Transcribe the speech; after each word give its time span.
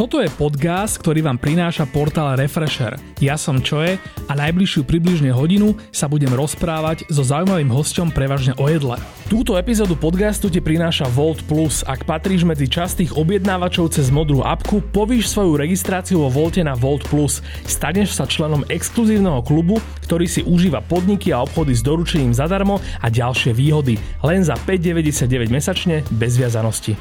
Toto 0.00 0.16
je 0.16 0.32
podcast, 0.32 0.96
ktorý 0.96 1.20
vám 1.20 1.36
prináša 1.36 1.84
portál 1.84 2.32
Refresher. 2.32 2.96
Ja 3.20 3.36
som 3.36 3.60
Čoje 3.60 4.00
a 4.00 4.32
najbližšiu 4.32 4.88
približne 4.88 5.28
hodinu 5.28 5.76
sa 5.92 6.08
budem 6.08 6.32
rozprávať 6.32 7.04
so 7.12 7.20
zaujímavým 7.20 7.68
hostom 7.68 8.08
prevažne 8.08 8.56
o 8.56 8.64
jedle. 8.64 8.96
Túto 9.28 9.60
epizódu 9.60 10.00
podcastu 10.00 10.48
ti 10.48 10.64
prináša 10.64 11.04
Volt 11.12 11.44
Plus. 11.44 11.84
Ak 11.84 12.08
patríš 12.08 12.48
medzi 12.48 12.64
častých 12.64 13.12
objednávačov 13.12 13.92
cez 13.92 14.08
modrú 14.08 14.40
apku, 14.40 14.80
povíš 14.80 15.36
svoju 15.36 15.60
registráciu 15.60 16.24
vo 16.24 16.32
Volte 16.32 16.64
na 16.64 16.72
Volt 16.72 17.04
Plus. 17.12 17.44
Staneš 17.68 18.16
sa 18.16 18.24
členom 18.24 18.64
exkluzívneho 18.72 19.44
klubu, 19.44 19.84
ktorý 20.08 20.24
si 20.24 20.40
užíva 20.40 20.80
podniky 20.80 21.28
a 21.36 21.44
obchody 21.44 21.76
s 21.76 21.84
doručením 21.84 22.32
zadarmo 22.32 22.80
a 23.04 23.12
ďalšie 23.12 23.52
výhody. 23.52 24.00
Len 24.24 24.40
za 24.48 24.56
5,99 24.64 25.52
mesačne 25.52 26.00
bez 26.08 26.40
viazanosti. 26.40 26.96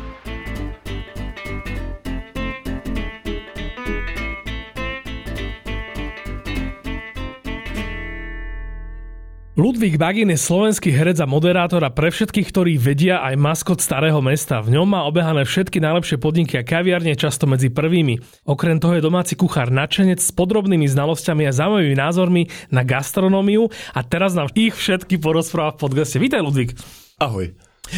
Ludvík 9.59 9.99
Bagin 9.99 10.31
je 10.31 10.39
slovenský 10.39 10.87
herec 10.87 11.19
a 11.19 11.27
moderátor 11.27 11.83
a 11.83 11.91
pre 11.91 12.15
všetkých, 12.15 12.47
ktorí 12.47 12.79
vedia 12.79 13.19
aj 13.19 13.35
maskot 13.35 13.83
starého 13.83 14.23
mesta. 14.23 14.63
V 14.63 14.71
ňom 14.71 14.87
má 14.87 15.03
obehané 15.03 15.43
všetky 15.43 15.83
najlepšie 15.83 16.15
podniky 16.15 16.55
a 16.55 16.63
kaviarne, 16.63 17.11
často 17.19 17.43
medzi 17.43 17.67
prvými. 17.67 18.23
Okrem 18.47 18.79
toho 18.79 18.95
je 18.95 19.03
domáci 19.03 19.35
kuchár 19.35 19.67
načenec 19.67 20.23
s 20.23 20.31
podrobnými 20.31 20.87
znalosťami 20.87 21.43
a 21.43 21.51
zaujímavými 21.51 21.91
názormi 21.99 22.47
na 22.71 22.87
gastronómiu 22.87 23.67
a 23.91 23.99
teraz 23.99 24.31
nám 24.31 24.47
ich 24.55 24.71
všetky 24.79 25.19
porozpráva 25.19 25.75
v 25.75 25.91
podcaste. 25.91 26.23
Vítaj 26.23 26.39
Ludvík. 26.39 26.79
Ahoj. 27.19 27.51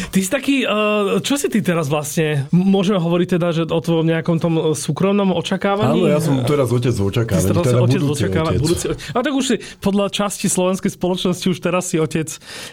Ty 0.09 0.17
si 0.17 0.29
taký, 0.29 0.55
uh, 0.63 1.19
čo 1.19 1.35
si 1.35 1.47
ty 1.47 1.59
teraz 1.59 1.87
vlastne, 1.87 2.47
môžeme 2.49 2.95
hovoriť 2.95 3.27
teda, 3.35 3.47
že 3.51 3.61
o 3.65 3.79
tvojom 3.79 4.07
nejakom 4.07 4.37
tom 4.37 4.53
súkromnom 4.71 5.31
očakávaní? 5.31 6.01
Áno, 6.01 6.07
ja 6.07 6.19
som 6.19 6.39
teraz 6.43 6.69
otec 6.69 6.91
v 6.91 7.03
očakávaní, 7.05 7.43
teraz 7.45 7.65
teda 7.65 7.79
otec 7.79 8.01
budúci 8.01 8.23
očakáva, 8.23 8.49
otec. 8.51 8.61
budúci 8.61 8.85
A 9.11 9.19
tak 9.19 9.33
už 9.33 9.45
si 9.45 9.55
podľa 9.77 10.05
časti 10.07 10.47
slovenskej 10.47 10.91
spoločnosti 10.91 11.45
už 11.45 11.57
teraz 11.59 11.83
si 11.87 11.97
otec 11.97 12.27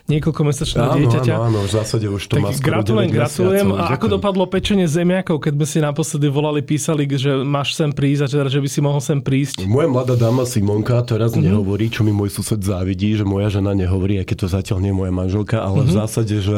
niekoľko 0.07 0.41
mesačného 0.45 0.91
dieťaťa. 0.95 1.35
áno, 1.35 1.45
áno, 1.49 1.61
v 1.65 1.71
zásade 1.71 2.07
už 2.07 2.23
to 2.25 2.35
má 2.39 2.49
Tak 2.49 2.59
skoro 2.59 2.71
gratulujem, 2.81 3.11
9 3.11 3.19
gratulujem. 3.19 3.67
A 3.73 3.83
ako 3.91 4.07
dopadlo 4.11 4.45
pečenie 4.47 4.87
zemiakov, 4.87 5.39
keď 5.39 5.53
sme 5.55 5.67
si 5.67 5.79
naposledy 5.81 6.27
volali, 6.29 6.61
písali, 6.63 7.05
že 7.09 7.35
máš 7.39 7.75
sem 7.75 7.91
prísť 7.91 8.23
a 8.23 8.29
teda, 8.29 8.47
že 8.49 8.61
by 8.61 8.69
si 8.69 8.81
mohol 8.81 9.01
sem 9.01 9.19
prísť? 9.19 9.65
Moja 9.65 9.89
mladá 9.89 10.15
dáma 10.15 10.45
Simonka 10.45 11.03
teraz 11.03 11.33
Mhm. 11.33 11.35
mm-hmm. 11.35 11.47
nehovorí, 11.51 11.87
čo 11.89 12.01
mi 12.03 12.11
môj 12.11 12.31
sused 12.31 12.59
závidí, 12.59 13.15
že 13.15 13.25
moja 13.25 13.51
žena 13.51 13.73
nehovorí, 13.73 14.21
keď 14.21 14.37
to 14.39 14.49
zatiaľ 14.49 14.79
nie 14.81 14.91
je 14.91 14.97
moja 14.97 15.13
manželka, 15.13 15.57
ale 15.59 15.67
Mhm. 15.69 15.77
mm-hmm. 15.79 15.89
v 15.89 15.99
zásade, 15.99 16.37
že 16.39 16.57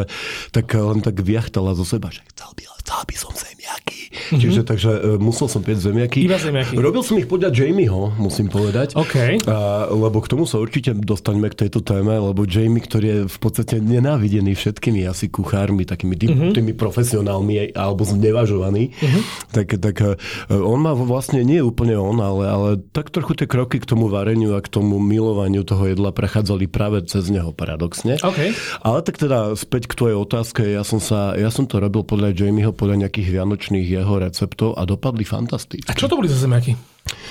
tak 0.50 0.74
len 0.74 1.02
tak 1.02 1.18
vyjachtala 1.22 1.74
zo 1.78 1.86
seba, 1.86 2.10
že 2.10 2.22
chcel 2.34 2.50
by, 2.54 2.62
chcel 2.82 3.02
by 3.06 3.14
som 3.14 3.32
zemiaky. 3.34 3.89
Mm-hmm. 4.10 4.38
Čiže 4.38 4.60
takže 4.62 4.90
e, 4.90 5.00
musel 5.18 5.46
som 5.50 5.62
piec 5.66 5.82
zemiaky. 5.82 6.22
Iba 6.22 6.38
zemiaky. 6.38 6.78
Robil 6.78 7.02
som 7.02 7.18
ich 7.18 7.26
podľa 7.26 7.50
Jamieho, 7.50 8.14
musím 8.18 8.46
povedať. 8.46 8.94
OK. 8.94 9.42
A, 9.46 9.86
lebo 9.90 10.22
k 10.22 10.30
tomu 10.30 10.46
sa 10.46 10.58
určite 10.62 10.94
dostaňme 10.94 11.50
k 11.50 11.66
tejto 11.66 11.82
téme, 11.82 12.14
lebo 12.14 12.46
Jamie, 12.46 12.82
ktorý 12.82 13.06
je 13.06 13.20
v 13.26 13.38
podstate 13.42 13.78
nenávidený 13.82 14.54
všetkými 14.54 15.02
asi 15.10 15.26
kuchármi, 15.26 15.82
takými 15.82 16.20
Mhm. 16.20 16.26
uh-huh. 16.28 16.52
tými 16.52 16.72
profesionálmi 16.76 17.72
alebo 17.72 18.02
znevažovaní, 18.04 18.92
uh-huh. 18.92 19.22
tak, 19.54 19.78
tak 19.78 19.96
e, 20.02 20.18
on 20.52 20.82
má 20.82 20.92
vlastne, 20.92 21.40
nie 21.46 21.62
úplne 21.62 21.96
on, 21.96 22.18
ale, 22.20 22.44
ale 22.50 22.68
tak 22.92 23.08
trochu 23.08 23.38
tie 23.38 23.46
kroky 23.48 23.80
k 23.80 23.88
tomu 23.88 24.10
vareniu 24.12 24.58
a 24.58 24.60
k 24.60 24.68
tomu 24.68 25.00
milovaniu 25.00 25.64
toho 25.64 25.88
jedla 25.88 26.10
prechádzali 26.12 26.66
práve 26.68 27.00
cez 27.06 27.30
neho 27.32 27.54
paradoxne. 27.54 28.18
OK. 28.20 28.52
Ale 28.84 28.98
tak 29.06 29.16
teda 29.16 29.54
späť 29.56 29.88
k 29.88 29.96
tvojej 29.96 30.16
otázke, 30.18 30.62
ja 30.66 30.82
som, 30.84 31.00
sa, 31.00 31.38
ja 31.38 31.48
som 31.48 31.64
to 31.64 31.80
robil 31.80 32.04
podľa 32.04 32.34
Jamieho, 32.36 32.74
podľa 32.74 33.06
nejakých 33.06 33.40
vianočných 33.40 33.86
jeho 34.00 34.16
receptov 34.18 34.74
a 34.74 34.82
dopadli 34.82 35.22
fantasticky. 35.22 35.86
A 35.86 35.94
čo 35.94 36.06
to 36.06 36.14
boli 36.14 36.26
za 36.26 36.38
zemiaky? 36.38 36.74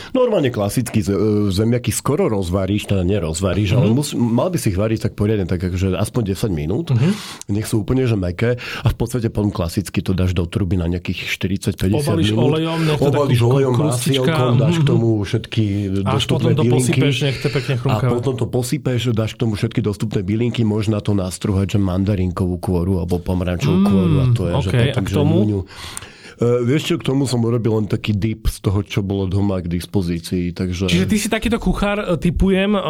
Normálne 0.09 0.49
klasicky 0.49 0.99
e, 0.99 1.13
zemiaky 1.47 1.91
skoro 1.91 2.25
rozvaríš, 2.27 2.89
teda 2.89 3.05
nerozvaríš, 3.05 3.69
mm-hmm. 3.71 3.85
ale 3.85 3.93
mus, 3.93 4.09
mal 4.11 4.49
by 4.49 4.57
si 4.57 4.73
ich 4.73 4.75
variť 4.75 4.99
tak 4.99 5.13
poriadne, 5.13 5.45
tak 5.45 5.61
akože 5.61 5.93
aspoň 5.93 6.33
10 6.33 6.49
minút. 6.51 6.89
Mm-hmm. 6.89 7.11
Nech 7.53 7.63
sú 7.63 7.79
úplne 7.79 8.03
že 8.03 8.17
meké 8.17 8.57
a 8.57 8.87
v 8.87 8.95
podstate 8.97 9.29
potom 9.29 9.49
klasicky 9.49 10.01
to 10.01 10.11
dáš 10.11 10.33
do 10.33 10.43
truby 10.43 10.73
na 10.73 10.89
nejakých 10.89 11.29
40-50 11.77 11.85
Obalíš 11.95 12.29
minút. 12.33 12.43
olejom, 12.49 12.79
nech 12.81 12.97
to 12.97 13.05
Obalíš 13.07 13.39
olejom, 13.39 13.73
másielkom, 13.77 14.51
dáš 14.57 14.75
k 14.75 14.81
Mhm. 14.81 14.89
tomu 14.89 15.09
všetky 15.21 15.63
dostupné 16.01 16.25
potom 16.25 16.49
to 16.49 16.63
bylinky. 16.65 16.89
posypeš, 16.89 17.15
nech 17.21 17.37
to 17.37 17.49
pekne 17.51 17.73
A 17.85 17.97
potom 18.01 18.33
to 18.35 18.45
posypeš, 18.47 18.99
dáš 19.13 19.31
k 19.33 19.39
tomu 19.39 19.53
všetky 19.53 19.79
dostupné 19.79 20.19
bylinky, 20.23 20.65
možno 20.65 20.97
to 20.97 21.13
nastruhať, 21.13 21.67
že 21.69 21.79
mandarinkovú 21.79 22.57
kôru 22.57 22.97
alebo 22.97 23.17
pomarančovú 23.17 23.77
Mm, 23.77 23.85
kôru 23.85 24.15
a 24.17 24.25
to 24.33 24.41
je, 24.43 24.53
že 24.59 24.69
a 24.69 24.81
potom, 24.91 25.03
k 25.03 25.07
že 25.07 25.15
tomu? 25.15 25.35
muňu. 25.37 25.59
Uh, 26.39 26.63
vieš 26.63 26.87
čo, 26.87 26.95
k 26.95 27.03
tomu 27.03 27.27
som 27.27 27.43
urobil 27.43 27.75
len 27.75 27.85
taký 27.85 28.15
dip 28.15 28.47
z 28.47 28.63
toho, 28.63 28.79
čo 28.79 29.03
bolo 29.03 29.27
doma 29.27 29.59
k 29.59 29.67
dispozícii, 29.67 30.55
takže... 30.55 30.87
Čiže 30.87 31.05
ty 31.05 31.17
si 31.19 31.27
takýto 31.27 31.59
kuchár, 31.59 31.99
e, 31.99 32.15
typujem, 32.15 32.73
e, 32.73 32.81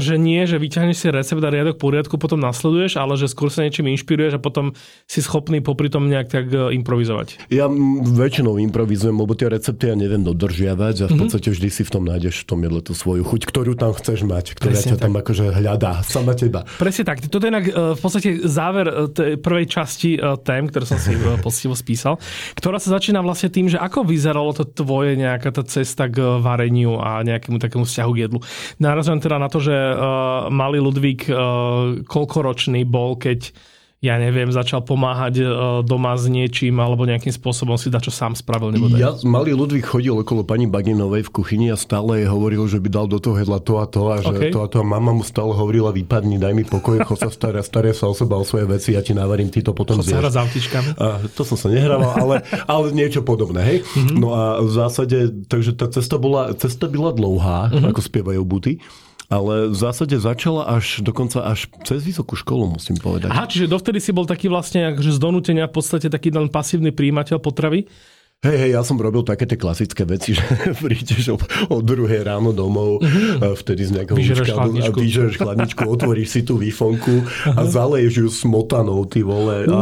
že 0.00 0.16
nie, 0.16 0.40
že 0.48 0.56
vyťahneš 0.56 0.96
si 0.96 1.06
recept 1.12 1.44
a 1.44 1.50
riadok 1.52 1.76
poriadku, 1.76 2.16
potom 2.16 2.40
nasleduješ, 2.40 2.96
ale 2.96 3.20
že 3.20 3.28
skôr 3.28 3.52
sa 3.52 3.60
niečím 3.60 3.92
inšpiruješ 3.92 4.36
a 4.36 4.40
potom 4.40 4.72
si 5.04 5.20
schopný 5.20 5.60
popri 5.60 5.92
tom 5.92 6.08
nejak 6.08 6.28
tak 6.32 6.48
improvizovať. 6.48 7.52
Ja 7.52 7.68
väčšinou 8.08 8.56
improvizujem, 8.56 9.12
lebo 9.14 9.36
tie 9.36 9.52
recepty 9.52 9.92
ja 9.92 9.96
neviem 9.98 10.24
dodržiavať 10.24 11.04
a 11.04 11.06
v 11.08 11.12
Mhm. 11.12 11.20
podstate 11.20 11.48
vždy 11.52 11.68
si 11.68 11.82
v 11.84 11.90
tom 11.92 12.08
nájdeš 12.08 12.42
v 12.42 12.46
tom 12.48 12.58
jedle 12.64 12.80
tú 12.80 12.96
svoju 12.96 13.20
chuť, 13.20 13.42
ktorú 13.44 13.76
tam 13.76 13.92
chceš 13.92 14.24
mať, 14.24 14.56
ktorá 14.56 14.72
Presne 14.72 14.96
ťa 14.96 14.96
tam 15.04 15.12
akože 15.12 15.44
hľadá, 15.52 16.00
sama 16.00 16.32
teba. 16.32 16.64
Presne 16.80 17.04
tak. 17.04 17.20
Toto 17.28 17.44
je 17.44 17.52
inak 17.52 17.66
v 17.68 18.00
podstate 18.00 18.40
záver 18.48 18.86
tej 19.12 19.36
prvej 19.36 19.66
časti 19.68 20.16
tém, 20.40 20.64
ktoré 20.72 20.84
som 20.88 20.96
si 20.96 21.12
poctivo 21.42 21.76
spísal, 21.76 22.16
ktorá 22.56 22.80
sa 22.80 22.93
začína 22.94 23.20
vlastne 23.20 23.50
tým, 23.50 23.66
že 23.66 23.78
ako 23.78 24.06
vyzeralo 24.06 24.54
to 24.54 24.64
tvoje 24.64 25.18
nejaká 25.18 25.50
tá 25.50 25.66
cesta 25.66 26.06
k 26.06 26.22
e, 26.22 26.38
vareniu 26.38 27.02
a 27.02 27.26
nejakému 27.26 27.58
takému 27.58 27.84
vzťahu 27.84 28.10
k 28.14 28.20
jedlu. 28.30 28.38
Narazujem 28.78 29.18
teda 29.18 29.36
na 29.42 29.50
to, 29.50 29.58
že 29.58 29.74
uh, 29.74 30.48
malý 30.48 30.78
Ludvík 30.78 31.26
uh, 31.28 32.02
koľkoročný 32.06 32.86
bol, 32.86 33.18
keď 33.18 33.50
ja 34.04 34.20
neviem, 34.20 34.52
začal 34.52 34.84
pomáhať 34.84 35.34
uh, 35.38 35.48
doma 35.80 36.12
s 36.12 36.28
niečím 36.28 36.76
alebo 36.76 37.02
nejakým 37.02 37.32
spôsobom 37.32 37.74
si 37.74 37.88
dať 37.88 38.04
čo 38.04 38.12
sám 38.12 38.36
spravil. 38.36 38.68
Nebo 38.70 38.86
tak. 38.86 39.00
Ja, 39.00 39.16
malý 39.24 39.56
Ludvík 39.56 39.80
chodil 39.82 40.12
okolo 40.12 40.44
pani 40.44 40.66
Baginovej 40.66 41.24
v 41.24 41.30
kuchyni 41.32 41.66
a 41.68 41.76
stále 41.76 42.20
jej 42.20 42.28
hovoril, 42.28 42.60
že 42.66 42.76
by 42.76 42.88
dal 42.90 43.06
do 43.06 43.16
toho 43.16 43.34
jedla 43.34 43.56
to 43.58 43.74
a 43.76 43.86
to 43.86 44.00
a 44.04 44.20
že 44.20 44.28
OK. 44.28 44.42
to 44.50 44.58
a 44.60 44.66
to 44.68 44.76
a 44.78 44.86
mama 44.86 45.10
mu 45.10 45.22
stále 45.22 45.50
hovorila, 45.50 45.88
vypadni, 45.90 46.36
daj 46.36 46.52
mi 46.52 46.62
pokoj, 46.62 47.00
chod 47.02 47.16
sa 47.18 47.30
staré, 47.30 47.58
staré 47.60 47.90
sa 47.90 48.04
o 48.04 48.12
seba, 48.12 48.36
o 48.36 48.44
svoje 48.44 48.68
veci, 48.68 48.92
ja 48.92 49.00
ti 49.00 49.10
navarím, 49.10 49.48
ty 49.48 49.58
to 49.58 49.72
potom 49.72 49.96
Chod 49.96 50.04
sa 50.06 50.20
zješ. 50.20 50.28
s 50.28 50.38
autičkami. 50.38 50.90
A 50.94 51.06
to 51.26 51.42
som 51.42 51.56
sa 51.56 51.66
nehrával, 51.66 52.12
ale, 52.14 52.36
ale 52.66 52.92
niečo 52.92 53.22
podobné, 53.22 53.60
hej? 53.62 53.78
Mhm. 53.80 53.96
Mm-hmm. 53.96 54.18
No 54.18 54.28
a 54.30 54.42
v 54.58 54.70
zásade, 54.70 55.16
takže 55.44 55.72
tá 55.72 55.88
cesta 55.88 56.16
bola, 56.16 56.52
cesta 56.52 56.84
byla 56.86 57.08
dlouhá, 57.10 57.58
Mhm. 57.64 57.72
mm-hmm. 57.72 57.88
ako 57.88 58.00
spievajú 58.02 58.42
buty, 58.44 58.72
ale 59.34 59.74
v 59.74 59.76
zásade 59.76 60.14
začala 60.14 60.70
až 60.70 61.02
dokonca 61.02 61.42
až 61.42 61.66
cez 61.82 62.06
vysokú 62.06 62.38
školu, 62.38 62.78
musím 62.78 62.94
povedať. 62.94 63.34
Aha, 63.34 63.50
čiže 63.50 63.66
dovtedy 63.66 63.98
si 63.98 64.14
bol 64.14 64.30
taký 64.30 64.46
vlastne 64.46 64.94
akože 64.94 65.10
z 65.10 65.18
donútenia 65.18 65.66
v 65.66 65.74
podstate 65.74 66.06
taký 66.06 66.30
len 66.30 66.46
pasívny 66.46 66.94
príjimateľ 66.94 67.42
potravy. 67.42 67.90
Hej, 68.44 68.60
hej, 68.60 68.70
ja 68.76 68.84
som 68.84 69.00
robil 69.00 69.24
také 69.24 69.48
tie 69.48 69.56
klasické 69.56 70.04
veci, 70.04 70.34
že 70.36 70.44
prídeš 70.76 71.32
o, 71.32 71.40
o 71.72 71.80
druhej 71.80 72.28
ráno 72.28 72.52
domov, 72.52 73.00
mm-hmm. 73.00 73.56
vtedy 73.56 73.88
z 73.88 73.90
nejakého 73.96 74.16
Vyžereš 74.20 74.48
a 74.52 74.68
vyžereš 74.92 75.34
chladničku, 75.40 75.80
otvoríš 75.88 76.28
si 76.28 76.40
tú 76.44 76.60
výfonku 76.60 77.24
a 77.56 77.64
zaleješ 77.64 78.12
ju 78.20 78.28
smotanou, 78.28 79.00
ty 79.08 79.24
vole. 79.24 79.64
Á, 79.64 79.80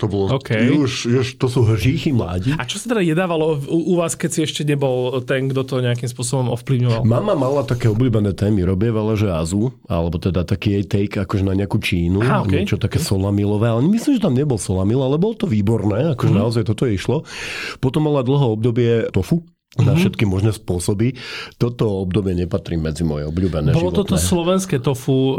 to 0.00 0.08
bolo, 0.08 0.40
OK. 0.40 0.56
už, 0.72 0.92
už, 1.20 1.26
to 1.36 1.52
sú 1.52 1.68
hříchy 1.68 2.16
mládi. 2.16 2.56
A 2.56 2.64
čo 2.64 2.80
sa 2.80 2.96
teda 2.96 3.04
jedávalo 3.04 3.60
u, 3.68 3.92
u 3.92 3.94
vás, 4.00 4.16
keď 4.16 4.30
si 4.32 4.40
ešte 4.40 4.64
nebol 4.64 5.20
ten, 5.28 5.52
kto 5.52 5.60
to 5.60 5.84
nejakým 5.84 6.08
spôsobom 6.08 6.48
ovplyvňoval? 6.56 7.04
Mama 7.04 7.36
mala 7.36 7.68
také 7.68 7.92
obľúbené 7.92 8.32
témy, 8.32 8.64
robievala, 8.64 9.20
že 9.20 9.28
azu, 9.28 9.68
alebo 9.84 10.16
teda 10.16 10.48
taký 10.48 10.80
jej 10.80 10.84
take 10.88 11.20
akože 11.20 11.44
na 11.44 11.52
nejakú 11.52 11.76
Čínu, 11.76 12.24
Aha, 12.24 12.40
OK. 12.40 12.56
niečo 12.56 12.80
také 12.80 12.96
solamilové, 12.96 13.68
ale 13.68 13.84
myslím, 13.84 14.16
že 14.16 14.24
tam 14.24 14.32
nebol 14.32 14.56
solamil, 14.56 15.04
ale 15.04 15.20
bolo 15.20 15.36
to 15.36 15.44
výborné, 15.44 16.16
akože 16.16 16.32
Mhm. 16.32 16.40
naozaj 16.40 16.62
toto 16.64 16.88
išlo. 16.88 17.28
Potom 17.78 18.06
mala 18.06 18.22
dlho 18.22 18.54
obdobie 18.56 19.08
tofu, 19.10 19.42
na 19.78 19.94
Mhm. 19.94 20.02
všetky 20.02 20.24
možné 20.26 20.50
spôsoby. 20.50 21.14
Toto 21.54 22.02
obdobie 22.02 22.34
nepatrí 22.34 22.74
medzi 22.74 23.06
moje 23.06 23.30
obľúbené 23.30 23.70
Bolo 23.70 23.94
toto 23.94 24.18
slovenské 24.18 24.82
tofu 24.82 25.14
uh, 25.14 25.34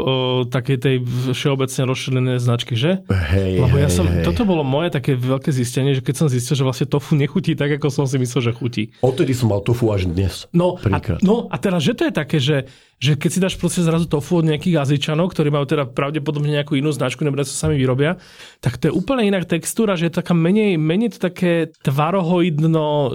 takej 0.48 0.78
tej 0.80 0.96
všeobecne 1.36 1.82
rozšírené 1.84 2.32
značky, 2.40 2.72
že? 2.72 3.04
Hej, 3.12 3.60
Lebo 3.60 3.76
ja 3.76 3.92
hej, 3.92 3.96
som, 4.00 4.08
hej. 4.08 4.24
toto 4.24 4.48
bolo 4.48 4.64
moje 4.64 4.88
také 4.88 5.12
veľké 5.20 5.52
zistenie, 5.52 5.92
že 5.92 6.00
keď 6.00 6.14
som 6.16 6.28
zistil, 6.32 6.56
že 6.56 6.64
vlastne 6.64 6.88
tofu 6.88 7.12
nechutí 7.12 7.52
tak, 7.52 7.76
ako 7.76 7.92
som 7.92 8.08
si 8.08 8.16
myslel, 8.16 8.40
že 8.48 8.52
chutí. 8.56 8.96
Odtedy 9.04 9.36
som 9.36 9.52
mal 9.52 9.60
tofu 9.60 9.92
až 9.92 10.08
dnes. 10.08 10.48
No 10.56 10.80
a, 10.80 10.96
no 11.20 11.52
a 11.52 11.56
teraz, 11.60 11.84
že 11.84 11.92
to 11.92 12.08
je 12.08 12.12
také, 12.16 12.40
že, 12.40 12.72
že 13.02 13.18
keď 13.18 13.30
si 13.34 13.42
dáš 13.42 13.58
proste 13.58 13.82
zrazu 13.82 14.06
tofu 14.06 14.38
od 14.38 14.46
nejakých 14.46 14.78
Azičanov, 14.78 15.34
ktorí 15.34 15.50
majú 15.50 15.66
teda 15.66 15.90
pravdepodobne 15.90 16.54
nejakú 16.54 16.78
inú 16.78 16.94
značku, 16.94 17.26
nebo 17.26 17.34
sa 17.42 17.66
sami 17.66 17.74
vyrobia, 17.74 18.14
tak 18.62 18.78
to 18.78 18.86
je 18.86 18.92
úplne 18.94 19.26
iná 19.26 19.42
textúra, 19.42 19.98
že 19.98 20.06
je 20.06 20.22
taká 20.22 20.38
menej, 20.38 20.78
menej 20.78 21.18
to 21.18 21.26
také 21.26 21.74
tvarohoidno. 21.82 23.10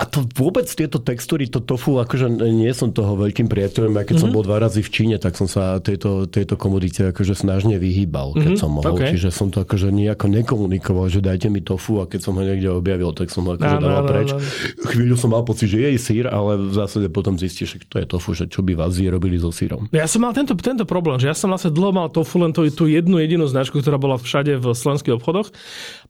A 0.00 0.04
to 0.08 0.24
vôbec 0.32 0.64
tieto 0.64 0.96
textúry, 0.96 1.44
to 1.52 1.60
tofu, 1.60 2.00
akože 2.00 2.32
nie 2.40 2.72
som 2.72 2.88
toho 2.88 3.20
veľkým 3.20 3.52
priateľom, 3.52 4.00
ja 4.00 4.08
keď 4.08 4.16
mm-hmm. 4.16 4.22
som 4.24 4.30
mhm. 4.32 4.36
bol 4.40 4.48
dva 4.48 4.56
razy 4.64 4.80
v 4.80 4.88
Číne, 4.88 5.16
tak 5.20 5.36
som 5.36 5.44
sa 5.44 5.76
tejto, 5.84 6.24
tejto 6.24 6.56
komodite 6.56 7.12
akože 7.12 7.36
snažne 7.36 7.76
vyhýbal, 7.76 8.32
keď 8.32 8.56
mm-hmm. 8.56 8.64
som 8.64 8.72
mohol. 8.72 8.96
Okay. 8.96 9.12
Čiže 9.12 9.28
som 9.28 9.52
to 9.52 9.60
akože 9.60 9.92
nejako 9.92 10.32
nekomunikoval, 10.32 11.12
že 11.12 11.20
dajte 11.20 11.52
mi 11.52 11.60
tofu 11.60 12.00
a 12.00 12.08
keď 12.08 12.20
som 12.24 12.32
ho 12.40 12.40
niekde 12.40 12.72
objavil, 12.72 13.12
tak 13.12 13.28
som 13.28 13.44
ho 13.44 13.60
akože 13.60 13.76
no, 13.76 13.84
dával 13.84 14.02
no, 14.02 14.08
preč. 14.08 14.28
No, 14.32 14.40
no. 14.40 14.88
Chvíľu 14.88 15.20
som 15.20 15.36
mal 15.36 15.44
pocit, 15.44 15.68
že 15.68 15.84
je 15.84 16.00
sír, 16.00 16.24
ale 16.32 16.56
v 16.56 16.72
zásade 16.72 17.12
potom 17.12 17.36
zistíš, 17.36 17.76
že 17.76 17.78
to 17.84 18.00
je 18.00 18.08
tofu, 18.08 18.32
že 18.32 18.53
čo 18.54 18.62
by 18.62 18.78
v 18.78 18.80
Azii 18.86 19.10
robili 19.10 19.34
so 19.34 19.50
sírom. 19.50 19.90
Ja 19.90 20.06
som 20.06 20.22
mal 20.22 20.30
tento, 20.30 20.54
tento 20.54 20.86
problém, 20.86 21.18
že 21.18 21.26
ja 21.26 21.34
som 21.34 21.50
vlastne 21.50 21.74
dlho 21.74 21.90
mal 21.90 22.06
tofu 22.06 22.38
len 22.38 22.54
to, 22.54 22.62
tú 22.70 22.86
jednu 22.86 23.18
jedinú 23.18 23.50
značku, 23.50 23.82
ktorá 23.82 23.98
bola 23.98 24.14
všade 24.14 24.62
v 24.62 24.70
slovenských 24.70 25.18
obchodoch. 25.18 25.50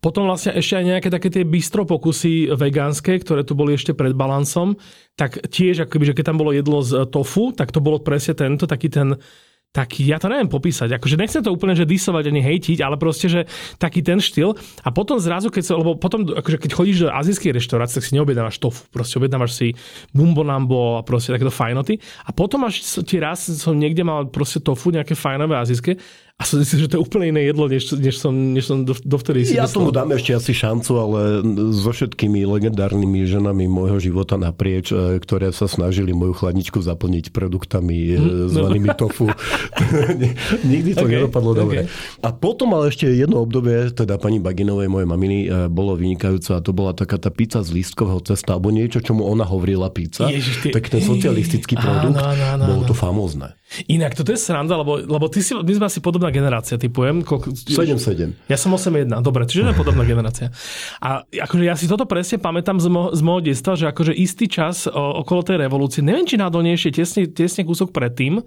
Potom 0.04 0.28
vlastne 0.28 0.52
ešte 0.52 0.76
aj 0.76 0.84
nejaké 0.84 1.08
také 1.08 1.32
tie 1.32 1.48
bistro 1.48 1.88
pokusy 1.88 2.52
vegánske, 2.52 3.16
ktoré 3.24 3.48
tu 3.48 3.56
boli 3.56 3.80
ešte 3.80 3.96
pred 3.96 4.12
balansom, 4.12 4.76
tak 5.16 5.40
tiež, 5.48 5.88
akoby, 5.88 6.12
že 6.12 6.16
keď 6.20 6.24
tam 6.28 6.38
bolo 6.44 6.52
jedlo 6.52 6.84
z 6.84 7.08
tofu, 7.08 7.56
tak 7.56 7.72
to 7.72 7.80
bolo 7.80 8.04
presne 8.04 8.36
tento, 8.36 8.68
taký 8.68 8.92
ten 8.92 9.16
tak 9.74 9.98
ja 9.98 10.22
to 10.22 10.30
neviem 10.30 10.46
popísať. 10.46 10.94
Akože 10.94 11.18
nechcem 11.18 11.42
to 11.42 11.50
úplne, 11.50 11.74
že 11.74 11.82
disovať 11.82 12.30
ani 12.30 12.38
hejtiť, 12.46 12.78
ale 12.78 12.94
proste, 12.94 13.26
že 13.26 13.50
taký 13.82 14.06
ten 14.06 14.22
štýl. 14.22 14.54
A 14.86 14.94
potom 14.94 15.18
zrazu, 15.18 15.50
keď 15.50 15.62
sa, 15.66 15.74
lebo 15.74 15.98
potom, 15.98 16.30
akože 16.30 16.62
keď 16.62 16.70
chodíš 16.70 16.98
do 17.02 17.08
azijskej 17.10 17.50
reštaurácie, 17.50 17.98
tak 17.98 18.06
si 18.06 18.14
neobjednávaš 18.14 18.62
tofu. 18.62 18.86
Proste 18.94 19.18
objednávaš 19.18 19.58
si 19.58 19.68
bumbonambo 20.14 21.02
a 21.02 21.02
proste 21.02 21.34
takéto 21.34 21.50
fajnoty. 21.50 21.98
A 22.22 22.30
potom 22.30 22.62
až 22.62 22.78
ti 23.02 23.18
raz 23.18 23.50
som 23.50 23.74
niekde 23.74 24.06
mal 24.06 24.30
proste 24.30 24.62
tofu, 24.62 24.94
nejaké 24.94 25.18
fajnové 25.18 25.58
azijské 25.58 25.98
a 26.34 26.42
som 26.42 26.58
si, 26.66 26.82
že 26.82 26.90
to 26.90 26.98
je 26.98 27.02
úplne 27.06 27.30
iné 27.30 27.46
jedlo, 27.46 27.70
než, 27.70 27.94
než 27.94 28.18
som, 28.18 28.34
než 28.34 28.66
som 28.66 28.82
dovtedy 28.82 29.46
si 29.46 29.54
Ja 29.54 29.70
myslel. 29.70 29.86
tomu 29.86 29.90
dám 29.94 30.10
ešte 30.18 30.34
asi 30.34 30.50
šancu, 30.50 30.92
ale 30.98 31.20
so 31.70 31.94
všetkými 31.94 32.42
legendárnymi 32.42 33.22
ženami 33.22 33.70
môjho 33.70 34.02
života 34.02 34.34
naprieč, 34.34 34.90
e, 34.90 35.22
ktoré 35.22 35.54
sa 35.54 35.70
snažili 35.70 36.10
moju 36.10 36.34
chladničku 36.34 36.82
zaplniť 36.82 37.30
produktami 37.30 38.18
mm, 38.18 38.50
zvanými 38.50 38.90
no. 38.90 38.98
tofu. 38.98 39.30
Nikdy 40.74 40.98
to 40.98 41.06
okay, 41.06 41.22
nedopadlo 41.22 41.54
okay. 41.54 41.60
dobre. 41.62 41.78
A 42.18 42.28
potom 42.34 42.74
ale 42.74 42.90
ešte 42.90 43.06
jedno 43.14 43.38
obdobie, 43.38 43.94
teda 43.94 44.18
pani 44.18 44.42
Baginovej, 44.42 44.90
mojej 44.90 45.06
maminy, 45.06 45.38
e, 45.46 45.70
bolo 45.70 45.94
vynikajúce 45.94 46.50
a 46.50 46.58
to 46.58 46.74
bola 46.74 46.98
taká 46.98 47.14
tá 47.14 47.30
pizza 47.30 47.62
z 47.62 47.78
lístkového 47.78 48.18
cesta, 48.26 48.58
alebo 48.58 48.74
niečo, 48.74 48.98
čomu 48.98 49.22
ona 49.22 49.46
hovorila 49.46 49.86
pizza. 49.86 50.26
Ježiš, 50.26 50.66
ty... 50.66 50.68
Tak 50.74 50.90
ten 50.90 50.98
socialistický 50.98 51.78
produkt, 51.78 52.18
áno, 52.18 52.34
áno, 52.34 52.44
áno, 52.58 52.64
bolo 52.66 52.82
to 52.90 52.94
famózne. 52.98 53.54
Inak, 53.90 54.14
toto 54.14 54.30
je 54.30 54.38
sranda, 54.38 54.78
lebo, 54.78 55.02
lebo 55.02 55.26
ty 55.26 55.42
si, 55.42 55.52
my 55.54 55.72
sme 55.74 55.86
asi 55.90 55.98
podobná 55.98 56.30
generácia, 56.30 56.78
typujem. 56.78 57.22
7-7. 57.24 58.34
Ja 58.46 58.58
som 58.58 58.74
8-1, 58.74 59.10
dobre, 59.20 59.44
čiže 59.44 59.70
je 59.70 59.76
podobná 59.76 60.06
generácia. 60.06 60.54
A 61.02 61.26
akože 61.26 61.64
ja 61.64 61.74
si 61.74 61.90
toto 61.90 62.06
presne 62.06 62.38
pamätám 62.38 62.78
z, 62.78 62.88
mo- 62.88 63.10
z 63.10 63.20
môjho 63.20 63.50
detstva, 63.50 63.74
že 63.74 63.90
akože 63.90 64.14
istý 64.14 64.46
čas 64.46 64.86
o, 64.86 65.24
okolo 65.24 65.42
tej 65.42 65.60
revolúcie, 65.60 66.00
neviem, 66.00 66.24
či 66.24 66.38
náhodou 66.38 66.62
nie 66.62 66.78
ešte 66.78 67.02
tesne, 67.02 67.26
tesne 67.26 67.62
kúsok 67.66 67.90
predtým, 67.90 68.40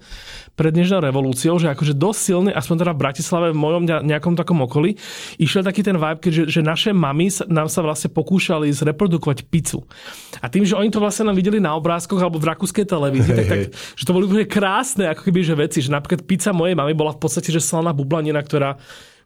pred 0.58 0.74
dnešnou 0.74 0.98
revolúciou, 0.98 1.54
že 1.62 1.70
akože 1.70 1.94
dosť 1.94 2.18
silný, 2.18 2.50
aspoň 2.50 2.76
teda 2.82 2.92
v 2.98 3.00
Bratislave, 3.06 3.46
v 3.54 3.62
mojom 3.62 3.82
nejakom 4.02 4.34
takom 4.34 4.58
okolí, 4.66 4.98
išiel 5.38 5.62
taký 5.62 5.86
ten 5.86 5.94
vibe, 5.94 6.18
že, 6.26 6.50
že 6.50 6.60
naše 6.66 6.90
mamy 6.90 7.30
nám 7.46 7.70
sa 7.70 7.78
vlastne 7.78 8.10
pokúšali 8.10 8.66
zreprodukovať 8.74 9.46
pizzu. 9.46 9.86
A 10.42 10.50
tým, 10.50 10.66
že 10.66 10.74
oni 10.74 10.90
to 10.90 10.98
vlastne 10.98 11.30
nám 11.30 11.38
videli 11.38 11.62
na 11.62 11.78
obrázkoch 11.78 12.18
alebo 12.18 12.42
v 12.42 12.50
rakúskej 12.50 12.82
televízii, 12.90 13.38
tak, 13.38 13.46
tak, 13.46 13.60
že 13.70 14.02
to 14.02 14.10
boli 14.10 14.26
úplne 14.26 14.50
krásne 14.50 15.06
ako 15.06 15.30
keby, 15.30 15.46
že 15.46 15.54
veci, 15.54 15.78
že 15.78 15.94
napríklad 15.94 16.26
pizza 16.26 16.50
mojej 16.50 16.74
mamy 16.74 16.90
bola 16.98 17.14
v 17.14 17.22
podstate, 17.22 17.54
že 17.54 17.62
slaná 17.62 17.94
bublanina, 17.94 18.42
ktorá 18.42 18.74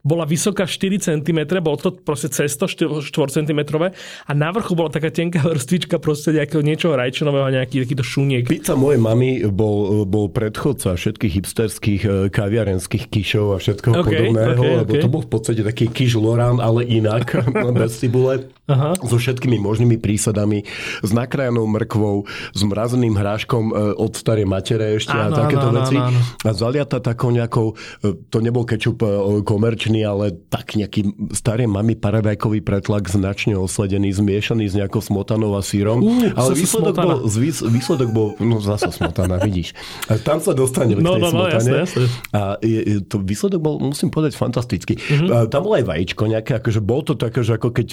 bola 0.02 0.26
vysoká 0.26 0.66
4 0.66 0.98
cm, 0.98 1.40
bolo 1.62 1.78
to 1.78 1.94
proste 1.94 2.34
cesto 2.34 2.66
4 2.66 3.06
cm 3.06 3.60
a 4.26 4.32
na 4.34 4.50
vrchu 4.50 4.74
bola 4.74 4.90
taká 4.90 5.14
tenká 5.14 5.46
vrstvička 5.50 6.02
proste 6.02 6.34
nejakého 6.34 6.58
niečoho 6.58 6.98
rajčenového, 6.98 7.54
nejaký 7.54 7.86
takýto 7.86 8.02
šuniek. 8.02 8.50
Pizza 8.50 8.74
mojej 8.74 8.98
mamy 8.98 9.46
bol, 9.46 10.02
bol 10.02 10.26
predchodca 10.26 10.98
všetkých 10.98 11.32
hipsterských 11.38 12.02
e, 12.02 12.10
kaviarenských 12.34 13.06
kišov 13.14 13.46
a 13.54 13.56
všetkého 13.62 13.94
okay, 14.02 14.26
podobného, 14.26 14.62
okay, 14.62 14.78
lebo 14.82 14.92
okay. 14.98 15.02
to 15.06 15.08
bol 15.08 15.22
v 15.22 15.30
podstate 15.30 15.62
taký 15.62 15.86
kiš 15.86 16.18
Lorán, 16.18 16.58
ale 16.58 16.82
inak, 16.82 17.38
bez 17.78 18.02
cibule, 18.02 18.50
Aha. 18.66 18.98
so 18.98 19.14
všetkými 19.14 19.62
možnými 19.62 20.02
prísadami, 20.02 20.66
s 21.02 21.10
nakrájanou 21.14 21.70
mrkvou, 21.70 22.26
s 22.50 22.60
mrazeným 22.66 23.14
hráškom 23.14 23.70
e, 23.70 23.72
od 23.94 24.12
starej 24.18 24.50
matere 24.50 24.98
ešte 24.98 25.14
áno, 25.14 25.30
a 25.30 25.46
takéto 25.46 25.70
áno, 25.70 25.78
veci. 25.78 25.94
Áno, 25.94 26.10
áno. 26.10 26.20
A 26.42 26.50
zaliata 26.50 26.98
takou 26.98 27.30
nejakou, 27.30 27.78
e, 28.02 28.18
to 28.26 28.42
nebol 28.42 28.66
kečup 28.66 28.98
komerčný, 29.46 29.91
značný, 29.92 30.00
ale 30.08 30.26
tak 30.48 30.72
nejaký 30.74 31.00
starý 31.36 31.68
mami 31.68 31.94
paradajkový 32.00 32.64
pretlak 32.64 33.12
značne 33.12 33.60
osledený, 33.60 34.16
zmiešaný 34.16 34.64
s 34.68 34.74
nejakou 34.74 35.04
smotanou 35.04 35.52
a 35.54 35.62
sírom. 35.62 36.00
Uh, 36.00 36.32
ale 36.32 36.56
výsledok 36.56 36.96
bol, 36.96 37.20
výsledok 37.68 38.08
bol, 38.10 38.28
no 38.40 38.58
zase 38.64 38.88
smotana, 38.88 39.36
vidíš. 39.46 39.76
A 40.08 40.16
tam 40.16 40.40
sa 40.40 40.56
dostane 40.56 40.96
no, 40.96 41.20
k 41.20 41.20
tej 41.20 41.22
no, 41.22 41.28
no, 41.28 41.28
smotane. 41.28 41.60
Jasne, 41.60 41.76
jasne. 41.84 42.04
A 42.32 42.40
je, 42.64 43.04
to 43.04 43.20
výsledok 43.20 43.60
bol, 43.60 43.74
musím 43.78 44.08
povedať, 44.08 44.32
fantastický. 44.38 44.96
Uh-huh. 44.96 45.28
A 45.28 45.36
tam 45.46 45.68
bolo 45.68 45.76
aj 45.76 45.84
vajíčko 45.84 46.24
nejaké, 46.24 46.56
akože 46.56 46.80
bol 46.80 47.04
to 47.04 47.14
také, 47.14 47.44
že 47.44 47.60
ako 47.60 47.68
keď 47.74 47.88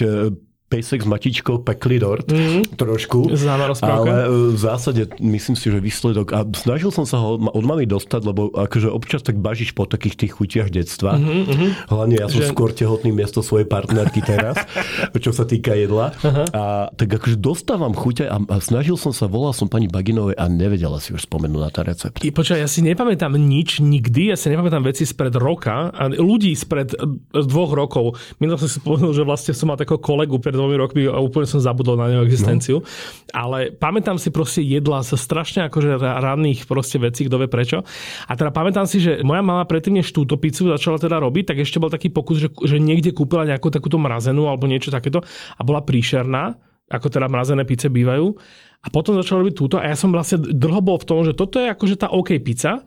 Pesek 0.70 1.02
s 1.02 1.08
matičkou 1.10 1.66
pekli 1.66 1.98
dort 1.98 2.30
mm. 2.30 2.78
trošku. 2.78 3.34
Ale 3.82 4.30
e, 4.30 4.54
v 4.54 4.60
zásade 4.60 5.10
myslím 5.18 5.58
si, 5.58 5.74
že 5.74 5.82
výsledok, 5.82 6.30
a 6.30 6.46
snažil 6.54 6.94
som 6.94 7.10
sa 7.10 7.18
ho 7.18 7.42
od 7.42 7.64
mami 7.66 7.90
dostať, 7.90 8.22
lebo 8.22 8.54
akože 8.54 8.86
občas 8.94 9.26
tak 9.26 9.42
bažíš 9.42 9.74
po 9.74 9.90
takých 9.90 10.26
tých 10.26 10.38
chutiach 10.38 10.70
detstva. 10.70 11.18
Mm-hmm. 11.18 11.90
Hlavne 11.90 12.16
ja 12.22 12.30
som 12.30 12.46
že... 12.46 12.54
skôr 12.54 12.70
tehotný 12.70 13.10
miesto 13.10 13.42
svojej 13.42 13.66
partnerky 13.66 14.22
teraz, 14.22 14.62
čo 15.26 15.34
sa 15.34 15.50
týka 15.50 15.74
jedla. 15.74 16.14
Aha. 16.22 16.44
A 16.54 16.64
tak 16.94 17.18
akože 17.18 17.42
dostávam 17.42 17.98
chuťa 17.98 18.30
a, 18.30 18.38
a 18.38 18.56
snažil 18.62 18.94
som 18.94 19.10
sa, 19.10 19.26
volal 19.26 19.58
som 19.58 19.66
pani 19.66 19.90
Baginovej 19.90 20.38
a 20.38 20.46
nevedela 20.46 21.02
si 21.02 21.18
už 21.18 21.26
spomenúť 21.26 21.62
na 21.66 21.72
tá 21.74 21.82
recept. 21.82 22.22
I 22.22 22.30
počkaj, 22.30 22.62
ja 22.62 22.70
si 22.70 22.86
nepamätám 22.86 23.34
nič 23.34 23.82
nikdy, 23.82 24.30
ja 24.30 24.38
si 24.38 24.54
nepamätám 24.54 24.86
veci 24.86 25.10
spred 25.10 25.34
roka, 25.34 25.90
a 25.90 26.04
ľudí 26.12 26.54
spred 26.54 26.94
dvoch 27.34 27.72
rokov. 27.74 28.20
Minul 28.38 28.60
som 28.60 28.70
si 28.70 28.78
spomenul, 28.78 29.16
že 29.16 29.24
vlastne 29.26 29.54
som 29.56 29.72
mal 29.72 29.80
takého 29.80 29.98
kolegu 29.98 30.38
pred 30.38 30.59
dvomi 30.60 30.76
rokmi 30.76 31.02
a 31.08 31.24
úplne 31.24 31.48
som 31.48 31.64
zabudol 31.64 31.96
na 31.96 32.12
ňu 32.12 32.28
existenciu. 32.28 32.84
No. 32.84 32.88
Ale 33.32 33.72
pamätám 33.72 34.20
si 34.20 34.28
proste 34.30 34.60
jedla 34.60 35.00
sa 35.08 35.16
strašne 35.16 35.72
akože 35.72 35.96
ranných 35.96 36.68
proste 36.68 37.00
vecí, 37.00 37.32
kto 37.32 37.40
vie 37.40 37.48
prečo. 37.48 37.88
A 38.28 38.36
teda 38.36 38.52
pamätám 38.52 38.84
si, 38.84 39.00
že 39.00 39.24
moja 39.24 39.40
mama 39.40 39.64
predtým, 39.64 40.04
než 40.04 40.12
túto 40.12 40.36
pizzu 40.36 40.68
začala 40.68 41.00
teda 41.00 41.24
robiť, 41.24 41.56
tak 41.56 41.58
ešte 41.64 41.80
bol 41.80 41.88
taký 41.88 42.12
pokus, 42.12 42.44
že, 42.44 42.50
že 42.52 42.76
niekde 42.76 43.16
kúpila 43.16 43.48
nejakú 43.48 43.72
takúto 43.72 43.96
mrazenú 43.96 44.52
alebo 44.52 44.68
niečo 44.68 44.92
takéto 44.92 45.24
a 45.56 45.62
bola 45.64 45.80
príšerná 45.80 46.60
ako 46.90 47.08
teda 47.08 47.30
mrazené 47.30 47.64
pice 47.70 47.88
bývajú. 47.88 48.34
A 48.80 48.88
potom 48.90 49.14
začala 49.14 49.44
robiť 49.46 49.56
túto 49.56 49.76
a 49.78 49.86
ja 49.86 49.96
som 49.96 50.10
vlastne 50.10 50.40
dlho 50.40 50.82
bol 50.82 50.98
v 50.98 51.06
tom, 51.06 51.22
že 51.22 51.36
toto 51.36 51.60
je 51.60 51.68
akože 51.68 52.00
tá 52.00 52.08
OK 52.10 52.40
pizza, 52.40 52.82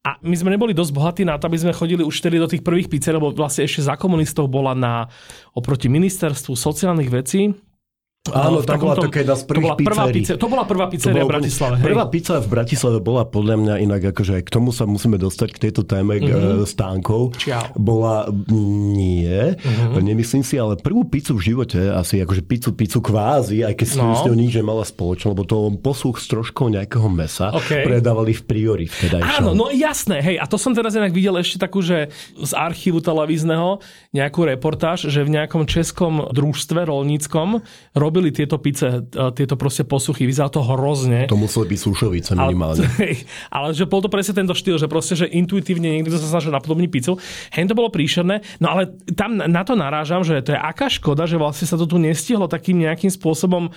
a 0.00 0.16
my 0.24 0.32
sme 0.32 0.56
neboli 0.56 0.72
dosť 0.72 0.92
bohatí 0.96 1.22
na 1.28 1.36
to, 1.36 1.44
aby 1.44 1.60
sme 1.60 1.76
chodili 1.76 2.00
už 2.00 2.24
vtedy 2.24 2.40
do 2.40 2.48
tých 2.48 2.64
prvých 2.64 2.88
pizzer, 2.88 3.12
lebo 3.12 3.36
vlastne 3.36 3.68
ešte 3.68 3.84
za 3.84 4.00
komunistov 4.00 4.48
bola 4.48 4.72
na, 4.72 5.12
oproti 5.52 5.92
ministerstvu 5.92 6.56
sociálnych 6.56 7.12
vecí, 7.12 7.52
Áno, 8.28 8.60
to 8.60 8.76
bola 8.76 9.00
taká 9.00 9.24
jedna 9.24 9.32
z 9.32 9.48
prvých 9.48 9.80
to 9.80 9.88
prvá 9.88 10.04
pizzeria. 10.12 10.36
To 10.36 10.48
bola 10.52 10.64
prvá 10.68 10.86
pizzeria 10.92 11.24
v 11.24 11.32
Bratislave. 11.32 11.74
Hej. 11.80 11.86
Prvá 11.88 12.04
pizza 12.12 12.36
v 12.36 12.48
Bratislave 12.52 12.98
bola 13.00 13.24
podľa 13.24 13.56
mňa 13.56 13.74
inak, 13.80 14.12
akože 14.12 14.44
k 14.44 14.50
tomu 14.52 14.76
sa 14.76 14.84
musíme 14.84 15.16
dostať 15.16 15.48
k 15.56 15.58
tejto 15.64 15.88
téme 15.88 16.20
mm-hmm. 16.20 16.68
stánkov. 16.68 17.32
Čiau. 17.40 17.72
Bola, 17.80 18.28
nie, 18.52 19.56
mm-hmm. 19.56 20.04
nemyslím 20.04 20.44
si, 20.44 20.60
ale 20.60 20.76
prvú 20.76 21.08
pizzu 21.08 21.32
v 21.32 21.48
živote, 21.48 21.80
asi 21.80 22.20
akože 22.20 22.44
pizzu, 22.44 22.76
pizzu 22.76 23.00
kvázi, 23.00 23.64
aj 23.64 23.72
keď 23.80 23.88
no. 23.96 24.12
s 24.12 24.28
ňou 24.28 24.36
nič 24.36 24.52
nemala 24.52 24.84
spoločné, 24.84 25.32
lebo 25.32 25.48
to 25.48 25.72
posúch 25.80 26.20
s 26.20 26.28
troškou 26.28 26.68
nejakého 26.68 27.08
mesa 27.08 27.56
okay. 27.56 27.88
predávali 27.88 28.36
v 28.36 28.42
priori 28.44 28.84
vtedajšom. 28.84 29.48
Áno, 29.48 29.56
no 29.56 29.72
jasné, 29.72 30.20
hej, 30.20 30.36
a 30.36 30.44
to 30.44 30.60
som 30.60 30.76
teraz 30.76 30.92
inak 30.92 31.16
videl 31.16 31.40
ešte 31.40 31.56
takú, 31.56 31.80
že 31.80 32.12
z 32.36 32.52
archívu 32.52 33.00
televízneho 33.00 33.80
nejakú 34.12 34.44
reportáž, 34.44 35.08
že 35.08 35.24
v 35.24 35.40
nejakom 35.40 35.64
českom 35.64 36.28
družstve 36.36 36.84
rolníckom 36.84 37.64
robili 38.10 38.34
tieto 38.34 38.58
pice, 38.58 39.06
e, 39.06 39.22
tieto 39.30 39.54
proste 39.54 39.86
posuchy, 39.86 40.26
vyzerá 40.26 40.50
to 40.50 40.66
hrozne. 40.66 41.30
To 41.30 41.38
museli 41.38 41.70
byť 41.70 41.78
sušovice 41.78 42.34
minimálne. 42.34 42.82
Ale, 42.90 43.14
ale 43.54 43.68
že 43.70 43.86
bol 43.86 44.02
to 44.02 44.10
presne 44.10 44.34
tento 44.42 44.52
štýl, 44.52 44.76
že 44.76 44.90
proste, 44.90 45.14
že 45.14 45.30
intuitívne 45.30 45.86
niekto 45.86 46.18
sa 46.18 46.26
snažil 46.26 46.50
napodobniť 46.50 46.90
pizzu. 46.90 47.14
Hen 47.54 47.70
to 47.70 47.78
bolo 47.78 47.94
príšerné, 47.94 48.42
no 48.58 48.66
ale 48.74 48.90
tam 49.14 49.38
na 49.38 49.62
to 49.62 49.78
narážam, 49.78 50.26
že 50.26 50.42
to 50.42 50.52
je 50.52 50.58
aká 50.58 50.90
škoda, 50.90 51.30
že 51.30 51.38
vlastne 51.38 51.70
sa 51.70 51.78
to 51.78 51.86
tu 51.86 52.02
nestihlo 52.02 52.50
takým 52.50 52.82
nejakým 52.82 53.12
spôsobom 53.12 53.70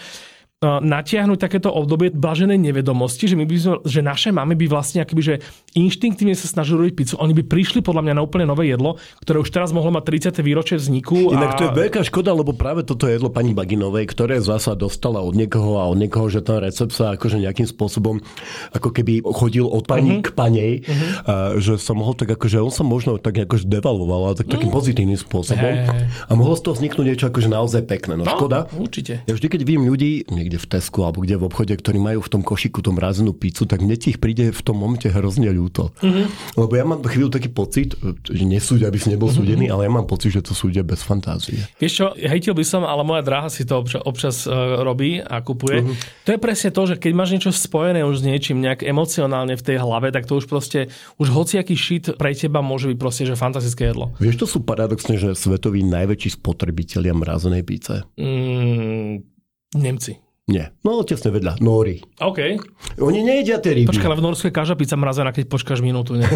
natiahnuť 0.63 1.39
takéto 1.39 1.70
obdobie 1.70 2.10
blaženej 2.13 2.58
nevedomosti, 2.58 3.27
že, 3.27 3.36
my 3.36 3.43
by 3.43 3.55
sme, 3.60 3.75
že 3.84 4.00
naše 4.00 4.29
mamy 4.32 4.55
by 4.55 4.65
vlastne 4.72 5.03
akoby, 5.03 5.22
že 5.22 5.36
inštinktívne 5.75 6.34
sa 6.34 6.48
snažili 6.48 6.88
robiť 6.88 6.96
pizzu. 6.96 7.15
Oni 7.20 7.36
by 7.36 7.43
prišli 7.46 7.84
podľa 7.84 8.08
mňa 8.08 8.13
na 8.17 8.22
úplne 8.24 8.46
nové 8.48 8.72
jedlo, 8.72 8.96
ktoré 9.22 9.43
už 9.43 9.50
teraz 9.51 9.75
mohlo 9.75 9.91
mať 9.91 10.32
30. 10.34 10.46
výročie 10.46 10.75
vzniku. 10.79 11.36
Inak 11.36 11.55
a... 11.55 11.58
to 11.60 11.63
je 11.70 11.72
veľká 11.75 12.01
škoda, 12.08 12.32
lebo 12.32 12.55
práve 12.55 12.88
toto 12.88 13.10
jedlo 13.10 13.27
pani 13.27 13.51
Baginovej, 13.51 14.08
ktoré 14.10 14.39
zasa 14.39 14.74
dostala 14.74 15.20
od 15.20 15.36
niekoho 15.36 15.82
a 15.82 15.89
od 15.89 15.98
niekoho, 16.00 16.32
že 16.32 16.46
ten 16.46 16.63
recept 16.63 16.96
sa 16.96 17.15
akože 17.17 17.43
nejakým 17.43 17.67
spôsobom 17.67 18.24
ako 18.72 18.89
keby 18.93 19.25
chodil 19.36 19.67
od 19.67 19.84
pani 19.86 20.20
uh-huh. 20.20 20.25
k 20.25 20.29
panej, 20.32 20.74
uh-huh. 20.84 20.93
a, 20.93 21.34
že 21.60 21.75
sa 21.82 21.91
mohol 21.98 22.15
tak 22.15 22.32
akože, 22.34 22.62
on 22.63 22.74
sa 22.74 22.86
možno 22.86 23.20
tak 23.20 23.36
akože 23.36 23.67
devalvoval, 23.67 24.32
ale 24.32 24.36
tak 24.39 24.48
takým 24.48 24.70
uh-huh. 24.70 24.79
pozitívnym 24.79 25.20
spôsobom. 25.20 25.72
Hey. 25.74 26.08
A 26.29 26.32
mohlo 26.34 26.55
z 26.55 26.63
toho 26.65 26.74
vzniknúť 26.77 27.05
niečo 27.05 27.25
akože 27.29 27.50
naozaj 27.50 27.82
pekné. 27.86 28.15
No, 28.17 28.25
no 28.25 28.34
škoda. 28.34 28.70
Určite. 28.74 29.25
Ja 29.25 29.34
vždy, 29.34 29.48
keď 29.50 29.62
vidím 29.65 29.89
ľudí 29.89 30.25
niekde 30.29 30.52
v 30.57 30.65
Tesku 30.69 31.03
alebo 31.03 31.22
kde 31.22 31.39
v 31.39 31.48
obchode, 31.48 31.74
ktorí 31.75 32.00
majú 32.00 32.19
v 32.24 32.29
tom 32.29 32.41
košiku 32.41 32.83
tom 32.83 33.00
mrazenú 33.00 33.33
pizzu, 33.33 33.67
tak 33.67 33.81
mne 33.83 33.95
ich 33.95 34.19
príde 34.19 34.51
v 34.51 34.62
tom 34.62 34.79
momente 34.79 35.07
hrozne 35.07 35.50
ľúto. 35.51 35.95
Uh-huh. 36.03 36.27
Lebo 36.60 36.74
ja 36.75 36.83
mám 36.83 37.00
chvíľu 37.03 37.31
taký 37.31 37.50
pocit, 37.51 37.95
že 38.27 38.43
nesúdia, 38.43 38.89
aby 38.89 39.00
si 39.00 39.12
nebol 39.12 39.31
uh-huh. 39.31 39.43
súdený, 39.43 39.72
ale 39.72 39.88
ja 39.88 39.91
mám 39.91 40.07
pocit, 40.07 40.36
že 40.36 40.41
to 40.43 40.55
súdia 40.55 40.83
bez 40.83 41.03
fantázie. 41.03 41.60
Vieš 41.79 41.93
čo, 41.93 42.05
hejtil 42.17 42.55
by 42.55 42.65
som, 42.65 42.81
ale 42.83 43.03
moja 43.05 43.24
dráha 43.24 43.48
si 43.51 43.63
to 43.63 43.79
občas, 43.79 44.01
občas 44.03 44.36
uh, 44.48 44.81
robí 44.81 45.19
a 45.19 45.39
kupuje. 45.43 45.83
Uh-huh. 45.83 45.95
To 46.27 46.29
je 46.36 46.39
presne 46.39 46.69
to, 46.72 46.81
že 46.89 46.95
keď 46.98 47.12
máš 47.13 47.29
niečo 47.36 47.51
spojené 47.53 48.03
už 48.03 48.24
s 48.24 48.27
niečím 48.27 48.60
nejak 48.63 48.83
emocionálne 48.83 49.55
v 49.55 49.63
tej 49.63 49.77
hlave, 49.79 50.12
tak 50.12 50.25
to 50.25 50.39
už 50.39 50.48
proste, 50.48 50.91
už 51.19 51.27
hociaký 51.29 51.75
šit 51.75 52.15
pre 52.15 52.33
teba 52.33 52.63
môže 52.63 52.89
byť 52.89 52.98
proste, 52.98 53.24
že 53.27 53.39
fantastické 53.39 53.91
jedlo. 53.91 54.12
Vieš, 54.17 54.36
to 54.39 54.48
sú 54.48 54.63
paradoxne, 54.63 55.19
že 55.19 55.36
svetoví 55.36 55.83
najväčší 55.83 56.39
spotrebitelia 56.39 57.13
mrazenej 57.13 57.63
píce? 57.67 58.07
Mm, 58.17 59.24
Nemci. 59.77 60.23
Nie. 60.43 60.75
No 60.83 61.00
tesne 61.07 61.31
vedľa. 61.31 61.63
Nóri. 61.63 62.03
OK. 62.19 62.59
Oni 63.00 63.23
nejedia 63.23 63.63
tie 63.63 63.79
ryby. 63.79 63.88
Počkaj, 63.88 64.12
ale 64.12 64.19
v 64.19 64.25
Norsku 64.27 64.51
je 64.51 64.55
každá 64.55 64.75
pizza 64.75 65.00
mrazená, 65.00 65.31
keď 65.31 65.47
počkáš 65.47 65.79
minútu. 65.79 66.19
Nie? 66.19 66.27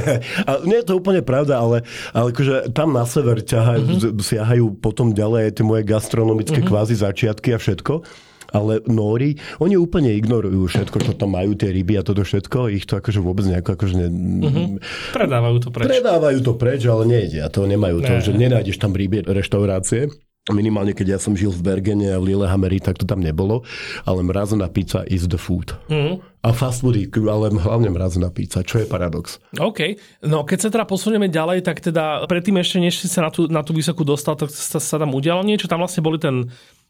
a 0.48 0.62
nie 0.62 0.78
je 0.78 0.86
to 0.86 0.94
úplne 0.94 1.18
pravda, 1.26 1.58
ale, 1.58 1.82
ale 2.14 2.30
akože 2.30 2.70
tam 2.70 2.94
na 2.94 3.02
sever 3.02 3.42
ťahajú, 3.42 3.82
uh-huh. 3.82 4.22
siahajú 4.22 4.78
potom 4.78 5.10
ďalej 5.10 5.50
aj 5.50 5.52
tie 5.58 5.64
moje 5.66 5.82
gastronomické 5.82 6.62
uh-huh. 6.62 6.70
kvázi 6.70 6.94
začiatky 6.94 7.54
a 7.54 7.58
všetko. 7.58 8.06
Ale 8.54 8.86
Nóri, 8.86 9.34
oni 9.58 9.74
úplne 9.74 10.14
ignorujú 10.14 10.70
všetko, 10.70 11.02
čo 11.02 11.12
tam 11.18 11.34
majú, 11.34 11.58
tie 11.58 11.74
ryby 11.74 11.98
a 11.98 12.06
toto 12.06 12.22
všetko. 12.22 12.70
Ich 12.70 12.86
to 12.86 13.02
akože 13.02 13.18
vôbec 13.18 13.50
nejako 13.50 13.74
akože... 13.74 13.94
Ne... 13.98 14.06
Uh-huh. 14.46 14.66
Predávajú 15.10 15.58
to 15.58 15.68
preč. 15.74 15.90
Predávajú 15.90 16.38
to 16.38 16.52
preč, 16.54 16.86
ale 16.86 17.02
nejedia 17.10 17.50
to. 17.50 17.66
Nemajú 17.66 17.98
ne. 17.98 18.06
to, 18.06 18.12
že 18.22 18.30
nenájdeš 18.30 18.78
tam 18.78 18.94
ryby 18.94 19.26
reštaurácie. 19.26 20.06
Minimálne, 20.46 20.94
keď 20.94 21.16
ja 21.16 21.18
som 21.18 21.34
žil 21.34 21.50
v 21.50 21.58
Bergene 21.58 22.14
a 22.14 22.22
v 22.22 22.30
Lillehammeri, 22.30 22.78
tak 22.78 23.02
to 23.02 23.04
tam 23.08 23.18
nebolo. 23.18 23.66
Ale 24.06 24.22
mrazená 24.22 24.70
pizza 24.70 25.02
is 25.10 25.26
the 25.26 25.34
food. 25.34 25.74
Mm. 25.90 26.22
A 26.46 26.54
fast 26.54 26.86
food, 26.86 26.94
ale 27.26 27.50
hlavne 27.50 27.90
mrazená 27.90 28.30
pizza, 28.30 28.62
čo 28.62 28.78
je 28.78 28.86
paradox. 28.86 29.42
OK. 29.58 29.98
No 30.22 30.46
keď 30.46 30.58
sa 30.62 30.68
teda 30.70 30.86
posunieme 30.86 31.26
ďalej, 31.26 31.66
tak 31.66 31.82
teda 31.82 32.22
predtým 32.30 32.62
ešte, 32.62 32.78
než 32.78 33.02
si 33.02 33.10
sa 33.10 33.26
na 33.26 33.30
tú, 33.34 33.50
na 33.50 33.66
tú 33.66 33.74
vysokú 33.74 34.06
dostal, 34.06 34.38
tak 34.38 34.54
sa, 34.54 34.78
sa 34.78 34.96
tam 35.02 35.10
udialo 35.18 35.42
niečo. 35.42 35.66
Tam 35.66 35.82
vlastne 35.82 36.06
boli 36.06 36.22
ten 36.22 36.46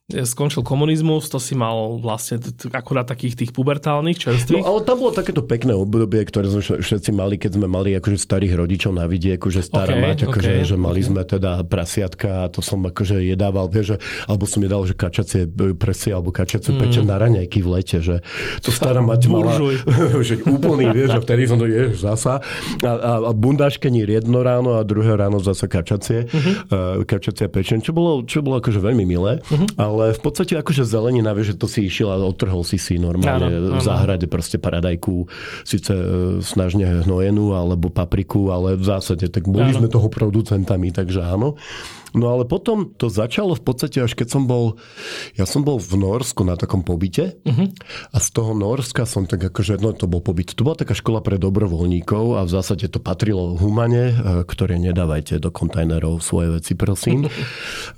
skončil 0.06 0.62
komunizmus, 0.62 1.26
to 1.26 1.42
si 1.42 1.58
mal 1.58 1.98
vlastne 1.98 2.38
akurát 2.70 3.10
takých 3.10 3.42
tých 3.42 3.50
pubertálnych 3.50 4.14
čerstvých. 4.14 4.62
No 4.62 4.78
ale 4.78 4.86
tam 4.86 5.02
bolo 5.02 5.10
takéto 5.10 5.42
pekné 5.42 5.74
obdobie, 5.74 6.22
ktoré 6.22 6.46
sme 6.46 6.62
všetci 6.62 7.10
mali, 7.10 7.34
keď 7.34 7.58
sme 7.58 7.66
mali 7.66 7.90
akože 7.98 8.14
starých 8.14 8.54
rodičov 8.54 8.94
na 8.94 9.10
vidieku, 9.10 9.50
že 9.50 9.66
stará 9.66 9.98
okay, 9.98 10.06
mať, 10.06 10.18
akože, 10.30 10.52
okay, 10.62 10.70
že 10.70 10.76
mali 10.78 11.02
okay. 11.02 11.10
sme 11.10 11.22
teda 11.26 11.52
prasiatka 11.66 12.46
a 12.46 12.50
to 12.54 12.62
som 12.62 12.86
akože 12.86 13.18
jedával, 13.18 13.66
vieš, 13.66 13.98
že, 13.98 14.30
alebo 14.30 14.46
som 14.46 14.62
jedal, 14.62 14.86
že 14.86 14.94
kačacie 14.94 15.50
presie 15.74 16.14
alebo 16.14 16.30
kačacie 16.30 16.70
mm. 16.70 16.78
peče 16.86 17.00
na 17.02 17.16
raňajky 17.18 17.58
v 17.66 17.68
lete, 17.74 17.98
že 17.98 18.22
to 18.62 18.70
stará 18.70 19.02
mať 19.02 19.26
mala, 19.26 19.58
že 20.22 20.38
úplný, 20.46 20.86
vieš, 20.94 21.18
že 21.18 21.20
vtedy 21.26 21.50
som 21.50 21.58
to 21.58 21.66
ješ 21.66 22.06
zasa 22.06 22.38
a, 22.86 22.92
a, 22.94 23.12
a 23.26 23.30
bundáškení 23.34 24.06
jedno 24.06 24.46
ráno 24.46 24.78
a 24.78 24.86
druhé 24.86 25.18
ráno 25.18 25.42
zasa 25.42 25.66
kačacie, 25.66 26.30
mm-hmm. 26.30 26.54
uh, 26.70 27.02
kačacie 27.02 27.50
pečen, 27.50 27.82
čo 27.82 27.90
bolo, 27.90 28.22
čo 28.22 28.38
bolo 28.38 28.62
akože 28.62 28.78
veľmi 28.78 29.02
milé, 29.02 29.42
mm-hmm. 29.42 29.74
ale 29.74 29.95
ale 29.96 30.12
v 30.12 30.20
podstate 30.20 30.60
akože 30.60 30.84
zelenina, 30.84 31.32
vieš, 31.32 31.56
že 31.56 31.60
to 31.60 31.66
si 31.66 31.88
išiel 31.88 32.12
a 32.12 32.20
odtrhol 32.20 32.60
si 32.62 32.76
si 32.76 33.00
normálne 33.00 33.48
áno, 33.48 33.76
v 33.76 33.80
záhrade 33.80 34.28
proste 34.28 34.60
paradajku, 34.60 35.24
síce 35.64 35.96
e, 35.96 36.04
snažne 36.44 37.02
hnojenú 37.08 37.56
alebo 37.56 37.88
papriku, 37.88 38.52
ale 38.52 38.76
v 38.76 38.84
zásade 38.84 39.32
tak 39.32 39.48
boli 39.48 39.72
áno. 39.72 39.80
sme 39.80 39.88
toho 39.88 40.12
producentami, 40.12 40.92
takže 40.92 41.24
áno. 41.24 41.56
No 42.16 42.32
ale 42.32 42.48
potom 42.48 42.88
to 42.96 43.12
začalo 43.12 43.52
v 43.52 43.62
podstate 43.62 44.00
až 44.00 44.16
keď 44.16 44.28
som 44.32 44.48
bol, 44.48 44.80
ja 45.36 45.44
som 45.44 45.60
bol 45.60 45.76
v 45.76 46.00
Norsku 46.00 46.48
na 46.48 46.56
takom 46.56 46.80
pobyte 46.80 47.36
uh-huh. 47.44 47.68
a 48.10 48.16
z 48.16 48.28
toho 48.32 48.56
Norska 48.56 49.04
som 49.04 49.28
tak 49.28 49.44
akože, 49.52 49.76
no 49.84 49.92
to 49.92 50.08
bol 50.08 50.24
pobyt, 50.24 50.56
to 50.56 50.64
bola 50.64 50.80
taká 50.80 50.96
škola 50.96 51.20
pre 51.20 51.36
dobrovoľníkov 51.36 52.40
a 52.40 52.48
v 52.48 52.50
zásade 52.50 52.88
to 52.88 53.04
patrilo 53.04 53.52
humane, 53.60 54.16
e, 54.16 54.48
ktoré 54.48 54.80
nedávajte 54.80 55.36
do 55.36 55.52
kontajnerov 55.52 56.24
svoje 56.24 56.56
veci, 56.56 56.72
prosím. 56.72 57.28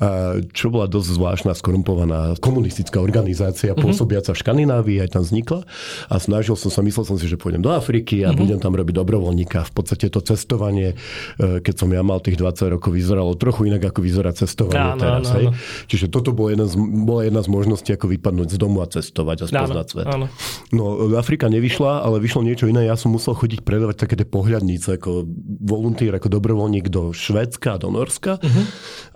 A 0.03 0.43
čo 0.59 0.75
bola 0.75 0.91
dosť 0.91 1.09
zvláštna, 1.15 1.55
skorumpovaná 1.55 2.35
komunistická 2.43 2.99
organizácia 2.99 3.71
uh-huh. 3.71 3.87
pôsobiaca 3.87 4.35
v 4.35 4.41
Škandinávii, 4.43 4.99
aj 5.07 5.15
tam 5.15 5.23
vznikla 5.23 5.63
a 6.11 6.15
snažil 6.19 6.59
som 6.59 6.75
sa, 6.75 6.83
myslel 6.83 7.07
som 7.07 7.17
si, 7.23 7.31
že 7.31 7.39
pôjdem 7.39 7.63
do 7.63 7.71
Afriky 7.71 8.27
a 8.27 8.35
uh-huh. 8.35 8.43
budem 8.43 8.59
tam 8.59 8.75
robiť 8.75 8.99
dobrovoľníka. 8.99 9.63
V 9.63 9.73
podstate 9.79 10.11
to 10.11 10.19
cestovanie, 10.19 10.99
e, 11.39 11.63
keď 11.63 11.75
som 11.87 11.89
ja 11.95 12.03
mal 12.03 12.19
tých 12.19 12.35
20 12.35 12.75
rokov, 12.75 12.91
vyzeralo 12.91 13.39
trochu 13.39 13.71
inak 13.71 13.95
ako 13.95 14.08
vyzerá 14.09 14.33
cestovanie 14.33 14.97
áno, 14.97 15.00
teraz. 15.00 15.29
Áno, 15.29 15.37
hej? 15.37 15.47
Čiže 15.93 16.09
toto 16.09 16.33
bola 16.33 16.57
jedna, 16.57 16.67
z, 16.67 16.75
bola 16.81 17.23
jedna 17.29 17.45
z 17.45 17.49
možností, 17.53 17.93
ako 17.93 18.09
vypadnúť 18.09 18.49
z 18.49 18.57
domu 18.57 18.81
a 18.81 18.88
cestovať 18.88 19.45
a 19.45 19.47
spoznať 19.53 19.87
áno, 19.87 19.93
svet. 19.93 20.07
Áno. 20.09 20.27
No, 20.73 21.12
Afrika 21.21 21.53
nevyšla, 21.53 22.03
ale 22.09 22.17
vyšlo 22.25 22.41
niečo 22.41 22.65
iné. 22.65 22.88
Ja 22.88 22.97
som 22.97 23.12
musel 23.12 23.37
chodiť 23.37 23.61
predávať 23.62 24.09
také 24.09 24.17
tie 24.17 24.25
pohľadnice 24.25 24.97
ako 24.97 25.29
volunteer, 25.61 26.17
ako 26.17 26.33
dobrovoľník 26.33 26.88
do 26.88 27.12
Švedska, 27.12 27.77
do 27.77 27.93
Norska, 27.93 28.41
uh-huh. 28.41 28.65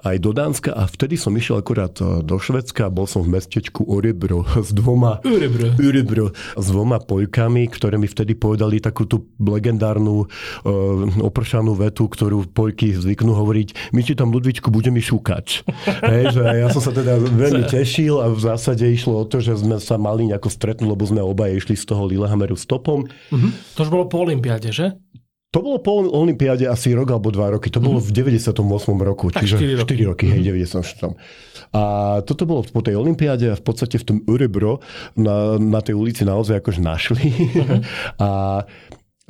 Aj 0.03 0.17
do 0.19 0.31
Dánska 0.35 0.75
a 0.75 0.85
vtedy 0.91 1.15
som 1.15 1.31
išiel 1.35 1.63
akurát 1.63 1.95
e, 2.03 2.27
do 2.27 2.37
Švedska, 2.37 2.91
bol 2.91 3.07
som 3.07 3.23
v 3.23 3.39
mestečku 3.39 3.87
Orebro 3.87 4.43
s 4.67 4.75
dvoma 4.75 5.23
Urebro. 5.23 5.79
Urebro, 5.79 6.27
s 6.59 6.67
dvoma 6.67 6.99
poľkami, 6.99 7.71
ktoré 7.71 7.97
mi 7.97 8.11
vtedy 8.11 8.35
povedali 8.35 8.83
takú 8.83 9.07
tú 9.07 9.31
legendárnu 9.39 10.27
uh, 10.27 10.27
opršanú 11.23 11.79
vetu, 11.79 12.11
ktorú 12.11 12.51
poľky 12.51 12.95
zvyknú 12.99 13.35
hovoriť. 13.35 13.93
My 13.95 14.03
ti 14.03 14.19
tam 14.19 14.35
Ludvičku 14.35 14.71
bude 14.75 14.91
mi 14.91 14.99
šúkač. 14.99 15.63
Hej, 16.11 16.35
že 16.35 16.43
ja 16.43 16.69
som 16.71 16.83
sa 16.83 16.91
teda 16.91 17.19
veľmi 17.19 17.67
tešil 17.71 18.19
a 18.19 18.27
v 18.31 18.41
zásade 18.41 18.83
išlo 18.89 19.23
o 19.23 19.25
to, 19.29 19.39
že 19.39 19.59
sme 19.63 19.79
sa 19.79 20.01
mali 20.01 20.27
nejako 20.31 20.51
stretnúť, 20.51 20.89
lebo 20.89 21.05
sme 21.07 21.21
obaja 21.23 21.55
išli 21.55 21.79
z 21.79 21.85
toho 21.87 22.09
Lillehammeru 22.09 22.59
stopom. 22.59 23.07
Uh-huh. 23.07 23.51
To 23.79 23.87
už 23.87 23.91
bolo 23.91 24.05
po 24.11 24.27
Olympiáde, 24.27 24.75
že? 24.75 24.99
To 25.53 25.61
bolo 25.61 25.85
po 25.85 26.01
Olympiáde 26.01 26.65
asi 26.65 26.97
rok 26.97 27.13
alebo 27.13 27.29
dva 27.29 27.53
roky. 27.53 27.69
To 27.69 27.77
bolo 27.77 28.01
mm-hmm. 28.01 28.25
v 28.25 28.49
98. 28.49 28.57
roku. 29.05 29.29
Tak 29.29 29.45
čiže 29.45 29.61
4 29.61 29.85
roky. 29.85 29.95
4 30.01 30.11
roky, 30.11 30.25
hej, 30.33 30.41
mm-hmm. 30.49 31.13
94. 31.13 31.77
A 31.77 31.83
toto 32.25 32.49
bolo 32.49 32.65
po 32.65 32.81
tej 32.81 32.97
Olympiáde 32.97 33.53
a 33.53 33.57
v 33.57 33.65
podstate 33.65 34.01
v 34.01 34.05
tom 34.05 34.19
Urebro 34.25 34.81
na, 35.13 35.61
na 35.61 35.85
tej 35.85 35.93
ulici 35.93 36.25
naozaj 36.25 36.65
akože 36.65 36.81
našli. 36.81 37.29
Mm-hmm. 37.29 37.81
a 38.25 38.29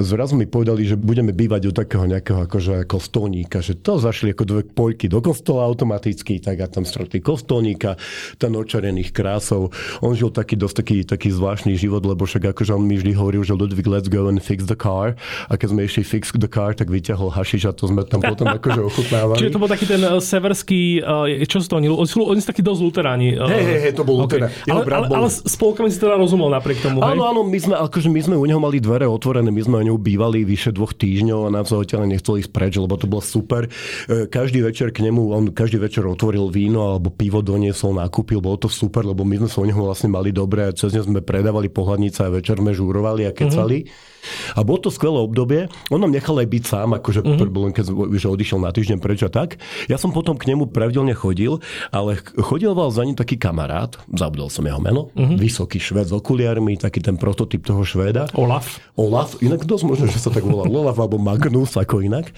zrazu 0.00 0.40
mi 0.40 0.48
povedali, 0.48 0.88
že 0.88 0.96
budeme 0.96 1.36
bývať 1.36 1.68
u 1.68 1.72
takého 1.72 2.08
nejakého 2.08 2.48
akože 2.48 2.88
kostolníka, 2.88 3.60
že 3.60 3.76
to 3.76 4.00
zašli 4.00 4.32
ako 4.32 4.44
dve 4.48 4.62
pojky 4.64 5.04
do 5.12 5.20
kostola 5.20 5.68
automaticky, 5.68 6.40
tak 6.40 6.64
a 6.64 6.66
tam 6.66 6.88
stretli 6.88 7.20
kostolníka, 7.20 8.00
ten 8.40 8.56
očarených 8.56 9.12
krásov. 9.12 9.68
On 10.00 10.16
žil 10.16 10.32
taký 10.32 10.56
dosť 10.56 10.76
taký, 10.80 10.96
taký 11.04 11.28
zvláštny 11.28 11.76
život, 11.76 12.00
lebo 12.08 12.24
však 12.24 12.56
akože 12.56 12.72
on 12.72 12.88
mi 12.88 12.96
vždy 12.96 13.12
hovoril, 13.12 13.44
že 13.44 13.52
Ludwig, 13.52 13.84
let's 13.84 14.08
go 14.08 14.32
and 14.32 14.40
fix 14.40 14.64
the 14.64 14.78
car. 14.78 15.12
A 15.52 15.60
keď 15.60 15.76
sme 15.76 15.84
išli 15.84 16.02
fix 16.08 16.32
the 16.32 16.48
car, 16.48 16.72
tak 16.72 16.88
vyťahol 16.88 17.28
hašiš 17.28 17.68
a 17.68 17.72
to 17.76 17.92
sme 17.92 18.08
tam 18.08 18.24
potom 18.24 18.48
akože 18.58 18.80
ochutnávali. 18.80 19.44
Čiže 19.44 19.52
to 19.52 19.60
bol 19.60 19.68
taký 19.68 19.84
ten 19.84 20.00
uh, 20.00 20.16
severský, 20.16 21.04
uh, 21.04 21.28
čo 21.44 21.60
sú 21.60 21.68
to 21.68 21.76
oni? 21.76 21.92
Oni 21.92 22.40
sú, 22.40 22.48
takí 22.48 22.64
dosť 22.64 22.80
luteráni. 22.80 23.36
Uh, 23.36 23.44
hej, 23.44 23.64
hej, 23.68 23.80
hej, 23.84 23.92
to 23.92 24.08
bol 24.08 24.24
okay. 24.24 24.40
luterán. 24.40 24.50
Ale, 24.72 24.80
ale, 24.88 25.06
ale, 25.12 25.28
spolkami 25.28 25.92
si 25.92 26.00
teda 26.00 26.16
rozumel 26.16 26.48
napriek 26.48 26.80
tomu, 26.80 27.04
Áno, 27.04 27.28
áno, 27.28 27.44
my 27.44 27.58
sme, 27.60 27.74
akože 27.76 28.08
my 28.08 28.20
sme 28.24 28.34
u 28.40 28.44
neho 28.48 28.56
mali 28.56 28.80
dvere 28.80 29.04
otvorené, 29.04 29.52
my 29.52 29.62
sme 29.62 29.81
ňou 29.82 29.98
bývali 29.98 30.46
vyše 30.46 30.70
dvoch 30.74 30.94
týždňov 30.94 31.50
a 31.50 31.62
sa 31.62 31.78
odtiaľ 31.78 32.06
nechcel 32.06 32.38
ísť 32.42 32.50
preč, 32.50 32.74
lebo 32.78 32.94
to 32.98 33.06
bolo 33.06 33.22
super. 33.22 33.66
E, 33.66 34.26
každý 34.26 34.62
večer 34.62 34.90
k 34.94 35.06
nemu, 35.06 35.22
on 35.34 35.44
každý 35.50 35.78
večer 35.82 36.06
otvoril 36.06 36.50
víno 36.50 36.94
alebo 36.94 37.10
pivo 37.10 37.42
doniesol, 37.42 37.98
nakúpil, 37.98 38.42
bolo 38.42 38.58
to 38.62 38.68
super, 38.70 39.02
lebo 39.02 39.26
my 39.26 39.42
sme 39.42 39.48
sa 39.48 39.58
o 39.62 39.66
neho 39.66 39.82
vlastne 39.82 40.10
mali 40.10 40.30
dobre 40.30 40.66
a 40.66 40.74
cez 40.74 40.94
ne 40.94 41.02
sme 41.02 41.20
predávali 41.20 41.70
pohľadnice 41.70 42.26
a 42.26 42.32
večer 42.32 42.58
sme 42.58 42.74
žúrovali 42.74 43.26
a 43.26 43.32
kecali. 43.34 43.86
Mm-hmm. 43.86 44.11
A 44.54 44.60
bolo 44.62 44.78
to 44.78 44.90
skvelé 44.90 45.18
obdobie. 45.18 45.66
On 45.90 45.98
nám 45.98 46.14
nechal 46.14 46.38
aj 46.38 46.48
byť 46.48 46.64
sám, 46.64 46.94
akože 46.98 47.20
mm-hmm. 47.22 47.74
keď 47.74 47.84
že 48.18 48.28
odišiel 48.30 48.58
na 48.62 48.70
týždeň 48.70 48.98
preč 49.02 49.20
a 49.26 49.30
tak. 49.30 49.58
Ja 49.90 49.98
som 49.98 50.14
potom 50.14 50.38
k 50.38 50.50
nemu 50.50 50.70
pravidelne 50.70 51.14
chodil, 51.16 51.58
ale 51.90 52.18
chodil 52.38 52.70
za 52.72 53.02
ním 53.02 53.18
taký 53.18 53.36
kamarát, 53.36 53.98
zabudol 54.10 54.48
som 54.48 54.66
jeho 54.66 54.78
meno, 54.78 55.10
mm-hmm. 55.12 55.36
vysoký 55.38 55.78
šved 55.82 56.08
s 56.08 56.14
okuliarmi, 56.14 56.78
taký 56.78 57.02
ten 57.02 57.18
prototyp 57.18 57.66
toho 57.66 57.82
švéda. 57.82 58.30
Olaf. 58.38 58.78
Olaf, 58.96 59.38
inak 59.42 59.66
dosť 59.66 59.84
možno, 59.86 60.04
že 60.08 60.18
sa 60.18 60.30
tak 60.30 60.46
volá 60.46 60.66
Olaf 60.68 60.98
alebo 60.98 61.18
Magnus, 61.18 61.74
ako 61.76 62.02
inak. 62.02 62.30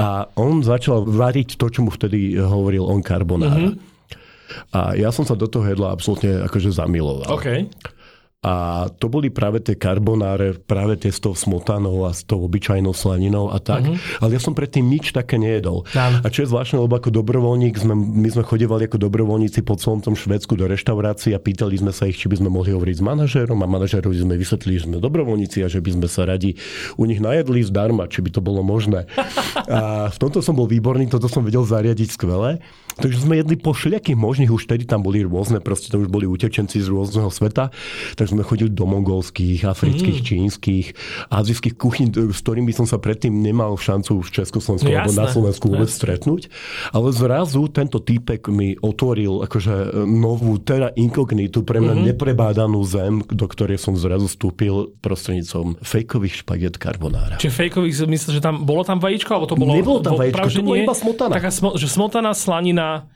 A 0.00 0.28
on 0.36 0.64
začal 0.64 1.04
variť 1.04 1.60
to, 1.60 1.68
čo 1.68 1.84
mu 1.84 1.90
vtedy 1.92 2.38
hovoril 2.38 2.86
on 2.86 3.00
carbonara. 3.04 3.72
Mm-hmm. 3.72 3.94
A 4.72 4.94
ja 4.94 5.10
som 5.10 5.26
sa 5.26 5.34
do 5.34 5.50
toho 5.50 5.66
jedla 5.66 5.90
absolútne 5.90 6.46
akože 6.46 6.70
zamiloval. 6.70 7.26
OK. 7.34 7.66
A 8.44 8.86
to 8.92 9.08
boli 9.08 9.32
práve 9.32 9.64
tie 9.64 9.74
karbonáre, 9.74 10.54
práve 10.60 11.00
tie 11.00 11.08
s 11.10 11.18
tou 11.18 11.32
smotanou 11.32 12.04
a 12.04 12.12
s 12.12 12.22
tou 12.22 12.44
obyčajnou 12.44 12.92
slaninou 12.92 13.48
a 13.50 13.58
tak. 13.58 13.88
Uh-huh. 13.88 13.96
Ale 14.22 14.36
ja 14.36 14.40
som 14.44 14.52
predtým 14.52 14.86
nič 14.86 15.16
také 15.16 15.40
nejedol. 15.40 15.88
Áno. 15.96 16.20
A 16.20 16.26
čo 16.28 16.44
je 16.44 16.52
zvláštne, 16.52 16.78
lebo 16.78 16.94
ako 16.94 17.10
dobrovoľník, 17.10 17.74
sme, 17.80 17.96
my 17.96 18.28
sme 18.28 18.44
chodevali 18.46 18.86
ako 18.86 19.02
dobrovoľníci 19.02 19.64
po 19.64 19.74
celom 19.80 20.04
tom 20.04 20.14
Švedsku 20.14 20.52
do 20.54 20.68
reštaurácií 20.68 21.32
a 21.32 21.40
pýtali 21.40 21.80
sme 21.80 21.90
sa 21.96 22.06
ich, 22.06 22.20
či 22.20 22.28
by 22.28 22.38
sme 22.38 22.52
mohli 22.52 22.76
hovoriť 22.76 22.96
s 23.00 23.02
manažérom 23.02 23.58
a 23.64 23.66
manažérovi 23.66 24.14
sme 24.14 24.38
vysvetlili, 24.38 24.78
že 24.78 24.86
sme 24.86 25.02
dobrovoľníci 25.02 25.64
a 25.64 25.68
že 25.72 25.80
by 25.80 25.90
sme 25.96 26.06
sa 26.06 26.28
radi 26.28 26.54
u 27.00 27.08
nich 27.08 27.18
najedli 27.18 27.64
zdarma, 27.66 28.06
či 28.06 28.20
by 28.20 28.30
to 28.30 28.44
bolo 28.44 28.60
možné. 28.62 29.08
A 29.66 30.12
v 30.12 30.18
tomto 30.20 30.38
som 30.44 30.54
bol 30.54 30.70
výborný, 30.70 31.10
toto 31.10 31.26
som 31.26 31.42
vedel 31.42 31.66
zariadiť 31.66 32.14
skvele. 32.14 32.62
Takže 32.96 33.28
sme 33.28 33.36
jedli 33.36 33.60
po 33.60 33.76
všelijakých 33.76 34.16
možných, 34.16 34.48
už 34.48 34.64
tedy 34.72 34.88
tam 34.88 35.04
boli 35.04 35.20
rôzne, 35.20 35.60
proste 35.60 35.92
to 35.92 36.00
už 36.00 36.08
boli 36.08 36.24
utečenci 36.24 36.80
z 36.80 36.88
rôzneho 36.88 37.28
sveta, 37.28 37.68
takže 38.16 38.25
sme 38.26 38.42
chodili 38.42 38.70
do 38.70 38.84
mongolských, 38.84 39.64
afrických, 39.66 40.18
mm. 40.20 40.26
čínskych, 40.26 40.86
azijských 41.30 41.74
kuchyň, 41.78 42.06
s 42.34 42.40
ktorými 42.42 42.74
som 42.74 42.84
sa 42.84 42.98
predtým 42.98 43.32
nemal 43.32 43.78
šancu 43.78 44.20
v 44.22 44.28
Československu 44.28 44.90
No 44.90 44.98
alebo 44.98 45.14
na 45.14 45.26
Slovensku 45.30 45.64
vôbec 45.70 45.90
jasné. 45.90 46.00
stretnúť. 46.02 46.42
Ale 46.92 47.08
zrazu 47.14 47.66
tento 47.70 47.98
týpek 48.02 48.50
mi 48.50 48.74
otvoril 48.78 49.42
akože 49.46 50.04
novú, 50.06 50.58
teda 50.60 50.92
inkognitu, 50.94 51.62
pre 51.62 51.82
mňa 51.82 51.94
mm-hmm. 51.94 52.08
neprebádanú 52.12 52.80
zem, 52.86 53.22
do 53.26 53.46
ktorej 53.46 53.80
som 53.80 53.98
zrazu 53.98 54.30
vstúpil 54.30 54.94
prostredníctvom 55.00 55.82
fejkových 55.82 56.44
špaget 56.44 56.78
carbonara. 56.78 57.40
Čiže 57.40 57.54
fejkových, 57.54 58.06
myslíš, 58.06 58.34
že 58.38 58.42
tam 58.44 58.62
bolo 58.62 58.86
tam 58.86 59.02
vajíčko, 59.02 59.30
alebo 59.32 59.46
to 59.50 59.56
bolo... 59.56 59.72
Nebolo 59.74 59.98
tam 60.04 60.14
bol- 60.14 60.22
vajíčko, 60.26 60.48
to 60.52 60.62
nie? 60.62 60.84
iba 60.84 60.94
smotana. 60.94 61.32
Taká 61.34 61.50
smo, 61.50 61.74
že 61.74 61.86
smotana, 61.88 62.30
slanina... 62.36 63.08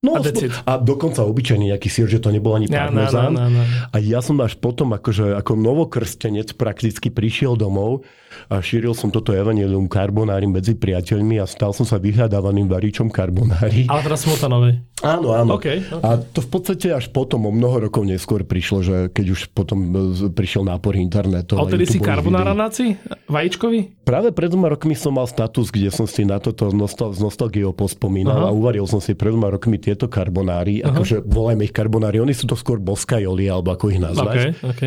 No, 0.00 0.16
A 0.16 0.24
it. 0.24 0.48
a 0.64 0.80
dokonca 0.80 1.20
obyčajný 1.28 1.76
nejaký 1.76 1.92
sír, 1.92 2.08
že 2.08 2.24
to 2.24 2.32
nebol 2.32 2.56
ani 2.56 2.64
Ja, 2.72 2.88
parmezán. 2.88 3.36
no, 3.36 3.52
no, 3.52 3.60
no. 3.60 3.64
A 3.92 3.96
ja 4.00 4.24
som 4.24 4.40
až 4.40 4.56
potom, 4.56 4.96
akože, 4.96 5.36
ako 5.36 5.60
novokrstenec 5.60 6.56
prakticky 6.56 7.12
prišiel 7.12 7.52
domov 7.52 8.08
a 8.48 8.64
šíril 8.64 8.96
som 8.96 9.12
toto 9.12 9.36
evanelium 9.36 9.92
karbonári 9.92 10.48
medzi 10.48 10.72
priateľmi 10.72 11.36
a 11.36 11.44
stal 11.44 11.76
som 11.76 11.84
sa 11.84 12.00
vyhľadávaným 12.00 12.64
varičom 12.64 13.12
karbonári. 13.12 13.84
Ale 13.92 14.00
teraz 14.00 14.24
smotanovej. 14.24 14.80
Áno, 15.00 15.32
áno. 15.32 15.56
OK, 15.56 15.66
OK. 15.92 16.04
A 16.04 16.16
to 16.20 16.44
v 16.44 16.48
podstate 16.48 16.92
až 16.92 17.08
potom, 17.08 17.48
o 17.48 17.52
mnoho 17.52 17.88
rokov 17.88 18.04
neskôr 18.04 18.44
prišlo, 18.44 18.78
že 18.84 18.96
keď 19.12 19.26
už 19.32 19.40
potom 19.52 19.78
e, 19.80 20.28
prišiel 20.28 20.64
nápor 20.64 20.92
internetu. 20.96 21.56
A 21.56 21.64
odtedy 21.64 21.88
si 21.88 21.96
videá. 21.96 22.52
naci? 22.52 23.00
Vajíčkový? 23.24 24.04
Práve 24.04 24.28
pred 24.32 24.52
dvoma 24.52 24.68
rokmi 24.72 24.92
som 24.92 25.16
mal 25.16 25.24
status, 25.24 25.72
kde 25.72 25.88
som 25.88 26.04
si 26.04 26.28
na 26.28 26.36
toto 26.36 26.68
z 26.68 27.18
nostalgiou 27.20 27.72
pospomínal 27.72 28.44
Aha. 28.44 28.48
a 28.48 28.54
uvaril 28.54 28.84
som 28.84 29.00
si 29.00 29.16
pred 29.16 29.32
dvoma 29.32 29.56
rokmi 29.56 29.80
tieto 29.90 30.06
karbonári, 30.06 30.78
akože 30.80 31.26
volajme 31.26 31.66
ich 31.66 31.74
karbonári, 31.74 32.22
oni 32.22 32.30
sú 32.30 32.46
to 32.46 32.54
skôr 32.54 32.78
boskajoli, 32.78 33.50
alebo 33.50 33.74
ako 33.74 33.90
ich 33.90 33.98
nazvať. 33.98 34.54
OK. 34.62 34.82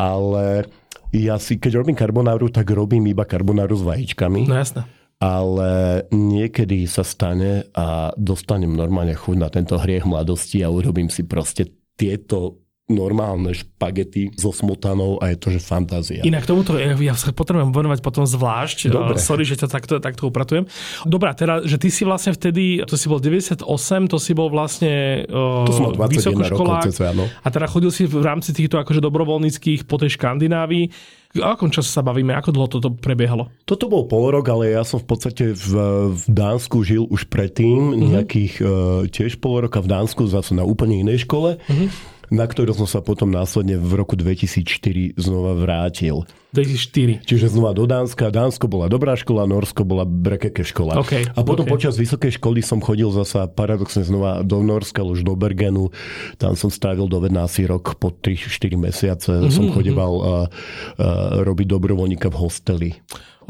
Ale 0.00 0.64
ja 1.12 1.36
si, 1.36 1.60
keď 1.60 1.84
robím 1.84 1.94
karbonáru, 1.94 2.48
tak 2.48 2.70
robím 2.70 3.04
iba 3.06 3.28
karbonáru 3.28 3.76
s 3.76 3.84
vajíčkami, 3.84 4.48
No 4.48 4.56
jasné. 4.56 4.86
ale 5.20 6.02
niekedy 6.08 6.88
sa 6.88 7.04
stane 7.04 7.68
a 7.76 8.14
dostanem 8.16 8.72
normálne 8.72 9.12
chuť 9.12 9.36
na 9.36 9.52
tento 9.52 9.76
hriech 9.76 10.08
mladosti 10.08 10.64
a 10.64 10.72
urobím 10.72 11.12
si 11.12 11.28
proste 11.28 11.68
tieto 11.94 12.64
normálne 12.90 13.54
špagety 13.54 14.34
so 14.34 14.50
smotanou 14.50 15.22
a 15.22 15.30
je 15.30 15.36
to, 15.38 15.48
že 15.48 15.62
fantázia. 15.62 16.20
Inak 16.26 16.44
tomuto 16.44 16.74
ja, 16.74 16.92
ja 16.98 17.14
sa 17.14 17.30
potrebujem 17.30 17.70
venovať 17.70 18.02
potom 18.02 18.26
zvlášť. 18.26 18.90
Dobre. 18.90 19.14
Uh, 19.14 19.22
sorry, 19.22 19.46
že 19.46 19.54
ťa 19.56 19.70
takto, 19.70 20.02
takto 20.02 20.26
upratujem. 20.26 20.66
Dobrá, 21.06 21.32
teda, 21.32 21.62
že 21.62 21.78
ty 21.78 21.88
si 21.88 22.02
vlastne 22.02 22.34
vtedy, 22.34 22.82
to 22.82 22.98
si 22.98 23.06
bol 23.06 23.22
98, 23.22 23.62
to 24.10 24.18
si 24.18 24.32
bol 24.34 24.50
vlastne 24.50 25.22
uh, 25.30 25.64
To 25.64 25.72
som 25.72 25.82
mal 25.88 25.94
21 25.94 26.50
rokov, 26.50 26.66
no. 27.14 27.24
A 27.30 27.48
teda 27.48 27.70
chodil 27.70 27.94
si 27.94 28.04
v 28.04 28.18
rámci 28.20 28.50
týchto 28.50 28.76
akože 28.76 28.98
dobrovoľníckých 29.00 29.86
po 29.86 29.96
tej 29.96 30.18
Škandinávii. 30.18 30.90
O 31.30 31.46
akom 31.46 31.70
čase 31.70 31.86
sa 31.86 32.02
bavíme? 32.02 32.34
Ako 32.34 32.50
dlho 32.50 32.66
toto 32.66 32.90
prebiehalo? 32.90 33.54
Toto 33.62 33.86
bol 33.86 34.10
pol 34.10 34.34
rok, 34.34 34.50
ale 34.50 34.74
ja 34.74 34.82
som 34.82 34.98
v 34.98 35.14
podstate 35.14 35.54
v, 35.54 35.70
v 36.10 36.24
Dánsku 36.26 36.82
žil 36.82 37.06
už 37.06 37.30
predtým, 37.30 37.70
Mhm. 37.70 37.86
mm-hmm. 37.94 38.10
nejakých 38.18 38.54
uh, 38.58 38.70
tiež 39.06 39.38
pol 39.38 39.62
roka 39.62 39.78
v 39.78 39.94
Dánsku, 39.94 40.26
zase 40.26 40.58
na 40.58 40.66
úplne 40.66 40.98
inej 40.98 41.30
škole, 41.30 41.62
Mhm. 41.70 41.86
mm-hmm. 41.86 42.18
Na 42.30 42.46
ktorú 42.46 42.72
som 42.72 42.88
sa 42.88 43.02
potom 43.02 43.28
následne 43.28 43.74
v 43.76 43.92
roku 43.98 44.14
2004 44.14 45.18
znova 45.18 45.58
vrátil. 45.58 46.24
2004. 46.50 47.22
Čiže 47.22 47.46
znova 47.54 47.70
do 47.70 47.86
Dánska. 47.86 48.34
Dánsko 48.34 48.66
bola 48.66 48.90
dobrá 48.90 49.14
škola, 49.14 49.46
Norsko 49.46 49.86
bola 49.86 50.02
brekeke 50.02 50.66
škola. 50.66 50.98
OK, 50.98 51.30
a 51.30 51.40
potom 51.46 51.62
OK. 51.66 51.72
počas 51.78 51.94
vysokej 51.94 52.42
školy 52.42 52.58
som 52.58 52.82
chodil 52.82 53.06
zasa 53.14 53.46
paradoxne 53.46 54.02
znova 54.02 54.42
do 54.42 54.58
Norska, 54.58 55.06
už 55.06 55.22
do 55.22 55.38
Bergenu. 55.38 55.94
Tam 56.42 56.58
som 56.58 56.68
strávil 56.68 57.06
dovedná 57.06 57.46
asi 57.46 57.70
rok 57.70 57.94
po 58.02 58.10
3-4 58.10 58.74
mesiace. 58.74 59.30
Mm-hmm. 59.30 59.54
Som 59.54 59.70
chodeval 59.70 60.12
uh, 60.18 60.24
uh, 60.26 61.42
robiť 61.46 61.66
dobrovoľníka 61.70 62.26
v 62.28 62.36
hosteli. 62.36 62.90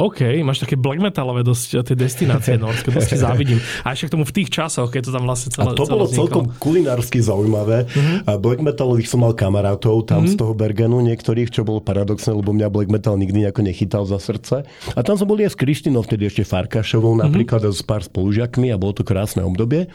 OK, 0.00 0.24
máš 0.40 0.64
také 0.64 0.80
black 0.80 0.96
metalové 0.96 1.44
dosť 1.44 1.92
tie 1.92 1.96
destinácie 1.98 2.56
norské, 2.56 2.88
dosť 2.88 3.20
závidím. 3.20 3.60
A 3.84 3.92
ešte 3.92 4.08
k 4.08 4.12
tomu 4.16 4.24
v 4.24 4.32
tých 4.32 4.48
časoch, 4.48 4.88
keď 4.88 5.02
to 5.04 5.12
tam 5.12 5.28
vlastne 5.28 5.52
celé 5.52 5.66
A 5.66 5.76
to 5.76 5.84
celé 5.84 5.92
bolo 5.92 6.04
vzniklo. 6.08 6.16
celkom 6.24 6.44
kulinársky 6.56 7.18
zaujímavé. 7.20 7.84
A 8.24 8.40
black 8.40 8.64
metalových 8.64 9.12
som 9.12 9.20
mal 9.20 9.36
kamarátov 9.36 10.08
tam 10.08 10.24
uh-huh. 10.24 10.32
z 10.32 10.40
toho 10.40 10.56
Bergenu, 10.56 11.04
niektorých, 11.04 11.52
čo 11.52 11.68
bolo 11.68 11.84
paradoxné, 11.84 12.32
lebo 12.32 12.56
mňa 12.56 12.72
black 12.72 12.88
metal 12.90 13.14
nikdy 13.16 13.46
nejako 13.46 13.62
nechytal 13.62 14.02
za 14.04 14.18
srdce. 14.18 14.66
A 14.92 15.00
tam 15.06 15.14
som 15.14 15.30
boli 15.30 15.46
aj 15.46 15.54
s 15.54 15.60
Krištinou, 15.60 16.02
vtedy 16.02 16.26
ešte 16.26 16.42
Farkašovou 16.44 17.14
napríklad, 17.16 17.62
uh-huh. 17.62 17.74
s 17.74 17.86
pár 17.86 18.02
spolužiakmi 18.02 18.74
a 18.74 18.76
bolo 18.76 18.98
to 18.98 19.06
krásne 19.06 19.46
obdobie. 19.46 19.86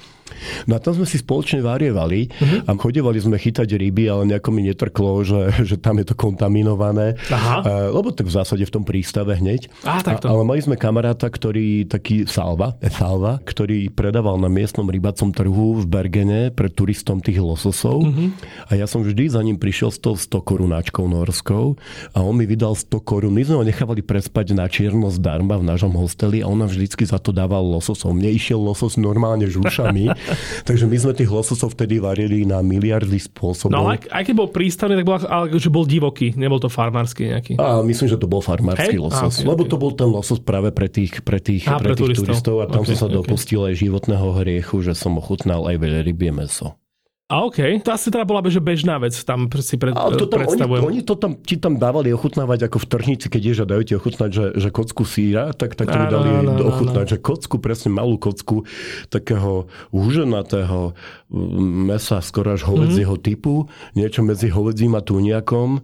No 0.65 0.77
a 0.77 0.79
tam 0.81 0.97
sme 0.97 1.05
si 1.05 1.21
spoločne 1.21 1.61
varievali 1.61 2.27
uh-huh. 2.27 2.65
a 2.65 2.71
chodevali 2.73 3.21
sme 3.21 3.37
chytať 3.37 3.77
ryby, 3.77 4.09
ale 4.09 4.25
nejako 4.33 4.49
mi 4.49 4.65
netrklo, 4.65 5.21
že, 5.21 5.41
že 5.61 5.75
tam 5.77 6.01
je 6.01 6.05
to 6.09 6.15
kontaminované. 6.17 7.13
Aha. 7.29 7.61
E, 7.61 7.93
lebo 7.93 8.09
tak 8.09 8.25
v 8.25 8.33
zásade 8.33 8.65
v 8.65 8.73
tom 8.73 8.83
prístave 8.83 9.37
hneď. 9.37 9.69
Á, 9.85 10.01
takto. 10.01 10.25
A, 10.25 10.33
ale 10.33 10.41
mali 10.41 10.61
sme 10.65 10.75
kamaráta, 10.75 11.29
ktorý 11.29 11.85
taký 11.85 12.25
Salva, 12.25 12.73
eh, 12.81 12.89
Salva, 12.89 13.37
ktorý 13.45 13.93
predával 13.93 14.41
na 14.41 14.49
miestnom 14.49 14.89
rybacom 14.89 15.29
trhu 15.29 15.81
v 15.81 15.85
Bergene 15.85 16.49
pre 16.49 16.73
turistom 16.73 17.21
tých 17.21 17.37
lososov. 17.37 18.01
Mm-hmm. 18.01 18.27
A 18.69 18.81
ja 18.81 18.89
som 18.89 19.05
vždy 19.05 19.29
za 19.29 19.45
ním 19.45 19.61
prišiel 19.61 19.93
s 19.93 20.01
tou 20.01 20.17
100 20.17 20.41
korunáčkou 20.41 21.05
norskou 21.05 21.77
a 22.17 22.25
on 22.25 22.33
mi 22.33 22.49
vydal 22.49 22.73
100 22.73 22.97
korun. 23.05 23.33
My 23.33 23.45
sme 23.45 23.61
ho 23.61 23.63
nechávali 23.63 24.01
prespať 24.01 24.57
na 24.57 24.65
čierno 24.65 25.13
zdarma 25.13 25.61
v 25.61 25.69
našom 25.69 25.93
hosteli 25.93 26.41
a 26.41 26.49
on 26.49 26.57
nám 26.57 26.73
vždycky 26.73 27.05
za 27.05 27.21
to 27.21 27.29
dával 27.29 27.61
lososov. 27.61 28.17
Mne 28.17 28.33
išiel 28.33 28.57
losos 28.57 28.97
normálne 28.97 29.45
žušami, 29.45 30.09
takže 30.67 30.85
my 30.85 30.97
sme 30.97 31.13
tých 31.13 31.29
lososov 31.29 31.73
vtedy 31.73 31.99
varili 31.99 32.43
na 32.43 32.59
miliardy 32.59 33.17
spôsobov. 33.17 33.71
No 33.71 33.87
ale 33.87 33.99
aj, 33.99 34.11
aj 34.11 34.23
keď 34.25 34.35
bol 34.35 34.49
prístavný, 34.49 34.93
tak 34.95 35.05
bol, 35.05 35.17
ale 35.19 35.45
že 35.55 35.69
bol 35.69 35.85
divoký, 35.85 36.33
nebol 36.35 36.57
to 36.57 36.67
farmársky 36.67 37.31
nejaký. 37.31 37.53
A 37.57 37.79
myslím, 37.81 38.07
že 38.07 38.17
to 38.17 38.25
bol 38.25 38.39
farmársky 38.39 38.95
Hej? 38.95 39.03
losos. 39.03 39.41
Ok, 39.41 39.45
lebo 39.45 39.63
ok. 39.65 39.69
to 39.69 39.77
bol 39.77 39.91
ten 39.91 40.09
losos 40.09 40.39
práve 40.39 40.71
pre 40.71 40.87
tých, 40.87 41.21
pre 41.21 41.39
tých, 41.41 41.65
Á, 41.67 41.77
pre 41.81 41.93
tých 41.93 42.15
turistov. 42.15 42.25
turistov. 42.31 42.55
a 42.61 42.65
tam 42.69 42.81
Ok, 42.83 42.93
som 42.93 42.97
sa 42.97 43.07
ok. 43.09 43.15
dopustil 43.23 43.61
aj 43.67 43.73
životného 43.75 44.27
hriechu, 44.41 44.81
že 44.81 44.93
som 44.93 45.17
ochutnal 45.17 45.65
aj 45.67 45.75
veľa 45.81 45.99
rybie 46.05 46.31
meso. 46.31 46.77
A 47.25 47.41
OK, 47.41 47.57
to 47.81 47.89
asi 47.89 48.13
teda 48.13 48.21
bola 48.21 48.37
že 48.45 48.61
bežná 48.61 49.01
vec, 49.01 49.17
tam 49.25 49.49
si 49.57 49.81
pred, 49.81 49.97
Ale 49.97 50.13
to 50.13 50.29
tam, 50.29 50.45
oni, 50.45 50.61
predstavujem. 50.61 50.81
oni 50.85 50.99
to 51.01 51.13
tam, 51.17 51.31
ti 51.41 51.57
tam 51.57 51.81
dávali 51.81 52.13
ochutnávať 52.13 52.69
ako 52.69 52.77
v 52.77 52.85
tržnici, 52.85 53.25
keď 53.33 53.41
ješ 53.41 53.59
a 53.61 53.69
dajú 53.73 53.81
ti 53.81 53.93
ochutnať, 53.97 54.29
že, 54.29 54.45
že 54.61 54.69
kocku 54.69 55.01
síra, 55.09 55.49
tak, 55.49 55.73
tak 55.73 55.89
to 55.89 55.97
mi 55.97 56.05
Áno, 56.05 56.13
dali 56.13 56.29
áno, 56.29 56.53
áno, 56.53 56.69
ochutnať, 56.69 57.05
že 57.07 57.17
kocku, 57.17 57.57
presne 57.57 57.89
malú 57.89 58.21
kocku 58.21 58.69
takého 59.09 59.65
húženatého 59.89 60.93
mm, 61.25 61.89
mesa, 61.89 62.21
skoro 62.21 62.53
až 62.53 62.61
hovedzieho 62.61 63.17
Mhm. 63.17 63.23
typu, 63.25 63.65
niečo 63.97 64.21
medzi 64.21 64.53
hovedzím 64.53 64.93
a 64.93 65.01
tuniakom. 65.01 65.81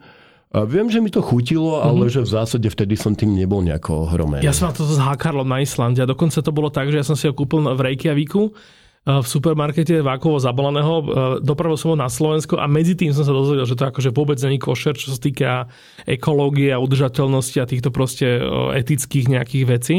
A 0.51 0.67
viem, 0.67 0.93
že 0.93 1.01
mi 1.01 1.09
to 1.09 1.23
chutilo, 1.23 1.79
ale 1.79 2.05
že 2.05 2.21
v 2.21 2.27
zásade 2.27 2.67
vtedy 2.67 2.93
som 2.93 3.15
tým 3.15 3.33
nebol 3.33 3.65
nejako 3.65 4.05
ohromený. 4.05 4.43
Mhm. 4.43 4.45
Ja 4.45 4.53
som 4.53 4.69
mal 4.69 4.77
toto 4.77 4.93
s 4.93 5.01
hákarlom 5.01 5.49
na 5.49 5.57
Islande 5.57 6.03
a 6.03 6.05
dokonca 6.05 6.37
to 6.37 6.53
bolo 6.53 6.69
tak, 6.69 6.93
že 6.93 6.99
ja 6.99 7.05
som 7.07 7.17
si 7.17 7.25
ho 7.25 7.33
kúpil 7.33 7.65
v 7.65 7.81
Reykjavíku 7.81 8.53
v 9.01 9.25
supermarkete 9.25 10.05
vákovo 10.05 10.37
zabaleného, 10.37 10.93
eh, 10.93 11.05
dopravil 11.41 11.73
som 11.73 11.89
ho 11.89 11.97
na 11.97 12.05
Slovensko 12.05 12.61
a 12.61 12.69
medzi 12.69 12.93
tým 12.93 13.09
som 13.09 13.25
sa 13.25 13.33
dozvedel, 13.33 13.65
že 13.65 13.73
to 13.73 13.89
akože 13.89 14.13
vôbec 14.13 14.37
není 14.37 14.61
košer, 14.61 14.93
čo 14.93 15.09
sa 15.09 15.17
týka 15.17 15.73
ekológie 16.05 16.69
a 16.69 16.77
udržateľnosti 16.77 17.57
a 17.57 17.65
týchto 17.65 17.89
proste 17.89 18.37
eh, 18.37 18.77
etických 18.77 19.25
nejakých 19.25 19.65
vecí. 19.65 19.95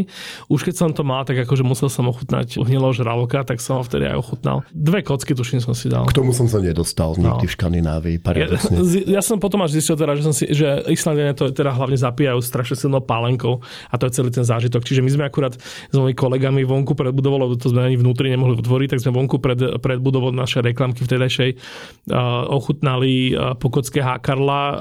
Už 0.47 0.63
keď 0.63 0.75
som 0.79 0.91
to 0.95 1.03
mal, 1.03 1.27
tak 1.27 1.35
akože 1.35 1.67
musel 1.67 1.91
som 1.91 2.07
ochutnať 2.07 2.63
uhnilého 2.63 2.95
žraloka, 2.95 3.43
tak 3.43 3.59
som 3.59 3.79
ho 3.79 3.85
vtedy 3.85 4.07
aj 4.07 4.23
ochutnal. 4.23 4.63
Dve 4.71 5.03
kocky 5.03 5.35
tuším 5.35 5.59
som 5.59 5.75
si 5.75 5.91
dal. 5.91 6.07
K 6.07 6.15
tomu 6.15 6.31
som 6.31 6.47
sa 6.47 6.63
nedostal 6.63 7.19
nikdy 7.19 7.43
No. 7.43 7.51
v 7.51 7.53
Škandinávii, 7.53 8.17
Ja, 8.19 8.23
paradoxne. 8.23 8.77
ja 9.03 9.19
som 9.19 9.43
potom 9.43 9.67
až 9.67 9.75
zistil 9.75 9.99
teda, 9.99 10.15
že, 10.15 10.23
som 10.23 10.31
si, 10.31 10.47
že 10.47 10.79
Islandiania 10.87 11.35
to 11.35 11.51
teda 11.51 11.75
hlavne 11.75 11.99
zapíjajú 11.99 12.39
strašne 12.39 12.79
silnou 12.79 13.03
pálenkou 13.03 13.59
a 13.91 13.95
to 13.99 14.07
je 14.07 14.15
celý 14.15 14.31
ten 14.31 14.47
zážitok. 14.47 14.87
Čiže 14.87 15.03
my 15.03 15.11
sme 15.11 15.25
akurát 15.27 15.59
s 15.59 15.95
mojimi 15.97 16.15
kolegami 16.15 16.63
vonku 16.63 16.95
pred 16.95 17.11
budovou, 17.11 17.51
to 17.59 17.67
sme 17.67 17.83
ani 17.83 17.99
vnútri 17.99 18.31
nemohli 18.31 18.55
otvoriť, 18.55 18.92
tak 18.93 19.01
sme 19.01 19.17
vonku 19.17 19.41
pred, 19.41 19.81
pred 19.81 19.97
budovou 19.97 20.29
naše 20.29 20.61
reklamky 20.61 21.01
vtedajšej 21.01 21.57
uh, 21.57 22.45
ochutnali 22.53 23.33
uh, 23.33 23.57
pokocké 23.57 24.05
hákarla 24.05 24.63
uh, 24.69 24.77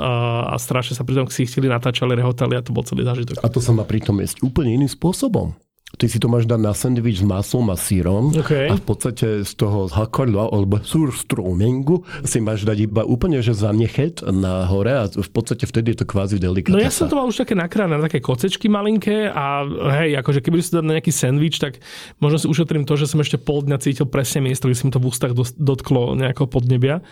a 0.52 0.56
strašne 0.60 1.00
sa 1.00 1.08
pritom 1.08 1.32
ksichtili, 1.32 1.71
natáčali, 1.71 2.19
rehotali 2.19 2.60
a 2.60 2.62
to 2.62 2.76
bol 2.76 2.84
celý 2.84 3.08
zážitok. 3.08 3.39
A 3.39 3.47
to 3.47 3.63
sa 3.63 3.71
má 3.71 3.88
pritom 3.88 4.19
jesť 4.19 4.43
úplne 4.43 4.76
iným 4.76 4.91
spôsobom. 4.91 5.56
Ty 6.01 6.09
si 6.09 6.17
to 6.17 6.25
máš 6.25 6.49
dať 6.49 6.57
na 6.57 6.73
sandwich 6.73 7.21
s 7.21 7.25
maslom 7.25 7.69
a 7.69 7.77
sírom 7.77 8.33
Okay. 8.33 8.73
a 8.73 8.75
v 8.75 8.81
podstate 8.81 9.45
z 9.45 9.53
toho 9.53 9.85
hakarla 9.85 10.49
alebo 10.49 10.81
surstromingu 10.81 12.01
si 12.25 12.41
máš 12.41 12.65
dať 12.65 12.89
iba 12.89 13.05
úplne, 13.05 13.37
že 13.45 13.53
zanechet 13.53 14.25
na 14.25 14.65
hore 14.65 14.89
a 14.89 15.05
v 15.05 15.29
podstate 15.29 15.69
vtedy 15.69 15.93
je 15.93 16.01
to 16.01 16.05
kvázi 16.09 16.41
delikatesa. 16.41 16.73
No 16.73 16.81
ja 16.81 16.89
som 16.89 17.05
to 17.05 17.21
mal 17.21 17.29
už 17.29 17.45
také 17.45 17.53
nakráne 17.53 18.01
na 18.01 18.09
také 18.09 18.17
kocečky 18.17 18.65
malinké 18.65 19.29
a 19.29 19.61
hej, 20.01 20.17
akože 20.17 20.41
keby 20.41 20.57
si 20.65 20.73
dať 20.73 20.83
na 20.83 20.97
nejaký 20.97 21.13
sendvič, 21.13 21.61
tak 21.61 21.77
možno 22.17 22.41
si 22.41 22.47
ušetrím 22.49 22.89
to, 22.89 22.97
že 22.97 23.05
som 23.05 23.21
ešte 23.21 23.37
pol 23.37 23.61
dňa 23.61 23.77
cítil 23.77 24.09
presne 24.09 24.41
miesto, 24.41 24.65
kde 24.65 24.77
si 24.81 24.85
mi 24.89 24.93
to 24.95 24.97
v 24.97 25.13
ústach 25.13 25.37
dotklo 25.37 26.17
nejakého 26.17 26.49
podnebia 26.49 27.05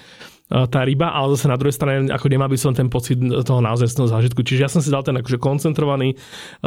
tá 0.50 0.82
ryba, 0.82 1.14
ale 1.14 1.38
zase 1.38 1.46
na 1.46 1.62
druhej 1.62 1.78
strane 1.78 2.10
ako 2.10 2.26
nemal 2.26 2.50
by 2.50 2.58
som 2.58 2.74
ten 2.74 2.90
pocit 2.90 3.22
toho 3.22 3.62
naozaj 3.62 3.94
zážitku. 3.94 4.42
Čiže 4.42 4.66
ja 4.66 4.70
som 4.70 4.82
si 4.82 4.90
dal 4.90 5.06
ten 5.06 5.14
akože 5.14 5.38
koncentrovaný 5.38 6.18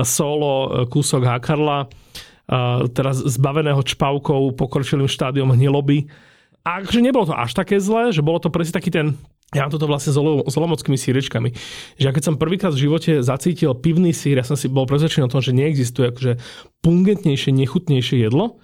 solo 0.06 0.86
kúsok 0.86 1.26
hakarla, 1.26 1.90
teraz 2.94 3.18
zbaveného 3.26 3.82
čpavkou, 3.82 4.54
pokročilým 4.54 5.10
štádiom 5.10 5.50
hniloby. 5.58 6.06
A 6.62 6.78
akože 6.78 7.02
nebolo 7.02 7.26
to 7.26 7.34
až 7.34 7.58
také 7.58 7.82
zlé, 7.82 8.14
že 8.14 8.22
bolo 8.22 8.38
to 8.38 8.54
presne 8.54 8.78
taký 8.78 8.94
ten 8.94 9.18
ja 9.52 9.68
mám 9.68 9.72
toto 9.76 9.84
vlastne 9.84 10.16
s 10.16 10.56
olomockými 10.56 10.96
sírečkami. 10.96 11.52
Že 12.00 12.04
ja 12.08 12.14
keď 12.16 12.24
som 12.24 12.40
prvýkrát 12.40 12.72
v 12.72 12.88
živote 12.88 13.20
zacítil 13.20 13.76
pivný 13.76 14.16
sír, 14.16 14.40
ja 14.40 14.48
som 14.48 14.56
si 14.56 14.64
bol 14.64 14.88
presvedčený 14.88 15.28
o 15.28 15.32
tom, 15.32 15.44
že 15.44 15.52
neexistuje 15.52 16.08
akože 16.08 16.32
pungentnejšie, 16.80 17.52
nechutnejšie 17.52 18.24
jedlo 18.24 18.56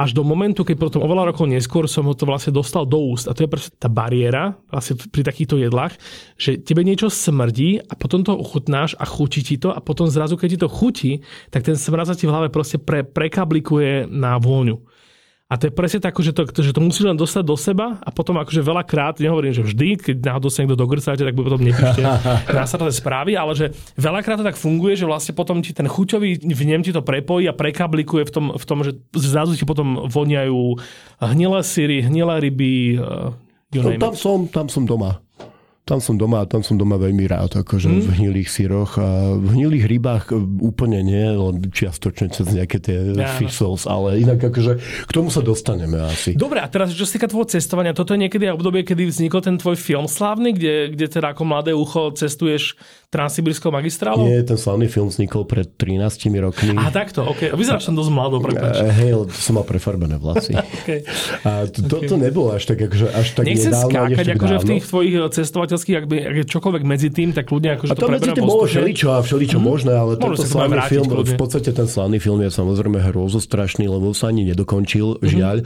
až 0.00 0.16
do 0.16 0.24
momentu, 0.24 0.64
keď 0.64 0.80
potom 0.80 1.04
oveľa 1.04 1.36
rokov 1.36 1.44
neskôr 1.44 1.84
som 1.84 2.08
ho 2.08 2.16
to 2.16 2.24
vlastne 2.24 2.56
dostal 2.56 2.88
do 2.88 2.96
úst. 2.96 3.28
A 3.28 3.36
to 3.36 3.44
je 3.44 3.52
presne 3.52 3.76
tá 3.76 3.92
bariéra 3.92 4.56
vlastne 4.72 4.96
pri 4.96 5.20
takýchto 5.20 5.60
jedlách, 5.60 5.92
že 6.40 6.56
tebe 6.56 6.80
niečo 6.80 7.12
smrdí 7.12 7.84
a 7.84 7.92
potom 8.00 8.24
to 8.24 8.32
ochutnáš 8.32 8.96
a 8.96 9.04
chutí 9.04 9.44
ti 9.44 9.60
to 9.60 9.68
a 9.68 9.84
potom 9.84 10.08
zrazu, 10.08 10.40
keď 10.40 10.48
ti 10.56 10.58
to 10.64 10.72
chutí, 10.72 11.12
tak 11.52 11.68
ten 11.68 11.76
smrad 11.76 12.08
sa 12.08 12.16
ti 12.16 12.24
v 12.24 12.32
hlave 12.32 12.48
proste 12.48 12.80
pre, 12.80 13.04
prekablikuje 13.04 14.08
na 14.08 14.40
vôňu. 14.40 14.80
A 15.50 15.58
to 15.58 15.66
je 15.66 15.74
presne 15.74 15.98
tak, 15.98 16.14
že 16.14 16.30
to, 16.30 16.46
že 16.46 16.70
to 16.70 16.78
musíš 16.78 17.10
len 17.10 17.18
dostať 17.18 17.42
do 17.42 17.58
seba 17.58 17.98
a 17.98 18.08
potom 18.14 18.38
akože 18.38 18.62
veľakrát, 18.62 19.18
nehovorím, 19.18 19.50
že 19.50 19.66
vždy, 19.66 19.88
keď 19.98 20.16
náhodou 20.22 20.46
sa 20.46 20.62
niekto 20.62 20.78
dogrcáte, 20.78 21.26
tak 21.26 21.34
potom 21.34 21.58
nepíšte 21.58 22.06
následné 22.54 22.94
správy, 22.94 23.34
ale 23.34 23.58
že 23.58 23.74
veľakrát 23.98 24.38
to 24.38 24.46
tak 24.46 24.54
funguje, 24.54 24.94
že 24.94 25.10
vlastne 25.10 25.34
potom 25.34 25.58
ti 25.58 25.74
ten 25.74 25.90
chuťový 25.90 26.46
vnem 26.54 26.86
ti 26.86 26.94
to 26.94 27.02
prepojí 27.02 27.50
a 27.50 27.58
prekablikuje 27.58 28.22
v 28.22 28.32
tom, 28.32 28.46
v 28.54 28.64
tom 28.64 28.86
že 28.86 28.94
zrazu 29.18 29.58
ti 29.58 29.66
potom 29.66 30.06
voniajú 30.06 30.78
hnilé 31.18 31.60
syry, 31.66 32.06
hnilé 32.06 32.38
ryby, 32.38 33.02
uh, 33.02 33.34
no, 33.74 33.90
tam 33.98 34.14
som, 34.14 34.46
tam 34.46 34.70
som 34.70 34.86
doma 34.86 35.18
tam 35.90 35.98
som 35.98 36.14
doma, 36.14 36.46
tam 36.46 36.62
som 36.62 36.78
doma 36.78 36.94
veľmi 36.94 37.26
rád, 37.26 37.66
akože 37.66 37.90
mm. 37.90 38.00
v 38.06 38.08
hnilých 38.14 38.46
syroch 38.46 38.94
a 38.94 39.34
v 39.34 39.58
hnilých 39.58 39.90
rybách 39.90 40.24
e, 40.30 40.38
úplne 40.62 41.02
nie, 41.02 41.26
len 41.26 41.66
čiastočne 41.66 42.30
cez 42.30 42.46
nejaké 42.54 42.78
tie 42.78 43.10
ja, 43.10 43.34
fish 43.34 43.58
sauce, 43.58 43.90
ale 43.90 44.22
inak 44.22 44.38
akože 44.38 44.78
k 44.78 45.10
tomu 45.10 45.34
sa 45.34 45.42
dostaneme 45.42 45.98
asi. 46.06 46.38
Dobre, 46.38 46.62
a 46.62 46.70
teraz 46.70 46.94
čo 46.94 47.02
sa 47.02 47.18
týka 47.18 47.26
tvojho 47.26 47.58
cestovania, 47.58 47.90
toto 47.90 48.14
je 48.14 48.22
niekedy 48.22 48.46
obdobie, 48.54 48.86
kedy 48.86 49.10
vznikol 49.10 49.42
ten 49.42 49.58
tvoj 49.58 49.74
film 49.74 50.06
slávny, 50.06 50.54
kde, 50.54 50.94
kde 50.94 51.06
teda 51.10 51.34
ako 51.34 51.42
mladé 51.42 51.74
ucho 51.74 52.14
cestuješ 52.14 52.78
Transsibirskou 53.10 53.74
magistrálou? 53.74 54.22
Nie, 54.22 54.46
ten 54.46 54.54
slavný 54.54 54.86
film 54.86 55.10
vznikol 55.10 55.42
pred 55.42 55.66
13 55.66 56.30
rokmi. 56.38 56.78
A 56.78 56.94
takto, 56.94 57.26
ok. 57.26 57.58
Vyzeráš 57.58 57.90
som 57.90 57.98
dosť 57.98 58.06
mladý, 58.14 58.38
prepáč. 58.38 58.86
Uh, 58.86 58.94
hej, 59.02 59.10
som 59.34 59.58
mal 59.58 59.66
prefarbené 59.66 60.14
vlasy. 60.14 60.54
okay. 60.78 61.02
A 61.42 61.66
to, 61.66 61.98
okay. 61.98 62.06
to 62.06 62.14
nebolo 62.14 62.54
až 62.54 62.70
tak, 62.70 62.86
akože, 62.86 63.10
až 63.10 63.34
tak 63.34 63.50
Nechcem 63.50 63.74
nedávno, 63.74 63.90
skákať, 63.90 64.26
akože 64.38 64.56
v 64.62 64.64
tých 64.70 64.84
tvojich 64.86 65.14
cestovateľských, 65.26 65.79
ak 65.88 66.04
by 66.04 66.16
ak 66.20 66.34
je 66.42 66.44
čokoľvek 66.44 66.82
medzi 66.84 67.08
tým, 67.08 67.32
tak 67.32 67.48
ľudia 67.48 67.80
akože 67.80 67.92
a 67.92 67.96
to, 67.96 68.06
to 68.06 68.12
medzi 68.12 68.30
tým 68.36 68.44
bolo 68.44 68.68
všeličo 68.68 69.08
a 69.14 69.18
všeličo 69.24 69.56
mm-hmm. 69.56 69.70
možné, 69.72 69.92
ale 69.96 70.12
tento 70.20 70.44
slavný 70.44 70.80
film, 70.84 71.06
kľudne. 71.08 71.32
v 71.32 71.40
podstate 71.40 71.70
ten 71.72 71.88
slavný 71.88 72.18
film 72.20 72.40
je 72.44 72.50
samozrejme 72.52 72.98
hrozostrašný, 73.00 73.88
lebo 73.88 74.12
sa 74.12 74.28
ani 74.28 74.44
nedokončil, 74.50 75.16
mm-hmm. 75.16 75.30
žiaľ, 75.30 75.56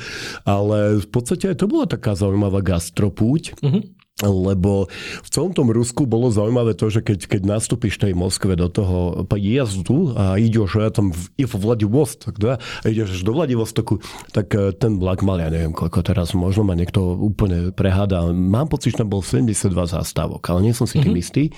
ale 0.47 1.03
v 1.03 1.09
podstate 1.11 1.51
to 1.59 1.67
bola 1.67 1.91
taká 1.91 2.15
zaujímavá 2.15 2.63
gastropúť. 2.63 3.59
Mm-hmm 3.59 3.94
lebo 4.23 4.87
v 5.27 5.29
celom 5.29 5.51
tom 5.51 5.75
Rusku 5.75 6.07
bolo 6.07 6.31
zaujímavé 6.31 6.79
to, 6.79 6.87
že 6.87 7.03
keď, 7.03 7.27
keď 7.27 7.43
nastúpiš 7.51 7.99
tej 7.99 8.15
Moskve 8.15 8.55
do 8.55 8.71
toho 8.71 9.27
jazdu 9.35 10.15
a 10.15 10.39
ideš 10.39 10.79
ja 10.79 10.95
tam 10.95 11.11
v, 11.11 11.35
v 11.35 11.55
Vladivostok, 11.59 12.39
da, 12.39 12.63
a 12.63 12.85
ideš 12.87 13.27
do 13.27 13.35
Vladivostoku, 13.35 13.99
tak 14.31 14.55
e, 14.55 14.71
ten 14.71 15.03
vlak 15.03 15.27
mal, 15.27 15.43
ja 15.43 15.51
neviem 15.51 15.75
koľko 15.75 16.07
teraz, 16.07 16.31
možno 16.31 16.63
ma 16.63 16.79
niekto 16.79 17.03
úplne 17.03 17.75
preháda. 17.75 18.31
Mám 18.31 18.71
pocit, 18.71 18.95
že 18.95 19.03
tam 19.03 19.11
bol 19.11 19.19
72 19.19 19.75
zástavok, 19.75 20.47
ale 20.47 20.71
nie 20.71 20.75
som 20.79 20.87
si 20.87 21.03
tým 21.03 21.11
mm-hmm. 21.11 21.19
istý. 21.19 21.51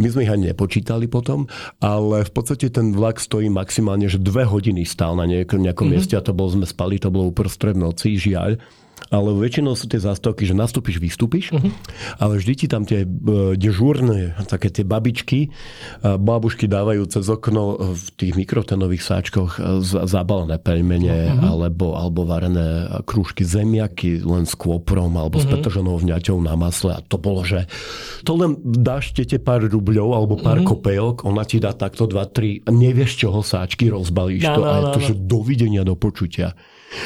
My 0.00 0.08
sme 0.08 0.24
ich 0.24 0.32
ani 0.32 0.56
nepočítali 0.56 1.12
potom, 1.12 1.44
ale 1.84 2.24
v 2.24 2.32
podstate 2.32 2.72
ten 2.72 2.96
vlak 2.96 3.20
stojí 3.20 3.52
maximálne, 3.52 4.08
že 4.08 4.16
dve 4.16 4.48
hodiny 4.48 4.88
stál 4.88 5.12
na 5.12 5.28
nejakom, 5.28 5.60
nejakom 5.60 5.92
mm-hmm. 5.92 5.92
mieste 5.92 6.16
a 6.16 6.24
to 6.24 6.32
bol, 6.32 6.48
sme 6.48 6.64
spali, 6.64 6.96
to 6.96 7.12
bolo 7.12 7.28
uprostred 7.28 7.76
noci, 7.76 8.16
žiaľ 8.16 8.56
ale 9.08 9.32
väčšinou 9.32 9.72
sú 9.72 9.88
tie 9.88 9.98
zástavky, 9.98 10.44
že 10.44 10.52
nastúpiš, 10.52 11.00
vystúpiš, 11.00 11.56
uh-huh. 11.56 11.72
ale 12.20 12.36
vždy 12.36 12.52
ti 12.52 12.66
tam 12.68 12.84
tie 12.84 13.08
uh, 13.08 13.56
dežúrne, 13.56 14.36
také 14.44 14.68
tie 14.68 14.84
babičky, 14.84 15.48
uh, 15.48 16.20
babušky 16.20 16.68
dávajú 16.68 17.08
cez 17.08 17.24
okno 17.24 17.96
v 17.96 18.06
tých 18.20 18.36
mikrotenových 18.36 19.02
sáčkoch 19.02 19.50
uh, 19.56 19.80
zabalené 20.04 20.60
pelmene 20.60 21.32
uh-huh. 21.32 21.56
alebo, 21.56 21.96
alebo 21.96 22.28
varené 22.28 23.00
krúžky 23.08 23.42
zemiaky 23.42 24.20
len 24.20 24.44
s 24.44 24.52
kôprom 24.52 25.16
alebo 25.16 25.40
uh-huh. 25.40 25.48
s 25.48 25.52
petržanou 25.52 25.96
vňaťou 25.96 26.36
na 26.44 26.54
masle 26.54 26.94
a 26.94 27.00
to 27.00 27.16
bolo, 27.16 27.42
že 27.42 27.64
to 28.22 28.36
len 28.36 28.60
dáš 28.60 29.16
tete 29.16 29.40
pár 29.40 29.64
rubľov 29.64 30.08
alebo 30.12 30.34
pár 30.36 30.60
uh-huh. 30.60 30.76
kopejok, 30.76 31.24
ona 31.24 31.42
ti 31.48 31.56
dá 31.56 31.72
takto 31.72 32.04
dva, 32.04 32.28
tri, 32.28 32.60
nevieš 32.68 33.26
čoho 33.26 33.40
sáčky, 33.40 33.88
rozbalíš 33.88 34.44
no, 34.44 34.54
to 34.54 34.60
no, 34.60 34.68
a 34.68 34.74
je 34.76 34.86
to, 34.90 35.00
no, 35.00 35.06
že 35.06 35.14
dovidenia, 35.16 35.82
do 35.86 35.94
počutia. 35.96 36.52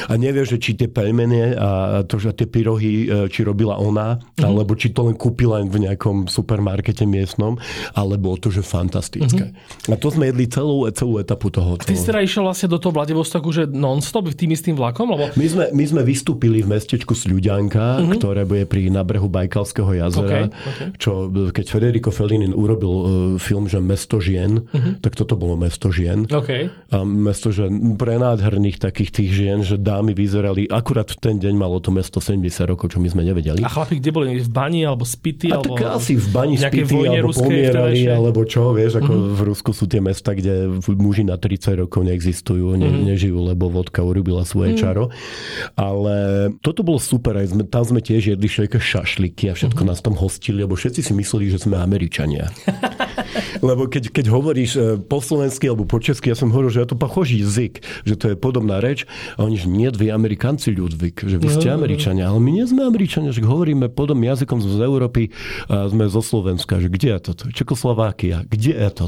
A 0.09 0.17
nevieš, 0.17 0.55
že 0.55 0.61
či 0.61 0.71
tie 0.77 0.89
pelmene 0.89 1.53
a 1.55 1.69
to, 2.03 2.17
že 2.17 2.33
tie 2.33 2.47
pyrohy, 2.49 3.05
e, 3.05 3.29
či 3.29 3.45
robila 3.45 3.77
ona, 3.77 4.17
mm-hmm. 4.17 4.43
alebo 4.45 4.73
či 4.73 4.91
to 4.91 5.05
len 5.05 5.15
kúpila 5.15 5.61
v 5.61 5.77
nejakom 5.85 6.25
supermarkete 6.25 7.05
miestnom, 7.05 7.57
alebo 7.93 8.33
to, 8.37 8.49
že 8.49 8.65
fantastické. 8.65 9.53
Mm-hmm. 9.53 9.93
A 9.93 9.95
to 9.95 10.07
sme 10.09 10.33
jedli 10.33 10.45
celú, 10.49 10.89
celú 10.91 11.21
etapu 11.21 11.53
toho. 11.53 11.77
Ty 11.77 11.93
si 11.93 12.05
teda 12.05 12.21
išiel 12.25 12.45
vlastne 12.45 12.67
do 12.69 12.81
toho 12.81 12.93
Vladivostoku, 12.95 13.49
že 13.53 13.69
non-stop 13.69 14.29
tým 14.33 14.51
istým 14.57 14.73
vlakom? 14.73 15.13
Lebo... 15.13 15.29
My, 15.37 15.47
sme, 15.47 15.65
my 15.69 15.85
sme 15.85 16.01
vystúpili 16.01 16.65
v 16.65 16.67
mestečku 16.73 17.13
Sľuďanka, 17.13 18.01
mm-hmm. 18.01 18.17
ktoré 18.17 18.41
bude 18.43 18.65
pri 18.65 18.89
nabrhu 18.89 19.29
Bajkalského 19.29 19.93
jazera, 19.93 20.49
okay, 20.49 20.69
okay. 20.69 20.87
čo 20.97 21.29
keď 21.29 21.65
Federico 21.69 22.09
Fellini 22.09 22.49
urobil 22.49 22.93
uh, 22.93 23.05
film, 23.37 23.69
že 23.69 23.77
Mesto 23.77 24.17
žien, 24.17 24.65
mm-hmm. 24.65 25.05
tak 25.05 25.13
toto 25.13 25.37
bolo 25.37 25.55
Mesto 25.55 25.93
žien. 25.93 26.25
Okay. 26.25 26.73
A 26.89 27.05
mesto 27.05 27.53
žien 27.53 27.95
pre 27.95 28.17
nádherných 28.17 28.81
takých 28.81 29.11
tých 29.13 29.29
žien, 29.31 29.59
že 29.61 29.74
že 29.75 29.77
dámy 29.83 30.15
vyzerali, 30.15 30.71
akurát 30.71 31.11
v 31.11 31.19
ten 31.19 31.35
deň 31.35 31.53
malo 31.59 31.83
to 31.83 31.91
mesto 31.91 32.23
70 32.23 32.47
rokov, 32.71 32.95
čo 32.95 33.03
my 33.03 33.11
sme 33.11 33.27
nevedeli. 33.27 33.59
A 33.59 33.67
chlapi 33.67 33.99
kde 33.99 34.11
boli? 34.15 34.39
V 34.39 34.51
bani 34.51 34.87
alebo 34.87 35.03
spity? 35.03 35.51
A 35.51 35.59
alebo 35.59 35.75
tak 35.75 35.99
asi 35.99 36.15
v 36.15 36.27
bani 36.31 36.55
spity, 36.55 36.95
alebo 37.11 37.35
pomierali, 37.35 38.07
alebo 38.07 38.41
čo, 38.47 38.71
vieš, 38.71 39.03
ako 39.03 39.11
mm-hmm. 39.11 39.35
v 39.35 39.41
Rusku 39.51 39.71
sú 39.75 39.85
tie 39.91 39.99
mesta, 39.99 40.31
kde 40.31 40.79
muži 40.95 41.27
na 41.27 41.35
30 41.35 41.83
rokov 41.85 42.07
neexistujú, 42.07 42.79
ne, 42.79 42.87
mm-hmm. 42.87 43.05
nežijú, 43.11 43.37
lebo 43.43 43.67
vodka 43.67 43.99
urobila 43.99 44.47
svoje 44.47 44.75
mm-hmm. 44.75 44.83
čaro. 44.83 45.03
Ale 45.75 46.15
toto 46.63 46.87
bolo 46.87 47.01
super, 47.01 47.35
aj 47.35 47.51
sme, 47.51 47.67
tam 47.67 47.83
sme 47.83 47.99
tiež 47.99 48.37
jedli 48.37 48.47
všetké 48.47 48.79
šašliky 48.79 49.51
a 49.51 49.53
všetko 49.57 49.83
mm-hmm. 49.83 49.91
nás 49.91 49.99
tam 49.99 50.15
hostili, 50.15 50.63
lebo 50.63 50.79
všetci 50.79 51.01
si 51.03 51.11
mysleli, 51.11 51.51
že 51.51 51.59
sme 51.59 51.75
Američania. 51.75 52.47
lebo 53.67 53.89
keď, 53.91 54.13
keď 54.13 54.25
hovoríš 54.31 54.71
e, 54.77 54.81
po 55.01 55.19
slovensky 55.19 55.67
alebo 55.67 55.83
po 55.83 55.99
česky, 55.99 56.31
ja 56.31 56.37
som 56.37 56.53
hovoril, 56.53 56.71
že 56.71 56.81
ja 56.83 56.87
to 56.87 56.97
pochoží 56.97 57.41
jazyk, 57.41 57.83
že 58.05 58.15
to 58.15 58.25
je 58.33 58.35
podobná 58.37 58.79
reč 58.79 59.07
a 59.35 59.43
oni, 59.43 59.57
že 59.65 59.67
nie, 59.73 59.89
vy 59.89 60.13
Amerikanci, 60.13 60.69
Ľudvík, 60.77 61.25
že 61.25 61.41
vy 61.41 61.49
ste 61.49 61.73
no, 61.73 61.81
Američania, 61.81 62.29
ale 62.29 62.37
my 62.37 62.51
nie 62.61 62.65
sme 62.69 62.85
Američania, 62.85 63.33
že 63.33 63.41
hovoríme 63.41 63.89
podobným 63.89 64.29
jazykom 64.29 64.61
z 64.61 64.77
Európy 64.77 65.33
a 65.65 65.89
sme 65.89 66.05
zo 66.05 66.21
Slovenska, 66.21 66.77
že 66.77 66.93
kde 66.93 67.17
je 67.17 67.19
to? 67.25 67.31
Čekoslovákia, 67.49 68.45
kde 68.45 68.77
je 68.77 68.89
to? 68.93 69.05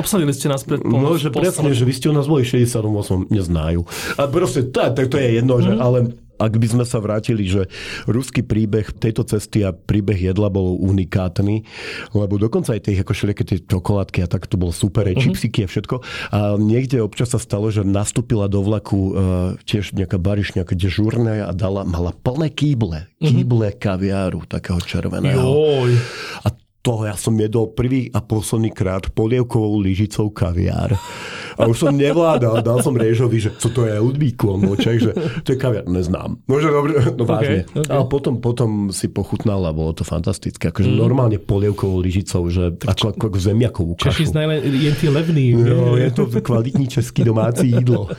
Obsadili 0.00 0.32
ste 0.32 0.48
nás 0.48 0.64
pred 0.64 0.80
pol, 0.80 0.96
No, 0.96 1.20
že 1.20 1.28
presne, 1.28 1.76
že 1.76 1.84
vy 1.84 1.92
ste 1.92 2.08
u 2.08 2.14
nás 2.16 2.24
boli 2.24 2.48
68, 2.48 3.28
neznajú. 3.28 3.84
A 4.16 4.24
proste, 4.32 4.64
to, 4.72 4.80
to, 4.96 5.00
to 5.12 5.16
je 5.20 5.28
jedno, 5.42 5.60
že, 5.60 5.76
mhm. 5.76 5.80
ale 5.82 5.98
ak 6.36 6.52
by 6.56 6.66
sme 6.68 6.84
sa 6.84 7.00
vrátili, 7.00 7.48
že 7.48 7.68
ruský 8.04 8.44
príbeh 8.44 8.92
tejto 8.96 9.24
cesty 9.24 9.64
a 9.64 9.72
príbeh 9.72 10.16
jedla 10.16 10.52
bol 10.52 10.76
unikátny, 10.80 11.64
lebo 12.12 12.36
dokonca 12.36 12.76
aj 12.76 12.86
tie 12.86 13.00
ako 13.00 13.12
všelijaké 13.12 13.44
tie 13.44 13.58
čokoládky 13.64 14.18
a 14.24 14.28
tak 14.28 14.48
to 14.48 14.60
bolo 14.60 14.72
super, 14.72 15.08
aj 15.08 15.16
mm-hmm. 15.16 15.24
čipsiky 15.32 15.60
a 15.64 15.68
všetko. 15.68 15.96
A 16.32 16.38
niekde 16.60 17.00
občas 17.00 17.32
sa 17.32 17.40
stalo, 17.40 17.72
že 17.72 17.84
nastúpila 17.84 18.46
do 18.46 18.60
vlaku 18.60 18.98
uh, 18.98 19.12
tiež 19.64 19.96
nejaká 19.96 20.20
barišňa, 20.20 20.68
dežurné 20.68 21.48
a 21.48 21.52
dala, 21.56 21.88
mala 21.88 22.12
plné 22.12 22.52
kýble, 22.52 23.08
mhm. 23.18 23.26
kýble 23.26 23.68
mm-hmm. 23.72 23.80
kaviáru 23.80 24.40
takého 24.44 24.80
červeného. 24.84 25.40
Joj. 25.40 25.92
A 26.44 26.65
to 26.86 27.02
ja 27.02 27.18
som 27.18 27.34
jedol 27.34 27.74
prvý 27.74 28.14
a 28.14 28.22
posledný 28.22 28.70
krát 28.70 29.10
polievkovou 29.10 29.82
lyžicou 29.82 30.30
kaviár. 30.30 30.94
A 31.58 31.66
už 31.66 31.82
som 31.82 31.90
nevládal, 31.90 32.62
dal 32.62 32.78
som 32.78 32.94
Réžovi, 32.94 33.42
že 33.42 33.50
co 33.58 33.74
to 33.74 33.90
je 33.90 33.98
Ludvíku, 33.98 34.54
on 34.54 34.62
bol 34.62 34.78
Čech, 34.78 35.02
že 35.02 35.10
to 35.42 35.56
je 35.56 35.58
kaviar, 35.58 35.82
neznám. 35.90 36.38
No, 36.46 36.62
že 36.62 36.70
dobre, 36.70 36.94
no 37.18 37.26
vážne. 37.26 37.66
Okay, 37.66 37.82
okay. 37.82 37.90
Ale 37.90 38.04
potom, 38.06 38.38
potom 38.38 38.94
si 38.94 39.10
pochutnal 39.10 39.66
a 39.66 39.74
bolo 39.74 39.90
to 39.98 40.06
fantastické. 40.06 40.70
Akože 40.70 40.86
mm. 40.86 40.94
normálne 40.94 41.42
polievkovou 41.42 41.98
lyžicou, 41.98 42.46
že 42.54 42.78
ako, 42.86 43.18
ako, 43.18 43.24
ako 43.34 43.38
zemiakovú 43.42 43.92
kašu. 43.98 44.22
Češi 44.22 44.24
znajú 44.30 44.48
tí 44.94 45.06
levný. 45.10 45.44
No, 45.58 45.98
je 45.98 46.10
to 46.14 46.30
kvalitní 46.38 46.86
český 46.86 47.26
domácí 47.26 47.66
jídlo. 47.66 48.14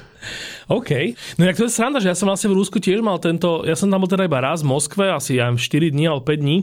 OK. 0.68 1.16
No 1.40 1.48
jak 1.48 1.56
to 1.56 1.64
je 1.64 1.72
sranda, 1.72 2.04
že 2.04 2.12
ja 2.12 2.18
som 2.18 2.28
vlastne 2.28 2.52
v 2.52 2.60
Rusku 2.60 2.84
tiež 2.84 3.00
mal 3.00 3.16
tento, 3.24 3.64
ja 3.64 3.80
som 3.80 3.88
tam 3.88 4.04
bol 4.04 4.12
teda 4.12 4.28
iba 4.28 4.44
raz 4.44 4.60
v 4.60 4.76
Moskve, 4.76 5.08
asi 5.08 5.40
ja 5.40 5.48
4 5.48 5.96
dní 5.96 6.12
alebo 6.12 6.28
5 6.28 6.44
dní. 6.44 6.58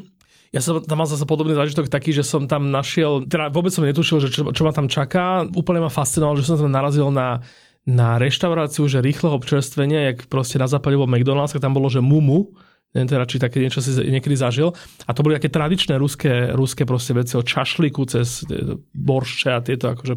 Ja 0.55 0.63
som 0.63 0.79
tam 0.79 1.03
mal 1.03 1.11
zase 1.11 1.27
podobný 1.27 1.59
zážitok 1.59 1.91
taký, 1.91 2.15
že 2.15 2.23
som 2.23 2.47
tam 2.47 2.71
našiel, 2.71 3.27
teda 3.27 3.51
vôbec 3.51 3.75
som 3.75 3.83
netušil, 3.83 4.23
že 4.23 4.31
čo, 4.31 4.47
čo 4.55 4.63
ma 4.63 4.71
tam 4.71 4.87
čaká. 4.87 5.43
Úplne 5.51 5.83
ma 5.83 5.91
fascinovalo, 5.91 6.39
že 6.39 6.47
som 6.47 6.63
tam 6.63 6.71
narazil 6.71 7.11
na, 7.11 7.43
na 7.83 8.23
reštauráciu, 8.23 8.87
že 8.87 9.03
rýchleho 9.03 9.35
občerstvenia, 9.35 10.15
jak 10.15 10.31
proste 10.31 10.63
na 10.63 10.71
západe 10.71 10.95
bol 10.95 11.11
McDonald's, 11.11 11.59
tam 11.59 11.75
bolo, 11.75 11.91
že 11.91 11.99
Mumu, 11.99 12.55
neviem 12.95 13.11
teda, 13.11 13.27
či 13.27 13.43
také 13.43 13.59
niečo 13.59 13.83
si 13.83 13.99
niekedy 13.99 14.39
zažil. 14.39 14.71
A 15.05 15.11
to 15.11 15.27
boli 15.27 15.35
také 15.35 15.51
tradičné 15.51 15.99
ruské, 15.99 16.55
ruské 16.55 16.87
proste 16.87 17.19
veci 17.19 17.35
od 17.35 17.43
čašliku 17.43 18.07
cez 18.07 18.47
boršče 18.95 19.51
a 19.51 19.59
tieto 19.59 19.91
akože 19.91 20.15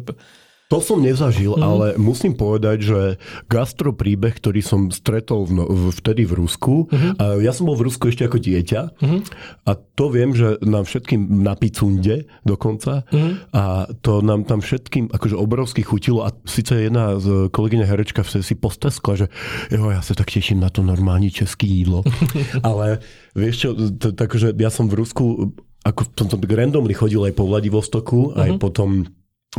to 0.68 0.84
som 0.84 1.00
nezažil, 1.00 1.56
mm. 1.56 1.64
ale 1.64 1.86
musím 1.96 2.36
povedať, 2.36 2.78
že 2.84 3.00
gastro 3.48 3.96
príbeh, 3.96 4.36
ktorý 4.36 4.60
som 4.60 4.92
stretol 4.92 5.48
v, 5.48 5.64
v, 5.64 5.82
vtedy 5.96 6.28
v 6.28 6.44
Rusku, 6.44 6.84
mm. 6.92 7.16
a 7.16 7.24
ja 7.40 7.56
som 7.56 7.72
bol 7.72 7.76
v 7.80 7.88
Rusku 7.88 8.12
ešte 8.12 8.28
ako 8.28 8.36
dieťa 8.36 9.00
mm. 9.00 9.20
a 9.64 9.70
to 9.96 10.04
viem, 10.12 10.36
že 10.36 10.60
nám 10.60 10.84
všetkým 10.84 11.40
na 11.40 11.56
picunde 11.56 12.28
dokonca 12.44 13.08
mm. 13.08 13.56
a 13.56 13.88
to 14.04 14.20
nám 14.20 14.44
tam 14.44 14.60
všetkým 14.60 15.08
akože 15.08 15.40
obrovsky 15.40 15.80
chutilo 15.80 16.28
a 16.28 16.36
síce 16.44 16.76
jedna 16.76 17.16
z 17.16 17.48
kolegyňa 17.48 17.88
herečka 17.88 18.20
si 18.28 18.52
posteskla, 18.52 19.24
že 19.24 19.26
jo, 19.72 19.88
ja 19.88 20.04
sa 20.04 20.12
tak 20.12 20.28
teším 20.28 20.60
na 20.60 20.68
to 20.68 20.84
normálne 20.84 21.32
české 21.32 21.64
jídlo. 21.64 22.04
ale 22.68 23.00
vieš 23.32 23.56
čo, 23.64 23.68
takže 24.12 24.52
ja 24.52 24.68
som 24.68 24.92
v 24.92 25.00
Rusku 25.00 25.56
ako 25.88 26.04
som, 26.12 26.26
som 26.28 26.40
randomly 26.44 26.92
chodil 26.92 27.24
aj 27.24 27.32
po 27.32 27.48
Vladivostoku, 27.48 28.20
mm-hmm. 28.28 28.42
aj 28.44 28.50
mhm. 28.52 28.58
potom 28.60 29.08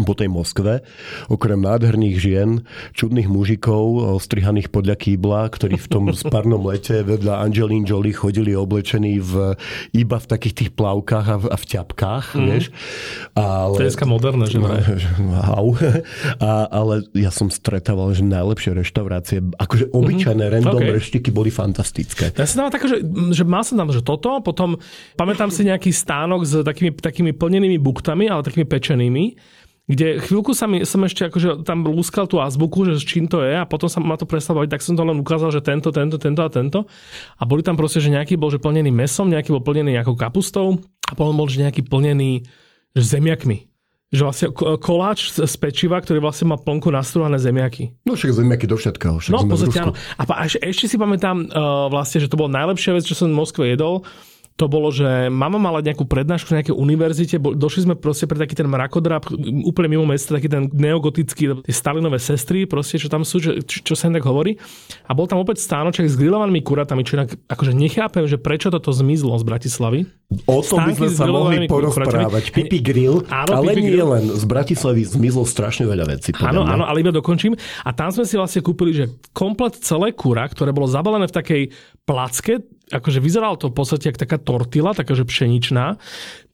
po 0.03 0.13
tej 0.17 0.29
Moskve, 0.31 0.83
okrem 1.27 1.59
nádherných 1.59 2.17
žien, 2.19 2.49
čudných 2.93 3.27
mužikov, 3.29 4.17
strihaných 4.19 4.69
podľa 4.69 4.95
kýbla, 4.99 5.49
ktorí 5.49 5.75
v 5.79 5.87
tom 5.87 6.05
sparnom 6.21 6.61
lete 6.67 7.01
vedľa 7.01 7.41
Angelín 7.43 7.87
Jolie 7.87 8.13
chodili 8.13 8.53
oblečení 8.53 9.19
v, 9.21 9.55
iba 9.95 10.17
v 10.19 10.27
takých 10.27 10.53
tých 10.55 10.71
plavkách 10.75 11.27
a 11.27 11.35
v, 11.39 11.45
a 11.49 11.57
v 11.57 11.65
ťapkách, 11.65 12.25
mm. 12.35 12.45
vieš. 12.45 12.65
Ale, 13.33 13.75
to 13.75 13.83
je 13.83 13.89
dneska 13.91 14.07
moderné, 14.07 14.45
že 14.47 14.57
vraj. 14.59 14.81
Au. 15.59 15.73
A, 16.39 16.51
ale 16.69 17.07
ja 17.15 17.31
som 17.33 17.47
stretával, 17.47 18.11
že 18.13 18.25
najlepšie 18.25 18.75
reštaurácie, 18.75 19.37
akože 19.57 19.91
obyčajné 19.91 20.45
mm-hmm. 20.45 20.55
random 20.61 20.81
okay. 20.81 20.95
reštiky 20.99 21.29
boli 21.33 21.49
fantastické. 21.49 22.31
Ja 22.35 22.47
som 22.47 22.67
tam 22.67 22.73
tak, 22.73 22.85
že, 22.85 23.01
že 23.33 23.43
mal 23.47 23.63
som 23.65 23.75
tam, 23.79 23.89
že 23.89 24.03
toto, 24.03 24.39
potom 24.43 24.77
pamätám 25.15 25.49
si 25.49 25.65
nejaký 25.67 25.91
stánok 25.93 26.41
s 26.45 26.53
takými, 26.61 26.91
takými 26.95 27.31
plnenými 27.35 27.77
buktami, 27.81 28.27
ale 28.27 28.45
takými 28.45 28.67
pečenými 28.67 29.23
kde 29.89 30.21
chvíľku 30.21 30.53
sa 30.53 30.69
mi, 30.69 30.85
som 30.85 31.01
ešte 31.01 31.25
akože 31.25 31.65
tam 31.65 31.81
lúskal 31.81 32.29
tú 32.29 32.37
azbuku, 32.37 32.85
že 32.85 33.01
s 33.01 33.03
čím 33.03 33.25
to 33.25 33.41
je 33.41 33.57
a 33.57 33.65
potom 33.65 33.89
sa 33.89 33.97
ma 33.97 34.13
to 34.21 34.29
prestalo 34.29 34.61
baviť, 34.61 34.77
tak 34.77 34.85
som 34.85 34.93
to 34.93 35.01
len 35.01 35.17
ukázal, 35.17 35.49
že 35.49 35.65
tento, 35.65 35.89
tento, 35.89 36.21
tento 36.21 36.41
a 36.45 36.49
tento. 36.53 36.85
A 37.41 37.43
boli 37.49 37.65
tam 37.65 37.73
proste, 37.73 37.97
že 37.97 38.13
nejaký 38.13 38.37
bol 38.37 38.53
že 38.53 38.61
plnený 38.61 38.93
mesom, 38.93 39.33
nejaký 39.33 39.49
bol 39.49 39.65
plnený 39.65 39.97
nejakou 39.97 40.13
kapustou 40.13 40.77
a 41.09 41.17
potom 41.17 41.33
bol 41.33 41.49
že 41.49 41.65
nejaký 41.65 41.89
plnený 41.89 42.45
že 42.93 43.03
zemiakmi. 43.17 43.65
Že 44.09 44.21
vlastne 44.25 44.47
koláč 44.81 45.33
z 45.37 45.55
pečiva, 45.61 46.01
ktorý 46.01 46.21
vlastne 46.21 46.53
má 46.53 46.57
plnku 46.57 46.89
nastruhané 46.89 47.37
zemiaky. 47.37 47.93
No 48.05 48.17
však 48.17 48.41
zemiaky 48.41 48.65
do 48.65 48.77
všetkého. 48.77 49.21
Však 49.21 49.33
no, 49.33 49.45
pozrite, 49.45 49.85
áno. 49.85 49.93
A 50.17 50.49
ešte, 50.49 50.65
ešte 50.65 50.85
si 50.89 50.97
pamätám 50.97 51.45
uh, 51.45 51.89
vlastne, 51.93 52.21
že 52.21 52.29
to 52.29 52.37
bolo 52.37 52.49
najlepšia 52.49 52.97
vec, 52.97 53.05
čo 53.05 53.13
som 53.13 53.29
v 53.29 53.37
Moskve 53.37 53.69
jedol 53.69 54.05
to 54.59 54.67
bolo, 54.67 54.91
že 54.91 55.31
mama 55.31 55.55
mala 55.55 55.79
nejakú 55.79 56.03
prednášku 56.03 56.51
na 56.51 56.59
nejakej 56.59 56.75
univerzite, 56.75 57.35
došli 57.39 57.87
sme 57.87 57.95
proste 57.95 58.27
pre 58.27 58.35
taký 58.35 58.59
ten 58.59 58.67
mrakodrap 58.67 59.31
úplne 59.63 59.95
mimo 59.95 60.03
mesta, 60.03 60.35
taký 60.35 60.51
ten 60.51 60.67
neogotický, 60.67 61.63
tie 61.63 61.71
Stalinové 61.71 62.19
sestry, 62.19 62.67
proste, 62.67 62.99
čo 62.99 63.07
tam 63.07 63.23
sú, 63.23 63.39
čo, 63.39 63.55
čo 63.63 63.93
sa 63.95 64.11
tak 64.11 64.27
hovorí. 64.27 64.59
A 65.07 65.15
bol 65.15 65.31
tam 65.31 65.39
opäť 65.39 65.63
stánoček 65.63 66.11
s 66.11 66.19
grillovanými 66.19 66.59
kuratami, 66.59 67.07
čo 67.07 67.15
inak, 67.15 67.39
akože 67.47 67.71
nechápem, 67.71 68.27
že 68.27 68.35
prečo 68.35 68.67
toto 68.67 68.91
zmizlo 68.91 69.39
z 69.39 69.47
Bratislavy. 69.47 70.18
O 70.45 70.61
tom 70.61 70.85
by 70.85 70.93
sme 70.93 71.09
sa 71.09 71.25
mohli 71.25 71.65
porozprávať. 71.65 72.53
Pipi 72.53 72.85
Grill, 72.85 73.25
áno, 73.33 73.65
ale 73.65 73.73
Pipi 73.73 73.81
nie 73.81 73.97
grill. 73.97 74.13
len 74.13 74.23
z 74.29 74.45
Bratislavy 74.45 75.01
zmizlo 75.01 75.41
strašne 75.41 75.89
veľa 75.89 76.05
vecí. 76.05 76.29
Áno, 76.37 76.61
áno, 76.61 76.85
ale 76.85 77.01
iba 77.01 77.09
dokončím. 77.09 77.57
A 77.81 77.89
tam 77.97 78.13
sme 78.13 78.29
si 78.29 78.37
vlastne 78.37 78.61
kúpili, 78.61 78.93
že 78.93 79.09
komplet 79.33 79.81
celé 79.81 80.13
kura, 80.13 80.45
ktoré 80.45 80.69
bolo 80.69 80.85
zabalené 80.85 81.25
v 81.25 81.33
takej 81.33 81.61
placke, 82.05 82.61
akože 82.93 83.17
vyzeralo 83.17 83.57
to 83.57 83.73
v 83.73 83.75
podstate 83.81 84.13
ako 84.13 84.21
taká 84.21 84.37
tortila, 84.37 84.93
takáže 84.93 85.25
pšeničná. 85.25 85.97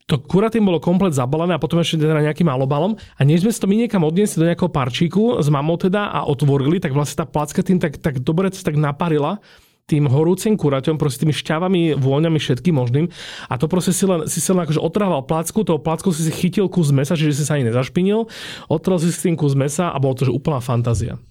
To 0.08 0.24
kuratým 0.24 0.64
bolo 0.64 0.80
komplet 0.80 1.12
zabalené 1.12 1.58
a 1.58 1.60
potom 1.60 1.82
ešte 1.84 2.00
teda 2.00 2.24
nejakým 2.24 2.48
alobalom. 2.48 2.96
A 3.20 3.22
než 3.28 3.44
sme 3.44 3.52
si 3.52 3.60
to 3.60 3.68
my 3.68 3.76
niekam 3.76 4.08
odniesli 4.08 4.40
do 4.40 4.48
nejakého 4.48 4.72
parčíku 4.72 5.44
s 5.44 5.52
mamou 5.52 5.76
teda 5.76 6.16
a 6.16 6.24
otvorili, 6.24 6.80
tak 6.80 6.96
vlastne 6.96 7.20
tá 7.20 7.26
placka 7.28 7.60
tým 7.60 7.84
tak, 7.84 8.00
tak 8.00 8.24
dobre 8.24 8.54
tak 8.56 8.80
naparila 8.80 9.44
tým 9.86 10.10
horúcim 10.10 10.58
kuraťom, 10.58 10.98
proste 10.98 11.26
tými 11.26 11.34
šťavami, 11.34 11.94
vôňami, 11.94 12.42
všetkým 12.42 12.74
možným. 12.74 13.06
A 13.50 13.54
to 13.62 13.70
proste 13.70 13.94
si 13.94 14.10
len, 14.10 14.26
si, 14.26 14.42
si 14.42 14.50
len 14.50 14.66
akože 14.66 14.82
otrhával 14.82 15.22
placku, 15.30 15.62
toho 15.62 15.78
placku 15.78 16.10
si 16.10 16.26
si 16.26 16.34
chytil 16.34 16.66
kus 16.66 16.90
mesa, 16.90 17.14
čiže 17.14 17.38
si 17.38 17.44
sa 17.46 17.58
ani 17.58 17.70
nezašpinil, 17.70 18.26
otrhal 18.66 18.98
si 18.98 19.14
si 19.14 19.30
tým 19.30 19.38
kus 19.38 19.54
mesa 19.54 19.94
a 19.94 19.98
bolo 20.02 20.18
to 20.18 20.26
že 20.26 20.34
úplná 20.34 20.58
fantázia. 20.58 21.22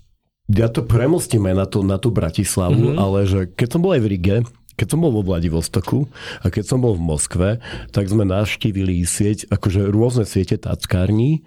Ja 0.47 0.69
to 0.71 0.85
premostíme 0.85 1.51
na 1.57 1.67
tú, 1.67 1.83
na 1.83 1.99
tú 1.99 2.15
Bratislavu, 2.15 2.95
mm-hmm. 2.95 3.01
ale 3.01 3.19
že 3.27 3.41
keď 3.51 3.69
som 3.75 3.81
bol 3.83 3.97
aj 3.97 4.03
v 4.05 4.11
Rige, 4.13 4.37
keď 4.75 4.87
som 4.91 5.03
bol 5.03 5.15
vo 5.15 5.23
Vladivostoku 5.23 6.11
a 6.43 6.47
keď 6.51 6.65
som 6.67 6.79
bol 6.83 6.99
v 6.99 7.07
Moskve, 7.07 7.51
tak 7.95 8.11
sme 8.11 8.27
navštívili 8.27 9.07
sieť, 9.07 9.51
akože 9.51 9.87
rôzne 9.91 10.27
siete 10.27 10.59
tackární 10.59 11.47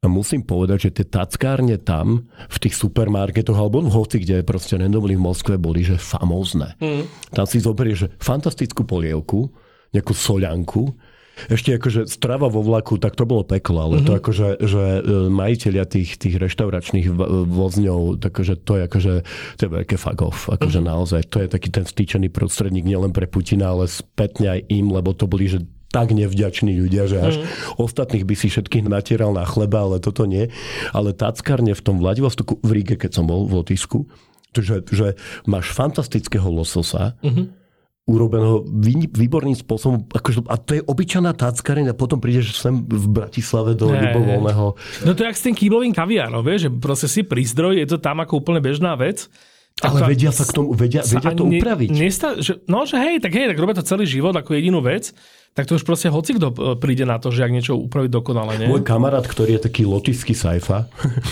a 0.00 0.08
musím 0.08 0.40
povedať, 0.40 0.88
že 0.88 0.90
tie 0.96 1.06
tackárne 1.12 1.76
tam, 1.76 2.24
v 2.48 2.56
tých 2.56 2.72
supermarketoch, 2.72 3.52
alebo 3.52 3.84
v 3.84 3.92
hoci, 3.92 4.24
kde 4.24 4.40
proste 4.40 4.80
randomly 4.80 5.12
v 5.12 5.24
Moskve 5.28 5.60
boli, 5.60 5.84
že 5.84 6.00
famózne. 6.00 6.72
Mm. 6.80 7.04
Tam 7.36 7.44
si 7.44 7.60
zoberieš, 7.60 7.98
že 8.00 8.12
fantastickú 8.16 8.88
polievku, 8.88 9.52
nejakú 9.92 10.16
soľanku, 10.16 10.96
ešte 11.52 11.72
akože 11.76 12.04
strava 12.08 12.52
vo 12.52 12.60
vlaku, 12.60 13.00
tak 13.00 13.16
to 13.16 13.24
bolo 13.24 13.44
peklo, 13.48 13.80
ale 13.80 14.00
mm-hmm. 14.00 14.08
to 14.08 14.12
mhm. 14.12 14.20
akože, 14.20 14.48
že 14.60 14.84
e, 14.84 15.02
majiteľia 15.32 15.84
tých, 15.88 16.20
tých 16.20 16.36
reštauračných 16.36 17.08
vozňov, 17.48 18.20
takže 18.20 18.60
to 18.60 18.76
je 18.76 18.82
akože, 18.84 19.14
to 19.56 19.60
je 19.64 19.70
veľké 19.72 19.96
fuck 19.96 20.20
off, 20.20 20.52
akože 20.52 20.84
mm-hmm. 20.84 20.92
naozaj, 20.92 21.20
to 21.32 21.40
je 21.40 21.48
taký 21.48 21.72
ten 21.72 21.88
stýčený 21.88 22.28
prostredník 22.28 22.84
nielen 22.84 23.16
pre 23.16 23.24
Putina, 23.24 23.72
ale 23.72 23.88
spätne 23.88 24.52
aj 24.52 24.68
im, 24.68 24.92
lebo 24.92 25.16
to 25.16 25.24
boli, 25.24 25.48
že 25.48 25.64
tak 25.90 26.14
nevďační 26.14 26.78
ľudia, 26.78 27.10
že 27.10 27.18
až 27.18 27.34
mm. 27.42 27.46
ostatných 27.82 28.22
by 28.22 28.34
si 28.38 28.46
všetkých 28.46 28.86
natieral 28.86 29.34
na 29.34 29.42
chleba, 29.42 29.82
ale 29.86 29.98
toto 29.98 30.22
nie. 30.22 30.50
Ale 30.94 31.10
táckarne 31.10 31.74
v 31.74 31.82
tom 31.82 31.98
Vladivostoku, 31.98 32.62
v 32.62 32.70
Ríge, 32.70 32.94
keď 32.94 33.18
som 33.18 33.26
bol 33.26 33.50
v 33.50 33.58
Lotisku, 33.58 34.06
že, 34.54 34.86
že 34.86 35.18
máš 35.46 35.74
fantastického 35.74 36.46
lososa, 36.46 37.18
mm-hmm 37.22 37.60
urobeného 38.10 38.66
výborným 39.14 39.54
spôsobom. 39.54 40.02
Akože, 40.10 40.42
a 40.50 40.58
to 40.58 40.74
je 40.74 40.82
obyčajná 40.82 41.30
táckareň 41.30 41.92
a 41.92 41.94
potom 41.94 42.18
prídeš 42.18 42.58
sem 42.58 42.82
v 42.82 43.06
Bratislave 43.06 43.78
do 43.78 43.94
ľubovoľného... 43.94 44.64
No 45.06 45.10
to 45.14 45.22
je 45.22 45.28
jak 45.30 45.38
s 45.38 45.44
tým 45.46 45.54
kýblovým 45.54 45.94
kaviárom, 45.94 46.42
vieš, 46.42 46.66
že 46.66 46.70
proste 46.74 47.06
si 47.06 47.22
prístroj, 47.22 47.78
je 47.78 47.86
to 47.86 48.02
tam 48.02 48.18
ako 48.18 48.42
úplne 48.42 48.58
bežná 48.58 48.98
vec. 48.98 49.30
Ale 49.80 50.02
to, 50.02 50.10
vedia 50.10 50.30
sa 50.34 50.44
k 50.44 50.52
tomu, 50.52 50.74
vedia, 50.74 51.00
vedia 51.06 51.32
to 51.32 51.46
upraviť. 51.46 51.88
nesta, 51.94 52.36
že, 52.36 52.58
no, 52.66 52.82
že 52.84 52.98
hej, 52.98 53.22
tak 53.22 53.32
hej, 53.32 53.54
tak 53.54 53.58
robia 53.62 53.78
to 53.78 53.86
celý 53.86 54.04
život 54.04 54.34
ako 54.34 54.58
jedinú 54.58 54.82
vec 54.82 55.14
tak 55.50 55.66
to 55.66 55.74
už 55.74 55.82
proste 55.82 56.06
hoci 56.06 56.38
kto 56.38 56.54
e, 56.54 56.56
príde 56.78 57.02
na 57.02 57.18
to, 57.18 57.34
že 57.34 57.42
ak 57.42 57.50
niečo 57.50 57.74
upraviť 57.74 58.10
dokonale. 58.14 58.54
Nie? 58.54 58.70
Môj 58.70 58.86
kamarát, 58.86 59.26
ktorý 59.26 59.58
je 59.58 59.66
taký 59.66 59.82
lotický 59.82 60.30
sajfa, 60.30 60.86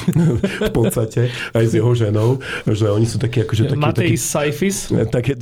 v 0.69 0.73
podstate, 0.75 1.31
aj 1.55 1.65
s 1.65 1.73
jeho 1.79 1.93
ženou, 1.95 2.43
že 2.67 2.91
oni 2.91 3.07
sú 3.07 3.23
takí 3.23 3.47
akože 3.47 3.71
takí... 3.71 3.79
Matej 3.79 4.11
taký, 4.11 4.17
Sajfis? 4.19 4.91
Také, 5.15 5.39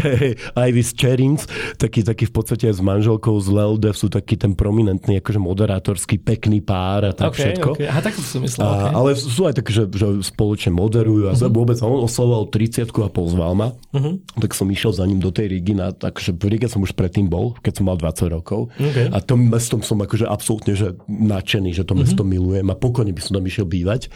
Ivis 0.72 0.96
Cherins, 0.96 1.44
taký, 1.76 2.00
taký 2.00 2.24
v 2.24 2.32
podstate 2.32 2.72
s 2.72 2.80
manželkou 2.80 3.36
z 3.44 3.48
Lelde 3.52 3.92
sú 3.92 4.08
taký 4.08 4.40
ten 4.40 4.56
prominentný, 4.56 5.20
akože 5.20 5.36
moderátorský, 5.36 6.16
pekný 6.16 6.64
pár 6.64 7.04
a 7.04 7.12
tak 7.12 7.36
okay, 7.36 7.52
všetko. 7.52 7.68
Okay. 7.76 7.86
Aha, 7.92 8.00
tak 8.00 8.16
som 8.16 8.40
myslel. 8.40 8.64
A, 8.64 8.72
okay. 8.72 8.92
Ale 9.04 9.10
sú 9.20 9.42
aj 9.44 9.54
také, 9.60 9.70
že, 9.76 9.84
že 9.92 10.24
spoločne 10.24 10.72
moderujú 10.72 11.28
a 11.28 11.36
uh-huh. 11.36 11.52
vôbec 11.52 11.76
on 11.84 12.00
oslavoval 12.00 12.48
30 12.48 12.88
a 12.88 13.10
pozval 13.12 13.52
ma, 13.52 13.68
uh-huh. 13.92 14.16
tak 14.40 14.56
som 14.56 14.64
išiel 14.72 14.96
za 14.96 15.04
ním 15.04 15.20
do 15.20 15.28
tej 15.28 15.52
Rígy, 15.52 15.76
na, 15.76 15.92
takže 15.92 16.32
v 16.32 16.56
Ríge 16.56 16.72
som 16.72 16.80
už 16.80 16.96
predtým 16.96 17.28
bol, 17.28 17.52
keď 17.60 17.84
som 17.84 17.84
mal 17.84 18.00
20 18.00 18.13
20 18.14 18.30
rokov. 18.30 18.70
Okay. 18.78 19.10
A 19.10 19.18
tom 19.18 19.50
mestom 19.50 19.82
som 19.82 19.98
akože 19.98 20.30
absolútne 20.30 20.78
že 20.78 20.94
nadšený, 21.10 21.74
že 21.74 21.82
to 21.82 21.98
mesto 21.98 22.22
mm-hmm. 22.22 22.30
milujem 22.30 22.66
a 22.70 22.78
pokojne 22.78 23.10
by 23.10 23.20
som 23.20 23.34
tam 23.36 23.44
išiel 23.44 23.66
bývať. 23.66 24.08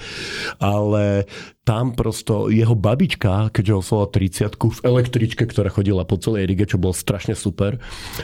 Ale 0.63 1.27
tam 1.69 1.93
prosto 1.93 2.49
jeho 2.49 2.73
babička, 2.73 3.53
keďže 3.53 3.75
oslovala 3.77 4.09
30 4.09 4.57
v 4.57 4.81
električke, 4.89 5.45
ktorá 5.45 5.69
chodila 5.69 6.09
po 6.09 6.17
celej 6.17 6.49
Rige, 6.49 6.65
čo 6.65 6.81
bolo 6.81 6.97
strašne 6.97 7.37
super, 7.37 7.77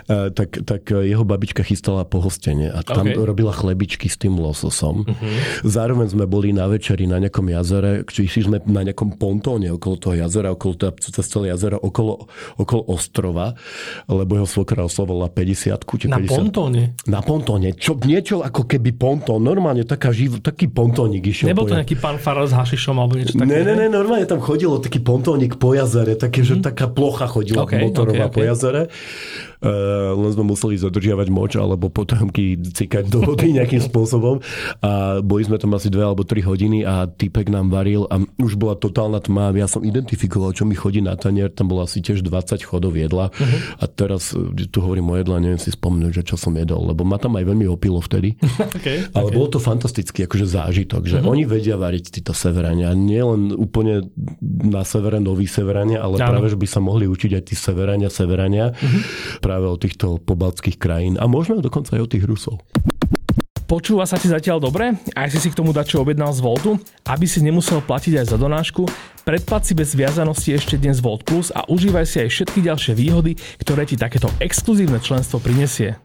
e, 0.08 0.32
tak, 0.32 0.64
tak 0.64 0.88
jeho 0.88 1.28
babička 1.28 1.60
chystala 1.60 2.08
pohostenie 2.08 2.72
a 2.72 2.80
tam 2.80 3.04
okay. 3.04 3.20
robila 3.20 3.52
chlebičky 3.52 4.08
s 4.08 4.16
tým 4.16 4.40
lososom. 4.40 5.04
Uh-huh. 5.04 5.36
Zároveň 5.60 6.16
sme 6.16 6.24
boli 6.24 6.56
na 6.56 6.64
večeri 6.72 7.04
na 7.04 7.20
nejakom 7.20 7.44
jazere, 7.52 8.08
či 8.08 8.40
sme 8.40 8.64
na 8.64 8.80
nejakom 8.80 9.20
pontóne 9.20 9.68
okolo 9.76 10.00
toho 10.00 10.14
jazera, 10.16 10.48
okolo 10.48 10.80
toho, 10.80 10.96
cez 10.96 11.26
celé 11.28 11.52
jazero, 11.52 11.76
okolo, 11.76 12.24
okolo 12.56 12.82
ostrova, 12.88 13.52
lebo 14.08 14.40
jeho 14.40 14.48
svokra 14.48 14.88
oslovovala 14.88 15.28
50 15.28 15.84
či 15.84 16.06
Na 16.08 16.16
50. 16.16 16.32
pontóne? 16.32 16.82
Na 17.04 17.20
pontóne. 17.20 17.76
Čo, 17.76 18.00
niečo 18.00 18.40
ako 18.40 18.64
keby 18.64 18.96
pontón. 18.96 19.44
Normálne 19.44 19.84
taká 19.84 20.16
živ, 20.16 20.40
taký 20.40 20.72
pontónik 20.72 21.28
išiel. 21.28 21.52
Nebol 21.52 21.68
to 21.68 21.76
nejaký 21.76 22.00
pán 22.00 22.16
Farar 22.16 22.48
s 22.48 22.56
hašišom 22.56 22.96
alebo 22.96 23.20
niečo 23.20 23.33
také? 23.36 23.50
Ne, 23.50 23.60
ne, 23.66 23.74
ne, 23.74 23.86
normálne 23.90 24.24
tam 24.24 24.38
chodilo 24.38 24.78
taký 24.78 25.02
pontónik 25.02 25.58
po 25.58 25.74
jazere, 25.74 26.14
také, 26.14 26.46
že 26.46 26.58
mhm. 26.58 26.62
taká 26.62 26.86
plocha 26.90 27.26
chodila 27.26 27.66
okay, 27.66 27.82
motorová 27.82 28.28
okay, 28.28 28.30
okay. 28.30 28.36
po 28.36 28.40
jazere. 28.46 28.82
Uh, 29.64 30.12
len 30.12 30.28
sme 30.36 30.44
museli 30.44 30.76
zadržiavať 30.76 31.32
moč 31.32 31.56
alebo 31.56 31.88
potomky 31.88 32.52
cikať 32.60 33.08
do 33.08 33.24
vody 33.24 33.48
nejakým 33.56 33.80
spôsobom 33.80 34.44
a 34.84 35.24
boli 35.24 35.40
sme 35.48 35.56
tam 35.56 35.72
asi 35.72 35.88
dve 35.88 36.04
alebo 36.04 36.20
tri 36.20 36.44
hodiny 36.44 36.84
a 36.84 37.08
typek 37.08 37.48
nám 37.48 37.72
varil 37.72 38.04
a 38.12 38.20
už 38.36 38.60
bola 38.60 38.76
totálna 38.76 39.24
tma 39.24 39.56
ja 39.56 39.64
som 39.64 39.80
identifikoval, 39.80 40.52
čo 40.52 40.68
mi 40.68 40.76
chodí 40.76 41.00
na 41.00 41.16
tanier, 41.16 41.48
tam 41.48 41.72
bolo 41.72 41.80
asi 41.88 42.04
tiež 42.04 42.20
20 42.20 42.60
chodov 42.60 42.92
jedla 42.92 43.32
uh-huh. 43.32 43.80
a 43.80 43.84
teraz 43.88 44.36
e, 44.36 44.68
tu 44.68 44.84
hovorím 44.84 45.08
o 45.08 45.16
jedle 45.16 45.40
neviem 45.40 45.56
si 45.56 45.72
spomnúť, 45.72 46.12
že 46.20 46.22
čo 46.28 46.36
som 46.36 46.52
jedol, 46.52 46.92
lebo 46.92 47.08
ma 47.08 47.16
tam 47.16 47.40
aj 47.40 47.48
veľmi 47.48 47.64
opilo 47.64 48.04
vtedy. 48.04 48.36
okay, 48.76 49.08
ale 49.16 49.32
okay. 49.32 49.36
bolo 49.40 49.48
to 49.48 49.64
fantastický 49.64 50.28
akože 50.28 50.44
zážitok, 50.44 51.08
že 51.08 51.16
uh-huh. 51.24 51.32
oni 51.32 51.48
vedia 51.48 51.80
variť 51.80 52.20
títo 52.20 52.36
severania, 52.36 52.92
nielen 52.92 53.56
úplne 53.56 54.12
na 54.44 54.84
severe 54.84 55.24
noví 55.24 55.48
severania, 55.48 56.04
ale 56.04 56.20
Áno. 56.20 56.36
práve, 56.36 56.52
že 56.52 56.60
by 56.60 56.68
sa 56.68 56.84
mohli 56.84 57.08
učiť 57.08 57.32
aj 57.40 57.42
tí 57.48 57.56
severania, 57.56 58.12
severania. 58.12 58.76
Uh-huh 58.76 59.24
práve 59.54 59.70
od 59.70 59.78
týchto 59.78 60.18
pobaltských 60.18 60.82
krajín 60.82 61.14
a 61.14 61.30
možno 61.30 61.62
dokonca 61.62 61.94
aj 61.94 62.02
od 62.02 62.10
tých 62.10 62.26
Rusov. 62.26 62.58
Počúva 63.70 64.02
sa 64.02 64.18
ti 64.18 64.26
zatiaľ 64.26 64.58
dobre? 64.58 64.98
Aj 65.14 65.30
si 65.30 65.38
si 65.38 65.46
k 65.46 65.54
tomu 65.54 65.70
dačo 65.70 66.02
objednal 66.02 66.34
z 66.34 66.42
Voltu? 66.42 66.74
Aby 67.06 67.30
si 67.30 67.38
nemusel 67.38 67.78
platiť 67.78 68.18
aj 68.18 68.34
za 68.34 68.36
donášku, 68.36 68.82
predplat 69.22 69.62
si 69.62 69.78
bez 69.78 69.94
viazanosti 69.94 70.58
ešte 70.58 70.74
dnes 70.74 70.98
Volt 70.98 71.22
Plus 71.22 71.54
a 71.54 71.62
užívaj 71.70 72.02
si 72.02 72.26
aj 72.26 72.28
všetky 72.34 72.66
ďalšie 72.66 72.92
výhody, 72.98 73.38
ktoré 73.62 73.86
ti 73.86 73.94
takéto 73.94 74.26
exkluzívne 74.42 74.98
členstvo 74.98 75.38
prinesie. 75.38 76.02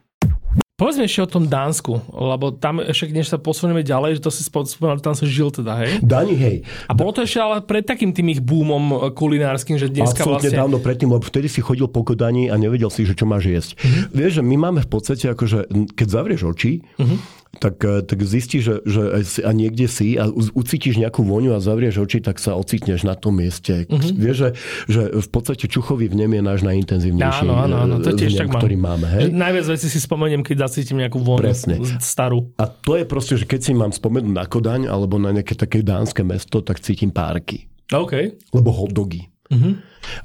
Povedzme 0.80 1.04
ešte 1.04 1.20
o 1.20 1.28
tom 1.28 1.44
Dánsku, 1.44 1.92
lebo 2.08 2.56
tam 2.56 2.80
ešte, 2.80 3.12
než 3.12 3.28
sa 3.28 3.36
posunieme 3.36 3.84
ďalej, 3.84 4.16
že 4.16 4.24
to 4.24 4.32
si 4.32 4.40
spomenul, 4.48 5.04
tam 5.04 5.12
sa 5.12 5.28
žil 5.28 5.52
teda, 5.52 5.76
hej? 5.76 6.00
Dani, 6.00 6.32
hej. 6.32 6.64
A 6.88 6.96
bolo 6.96 7.12
to 7.12 7.20
ešte 7.20 7.36
ale 7.36 7.60
pred 7.60 7.84
takým 7.84 8.16
tým 8.16 8.32
ich 8.32 8.40
boomom 8.40 9.12
kulinárskym, 9.12 9.76
že 9.76 9.92
dneska 9.92 10.24
Absolutne 10.24 10.48
vlastne... 10.48 10.60
dávno 10.64 10.78
predtým, 10.80 11.12
lebo 11.12 11.20
vtedy 11.20 11.52
si 11.52 11.60
chodil 11.60 11.84
po 11.84 12.00
Kodani 12.00 12.48
a 12.48 12.56
nevedel 12.56 12.88
si, 12.88 13.04
že 13.04 13.12
čo 13.12 13.28
máš 13.28 13.52
jesť. 13.52 13.76
Mm-hmm. 13.76 14.04
Vieš, 14.16 14.32
že 14.40 14.42
my 14.42 14.56
máme 14.56 14.80
v 14.80 14.88
podstate 14.88 15.28
akože, 15.28 15.68
keď 15.92 16.06
zavrieš 16.08 16.48
oči, 16.48 16.80
mm-hmm 16.96 17.39
tak, 17.58 17.82
eh, 17.82 18.06
tak 18.06 18.22
zistíš, 18.22 18.62
že, 18.62 18.74
že 18.86 19.02
a 19.42 19.50
niekde 19.50 19.90
si 19.90 20.14
a 20.14 20.30
ucítiš 20.30 21.02
nejakú 21.02 21.26
vôňu 21.26 21.58
a 21.58 21.58
zavrieš 21.58 22.06
oči, 22.06 22.22
tak 22.22 22.38
sa 22.38 22.54
ocitneš 22.54 23.02
na 23.02 23.18
tom 23.18 23.42
mieste. 23.42 23.90
Uh-huh. 23.90 24.14
Vieš, 24.14 24.36
že, 24.36 24.48
že 24.86 25.02
v 25.18 25.28
podstate 25.28 25.66
čuchový 25.66 26.06
vnem 26.06 26.38
je 26.38 26.42
náš 26.46 26.60
najintenzívnejší 26.62 27.46
áno, 27.50 27.54
áno, 27.58 27.76
áno. 27.82 27.94
To 27.98 28.14
tiež 28.14 28.38
vnem, 28.38 28.40
tak 28.46 28.48
ktorý 28.62 28.76
máme. 28.78 29.06
Hej? 29.10 29.22
Najviac 29.34 29.66
veci 29.66 29.86
si 29.90 29.98
spomeniem, 29.98 30.46
keď 30.46 30.70
zacítim 30.70 31.02
nejakú 31.02 31.18
vôňu 31.18 31.42
Presne. 31.42 31.82
starú. 31.98 32.54
A 32.54 32.70
to 32.70 32.94
je 32.94 33.02
proste, 33.02 33.34
že 33.34 33.44
keď 33.50 33.60
si 33.66 33.72
mám 33.74 33.90
spomenúť 33.90 34.30
na 34.30 34.46
Kodaň 34.46 34.86
alebo 34.86 35.18
na 35.18 35.34
nejaké 35.34 35.58
také 35.58 35.82
dánske 35.82 36.22
mesto, 36.22 36.62
tak 36.62 36.78
cítim 36.78 37.10
párky. 37.10 37.66
OK. 37.90 38.38
Lebo 38.54 38.70
hot 38.70 38.94
dogy. 38.94 39.26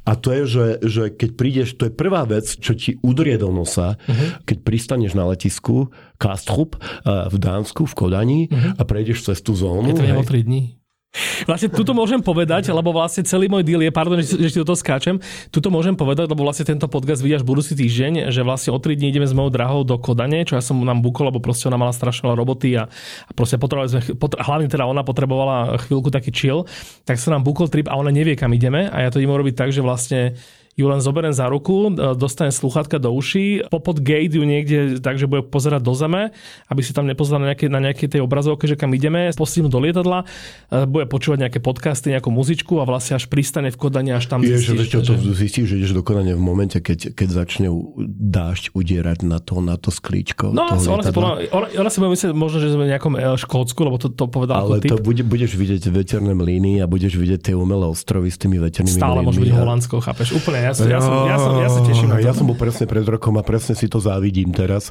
A 0.07 0.15
to 0.15 0.31
je, 0.31 0.41
že, 0.47 0.65
že 0.83 1.03
keď 1.11 1.29
prídeš, 1.35 1.69
to 1.75 1.89
je 1.89 1.93
prvá 1.93 2.23
vec, 2.23 2.47
čo 2.47 2.73
ti 2.75 2.95
udrie 3.03 3.35
do 3.35 3.51
nosa, 3.51 3.99
uh-huh. 3.99 4.43
keď 4.47 4.57
pristaneš 4.63 5.13
na 5.13 5.27
letisku 5.27 5.91
Kastrup 6.15 6.79
uh, 6.79 7.27
v 7.27 7.37
Dánsku, 7.37 7.83
v 7.83 7.93
Kodani 7.93 8.41
uh-huh. 8.47 8.79
a 8.79 8.81
prejdeš 8.87 9.31
cez 9.31 9.43
tú 9.43 9.53
zónu. 9.57 9.91
Je 9.91 9.99
to 9.99 10.05
hej, 10.05 10.15
3 10.15 10.47
dní. 10.47 10.84
Vlastne 11.49 11.71
tuto 11.71 11.95
môžem 11.95 12.19
povedať, 12.19 12.69
lebo 12.69 12.91
vlastne 12.91 13.23
celý 13.23 13.47
môj 13.47 13.63
deal 13.63 13.81
je, 13.81 13.91
pardon, 13.91 14.19
že, 14.19 14.35
že 14.35 14.51
ti 14.51 14.59
do 14.59 14.67
toho 14.67 14.79
skáčem, 14.79 15.19
tuto 15.49 15.71
môžem 15.71 15.95
povedať, 15.95 16.27
lebo 16.27 16.43
vlastne 16.43 16.67
tento 16.67 16.85
podcast 16.91 17.23
vidiaš 17.23 17.47
budúci 17.47 17.73
týždeň, 17.73 18.29
že 18.29 18.41
vlastne 18.43 18.75
o 18.75 18.79
3 18.79 18.99
dní 18.99 19.11
ideme 19.11 19.27
s 19.27 19.33
mojou 19.35 19.51
drahou 19.51 19.81
do 19.87 19.95
Kodane, 19.95 20.43
čo 20.43 20.59
ja 20.59 20.63
som 20.63 20.77
nám 20.83 20.99
bukol, 20.99 21.31
lebo 21.31 21.39
proste 21.39 21.71
ona 21.71 21.79
mala 21.79 21.95
strašne 21.95 22.27
roboty 22.35 22.75
a, 22.75 22.91
a 23.27 23.31
proste 23.31 23.55
potrebovali 23.55 23.89
sme, 23.91 24.01
pot, 24.19 24.35
hlavne 24.35 24.67
teda 24.67 24.83
ona 24.83 25.01
potrebovala 25.07 25.79
chvíľku 25.87 26.11
taký 26.11 26.31
chill, 26.35 26.67
tak 27.07 27.15
sa 27.21 27.31
nám 27.31 27.47
bukol 27.47 27.71
trip 27.71 27.87
a 27.87 27.95
ona 27.95 28.11
nevie, 28.11 28.35
kam 28.35 28.51
ideme 28.51 28.91
a 28.91 28.97
ja 29.05 29.09
to 29.09 29.23
idem 29.23 29.35
robiť 29.35 29.55
tak, 29.55 29.69
že 29.71 29.79
vlastne 29.79 30.35
ju 30.75 30.91
len 30.91 30.99
zoberiem 30.99 31.31
za 31.31 31.47
ruku, 31.47 31.87
e, 31.87 32.19
dostane 32.19 32.51
sluchatka 32.51 32.99
do 32.99 33.15
uší, 33.15 33.71
popod 33.71 34.03
gate 34.03 34.35
ju 34.35 34.43
niekde 34.43 34.99
tak, 34.99 35.15
že 35.15 35.23
bude 35.23 35.47
pozerať 35.47 35.79
do 35.79 35.95
zeme, 35.95 36.35
aby 36.67 36.81
si 36.83 36.91
tam 36.91 37.07
nepozerala 37.07 37.47
na 37.47 37.47
nejakej, 37.55 37.69
na 37.71 37.79
nejakej 37.79 38.07
tej 38.11 38.21
obrazovke, 38.21 38.67
že 38.67 38.75
kam 38.75 38.91
ideme, 38.91 39.31
postihnu 39.39 39.71
do 39.71 39.79
lietadla, 39.79 40.27
e, 40.67 40.83
bude 40.83 41.07
počúvať 41.07 41.47
nejaké 41.47 41.59
podcasty, 41.63 42.11
nejakú 42.11 42.27
muzičku 42.27 42.83
a 42.83 42.83
vlastne 42.83 43.15
až 43.15 43.31
pristane 43.31 43.71
v 43.71 43.77
Kodani, 43.79 44.11
až 44.19 44.27
tam 44.27 44.43
je, 44.43 44.59
zistíš. 44.59 44.91
Že, 44.91 45.15
to 45.15 45.15
zistíš, 45.31 45.65
že 45.71 45.75
ideš 45.79 45.95
do 45.95 46.03
Kodane 46.03 46.35
v 46.35 46.43
momente, 46.43 46.83
keď, 46.83 47.15
keď 47.15 47.27
začne 47.47 47.71
dážď 48.19 48.75
udierať 48.75 49.23
na 49.23 49.39
to, 49.39 49.63
na 49.63 49.79
to 49.79 49.95
sklíčko. 49.95 50.51
No, 50.51 50.75
ona, 50.75 51.07
si, 51.07 51.15
ona, 51.15 51.67
ona 51.71 51.89
si 51.89 51.97
bude 52.03 52.11
myslieť 52.11 52.35
možno, 52.35 52.59
že 52.59 52.75
sme 52.75 52.83
v 52.83 52.91
nejakom 52.91 53.13
e, 53.15 53.39
Škótsku, 53.39 53.79
lebo 53.87 53.95
to, 53.95 54.11
to 54.11 54.27
povedal 54.27 54.67
Ale 54.67 54.83
to 54.83 54.99
bude, 54.99 55.23
budeš 55.23 55.55
vidieť 55.55 55.87
veterné 55.87 56.35
mlíny 56.35 56.83
a 56.83 56.85
budeš 56.85 57.15
vidieť 57.15 57.51
tie 57.51 57.55
umelé 57.55 57.87
ostrovy 57.87 58.27
s 58.27 58.35
tými 58.35 58.59
veternými 58.59 58.99
Stále 58.99 59.23
môže 59.23 59.39
byť 59.39 59.55
Holandsko, 59.55 60.03
chápeš? 60.03 60.35
Úplne 60.35 60.64
ja, 60.65 60.73
ja, 60.73 60.99
som, 61.01 61.13
ja, 61.29 61.37
som, 61.37 61.51
ja 61.61 61.69
sa 61.69 61.81
teším 61.85 62.09
na 62.09 62.17
to. 62.17 62.25
Ja 62.25 62.33
som 62.33 62.49
bol 62.49 62.57
presne 62.57 62.89
pred 62.89 63.05
rokom 63.05 63.37
a 63.37 63.43
presne 63.45 63.77
si 63.77 63.85
to 63.85 64.01
závidím 64.01 64.49
teraz. 64.55 64.89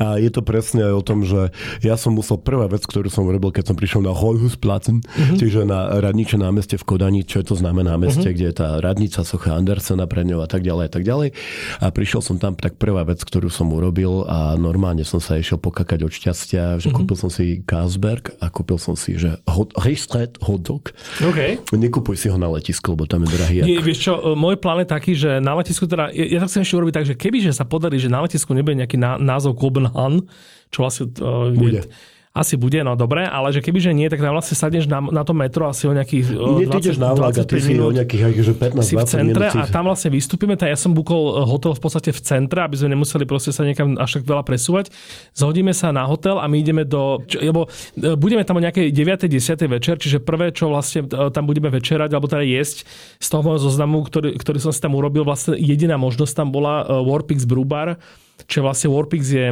A 0.00 0.16
je 0.16 0.32
to 0.32 0.40
presne 0.40 0.86
aj 0.88 0.94
o 0.96 1.02
tom, 1.04 1.22
že 1.26 1.52
ja 1.84 2.00
som 2.00 2.16
musel, 2.16 2.40
prvá 2.40 2.66
vec, 2.70 2.82
ktorú 2.88 3.12
som 3.12 3.28
robil, 3.28 3.52
keď 3.52 3.72
som 3.72 3.76
prišiel 3.76 4.00
na 4.00 4.16
Holhusplatzen, 4.16 5.04
uh-huh. 5.04 5.36
čiže 5.36 5.68
na 5.68 6.00
radniče 6.00 6.40
námestie 6.40 6.80
v 6.80 6.84
Kodani, 6.86 7.26
čo 7.26 7.44
je 7.44 7.52
to 7.52 7.54
známe 7.58 7.84
námestie, 7.84 8.32
uh-huh. 8.32 8.36
kde 8.36 8.46
je 8.48 8.54
tá 8.56 8.68
radnica 8.80 9.20
Socha 9.26 9.52
Andersena 9.54 10.08
pre 10.08 10.24
ňou 10.24 10.40
a 10.40 10.48
tak 10.48 10.64
ďalej 10.64 10.84
a 10.88 10.90
tak 10.90 11.02
ďalej. 11.04 11.28
A 11.84 11.86
prišiel 11.92 12.24
som 12.24 12.36
tam, 12.40 12.56
tak 12.56 12.80
prvá 12.80 13.04
vec, 13.04 13.20
ktorú 13.20 13.52
som 13.52 13.68
urobil 13.70 14.24
a 14.24 14.56
normálne 14.56 15.04
som 15.04 15.20
sa 15.20 15.36
išiel 15.36 15.60
pokakať 15.60 16.00
od 16.06 16.12
šťastia, 16.14 16.80
že 16.80 16.88
uh-huh. 16.88 17.04
kúpil 17.04 17.16
som 17.18 17.28
si 17.28 17.60
Kasberg 17.66 18.32
a 18.40 18.48
kúpil 18.48 18.80
som 18.80 18.96
si, 18.96 19.20
že 19.20 19.36
hot, 19.44 19.76
hot, 19.76 20.60
dog. 20.62 20.92
Okay. 21.20 21.58
Nekúpuj 21.72 22.16
si 22.16 22.26
ho 22.30 22.36
na 22.38 22.48
letisku, 22.48 22.94
lebo 22.94 23.04
tam 23.04 23.26
je 23.26 23.30
drahý. 23.34 23.56
Nie, 23.66 23.82
vieš 23.82 24.08
čo, 24.08 24.12
môj 24.38 24.56
plán 24.60 24.82
je 24.84 24.88
taký, 24.88 25.09
že 25.14 25.42
na 25.42 25.56
letisku 25.56 25.86
teda, 25.86 26.10
ja, 26.10 26.24
ja 26.36 26.38
to 26.42 26.48
chcem 26.50 26.62
ešte 26.62 26.76
urobiť 26.78 26.94
tak, 26.94 27.06
že 27.06 27.14
kebyže 27.14 27.52
sa 27.54 27.64
podarí, 27.64 27.96
že 27.98 28.12
na 28.12 28.22
letisku 28.22 28.52
nebude 28.52 28.78
nejaký 28.78 28.98
názov 29.00 29.58
Copenhagen, 29.58 30.26
čo 30.70 30.86
vlastne 30.86 31.10
uh, 31.18 31.50
bude. 31.50 31.82
Je, 31.82 32.19
asi 32.30 32.54
bude, 32.54 32.78
no 32.86 32.94
dobre, 32.94 33.26
ale 33.26 33.50
že 33.50 33.58
kebyže 33.58 33.90
nie, 33.90 34.06
tak 34.06 34.22
tam 34.22 34.38
vlastne 34.38 34.54
sadneš 34.54 34.86
na, 34.86 35.02
na 35.02 35.26
to 35.26 35.34
metro 35.34 35.66
asi 35.66 35.90
o 35.90 35.92
nejakých 35.92 36.30
nie, 36.30 36.70
20, 36.70 37.02
na 37.02 37.10
vlak 37.10 37.34
25 37.34 37.58
si 37.58 37.74
minút. 37.74 37.90
o 37.90 37.94
nejakých 37.98 38.22
akože 38.30 38.52
15 38.54 38.86
si 38.86 38.94
v 38.94 39.02
centre 39.02 39.46
minút. 39.50 39.58
a 39.58 39.66
tam 39.66 39.90
vlastne 39.90 40.14
vystúpime. 40.14 40.54
Tak 40.54 40.70
ja 40.70 40.78
som 40.78 40.94
bukol 40.94 41.42
e, 41.42 41.42
hotel 41.42 41.74
v 41.74 41.82
podstate 41.82 42.14
v 42.14 42.22
centre, 42.22 42.62
aby 42.62 42.78
sme 42.78 42.94
nemuseli 42.94 43.26
proste 43.26 43.50
sa 43.50 43.66
niekam 43.66 43.98
až 43.98 44.22
tak 44.22 44.30
veľa 44.30 44.46
presúvať. 44.46 44.94
Zhodíme 45.34 45.74
sa 45.74 45.90
na 45.90 46.06
hotel 46.06 46.38
a 46.38 46.46
my 46.46 46.54
ideme 46.54 46.86
do... 46.86 47.18
Čo, 47.26 47.42
lebo 47.42 47.66
e, 47.98 48.14
budeme 48.14 48.46
tam 48.46 48.56
o 48.56 48.64
nejakej 48.64 48.94
9. 48.94 49.26
10. 49.26 49.66
večer, 49.66 49.98
čiže 49.98 50.22
prvé, 50.22 50.54
čo 50.54 50.70
vlastne 50.70 51.10
e, 51.10 51.34
tam 51.34 51.50
budeme 51.50 51.66
večerať, 51.66 52.14
alebo 52.14 52.30
teda 52.30 52.46
jesť 52.46 52.86
z 53.18 53.26
toho 53.26 53.42
môjho 53.42 53.58
zoznamu, 53.58 54.06
ktorý, 54.06 54.38
ktorý 54.38 54.62
som 54.62 54.70
si 54.70 54.78
tam 54.78 54.94
urobil, 54.94 55.26
vlastne 55.26 55.58
jediná 55.58 55.98
možnosť 55.98 56.46
tam 56.46 56.54
bola 56.54 56.86
Warpix 56.86 57.42
Brewbar, 57.42 57.98
čo 58.46 58.62
vlastne 58.62 58.86
Warpix 58.94 59.22
je 59.26 59.46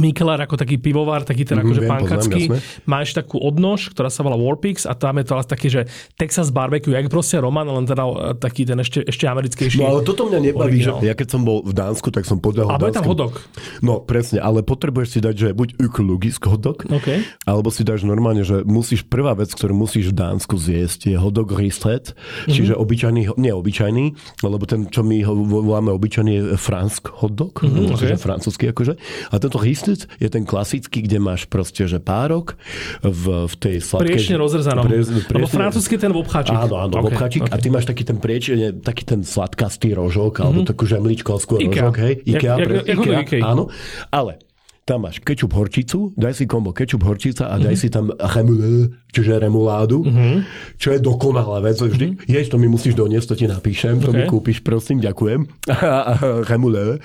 Mikelar 0.00 0.40
ako 0.40 0.56
taký 0.56 0.80
pivovar, 0.80 1.20
taký 1.20 1.44
ten 1.44 1.60
mm, 1.60 1.64
akože 1.68 1.80
pankacký, 1.84 2.42
má 2.88 3.04
ešte 3.04 3.20
takú 3.20 3.36
odnož, 3.36 3.92
ktorá 3.92 4.08
sa 4.08 4.24
volá 4.24 4.40
Warpix 4.40 4.88
a 4.88 4.96
tam 4.96 5.20
je 5.20 5.24
to 5.28 5.36
taký, 5.44 5.68
že 5.68 5.80
Texas 6.16 6.48
barbecue, 6.48 6.96
jak 6.96 7.12
proste 7.12 7.36
Roman, 7.36 7.68
len 7.68 7.84
teda 7.84 8.00
e, 8.08 8.14
taký 8.40 8.64
ten 8.64 8.80
ešte, 8.80 9.04
ešte 9.04 9.28
americkejší. 9.28 9.84
No 9.84 9.92
ale 9.92 10.00
toto 10.00 10.32
mňa 10.32 10.38
nebaví, 10.48 10.80
že 10.80 10.96
ja 11.04 11.12
keď 11.12 11.28
som 11.36 11.44
bol 11.44 11.60
v 11.60 11.76
Dánsku, 11.76 12.08
tak 12.08 12.24
som 12.24 12.40
podľahol 12.40 12.72
Ale 12.72 12.88
tam 12.88 13.04
hodok. 13.04 13.44
No 13.84 14.00
presne, 14.00 14.40
ale 14.40 14.64
potrebuješ 14.64 15.08
si 15.12 15.18
dať, 15.20 15.34
že 15.36 15.48
buď 15.52 15.76
økologisk 15.76 16.48
hodok, 16.48 16.88
okay. 16.88 17.28
alebo 17.44 17.68
si 17.68 17.84
dáš 17.84 18.08
normálne, 18.08 18.48
že 18.48 18.64
musíš, 18.64 19.04
prvá 19.04 19.36
vec, 19.36 19.52
ktorú 19.52 19.76
musíš 19.76 20.16
v 20.16 20.24
Dánsku 20.24 20.56
zjesť, 20.56 21.12
je 21.12 21.16
hodok 21.20 21.52
ristret, 21.52 22.16
mm-hmm. 22.16 22.48
čiže 22.48 22.72
obyčajný, 22.80 23.28
nie 23.36 23.52
obyčajný, 23.52 24.04
lebo 24.40 24.64
ten, 24.64 24.88
čo 24.88 25.04
my 25.04 25.20
ho 25.20 25.36
voláme 25.36 25.92
obyčajný, 25.92 26.32
je 26.32 26.44
fransk 26.56 27.12
hodok, 27.12 27.60
mm-hmm, 27.60 27.92
okay. 27.92 28.16
francúzsky 28.16 28.72
akože. 28.72 28.96
A 29.28 29.34
tento 29.36 29.60
Ristet 29.82 30.06
je 30.22 30.28
ten 30.30 30.46
klasický, 30.46 31.02
kde 31.02 31.18
máš 31.18 31.50
proste, 31.50 31.90
že 31.90 31.98
párok 31.98 32.54
v, 33.02 33.50
v 33.50 33.54
tej 33.58 33.76
sladkej... 33.82 34.14
Priečne 34.14 34.36
rozrezanom. 34.38 34.86
Pre, 34.86 35.02
priečne, 35.02 35.34
Lebo 35.34 35.50
francúzsky 35.50 35.98
ten 35.98 36.14
obcháčik. 36.14 36.54
Áno, 36.54 36.78
áno, 36.78 36.94
okay, 37.02 37.10
obcháčik. 37.10 37.42
Okay. 37.50 37.52
A 37.52 37.56
ty 37.58 37.68
máš 37.74 37.90
taký 37.90 38.06
ten 38.06 38.22
priečne, 38.22 38.78
taký 38.78 39.02
ten 39.02 39.26
sladkastý 39.26 39.98
rožok, 39.98 40.38
mm-hmm. 40.38 40.46
alebo 40.46 40.60
mhm. 40.62 40.68
takú 40.70 40.84
žemličkovskú 40.86 41.58
rožok, 41.58 41.94
hej? 41.98 42.14
Ikea, 42.22 42.54
jak, 42.54 42.66
pre, 42.70 42.76
jak, 42.86 42.98
Ikea, 43.02 43.20
Ikea, 43.26 43.42
áno. 43.42 43.66
Ale 44.14 44.38
tam 44.82 45.06
máš 45.06 45.18
kečup 45.18 45.52
horčicu, 45.52 46.10
daj 46.12 46.34
si 46.34 46.44
kombo 46.44 46.70
kečup 46.70 47.00
horčica 47.00 47.46
a 47.46 47.56
daj 47.56 47.76
si 47.76 47.86
tam 47.86 48.10
remule, 48.10 48.90
čiže 49.08 49.38
remuládu, 49.38 50.02
Mhm. 50.02 50.42
čo 50.74 50.90
je 50.90 50.98
dokonalá 50.98 51.60
vec. 51.60 51.78
Vždy, 51.78 52.18
jež 52.24 52.46
to 52.46 52.56
mi 52.56 52.66
musíš 52.66 52.92
doniesť, 52.92 53.26
to 53.28 53.34
ti 53.36 53.46
napíšem, 53.46 53.98
to 53.98 54.10
mi 54.10 54.22
Ok. 54.22 54.30
kúpiš, 54.32 54.58
prosím, 54.60 54.98
ďakujem. 54.98 55.46
Remule. 56.50 56.98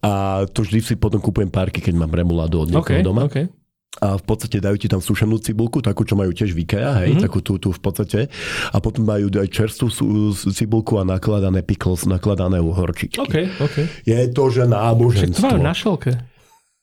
A 0.00 0.12
to 0.46 0.62
vždy 0.62 0.78
si 0.80 0.94
potom 0.94 1.18
kúpujem 1.18 1.48
párky, 1.48 1.80
keď 1.80 1.94
mám 1.96 2.10
remuládu 2.10 2.60
od 2.60 2.68
niekoho 2.70 3.02
doma. 3.02 3.26
OK. 3.26 3.50
A 3.96 4.18
v 4.18 4.24
podstate 4.24 4.58
dajú 4.58 4.74
ti 4.74 4.86
tam 4.86 4.98
sušenú 4.98 5.38
cibulku, 5.38 5.78
takú, 5.78 6.02
čo 6.02 6.14
majú 6.14 6.30
tiež 6.30 6.50
v 6.50 6.66
IKEA, 6.66 6.98
hej, 6.98 7.14
mm-hmm. 7.14 7.22
takú 7.22 7.38
tú, 7.38 7.58
tú 7.58 7.70
v 7.70 7.78
podstate. 7.78 8.26
A 8.70 8.82
potom 8.82 9.06
majú 9.06 9.30
aj 9.30 9.46
čerstvú 9.48 9.86
cibulku 10.50 10.98
a 10.98 11.06
nakladané 11.06 11.62
pickles, 11.62 12.02
nakladané 12.02 12.58
uhorčičky. 12.58 13.22
OK, 13.22 13.34
OK. 13.62 13.76
Je 14.02 14.18
to, 14.28 14.44
že 14.50 14.62
Však 14.62 14.66
to 14.66 14.74
náboženstvo. 14.74 15.46
majú 15.46 15.62
na 15.62 15.74
šelke. 15.74 16.10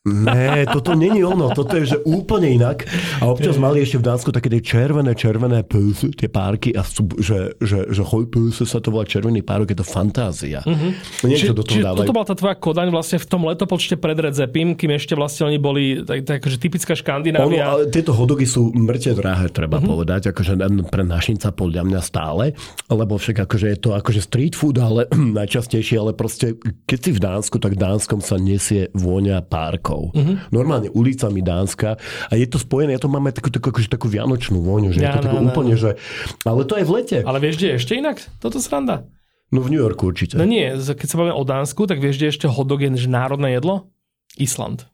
Ne, 0.02 0.66
toto 0.66 0.98
není 0.98 1.22
ono, 1.22 1.54
toto 1.54 1.78
je 1.78 1.94
že 1.94 1.98
úplne 2.10 2.58
inak. 2.58 2.90
A 3.22 3.30
občas 3.30 3.62
mali 3.62 3.86
ešte 3.86 4.02
v 4.02 4.10
Dánsku 4.10 4.34
také 4.34 4.50
tie 4.50 4.58
červené, 4.58 5.14
červené 5.14 5.62
pulsy, 5.62 6.10
tie 6.18 6.26
párky, 6.26 6.74
a 6.74 6.82
sú, 6.82 7.06
že, 7.22 7.54
že, 7.62 7.86
že 7.86 8.02
hoj 8.02 8.26
pulsy 8.26 8.66
sa 8.66 8.82
to 8.82 8.90
volá 8.90 9.06
červený 9.06 9.46
párok, 9.46 9.70
je 9.70 9.78
to 9.78 9.86
fantázia. 9.86 10.66
Mm-hmm. 10.66 11.22
Niečo 11.22 11.54
do 11.54 11.62
toho 11.62 11.86
dávajú. 11.86 12.02
toto 12.02 12.18
bola 12.18 12.26
tá 12.26 12.34
tvoja 12.34 12.58
kodaň 12.58 12.90
vlastne 12.90 13.22
v 13.22 13.28
tom 13.30 13.46
letopočte 13.46 13.94
pred 14.02 14.18
Red 14.18 14.34
Zepim, 14.34 14.74
kým 14.74 14.90
ešte 14.98 15.14
vlastne 15.14 15.54
oni 15.54 15.62
boli 15.62 16.02
tak, 16.02 16.26
tak 16.26 16.42
akože 16.42 16.58
typická 16.58 16.98
Ono, 16.98 17.02
Škandinávia. 17.06 17.62
ale 17.62 17.94
tieto 17.94 18.18
hodogy 18.18 18.50
sú 18.50 18.74
mŕte 18.74 19.14
drahé, 19.14 19.54
treba 19.54 19.78
mm-hmm. 19.78 19.86
povedať, 19.86 20.22
akože 20.34 20.58
pre 20.90 21.06
našinca 21.06 21.54
podľa 21.54 21.86
mňa 21.86 22.02
stále, 22.02 22.58
lebo 22.90 23.22
však 23.22 23.46
akože 23.46 23.68
je 23.70 23.78
to 23.78 23.94
akože 23.94 24.26
street 24.26 24.58
food, 24.58 24.82
ale 24.82 25.06
najčastejšie, 25.38 26.02
ale 26.02 26.18
proste 26.18 26.58
keď 26.90 27.00
si 27.06 27.12
v 27.14 27.20
Dánsku, 27.22 27.62
tak 27.62 27.78
v 27.78 27.86
Dánskom 27.86 28.18
sa 28.18 28.42
nesie 28.42 28.90
vôňa 28.98 29.46
párkov. 29.92 30.16
Mm-hmm. 30.16 30.36
Normálne 30.56 30.88
ulicami 30.92 31.42
Dánska 31.44 32.00
a 32.00 32.34
je 32.40 32.48
to 32.48 32.58
spojené, 32.58 32.96
ja 32.96 33.02
to 33.02 33.12
máme 33.12 33.36
takú, 33.36 33.52
takú, 33.52 33.76
akože 33.76 33.92
takú 33.92 34.08
vianočnú 34.08 34.64
vôňu, 34.64 34.96
že 34.96 35.04
je 35.04 35.08
Ja, 35.08 35.20
to 35.20 35.28
takú 35.28 35.44
no, 35.44 35.52
úplne, 35.52 35.76
že... 35.76 36.00
Ale 36.48 36.64
to 36.64 36.80
aj 36.80 36.86
v 36.88 36.92
lete. 36.96 37.18
Ale 37.28 37.40
vieš, 37.44 37.60
kde 37.60 37.68
je 37.68 37.76
ešte 37.76 37.94
inak? 38.00 38.18
Toto 38.40 38.58
sranda. 38.64 39.04
No 39.52 39.60
v 39.60 39.76
New 39.76 39.84
Yorku 39.84 40.08
určite. 40.08 40.40
No 40.40 40.48
nie, 40.48 40.72
keď 40.72 41.08
sa 41.12 41.20
bavíme 41.20 41.36
o 41.36 41.44
Dánsku, 41.44 41.84
tak 41.84 42.00
vieš, 42.00 42.16
kde 42.16 42.32
je 42.32 42.34
ešte 42.40 42.48
hotdog 42.48 42.80
je 42.80 42.96
že 42.96 43.12
národné 43.12 43.60
jedlo? 43.60 43.92
Island. 44.40 44.88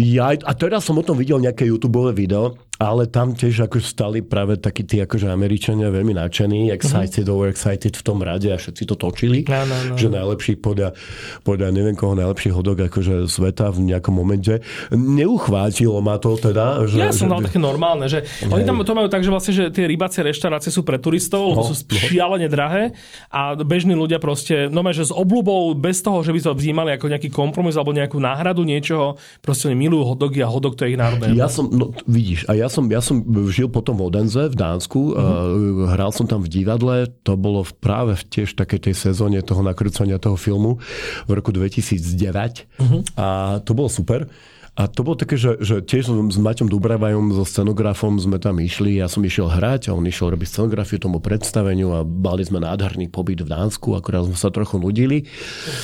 Ja, 0.00 0.32
a 0.32 0.52
teraz 0.56 0.88
som 0.88 0.96
o 0.96 1.04
tom 1.04 1.20
videl 1.20 1.36
nejaké 1.36 1.68
YouTube 1.68 2.00
video, 2.16 2.56
ale 2.82 3.06
tam 3.06 3.30
tiež 3.38 3.70
ako 3.70 3.78
stali 3.78 4.26
práve 4.26 4.58
takí 4.58 4.82
tí 4.82 4.98
akože 4.98 5.30
Američania 5.30 5.86
veľmi 5.94 6.18
nadšení, 6.18 6.74
excited, 6.74 7.30
mm-hmm. 7.30 7.36
overexcited 7.38 7.94
v 7.94 8.02
tom 8.02 8.18
rade 8.18 8.50
a 8.50 8.58
všetci 8.58 8.82
to 8.90 8.98
točili, 8.98 9.46
No, 9.46 9.62
no, 9.62 9.76
no. 9.92 9.94
že 9.94 10.10
najlepší 10.10 10.58
podľa, 10.58 10.98
podľa 11.46 11.70
neviem 11.70 11.94
koho 11.94 12.18
najlepší 12.18 12.50
hodok 12.50 12.90
akože 12.90 13.30
sveta 13.30 13.70
v 13.70 13.94
nejakom 13.94 14.10
momente. 14.10 14.58
Neuchvátilo 14.90 16.02
ma 16.02 16.18
to 16.18 16.34
teda. 16.34 16.82
Že, 16.88 16.96
Ja 16.98 17.14
som 17.14 17.28
že, 17.28 17.32
dal 17.38 17.40
také 17.46 17.60
normálne, 17.62 18.10
že 18.10 18.26
oni 18.48 18.66
tam 18.66 18.82
to 18.82 18.96
majú 18.96 19.06
tak, 19.06 19.22
že 19.22 19.30
vlastne, 19.30 19.52
že 19.54 19.64
tie 19.70 19.86
rybacie 19.86 20.26
reštaurácie 20.26 20.74
sú 20.74 20.82
pre 20.82 20.98
turistov, 20.98 21.54
lebo 21.54 21.62
No, 21.62 21.68
sú 21.70 21.86
šialene 21.86 22.50
drahé 22.50 22.96
a 23.30 23.54
bežní 23.54 23.94
ľudia 23.94 24.18
proste, 24.18 24.66
no 24.66 24.82
že 24.90 25.06
s 25.06 25.12
obľubou, 25.14 25.78
bez 25.78 26.02
toho, 26.02 26.24
že 26.26 26.34
by 26.34 26.40
to 26.42 26.50
vnímali 26.58 26.90
ako 26.96 27.06
nejaký 27.06 27.28
kompromis 27.30 27.78
alebo 27.78 27.94
nejakú 27.94 28.18
náhradu 28.18 28.66
niečoho, 28.66 29.20
proste 29.38 29.70
oni 29.70 29.76
milujú 29.78 30.16
hotdogy 30.16 30.42
a 30.42 30.48
hotdog 30.50 30.74
to 30.74 30.88
je 30.88 30.96
ich 30.96 30.98
národné. 30.98 31.36
Ja 31.38 31.46
som, 31.46 31.68
no 31.70 31.94
vidíš, 32.08 32.48
a 32.48 32.56
ja 32.56 32.71
som, 32.72 32.88
ja 32.88 33.04
som 33.04 33.20
žil 33.52 33.68
potom 33.68 34.00
v 34.00 34.08
Odenze 34.08 34.48
v 34.48 34.56
Dánsku, 34.56 35.12
mm-hmm. 35.12 35.92
hral 35.92 36.10
som 36.16 36.24
tam 36.24 36.40
v 36.40 36.48
divadle, 36.48 37.12
to 37.20 37.36
bolo 37.36 37.60
v, 37.60 37.72
práve 37.76 38.12
v 38.16 38.24
tiež 38.32 38.56
takej 38.56 38.88
tej 38.88 38.94
sezóne 38.96 39.44
toho 39.44 39.60
nakrúcania 39.60 40.16
toho 40.16 40.40
filmu 40.40 40.80
v 41.28 41.30
roku 41.36 41.52
2009 41.52 42.00
mm-hmm. 42.00 43.00
a 43.20 43.60
to 43.60 43.76
bolo 43.76 43.92
super. 43.92 44.24
A 44.72 44.88
to 44.88 45.04
bolo 45.04 45.20
také, 45.20 45.36
že, 45.36 45.60
že 45.60 45.84
tiež 45.84 46.08
s 46.08 46.38
Maťom 46.40 46.64
Dubravajom, 46.64 47.36
so 47.36 47.44
scenografom 47.44 48.16
sme 48.16 48.40
tam 48.40 48.56
išli, 48.56 48.96
ja 48.96 49.04
som 49.04 49.20
išiel 49.20 49.52
hrať 49.52 49.92
a 49.92 49.94
on 49.94 50.00
išiel 50.08 50.32
robiť 50.32 50.48
scenografiu 50.48 50.96
tomu 50.96 51.20
predstaveniu 51.20 51.92
a 51.92 52.00
mali 52.08 52.40
sme 52.40 52.64
nádherný 52.64 53.12
pobyt 53.12 53.44
v 53.44 53.52
Dánsku, 53.52 53.92
akorát 53.92 54.24
sme 54.24 54.38
sa 54.40 54.48
trochu 54.48 54.80
nudili 54.80 55.28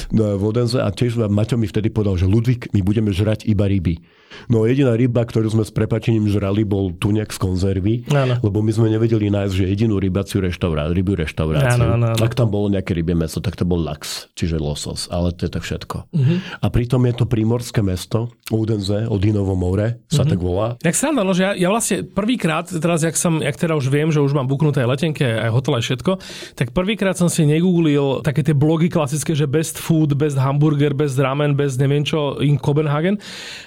no, 0.09 0.41
v 0.41 0.43
Odenze 0.49 0.81
a 0.81 0.89
tiež 0.89 1.21
Maťo 1.29 1.61
mi 1.61 1.69
vtedy 1.69 1.93
povedal, 1.93 2.17
že 2.17 2.33
Ludvík, 2.33 2.73
my 2.73 2.81
budeme 2.81 3.13
žrať 3.13 3.45
iba 3.45 3.69
ryby. 3.69 4.01
No 4.47 4.65
jediná 4.65 4.93
ryba, 4.93 5.23
ktorú 5.23 5.49
sme 5.49 5.65
s 5.65 5.71
prepačením 5.71 6.27
žrali, 6.27 6.63
bol 6.63 6.93
tuniak 6.93 7.29
z 7.29 7.39
konzervy, 7.39 7.95
Áno. 8.09 8.37
lebo 8.41 8.61
my 8.61 8.71
sme 8.71 8.89
nevedeli 8.89 9.29
nájsť, 9.29 9.55
že 9.55 9.65
jedinú 9.67 9.97
rybaciu 9.97 10.41
reštaurá, 10.41 10.89
rybu 10.89 11.17
reštauráciu. 11.19 11.81
Áno, 11.81 11.97
áno, 11.97 12.07
áno. 12.13 12.21
Ak 12.21 12.33
tam 12.33 12.49
bolo 12.49 12.69
nejaké 12.69 12.93
rybie 12.93 13.13
meso, 13.13 13.41
tak 13.41 13.55
to 13.55 13.65
bol 13.65 13.77
lax, 13.77 14.29
čiže 14.35 14.57
losos, 14.57 15.09
ale 15.09 15.33
to 15.33 15.45
je 15.45 15.53
tak 15.53 15.65
všetko. 15.65 16.13
Mhm. 16.13 16.35
A 16.61 16.67
pritom 16.69 17.01
je 17.05 17.15
to 17.15 17.25
primorské 17.25 17.81
mesto, 17.81 18.29
Odense, 18.49 19.05
Odinovo 19.07 19.53
more, 19.53 20.01
sa 20.09 20.25
Mhm. 20.25 20.29
tak 20.29 20.39
volá. 20.39 20.69
Jak 20.81 20.95
sranda, 20.95 21.23
no, 21.23 21.33
že 21.33 21.43
ja, 21.45 21.53
ja 21.57 21.69
vlastne 21.69 22.05
prvýkrát, 22.05 22.69
teraz 22.69 23.01
jak, 23.01 23.17
som, 23.17 23.41
jak 23.41 23.57
teda 23.57 23.75
už 23.75 23.89
viem, 23.89 24.09
že 24.09 24.21
už 24.21 24.33
mám 24.33 24.47
buknuté 24.47 24.85
letenky, 24.85 25.25
aj 25.25 25.51
hotel, 25.51 25.77
aj 25.77 25.85
všetko, 25.85 26.13
tak 26.55 26.73
prvýkrát 26.73 27.17
som 27.17 27.29
si 27.29 27.45
negooglil 27.45 28.21
také 28.21 28.41
tie 28.41 28.53
blogy 28.53 28.89
klasické, 28.89 29.33
že 29.33 29.45
best 29.45 29.77
food, 29.77 30.13
best 30.15 30.37
hamburger, 30.37 30.93
best 30.93 31.17
ramen, 31.17 31.53
best 31.53 31.77
neviem 31.77 32.05
čo, 32.05 32.37
in 32.41 32.57
Copenhagen, 32.57 33.17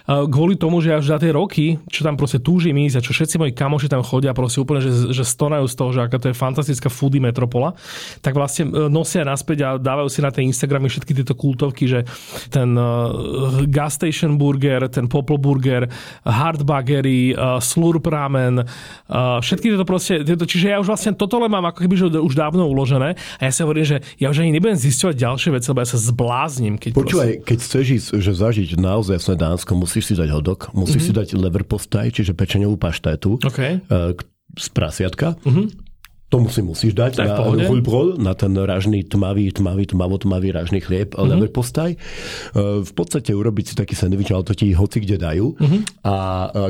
Uh, 0.07 0.25
kvôli 0.51 0.59
tomu, 0.59 0.83
že 0.83 0.91
až 0.91 1.15
za 1.15 1.17
tie 1.19 1.31
roky, 1.31 1.79
čo 1.87 2.03
tam 2.03 2.19
proste 2.19 2.43
túžim 2.43 2.75
ísť 2.75 2.99
a 2.99 3.05
čo 3.05 3.15
všetci 3.15 3.39
moji 3.39 3.51
kamoši 3.55 3.87
tam 3.87 4.03
chodia, 4.03 4.35
proste 4.35 4.59
úplne, 4.59 4.83
že, 4.83 5.15
že 5.15 5.23
stonajú 5.23 5.63
z 5.63 5.75
toho, 5.79 5.89
že 5.95 5.99
aká 6.03 6.19
to 6.19 6.27
je 6.27 6.35
fantastická 6.35 6.91
foodie 6.91 7.23
metropola, 7.23 7.71
tak 8.19 8.35
vlastne 8.35 8.67
uh, 8.67 8.91
nosia 8.91 9.23
naspäť 9.23 9.57
a 9.63 9.69
dávajú 9.79 10.11
si 10.11 10.19
na 10.19 10.27
tie 10.35 10.43
Instagramy 10.43 10.91
všetky 10.91 11.15
tieto 11.15 11.39
kultovky, 11.39 11.87
že 11.87 12.03
ten 12.51 12.75
uh, 12.75 13.63
gas 13.71 13.95
station 13.95 14.35
burger, 14.35 14.91
ten 14.91 15.07
popol 15.07 15.39
burger, 15.39 15.87
hard 16.27 16.67
burgery, 16.67 17.31
uh, 17.31 17.63
slurp 17.63 18.11
ramen, 18.11 18.67
uh, 18.67 19.39
všetky 19.39 19.71
tieto 19.71 19.87
proste, 19.87 20.27
tieto, 20.27 20.43
čiže 20.43 20.75
ja 20.75 20.83
už 20.83 20.91
vlastne 20.91 21.15
toto 21.15 21.39
len 21.39 21.47
mám 21.47 21.71
ako 21.71 21.87
keby 21.87 21.95
že 21.95 22.05
už 22.11 22.33
dávno 22.35 22.67
uložené 22.67 23.15
a 23.15 23.41
ja 23.47 23.51
si 23.53 23.63
hovorím, 23.63 23.87
že 23.87 23.97
ja 24.19 24.27
už 24.27 24.43
ani 24.43 24.51
nebudem 24.51 24.75
zisťovať 24.75 25.15
ďalšie 25.15 25.49
veci, 25.55 25.67
lebo 25.71 25.79
ja 25.79 25.87
sa 25.87 25.99
zblázním, 26.01 26.75
keď 26.75 26.91
Počúvaj, 26.97 27.31
keď 27.45 27.57
chceš 27.61 27.85
ísť, 27.95 28.07
že 28.19 28.31
zažiť 28.35 28.69
naozaj 28.75 29.21
jasné 29.21 29.35
Dánsko, 29.37 29.71
musíš 29.77 30.09
si 30.09 30.13
dať 30.17 30.40
hodok, 30.41 30.73
musíš 30.73 31.13
mm-hmm. 31.13 31.29
si 31.29 31.37
dať 31.37 31.39
leverpostaj, 31.39 32.07
čiže 32.09 32.33
pečeňovú 32.33 32.81
paštétu 32.81 33.37
OK. 33.37 33.59
eh, 33.61 33.79
z 34.57 34.67
prasiatka. 34.73 35.37
Mm-hmm. 35.45 35.65
To 36.31 36.39
si 36.47 36.63
musíš 36.63 36.95
dať 36.95 37.19
v 37.19 37.27
na 37.27 37.67
hulbrol, 37.67 38.15
na 38.15 38.31
ten 38.31 38.55
ražný 38.55 39.03
tmavý, 39.03 39.51
tmavý, 39.51 39.91
tmavo-tmavý 39.91 40.55
ražný 40.55 40.79
chlieb, 40.79 41.11
mm-hmm. 41.11 41.27
leverpostaj. 41.27 41.91
Eh, 41.91 41.99
V 42.87 42.91
podstate 42.95 43.35
urobiť 43.35 43.65
si 43.67 43.73
taký 43.75 43.99
sendvič, 43.99 44.31
ale 44.31 44.47
to 44.47 44.55
ti 44.55 44.71
hoci 44.71 45.03
kde 45.03 45.19
dajú. 45.19 45.59
Mm-hmm. 45.59 45.81
A 46.07 46.15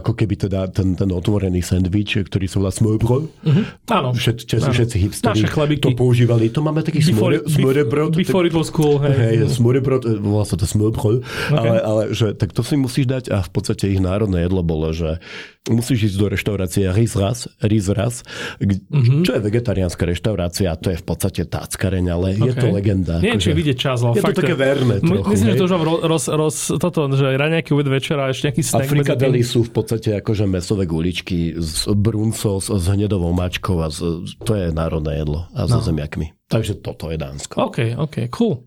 ako 0.02 0.18
keby 0.18 0.50
teda 0.50 0.66
ten, 0.74 0.98
ten 0.98 1.10
otvorený 1.14 1.62
sendvič, 1.62 2.26
ktorý 2.26 2.50
sa 2.50 2.58
volá 2.58 2.74
smørbrød. 2.74 3.24
Mm-hmm. 3.46 3.66
Áno. 3.94 4.10
Všet, 4.18 4.50
všetci, 4.50 4.66
Áno. 4.66 4.74
všetci 4.74 4.98
hipsteri 4.98 5.78
to 5.78 5.94
používali. 5.94 6.50
To 6.50 6.66
máme 6.66 6.82
taký 6.82 7.06
smørebrød. 7.06 8.18
before 8.18 8.46
it 8.50 8.56
was 8.58 8.74
cool, 8.74 8.98
hej. 8.98 9.14
Hej, 9.14 9.62
smørbrød, 9.62 10.02
e, 10.10 10.12
volá 10.18 10.42
sa 10.42 10.58
to 10.58 10.66
smørbrød, 10.66 11.22
okay. 11.22 11.54
ale, 11.54 11.78
ale 11.86 12.02
že, 12.18 12.34
tak 12.34 12.50
to 12.58 12.66
si 12.66 12.74
musíš 12.82 13.06
dať 13.06 13.30
a 13.30 13.46
v 13.46 13.50
podstate 13.54 13.94
ich 13.94 14.02
národné 14.02 14.50
jedlo 14.50 14.66
bolo, 14.66 14.90
že 14.90 15.22
musíš 15.64 16.10
ísť 16.10 16.18
do 16.18 16.28
reštaurácie 16.28 16.90
Riz 16.90 17.14
Ras, 17.14 17.46
Riz 17.60 17.86
Ras 17.88 18.26
Mhm. 18.58 18.90
mm-hmm. 18.90 19.22
čo 19.22 19.32
je 19.32 19.42
vegetariánska 19.42 20.04
reštaurácia, 20.04 20.74
to 20.74 20.90
je 20.90 20.98
v 20.98 21.06
podstate 21.06 21.42
táckareň, 21.44 22.06
ale 22.08 22.28
okay. 22.34 22.42
je 22.42 22.54
to 22.56 22.68
legenda. 22.68 23.14
Nie, 23.18 23.36
či 23.36 23.50
akože- 23.50 23.60
vidieť 23.60 23.78
čas, 23.78 23.98
ale 24.00 24.12
Je 24.12 24.22
to 24.22 24.26
fakt, 24.26 24.38
také 24.40 24.56
verné 24.56 24.96
My- 24.98 25.10
trochu, 25.12 25.30
Myslím, 25.30 25.48
že 25.48 25.54
hej. 25.54 25.60
to 25.60 25.66
už 25.66 25.72
mám 25.72 25.84
roz, 26.02 26.24
roz, 26.28 26.56
toto, 26.76 27.00
že 27.12 27.26
raňajky 27.28 27.70
obed 27.70 27.88
večera 27.88 28.22
a 28.24 28.32
ešte 28.32 28.44
nejaký 28.48 28.64
A 28.64 28.68
snack. 28.68 28.90
frikadely 28.90 29.40
tým. 29.40 29.48
sú 29.48 29.60
v 29.62 29.72
podstate 29.72 30.10
akože 30.16 30.46
mesové 30.46 30.84
guličky 30.86 31.54
z 31.54 31.72
brunco, 31.92 32.58
s, 32.58 32.68
s 32.68 32.86
hnedovou 32.88 33.30
mačkou 33.30 33.78
a 33.78 33.88
z, 33.88 34.02
to 34.40 34.52
je 34.52 34.72
národné 34.72 35.14
jedlo 35.16 35.46
a 35.52 35.66
so 35.66 35.78
No. 35.78 35.86
zemiakmi. 35.86 36.34
Takže 36.48 36.74
toto 36.76 37.08
je 37.08 37.18
Dánsko. 37.18 37.56
OK, 37.64 37.96
OK, 37.96 38.16
cool. 38.30 38.66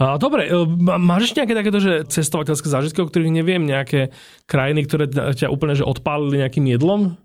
Dobre, 0.00 0.48
e, 0.48 0.56
má- 0.80 0.96
máš 0.96 1.28
ešte 1.28 1.44
nejaké 1.44 1.56
takéto, 1.60 1.78
že 1.78 1.92
cestovateľské 2.08 2.72
zážitky, 2.72 3.04
o 3.04 3.08
ktorých 3.08 3.36
neviem, 3.36 3.60
nejaké 3.68 4.16
krajiny, 4.48 4.88
ktoré 4.88 5.04
ťa 5.12 5.52
úplne 5.52 5.76
že 5.76 5.84
odpálili 5.84 6.40
nejakým 6.40 6.64
jedlom? 6.72 7.20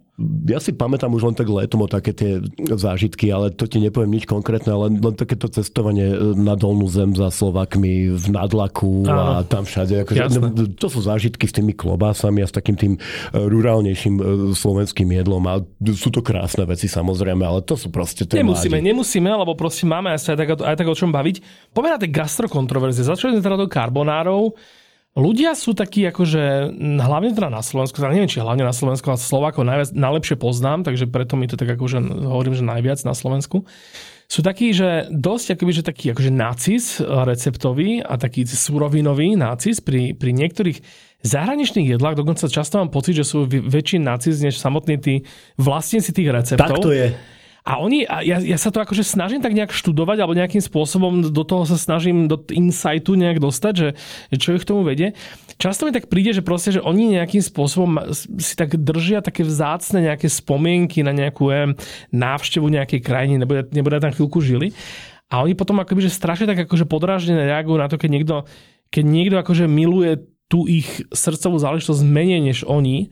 Ja 0.48 0.64
si 0.64 0.72
pamätám 0.72 1.12
už 1.12 1.28
len 1.28 1.36
tak 1.36 1.52
letom 1.52 1.84
o 1.84 1.92
také 1.92 2.16
tie 2.16 2.40
zážitky, 2.72 3.28
ale 3.36 3.52
to 3.52 3.68
ti 3.68 3.84
nepoviem 3.84 4.16
nič 4.16 4.24
konkrétne, 4.24 4.72
ale 4.72 4.96
len 4.96 5.12
takéto 5.12 5.52
cestovanie 5.52 6.08
e, 6.08 6.18
na 6.40 6.56
dolnú 6.56 6.88
zem 6.88 7.12
za 7.12 7.28
Slovakmi 7.28 8.16
v 8.16 8.26
Nadlaku 8.32 9.04
a 9.12 9.44
Áno. 9.44 9.44
tam 9.44 9.68
všade. 9.68 10.08
Akože, 10.08 10.40
no, 10.40 10.72
to 10.72 10.88
sú 10.88 11.04
zážitky 11.04 11.52
s 11.52 11.54
tými 11.60 11.76
klobásami 11.76 12.40
a 12.40 12.48
s 12.48 12.56
takým 12.56 12.80
tým 12.80 12.94
e, 12.96 13.00
rurálnejším 13.36 14.16
e, 14.16 14.24
slovenským 14.56 15.12
jedlom 15.12 15.44
a 15.52 15.60
sú 15.92 16.08
to 16.16 16.24
krásne 16.24 16.64
veci 16.64 16.88
samozrejme, 16.88 17.44
ale 17.44 17.60
to 17.68 17.76
sú 17.76 17.92
proste 17.92 18.24
tie 18.24 18.40
Nemusíme, 18.40 18.80
mládi. 18.80 18.88
nemusíme, 18.96 19.28
lebo 19.28 19.52
proste 19.60 19.84
máme 19.84 20.16
aj, 20.16 20.32
tak, 20.32 20.64
aj 20.64 20.76
tak 20.80 20.88
o 20.88 20.96
čom 20.96 21.12
baviť. 21.12 21.44
Poďme 21.76 21.92
na 21.92 22.00
tie 22.00 22.16
gastrokontroverzie. 22.16 23.04
Začali 23.04 23.36
sme 23.36 23.44
teda 23.44 23.60
do 23.60 23.68
carbonárov. 23.68 24.56
Ľudia 25.16 25.56
sú 25.56 25.72
takí 25.72 26.04
akože, 26.12 26.76
hlavne 27.00 27.32
teda 27.32 27.48
na 27.48 27.64
Slovensku, 27.64 28.04
teda 28.04 28.12
neviem, 28.12 28.28
či 28.28 28.44
hlavne 28.44 28.68
na 28.68 28.76
Slovensku, 28.76 29.08
ale 29.08 29.16
Slovákov 29.16 29.64
najviac, 29.64 29.96
najlepšie 29.96 30.36
poznám, 30.36 30.84
takže 30.84 31.08
preto 31.08 31.40
mi 31.40 31.48
to 31.48 31.56
tak 31.56 31.72
akože 31.72 32.04
hovorím, 32.04 32.52
že 32.52 32.68
najviac 32.68 33.00
na 33.08 33.16
Slovensku. 33.16 33.64
Sú 34.28 34.44
takí, 34.44 34.76
že 34.76 35.08
dosť 35.08 35.56
akoby, 35.56 35.72
že 35.72 35.88
taký 35.88 36.12
akože 36.12 36.32
nacis 36.36 37.00
receptový 37.00 38.04
a 38.04 38.20
taký 38.20 38.44
surovinový 38.44 39.40
nacis 39.40 39.80
pri, 39.80 40.12
pri 40.20 40.36
niektorých 40.36 40.84
zahraničných 41.24 41.96
jedlách, 41.96 42.20
dokonca 42.20 42.52
často 42.52 42.84
mám 42.84 42.92
pocit, 42.92 43.16
že 43.16 43.24
sú 43.24 43.48
väčší 43.48 44.04
nacis 44.04 44.44
než 44.44 44.60
samotní 44.60 45.00
tí 45.00 45.24
vlastníci 45.56 46.12
tých 46.12 46.28
receptov. 46.28 46.76
Tak 46.76 46.84
to 46.84 46.92
je. 46.92 47.16
A 47.66 47.82
oni, 47.82 48.06
a 48.06 48.22
ja, 48.22 48.38
ja 48.38 48.62
sa 48.62 48.70
to 48.70 48.78
akože 48.78 49.02
snažím 49.02 49.42
tak 49.42 49.58
nejak 49.58 49.74
študovať, 49.74 50.22
alebo 50.22 50.38
nejakým 50.38 50.62
spôsobom 50.62 51.34
do 51.34 51.42
toho 51.42 51.66
sa 51.66 51.82
snažím 51.82 52.30
do 52.30 52.38
insightu 52.54 53.18
nejak 53.18 53.42
dostať, 53.42 53.74
že, 53.74 53.90
že 54.30 54.38
čo 54.38 54.54
ich 54.54 54.70
tomu 54.70 54.86
vedie. 54.86 55.18
Často 55.58 55.90
mi 55.90 55.92
tak 55.96 56.06
príde, 56.06 56.30
že 56.30 56.46
proste, 56.46 56.78
že 56.78 56.86
oni 56.86 57.18
nejakým 57.18 57.42
spôsobom 57.42 58.14
si 58.14 58.54
tak 58.54 58.78
držia 58.78 59.26
také 59.26 59.42
vzácne 59.42 60.06
nejaké 60.06 60.30
spomienky 60.30 61.02
na 61.02 61.10
nejakú 61.10 61.50
eh, 61.50 61.74
návštevu 62.14 62.70
nejakej 62.70 63.02
krajiny, 63.02 63.42
nebude, 63.42 63.66
nebude 63.74 63.98
tam 63.98 64.14
chvíľku 64.14 64.46
žili. 64.46 64.70
A 65.34 65.42
oni 65.42 65.58
potom 65.58 65.82
akoby, 65.82 66.06
že 66.06 66.14
strašne 66.14 66.46
tak 66.46 66.70
akože 66.70 66.86
podráždené 66.86 67.50
reagujú 67.50 67.82
na 67.82 67.90
to, 67.90 67.98
keď 67.98 68.10
niekto, 68.14 68.36
keď 68.94 69.04
niekto 69.10 69.36
akože 69.42 69.66
miluje 69.66 70.22
tú 70.46 70.70
ich 70.70 71.02
srdcovú 71.10 71.58
záležitosť 71.58 72.06
menej 72.06 72.46
než 72.46 72.62
oni 72.70 73.10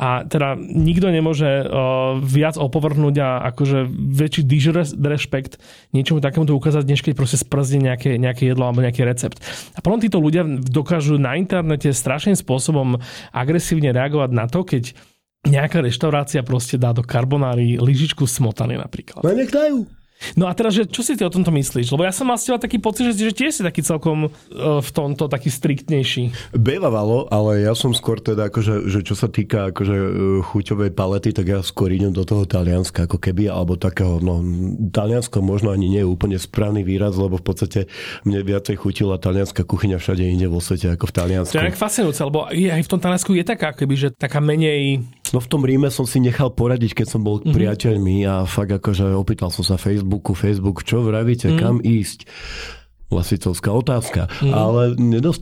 a 0.00 0.24
teda 0.24 0.56
nikto 0.58 1.12
nemôže 1.12 1.64
uh, 1.64 2.16
viac 2.20 2.56
opovrhnúť 2.56 3.14
a 3.20 3.28
akože 3.52 3.86
väčší 3.90 4.42
disrespekt 4.46 5.60
niečomu 5.92 6.24
takému 6.24 6.48
to 6.48 6.56
ukázať, 6.56 6.84
než 6.88 7.00
keď 7.04 7.12
proste 7.14 7.38
sprzdí 7.40 7.82
nejaké, 7.82 8.16
nejaké 8.16 8.50
jedlo 8.50 8.66
alebo 8.66 8.80
nejaký 8.80 9.04
recept. 9.04 9.38
A 9.76 9.84
potom 9.84 10.00
títo 10.00 10.18
ľudia 10.18 10.42
dokážu 10.48 11.20
na 11.20 11.36
internete 11.36 11.92
strašným 11.92 12.38
spôsobom 12.38 12.96
agresívne 13.30 13.92
reagovať 13.92 14.30
na 14.32 14.46
to, 14.48 14.64
keď 14.64 14.96
nejaká 15.46 15.80
reštaurácia 15.80 16.44
proste 16.44 16.76
dá 16.76 16.92
do 16.92 17.00
karbonári 17.00 17.80
lyžičku 17.80 18.28
smotany 18.28 18.76
napríklad. 18.76 19.24
No 19.24 19.32
nech 19.32 19.48
dajú. 19.48 19.88
No 20.36 20.46
a 20.46 20.52
teraz, 20.52 20.76
že 20.76 20.84
čo 20.86 21.00
si 21.00 21.16
ty 21.16 21.24
o 21.24 21.32
tomto 21.32 21.50
myslíš? 21.50 21.90
Lebo 21.92 22.04
ja 22.04 22.12
som 22.12 22.28
mal 22.28 22.36
s 22.36 22.46
taký 22.46 22.78
pocit, 22.78 23.10
že, 23.12 23.30
že 23.30 23.32
tiež 23.32 23.52
si 23.60 23.62
taký 23.64 23.80
celkom 23.80 24.28
uh, 24.28 24.80
v 24.80 24.90
tomto 24.92 25.26
taký 25.26 25.48
striktnejší. 25.48 26.54
Bejvavalo, 26.54 27.30
ale 27.32 27.64
ja 27.64 27.72
som 27.72 27.96
skôr 27.96 28.20
teda, 28.20 28.52
akože, 28.52 28.90
že 28.90 29.00
čo 29.06 29.14
sa 29.16 29.30
týka 29.30 29.72
akože, 29.72 29.96
e, 29.96 30.10
chuťovej 30.44 30.90
palety, 30.92 31.30
tak 31.32 31.46
ja 31.48 31.60
skôr 31.64 31.94
idem 31.94 32.12
do 32.12 32.26
toho 32.26 32.44
Talianska, 32.44 33.06
ako 33.08 33.16
keby, 33.16 33.48
alebo 33.48 33.78
takého, 33.80 34.20
no, 34.20 34.42
Taliansko 34.90 35.40
možno 35.40 35.72
ani 35.72 35.88
nie 35.88 36.02
je 36.02 36.08
úplne 36.08 36.36
správny 36.36 36.84
výraz, 36.84 37.16
lebo 37.16 37.40
v 37.40 37.44
podstate 37.44 37.80
mne 38.26 38.42
viacej 38.44 38.76
chutila 38.76 39.16
talianská 39.16 39.64
kuchyňa 39.64 39.96
všade 40.00 40.24
inde 40.24 40.46
vo 40.50 40.60
svete 40.60 40.92
ako 40.92 41.08
v 41.08 41.14
Taliansku. 41.14 41.54
To 41.54 41.62
je 41.62 41.70
tak 41.72 41.80
fascinujúce, 41.80 42.20
lebo 42.26 42.46
aj 42.50 42.82
v 42.82 42.90
tom 42.90 43.00
Taliansku 43.00 43.30
je 43.36 43.44
taká, 43.46 43.72
keby, 43.72 43.94
že 43.96 44.08
taká 44.12 44.42
menej... 44.42 45.04
No 45.30 45.38
v 45.38 45.48
tom 45.50 45.62
Ríme 45.62 45.88
som 45.90 46.06
si 46.06 46.18
nechal 46.18 46.50
poradiť, 46.52 47.02
keď 47.02 47.06
som 47.06 47.20
bol 47.22 47.38
mm-hmm. 47.40 47.54
priateľmi 47.54 48.16
a 48.26 48.44
fakt 48.46 48.74
akože 48.74 49.14
opýtal 49.14 49.48
som 49.50 49.62
sa 49.62 49.78
Facebook 49.78 50.10
Facebooku, 50.10 50.34
Facebook, 50.34 50.78
čo 50.82 51.06
vravíte, 51.06 51.54
mm. 51.54 51.58
kam 51.58 51.76
ísť? 51.78 52.26
Lasicovská 53.10 53.74
otázka. 53.74 54.30
Mm. 54.38 54.54
Ale 54.54 54.82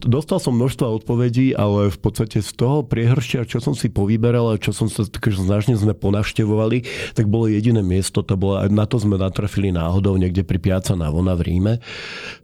dostal 0.08 0.40
som 0.40 0.56
množstvo 0.56 1.04
odpovedí, 1.04 1.52
ale 1.52 1.92
v 1.92 1.98
podstate 2.00 2.40
z 2.40 2.50
toho 2.56 2.80
priehršťa, 2.80 3.44
čo 3.44 3.60
som 3.60 3.76
si 3.76 3.92
povyberal 3.92 4.56
a 4.56 4.60
čo 4.60 4.72
som 4.72 4.88
sa 4.88 5.04
takže 5.04 5.44
značne 5.44 5.76
sme 5.76 5.92
ponavštevovali, 5.92 7.12
tak 7.12 7.28
bolo 7.28 7.46
jediné 7.52 7.84
miesto, 7.84 8.24
to 8.24 8.40
bolo, 8.40 8.64
na 8.72 8.88
to 8.88 8.96
sme 8.96 9.20
natrafili 9.20 9.68
náhodou 9.68 10.16
niekde 10.16 10.42
pri 10.48 10.56
Piaca 10.56 10.96
na 10.96 11.12
Vona 11.12 11.36
v 11.36 11.44
Ríme. 11.44 11.74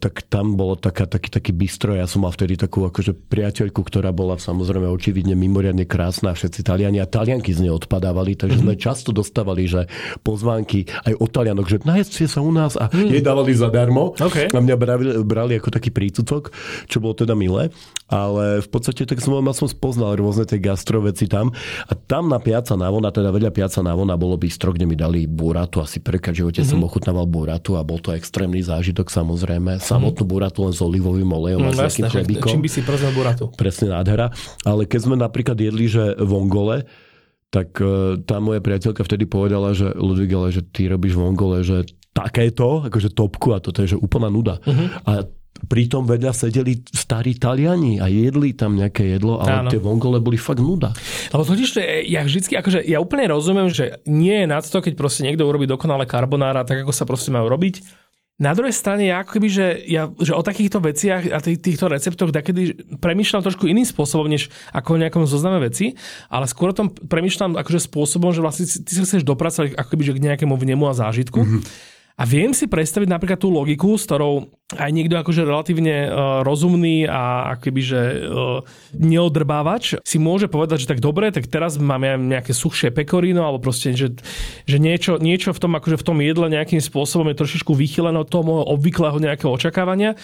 Tak 0.05 0.29
tam 0.29 0.61
bolo 0.61 0.77
taká, 0.77 1.09
taký, 1.09 1.33
taký 1.33 1.57
bistro. 1.57 1.97
Ja 1.97 2.05
som 2.05 2.29
mal 2.29 2.33
vtedy 2.37 2.61
takú 2.61 2.85
akože 2.85 3.17
priateľku, 3.17 3.81
ktorá 3.81 4.13
bola 4.13 4.37
samozrejme 4.37 4.87
očividne 4.93 5.33
mimoriadne 5.33 5.89
krásna. 5.89 6.37
Všetci 6.37 6.61
Taliani 6.61 7.01
a 7.01 7.09
Talianky 7.09 7.57
z 7.57 7.65
nej 7.65 7.73
odpadávali, 7.73 8.37
takže 8.37 8.61
mm-hmm. 8.61 8.77
sme 8.77 8.83
často 8.83 9.11
dostávali, 9.17 9.65
že 9.65 9.89
pozvánky 10.21 10.85
aj 11.09 11.17
od 11.17 11.31
Talianok, 11.33 11.67
že 11.67 11.79
najedzte 11.83 12.29
sa 12.29 12.45
u 12.45 12.53
nás 12.53 12.77
a 12.77 12.93
mm. 12.93 13.09
jej 13.09 13.23
dávali 13.25 13.53
zadarmo. 13.57 14.13
Okay. 14.19 14.53
A 14.53 14.59
mňa 14.61 14.77
bravili, 14.77 15.11
brali 15.23 15.61
ako 15.61 15.71
taký 15.71 15.95
prícutok, 15.95 16.51
čo 16.91 16.99
bolo 16.99 17.15
teda 17.15 17.39
milé, 17.39 17.71
ale 18.11 18.59
v 18.65 18.69
podstate 18.69 19.07
tak 19.07 19.23
som, 19.23 19.39
som 19.55 19.69
spoznal 19.71 20.19
rôzne 20.19 20.49
tie 20.49 20.59
gastroveci 20.59 21.31
tam 21.31 21.55
a 21.87 21.93
tam 21.95 22.27
na 22.27 22.43
Piaca 22.43 22.75
Navona, 22.75 23.15
teda 23.15 23.31
vedľa 23.31 23.55
Piaca 23.55 23.81
Navona 23.85 24.19
bolo 24.19 24.35
bistro, 24.35 24.75
kde 24.75 24.89
mi 24.89 24.99
dali 24.99 25.31
buratu, 25.31 25.79
asi 25.79 26.03
prvýkrát 26.03 26.35
v 26.35 26.45
živote 26.45 26.61
mm-hmm. 26.65 26.81
som 26.81 26.87
ochutnával 26.87 27.29
buratu 27.29 27.79
a 27.79 27.87
bol 27.87 28.03
to 28.03 28.11
extrémny 28.11 28.65
zážitok 28.65 29.13
samozrejme. 29.13 29.79
Samotnú 29.79 30.25
mm-hmm. 30.25 30.33
buratu 30.35 30.59
len 30.67 30.75
s 30.75 30.81
olivovým 30.81 31.31
olejom 31.31 31.61
mm, 31.63 31.69
a 31.69 31.73
s 31.73 31.79
takým 31.95 32.11
chlebíkom. 32.11 32.51
Čím 32.51 32.65
by 32.65 32.71
si 32.71 32.81
prozrel 32.83 33.13
buratu? 33.13 33.53
Presne 33.55 33.93
nádhera. 33.93 34.33
Ale 34.65 34.89
keď 34.89 35.01
sme 35.05 35.17
napríklad 35.21 35.57
jedli, 35.61 35.87
že 35.87 36.17
vongole, 36.21 36.87
tak 37.55 37.79
uh, 37.79 38.19
tá 38.19 38.43
moja 38.43 38.59
priateľka 38.59 39.07
vtedy 39.07 39.31
povedala, 39.31 39.71
že 39.77 39.95
Ludvík, 39.95 40.35
ale 40.35 40.51
že 40.51 40.67
ty 40.67 40.91
robíš 40.91 41.15
vongole, 41.15 41.63
že 41.63 41.87
takéto, 42.15 42.87
akože 42.87 43.11
topku 43.11 43.53
a 43.53 43.59
toto 43.59 43.83
je 43.83 43.95
že 43.95 43.99
úplná 43.99 44.31
nuda. 44.31 44.63
Uh-huh. 44.63 44.87
A 45.05 45.13
pritom 45.67 46.05
vedľa 46.05 46.33
sedeli 46.35 46.83
starí 46.93 47.39
Taliani 47.39 47.99
a 47.99 48.07
jedli 48.11 48.53
tam 48.53 48.77
nejaké 48.77 49.17
jedlo, 49.17 49.41
ale 49.41 49.67
Áno. 49.67 49.71
tie 49.73 49.81
vongole 49.81 50.21
boli 50.21 50.37
fakt 50.37 50.61
nuda. 50.61 50.93
Lebo 51.33 51.43
totiž 51.43 51.69
to 51.75 51.79
je, 51.81 52.11
ja 52.11 52.23
vždycky, 52.23 52.55
akože 52.59 52.85
ja 52.85 53.01
úplne 53.01 53.31
rozumiem, 53.31 53.73
že 53.73 54.03
nie 54.05 54.45
je 54.45 54.47
nad 54.47 54.63
to, 54.63 54.79
keď 54.79 54.95
proste 54.95 55.25
niekto 55.25 55.47
urobí 55.47 55.65
dokonale 55.65 56.05
karbonára, 56.05 56.67
tak 56.69 56.85
ako 56.85 56.93
sa 56.93 57.09
proste 57.09 57.33
majú 57.33 57.49
robiť. 57.49 58.05
Na 58.35 58.51
druhej 58.51 58.75
strane, 58.75 59.07
ja 59.07 59.23
ako 59.23 59.39
keby, 59.39 59.47
že, 59.47 59.67
ja, 59.87 60.11
že 60.19 60.35
o 60.35 60.43
takýchto 60.43 60.83
veciach 60.83 61.31
a 61.31 61.39
tých, 61.39 61.63
týchto 61.63 61.87
receptoch 61.87 62.35
takedy 62.35 62.75
premýšľam 62.99 63.47
trošku 63.47 63.71
iným 63.71 63.87
spôsobom, 63.87 64.27
než 64.27 64.51
ako 64.75 64.99
o 64.99 65.01
nejakom 65.07 65.23
zozname 65.23 65.63
veci, 65.63 65.95
ale 66.27 66.51
skôr 66.51 66.75
o 66.75 66.77
tom 66.77 66.91
premýšľam 66.91 67.55
akože 67.63 67.87
spôsobom, 67.87 68.35
že 68.35 68.43
vlastne 68.43 68.67
ty 68.67 68.91
sa 68.91 69.07
chceš 69.07 69.23
dopracovať 69.23 69.79
ako 69.79 69.87
keby, 69.87 70.03
že 70.03 70.15
k 70.19 70.25
nejakému 70.27 70.51
vnemu 70.51 70.83
a 70.91 70.99
zážitku. 70.99 71.47
Mm-hmm. 71.47 71.94
A 72.15 72.23
viem 72.23 72.55
si 72.55 72.71
predstaviť 72.71 73.11
napríklad 73.11 73.43
tú 73.43 73.51
logiku, 73.51 73.99
s 73.99 74.07
ktorou 74.07 74.47
aj 74.79 74.91
niekto 74.95 75.19
akože 75.19 75.43
relatívne 75.43 76.07
uh, 76.07 76.11
rozumný 76.47 77.11
a 77.11 77.55
akoby, 77.59 77.83
že 77.83 78.01
uh, 78.23 78.63
neodrbávač 78.95 79.99
si 80.07 80.23
môže 80.23 80.47
povedať, 80.47 80.87
že 80.87 80.91
tak 80.95 81.03
dobre, 81.03 81.35
tak 81.35 81.51
teraz 81.51 81.75
máme 81.75 82.15
nejaké 82.19 82.55
suchšie 82.55 82.95
pekorino, 82.95 83.43
alebo 83.43 83.67
proste, 83.67 83.99
že, 83.99 84.15
že 84.63 84.79
niečo, 84.79 85.19
niečo 85.19 85.51
v 85.51 85.59
tom, 85.59 85.75
akože 85.75 85.99
v 85.99 86.07
tom 86.07 86.19
jedle 86.23 86.47
nejakým 86.47 86.79
spôsobom 86.79 87.35
je 87.35 87.41
trošičku 87.43 87.75
vychylené 87.75 88.23
od 88.23 88.31
toho 88.31 88.63
obvyklého 88.71 89.19
nejakého 89.19 89.51
očakávania 89.51 90.15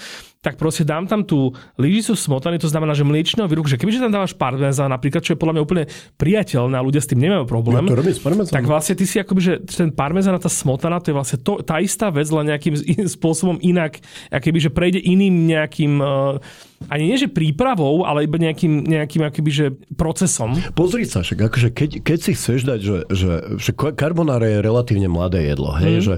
tak 0.40 0.56
proste 0.56 0.88
dám 0.88 1.04
tam 1.04 1.20
tú 1.20 1.52
lyžicu 1.76 2.16
smotany, 2.16 2.56
to 2.56 2.64
znamená, 2.64 2.96
že 2.96 3.04
mliečného 3.04 3.44
výrobku, 3.44 3.68
že 3.68 3.76
kebyže 3.76 4.00
tam 4.00 4.08
dávaš 4.08 4.32
parmezán 4.32 4.88
napríklad, 4.88 5.20
čo 5.20 5.36
je 5.36 5.38
podľa 5.40 5.60
mňa 5.60 5.62
úplne 5.68 5.84
priateľné 6.16 6.80
a 6.80 6.82
ľudia 6.82 7.04
s 7.04 7.12
tým 7.12 7.20
nemajú 7.20 7.44
problém, 7.44 7.84
ja 7.84 7.92
to 7.92 8.00
robím 8.00 8.16
s 8.16 8.48
tak 8.48 8.64
vlastne 8.64 8.96
ty 8.96 9.04
si 9.04 9.20
akoby, 9.20 9.40
že 9.44 9.54
ten 9.68 9.92
parmezán 9.92 10.32
a 10.32 10.40
tá 10.40 10.48
smotana, 10.48 10.96
to 10.96 11.12
je 11.12 11.16
vlastne 11.20 11.38
to, 11.44 11.60
tá 11.60 11.76
istá 11.76 12.08
vec, 12.08 12.24
len 12.32 12.56
nejakým 12.56 12.72
spôsobom 13.20 13.60
inak, 13.60 14.00
akoby, 14.32 14.58
že 14.64 14.70
prejde 14.72 15.00
iným 15.04 15.44
nejakým 15.44 16.00
uh, 16.00 16.40
ani 16.88 17.12
nie 17.12 17.20
že 17.20 17.28
prípravou, 17.28 18.08
ale 18.08 18.24
iba 18.24 18.40
nejakým, 18.40 18.88
nejakým 18.88 19.22
akoby, 19.28 19.50
že 19.52 19.66
procesom. 20.00 20.56
Pozri 20.72 21.04
sa, 21.04 21.20
však 21.20 21.52
akože 21.52 21.68
keď, 21.76 21.90
keď 22.00 22.18
si 22.24 22.32
chceš 22.32 22.64
dať, 22.64 22.80
že, 22.80 22.96
že, 23.12 23.32
že 23.60 23.70
carbonara 23.76 24.48
je 24.48 24.58
relatívne 24.64 25.12
mladé 25.12 25.44
jedlo, 25.44 25.76
hej, 25.76 26.00
mm. 26.00 26.02
že 26.02 26.14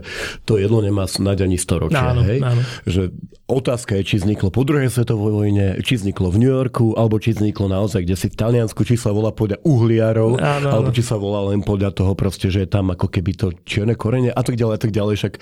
to 0.46 0.62
jedlo 0.62 0.78
nemá 0.78 1.10
snáď 1.10 1.50
ani 1.50 1.58
100 1.58 1.82
ročia, 1.82 2.14
áno, 2.14 2.22
hej, 2.22 2.38
áno. 2.46 2.62
že 2.86 3.10
otázka 3.50 3.98
je, 4.00 4.02
či 4.06 4.14
vzniklo 4.22 4.48
po 4.54 4.62
druhej 4.62 4.88
svetovej 4.88 5.34
vojne, 5.34 5.66
či 5.82 5.98
vzniklo 5.98 6.30
v 6.30 6.40
New 6.40 6.52
Yorku, 6.52 6.94
alebo 6.94 7.18
či 7.18 7.34
vzniklo 7.34 7.66
naozaj, 7.68 8.06
kde 8.06 8.16
si 8.16 8.30
v 8.30 8.38
Taliansku, 8.38 8.80
či 8.86 8.94
sa 8.94 9.10
volá 9.10 9.34
podľa 9.34 9.60
uhliarov, 9.66 10.38
áno, 10.38 10.68
alebo 10.70 10.88
áno. 10.88 10.96
či 10.96 11.02
sa 11.02 11.18
volá 11.18 11.42
len 11.52 11.60
podľa 11.60 11.90
toho 11.92 12.14
proste, 12.14 12.48
že 12.48 12.64
je 12.64 12.70
tam 12.70 12.94
ako 12.94 13.10
keby 13.10 13.32
to 13.34 13.50
čierne 13.66 13.98
korene 13.98 14.30
a 14.30 14.42
tak 14.46 14.56
ďalej, 14.56 14.74
a 14.78 14.80
tak 14.80 14.92
ďalej, 14.94 15.14
však 15.18 15.34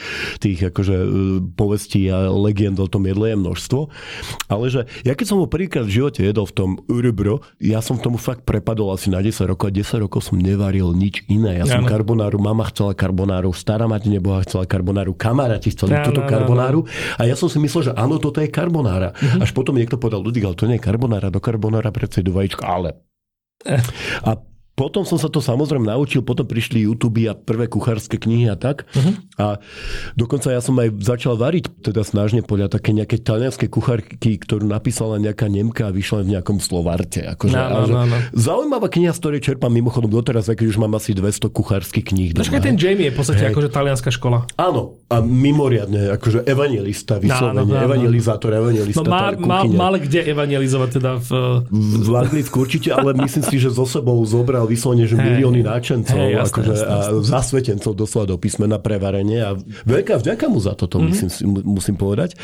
tých 0.43 0.59
akože 0.73 0.97
e, 0.97 1.09
povestí 1.55 2.09
a 2.11 2.33
legend 2.33 2.81
o 2.83 2.89
tom 2.91 3.07
jedle 3.07 3.31
je 3.31 3.37
množstvo. 3.37 3.81
Ale 4.51 4.67
že 4.73 4.91
ja 5.07 5.10
keď 5.17 5.27
som 5.27 5.39
ho 5.41 5.47
prvýkrát 5.49 5.89
v 5.89 5.97
živote 6.03 6.21
jedol 6.21 6.45
v 6.45 6.55
tom 6.55 6.71
Urubro, 6.91 7.41
ja 7.57 7.81
som 7.81 7.97
tomu 7.97 8.21
fakt 8.21 8.45
prepadol 8.45 8.93
asi 8.93 9.09
na 9.09 9.25
10 9.25 9.49
rokov 9.49 9.71
a 9.71 9.73
10 9.73 10.05
rokov 10.05 10.21
som 10.29 10.37
nevaril 10.37 10.93
nič 10.93 11.25
iné. 11.31 11.63
Ja 11.63 11.65
som 11.65 11.89
karbonáru, 11.89 12.37
mama 12.37 12.69
chcela 12.69 12.93
karbonáru, 12.93 13.55
stará 13.57 13.89
mať 13.89 14.13
neboha 14.13 14.45
chcela 14.45 14.69
karbonáru, 14.69 15.17
kamaráti 15.17 15.73
chceli 15.73 15.97
ja, 15.97 16.05
túto 16.05 16.21
karbonáru 16.27 16.85
a 17.17 17.25
ja 17.25 17.39
som 17.39 17.49
si 17.49 17.57
myslel, 17.63 17.91
že 17.91 17.93
áno, 17.97 18.21
toto 18.21 18.45
je 18.45 18.53
karbonára. 18.53 19.17
Uh-huh. 19.17 19.45
Až 19.45 19.57
potom 19.57 19.79
niekto 19.79 19.97
povedal, 19.97 20.21
ľudí, 20.21 20.45
ale 20.45 20.59
to 20.59 20.69
nie 20.69 20.77
je 20.77 20.85
karbonára, 20.85 21.33
do 21.33 21.41
karbonára 21.41 21.89
predsa 21.95 22.21
idú 22.21 22.37
vajíčka, 22.37 22.67
ale... 22.67 23.01
Eh. 23.65 23.81
A 24.25 24.50
potom 24.81 25.05
som 25.05 25.21
sa 25.21 25.29
to 25.29 25.45
samozrejme 25.45 25.85
naučil, 25.85 26.25
potom 26.25 26.49
prišli 26.49 26.89
YouTube 26.89 27.21
a 27.29 27.37
prvé 27.37 27.69
kuchárske 27.69 28.17
knihy 28.17 28.49
a 28.49 28.57
tak. 28.57 28.89
Uh-huh. 28.97 29.13
A 29.37 29.47
dokonca 30.17 30.49
ja 30.49 30.65
som 30.65 30.73
aj 30.81 30.97
začal 31.05 31.37
variť 31.37 31.69
teda 31.85 32.01
snažne 32.01 32.41
podľa 32.41 32.73
také 32.73 32.97
nejaké 32.97 33.21
talianskej 33.21 33.69
kuchárky, 33.69 34.41
ktorú 34.41 34.65
napísala 34.65 35.21
nejaká 35.21 35.53
Nemka 35.53 35.89
a 35.89 35.93
vyšla 35.93 36.25
v 36.25 36.41
nejakom 36.41 36.65
Slovarte. 36.65 37.29
Akože, 37.29 37.53
No, 37.53 37.85
no, 37.85 37.85
no, 37.85 38.03
no. 38.09 38.17
Zaujímavá 38.33 38.89
kniha, 38.89 39.13
z 39.13 39.21
ktorej 39.21 39.41
čerpám 39.45 39.69
mimochodom 39.69 40.09
doteraz, 40.09 40.49
aj 40.49 40.65
keď 40.65 40.67
už 40.73 40.79
mám 40.81 40.97
asi 40.97 41.13
200 41.13 41.53
kuchárskych 41.53 42.09
kníh. 42.09 42.33
Však 42.33 42.49
doma, 42.49 42.57
aj 42.57 42.65
ten. 42.65 42.77
Jamie 42.81 43.11
je 43.11 43.13
v 43.13 43.19
podstate 43.21 43.43
Hej. 43.45 43.53
akože 43.53 43.69
talianská 43.69 44.09
škola. 44.09 44.49
Áno, 44.57 45.03
a 45.13 45.21
mimoriadne, 45.21 46.17
akože 46.17 46.49
evangelista, 46.49 47.21
vyslovene, 47.21 47.67
áno, 47.67 47.75
áno. 47.75 47.85
evangelizátor, 47.85 48.51
evangelista, 48.55 49.03
No 49.03 49.11
má, 49.11 49.35
má, 49.37 49.61
ale 49.91 49.99
kde 50.01 50.25
evangelizovať 50.25 50.89
teda 50.97 51.11
v... 51.21 51.31
v 51.69 51.91
v 52.01 52.17
Anglicku 52.17 52.57
určite, 52.63 52.95
ale 52.95 53.13
myslím 53.19 53.45
si, 53.45 53.57
že 53.59 53.69
zo 53.75 53.85
sebou 53.85 54.17
zobral 54.23 54.70
vyslovene, 54.71 55.05
že 55.05 55.17
milióny 55.17 55.61
náčencov 55.61 56.15
Hej, 56.15 56.31
jasné, 56.33 56.47
akože, 56.55 56.73
jasné, 56.73 56.87
a 56.87 56.97
zasvetencov 57.21 57.93
doslova 57.93 58.27
do 58.29 58.37
písmena 58.37 58.77
pre 58.77 58.97
varenie 58.97 59.39
a 59.41 59.53
veľká 59.85 60.17
vďaka 60.17 60.47
mu 60.47 60.59
za 60.59 60.73
toto, 60.73 60.97
Mhm. 60.97 61.03
mm-hmm. 61.03 61.11
myslím, 61.11 61.29
si- 61.29 61.45
mu- 61.45 61.67
musím 61.73 61.97
povedať. 61.97 62.39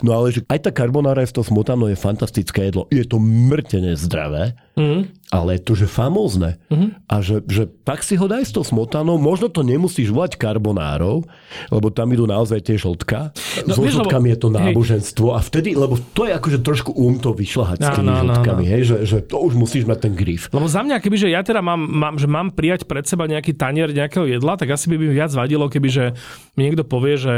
No 0.00 0.14
ale 0.14 0.30
že 0.30 0.46
aj 0.46 0.58
tá 0.60 0.70
carbonara 0.70 1.20
s 1.20 1.30
tou 1.30 1.42
smotanou 1.42 1.86
je 1.86 1.96
fantastické 1.96 2.34
jedlo. 2.64 2.86
Je 2.88 3.02
to 3.02 3.18
mŕtene 3.18 3.92
zdravé, 3.94 4.54
Mhm. 4.74 5.30
ale 5.30 5.58
je 5.58 5.62
to, 5.66 5.72
že 5.74 5.86
famózne. 5.86 6.62
Mm-hmm. 6.70 6.90
A 7.10 7.14
že, 7.18 7.42
že 7.46 7.66
tak 7.82 8.06
si 8.06 8.14
ho 8.14 8.26
daj 8.26 8.46
s 8.46 8.54
tou 8.54 8.62
smotanou, 8.62 9.18
možno 9.18 9.50
to 9.50 9.62
nemusíš 9.62 10.10
volať 10.10 10.38
carbonárov, 10.38 11.26
lebo 11.70 11.86
tam 11.90 12.10
idú 12.10 12.22
naozaj 12.26 12.62
tie 12.62 12.78
žltka. 12.78 13.34
No, 13.66 13.74
so 13.74 13.82
vieš, 13.82 13.98
lebo- 13.98 14.06
žltkami 14.06 14.28
je 14.30 14.38
to 14.38 14.48
hej. 14.50 14.54
náboženstvo 14.58 15.26
a 15.34 15.38
vtedy, 15.38 15.74
lebo 15.74 15.98
to 16.14 16.26
je 16.26 16.32
akože 16.34 16.58
trošku 16.62 16.90
um 16.94 17.18
to 17.18 17.34
vyšľahať 17.34 17.78
s 17.82 17.86
Áno, 17.86 17.96
tými 17.98 18.10
áno. 18.14 18.22
žltkami, 18.34 18.64
hej, 18.66 18.82
že, 18.86 18.96
že 19.06 19.18
to 19.22 19.42
už 19.42 19.54
musíš 19.58 19.86
mať 19.86 20.10
ten 20.10 20.12
grif. 20.14 20.50
Lebo 20.54 20.66
za 20.70 20.82
mňa, 20.82 21.02
kebyže 21.02 21.26
ja 21.30 21.42
teda 21.42 21.62
mám, 21.62 21.82
mám, 21.82 22.14
že 22.14 22.30
mám 22.30 22.50
prijať 22.50 22.86
pred 22.86 23.02
seba 23.02 23.26
nejaký 23.26 23.54
tanier 23.54 23.90
nejakého 23.90 24.26
jedla, 24.26 24.54
tak 24.54 24.70
asi 24.70 24.86
by 24.90 24.98
mi 24.98 25.10
viac 25.10 25.34
vadilo, 25.34 25.66
kebyže 25.66 26.14
mi 26.54 26.66
niekto 26.66 26.86
povie, 26.86 27.18
že 27.18 27.34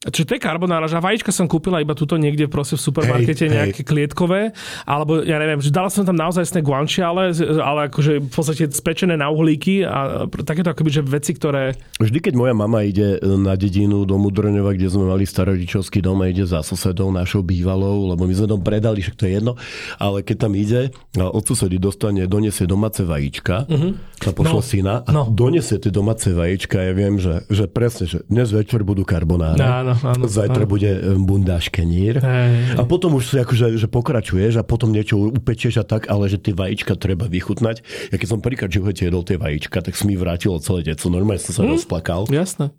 Čiže 0.00 0.24
to 0.24 0.32
je 0.32 0.40
carbonara, 0.40 0.88
že 0.88 0.96
vajíčka 0.96 1.28
som 1.28 1.44
kúpila 1.44 1.84
iba 1.84 1.92
tuto 1.92 2.16
niekde 2.16 2.48
proste 2.48 2.72
v 2.72 2.88
supermarkete 2.88 3.44
Hej, 3.44 3.52
nejaké 3.52 3.80
klietkové, 3.84 4.56
alebo 4.88 5.20
ja 5.20 5.36
neviem, 5.36 5.60
že 5.60 5.68
dala 5.68 5.92
som 5.92 6.08
tam 6.08 6.16
naozaj 6.16 6.40
sné 6.48 6.64
guanciale, 6.64 7.36
ale 7.60 7.92
akože 7.92 8.24
v 8.24 8.32
podstate 8.32 8.64
spečené 8.72 9.20
na 9.20 9.28
uhlíky 9.28 9.84
a 9.84 10.24
takéto 10.40 10.72
akoby, 10.72 10.88
že 10.88 11.02
veci, 11.04 11.36
ktoré... 11.36 11.76
Vždy, 12.00 12.16
keď 12.16 12.32
moja 12.32 12.56
mama 12.56 12.80
ide 12.80 13.20
na 13.20 13.52
dedinu 13.60 14.08
do 14.08 14.16
Mudrňova, 14.16 14.72
kde 14.72 14.88
sme 14.88 15.04
mali 15.04 15.28
starodičovský 15.28 16.00
dom 16.00 16.24
a 16.24 16.32
ide 16.32 16.48
za 16.48 16.64
susedou 16.64 17.12
našou 17.12 17.44
bývalou, 17.44 18.08
lebo 18.08 18.24
my 18.24 18.32
sme 18.32 18.56
dom 18.56 18.64
predali, 18.64 19.04
však 19.04 19.20
to 19.20 19.28
je 19.28 19.36
jedno, 19.36 19.60
ale 20.00 20.24
keď 20.24 20.48
tam 20.48 20.56
ide 20.56 20.96
od 21.20 21.44
susedy 21.44 21.76
dostane, 21.76 22.24
donesie 22.24 22.64
domáce 22.64 23.04
vajíčka, 23.04 23.68
uh-huh. 23.68 23.92
a 24.00 24.32
pošlo 24.32 24.60
No, 24.60 24.64
syna 24.64 25.04
a 25.04 25.10
no. 25.12 25.28
donesie 25.28 25.76
tie 25.76 25.92
domáce 25.92 26.32
vajíčka, 26.32 26.80
ja 26.80 26.96
viem, 26.96 27.20
že, 27.20 27.44
že 27.52 27.68
presne, 27.68 28.08
že 28.08 28.24
dnes 28.32 28.48
večer 28.48 28.80
budú 28.80 29.04
karbonáre, 29.04 29.60
Áno, 29.90 30.06
áno, 30.14 30.24
zajtra 30.26 30.64
áno. 30.64 30.70
bude 30.70 30.90
e, 30.90 31.00
bundáš 31.16 31.68
kenír 31.68 32.18
Hej. 32.18 32.78
a 32.78 32.82
potom 32.84 33.18
už 33.18 33.24
si 33.26 33.36
akože, 33.36 33.74
že 33.74 33.86
pokračuješ 33.86 34.60
a 34.60 34.66
potom 34.66 34.90
niečo 34.90 35.18
upečieš 35.18 35.80
a 35.80 35.84
tak, 35.84 36.06
ale 36.06 36.30
že 36.30 36.38
tie 36.38 36.54
vajíčka 36.54 36.94
treba 36.94 37.26
vychutnať. 37.26 37.76
Ja 38.10 38.16
keď 38.16 38.28
som 38.28 38.38
prvýkrát 38.38 38.70
živote 38.70 39.06
jedol 39.06 39.26
tie 39.26 39.36
vajíčka, 39.36 39.82
tak 39.82 39.94
mi 40.02 40.14
vrátilo 40.14 40.62
celé 40.62 40.86
deco, 40.86 41.06
normálne 41.10 41.42
som 41.42 41.52
sa 41.52 41.62
Hm? 41.62 41.70
rozplakal 41.76 42.22
Jasné. 42.30 42.72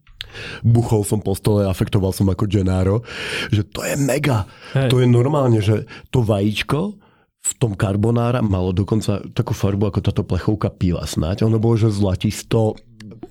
buchol 0.64 1.04
som 1.04 1.20
po 1.20 1.34
stole, 1.34 1.68
afektoval 1.68 2.14
som 2.16 2.30
ako 2.30 2.48
Gennaro, 2.48 3.04
že 3.52 3.66
to 3.68 3.84
je 3.84 3.96
mega. 3.98 4.48
Hej. 4.74 4.90
To 4.90 5.02
je 5.02 5.08
normálne, 5.10 5.60
že 5.60 5.86
to 6.10 6.24
vajíčko 6.24 6.96
v 7.42 7.52
tom 7.58 7.74
karbonára 7.74 8.46
malo 8.46 8.70
dokonca 8.70 9.18
takú 9.34 9.58
farbu 9.58 9.90
ako 9.90 10.00
táto 10.06 10.22
plechovka 10.22 10.70
piva 10.70 11.02
snáď. 11.02 11.50
Ono 11.50 11.58
bolo, 11.58 11.74
že 11.74 11.90
zlatisto 11.90 12.78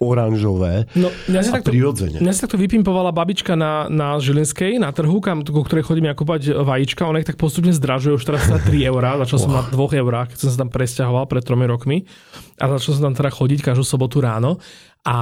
oranžové 0.01 0.89
No, 0.97 1.13
mňa 1.29 1.41
si 1.45 1.51
a 1.53 1.61
takto, 1.61 1.71
prirodzene. 1.71 2.19
mňa 2.19 2.33
si 2.33 2.41
takto 2.41 2.57
vypimpovala 2.57 3.13
babička 3.13 3.53
na, 3.53 3.85
na 3.87 4.17
Žilinskej, 4.17 4.81
na 4.81 4.89
trhu, 4.91 5.21
kam, 5.21 5.45
ku 5.45 5.61
ktorej 5.61 5.85
chodím 5.85 6.09
ja 6.09 6.17
kúpať 6.17 6.57
vajíčka. 6.57 7.05
Ona 7.05 7.21
ich 7.21 7.29
tak 7.29 7.37
postupne 7.37 7.71
zdražuje, 7.71 8.17
už 8.17 8.25
teraz 8.25 8.49
sa 8.49 8.57
3 8.57 8.73
eurá. 8.91 9.21
Začal 9.23 9.39
som 9.45 9.53
na 9.53 9.63
2 9.63 9.77
eurách, 9.77 10.33
keď 10.33 10.39
som 10.41 10.49
sa 10.51 10.59
tam 10.65 10.71
presťahoval 10.73 11.29
pred 11.29 11.45
tromi 11.45 11.69
rokmi. 11.69 12.09
A 12.57 12.65
začal 12.77 12.97
som 12.97 13.13
tam 13.13 13.17
teda 13.17 13.31
chodiť 13.31 13.61
každú 13.61 13.85
sobotu 13.85 14.25
ráno. 14.25 14.57
A 15.01 15.17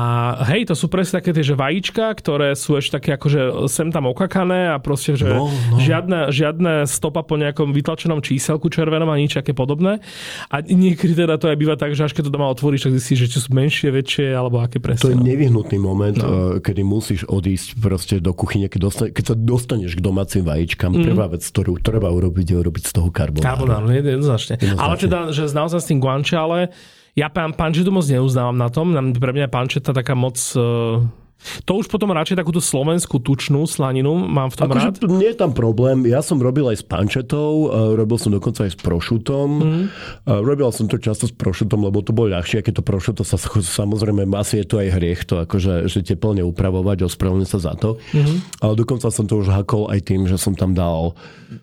hej, 0.50 0.66
to 0.66 0.74
sú 0.74 0.90
presne 0.90 1.22
také 1.22 1.30
tie, 1.30 1.46
že 1.46 1.54
vajíčka, 1.54 2.10
ktoré 2.18 2.58
sú 2.58 2.82
ešte 2.82 2.98
také 2.98 3.14
akože 3.14 3.70
sem 3.70 3.94
tam 3.94 4.10
okakané 4.10 4.74
a 4.74 4.82
proste, 4.82 5.14
že 5.14 5.30
No, 5.30 5.46
no. 5.46 5.78
Žiadne, 5.78 6.34
žiadne 6.34 6.72
stopa 6.90 7.22
po 7.22 7.38
nejakom 7.38 7.70
vytlačenom 7.70 8.18
číselku 8.18 8.74
červenom 8.74 9.06
a 9.06 9.14
nič 9.14 9.38
aké 9.38 9.54
podobné. 9.54 10.02
A 10.50 10.66
niekedy 10.66 11.14
teda 11.14 11.38
to 11.38 11.46
aj 11.46 11.54
býva 11.54 11.78
tak, 11.78 11.94
že 11.94 12.10
až 12.10 12.12
keď 12.16 12.26
to 12.26 12.34
doma 12.34 12.50
otvoríš, 12.50 12.90
tak 12.90 12.98
zistíš, 12.98 13.18
že 13.22 13.28
či 13.30 13.38
sú 13.38 13.54
menšie, 13.54 13.94
väčšie, 13.94 14.34
alebo 14.34 14.58
aké 14.58 14.82
To 14.82 14.90
je 14.90 15.14
presne. 15.14 15.14
no. 15.14 15.22
nevyhnutný 15.22 15.78
moment, 15.78 16.18
no. 16.18 16.58
kedy 16.58 16.82
musíš 16.82 17.22
odísť 17.30 17.78
proste 17.78 18.14
do 18.18 18.34
kuchyne, 18.34 18.66
keď, 18.66 18.80
dostane, 18.82 19.10
keď 19.14 19.24
sa 19.30 19.34
dostaneš 19.38 19.94
k 19.94 20.02
domácim 20.02 20.42
vajíčkam. 20.42 20.90
Mm. 20.90 21.06
Prvá 21.14 21.30
vec, 21.30 21.46
ktorú 21.46 21.78
treba 21.78 22.10
urobiť, 22.10 22.50
je 22.50 22.56
urobiť 22.58 22.82
z 22.82 22.92
toho 22.98 23.14
karbonáru. 23.14 23.46
Carbonara, 23.46 23.86
nie, 23.86 24.02
jednoznačne. 24.02 24.58
Jednoznačne. 24.58 24.82
Ale 24.82 24.94
teda, 24.98 25.18
že 25.30 25.42
naozaj 25.54 25.78
s 25.78 25.86
tým 25.86 26.02
guanciale, 26.02 26.74
ja 27.18 27.26
pán 27.26 27.50
pančetu 27.50 27.90
moc 27.90 28.06
neuznávam 28.06 28.54
na 28.54 28.70
tom, 28.70 28.94
pre 29.18 29.34
mňa 29.34 29.50
je 29.50 29.54
pančeta 29.54 29.90
taká 29.90 30.14
moc... 30.14 30.38
eh, 30.54 31.26
To 31.66 31.78
už 31.78 31.86
potom 31.86 32.10
radšej 32.10 32.34
takúto 32.34 32.58
slovenskú 32.58 33.22
tučnú 33.22 33.62
slaninu 33.62 34.10
mám 34.26 34.50
v 34.50 34.58
tom 34.58 34.74
rád. 34.74 34.98
Akože 34.98 35.06
nie 35.22 35.30
je 35.30 35.38
tam 35.38 35.54
problém. 35.54 36.02
Ja 36.02 36.18
som 36.18 36.42
robil 36.42 36.66
aj 36.66 36.82
s 36.82 36.84
pančetou, 36.86 37.70
eh, 37.70 37.94
robil 37.94 38.18
som 38.18 38.34
dokonca 38.34 38.66
aj 38.66 38.74
s 38.74 38.78
prošutom. 38.78 39.48
Mm. 39.58 39.84
Robil 40.26 40.66
som 40.74 40.90
to 40.90 40.98
často 40.98 41.30
s 41.30 41.34
prošutom, 41.34 41.86
lebo 41.86 42.02
to 42.02 42.10
bolo 42.10 42.34
ľahšie, 42.34 42.62
keď 42.66 42.82
to 42.82 42.82
prošuto 42.82 43.22
sa 43.22 43.38
samozrejme, 43.38 44.26
asi 44.34 44.62
je 44.62 44.66
to 44.66 44.82
aj 44.82 44.88
hriech, 44.98 45.26
to 45.26 45.42
akože, 45.42 45.86
že 45.86 46.02
teplne 46.02 46.42
upravovať, 46.42 47.06
ospravedlňujem 47.06 47.50
sa 47.50 47.58
za 47.62 47.74
to. 47.78 48.02
Mm. 48.14 48.42
Ale 48.62 48.72
dokonca 48.74 49.06
som 49.10 49.30
to 49.30 49.38
už 49.38 49.54
hakol 49.54 49.90
aj 49.90 50.06
tým, 50.06 50.26
že 50.26 50.38
som 50.38 50.58
tam 50.58 50.74
dal... 50.74 51.14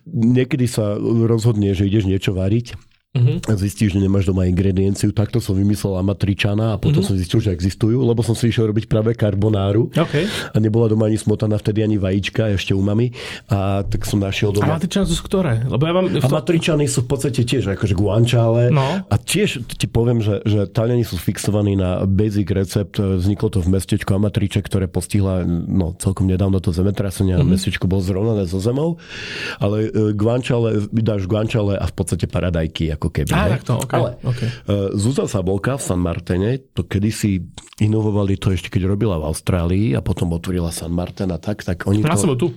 Niekedy 0.08 0.64
sa 0.68 0.96
rozhodne, 1.28 1.76
že 1.76 1.84
ideš 1.84 2.08
niečo 2.08 2.32
variť 2.32 2.95
Mhm. 3.16 3.32
a 3.46 3.54
zistíš, 3.54 3.92
že 3.92 3.98
nemáš 3.98 4.24
doma 4.24 4.44
ingredienciu. 4.44 5.10
Takto 5.10 5.38
som 5.38 5.52
vymyslel 5.52 5.96
amatričana 5.96 6.72
a 6.72 6.80
potom 6.80 7.00
Mhm. 7.00 7.06
som 7.06 7.14
zistil, 7.16 7.40
že 7.40 7.50
existujú, 7.50 7.98
lebo 7.98 8.20
som 8.20 8.32
si 8.32 8.48
išiel 8.48 8.68
robiť 8.68 8.86
práve 8.86 9.12
karbonáru. 9.12 9.88
OK. 9.90 10.14
A 10.52 10.56
nebola 10.56 10.86
doma 10.86 11.06
ani 11.06 11.16
smotana, 11.16 11.56
vtedy 11.56 11.80
ani 11.80 11.96
vajíčka, 11.96 12.52
ešte 12.52 12.72
u 12.72 12.80
mami. 12.80 13.12
A 13.48 13.82
tak 13.82 14.04
som 14.04 14.18
našiel 14.18 14.52
doma... 14.52 14.76
matričany 14.76 15.06
sú 15.06 15.22
ktoré? 15.22 15.64
Lebo 15.64 15.82
ja 15.82 15.92
mám... 15.92 16.06
A 16.12 16.26
matričany 16.26 16.84
sú 16.86 17.02
v 17.02 17.08
podstate 17.08 17.42
tiež 17.42 17.72
akože 17.72 17.94
guanciale. 17.94 18.68
No. 18.70 19.02
A 19.02 19.14
tiež 19.16 19.64
ti 19.66 19.86
poviem, 19.86 20.20
že, 20.20 20.42
že 20.44 20.66
Taliani 20.66 21.02
sú 21.02 21.16
fixovaní 21.16 21.74
na 21.74 22.04
basic 22.04 22.46
recept. 22.50 22.98
Vzniklo 22.98 23.48
to 23.48 23.58
v 23.62 23.72
mestečku 23.72 24.10
Amatriče, 24.12 24.60
ktoré 24.60 24.86
postihla 24.86 25.42
no, 25.46 25.96
celkom 25.96 26.26
nedávno 26.26 26.58
to 26.60 26.70
zemetrasenie 26.70 27.32
a 27.32 27.40
Mhm. 27.40 27.48
mestečko 27.48 27.86
bolo 27.86 28.02
zrovnané 28.02 28.44
so 28.44 28.58
zemou. 28.58 28.98
Ale 29.58 29.88
e, 29.88 30.12
guanciale, 30.12 30.84
dáš 30.90 31.24
guanciale 31.24 31.76
a 31.76 31.86
v 31.86 31.94
podstate 31.94 32.26
paradajky, 32.26 32.90
ako 32.90 33.05
keby. 33.08 33.30
Á, 33.32 33.40
hej. 33.46 33.52
takto, 33.60 33.72
OK. 33.82 33.92
Ale 33.92 34.10
OK. 34.22 34.42
e, 34.42 34.50
Zuzá 34.96 35.24
Sabolka 35.26 35.78
v 35.78 35.82
San 35.82 36.00
Martene, 36.00 36.58
to 36.72 36.86
kedysi 36.86 37.42
inovovali 37.80 38.38
to 38.40 38.52
ešte, 38.52 38.72
keď 38.72 38.88
robila 38.88 39.16
v 39.20 39.28
Austrálii 39.28 39.86
a 39.96 40.00
potom 40.00 40.32
otvorila 40.32 40.70
San 40.72 40.94
Martin 40.94 41.32
a 41.32 41.38
tak, 41.38 41.62
tak 41.66 41.84
oni 41.86 42.02
Ja 42.02 42.16
to... 42.16 42.36
tu. 42.36 42.48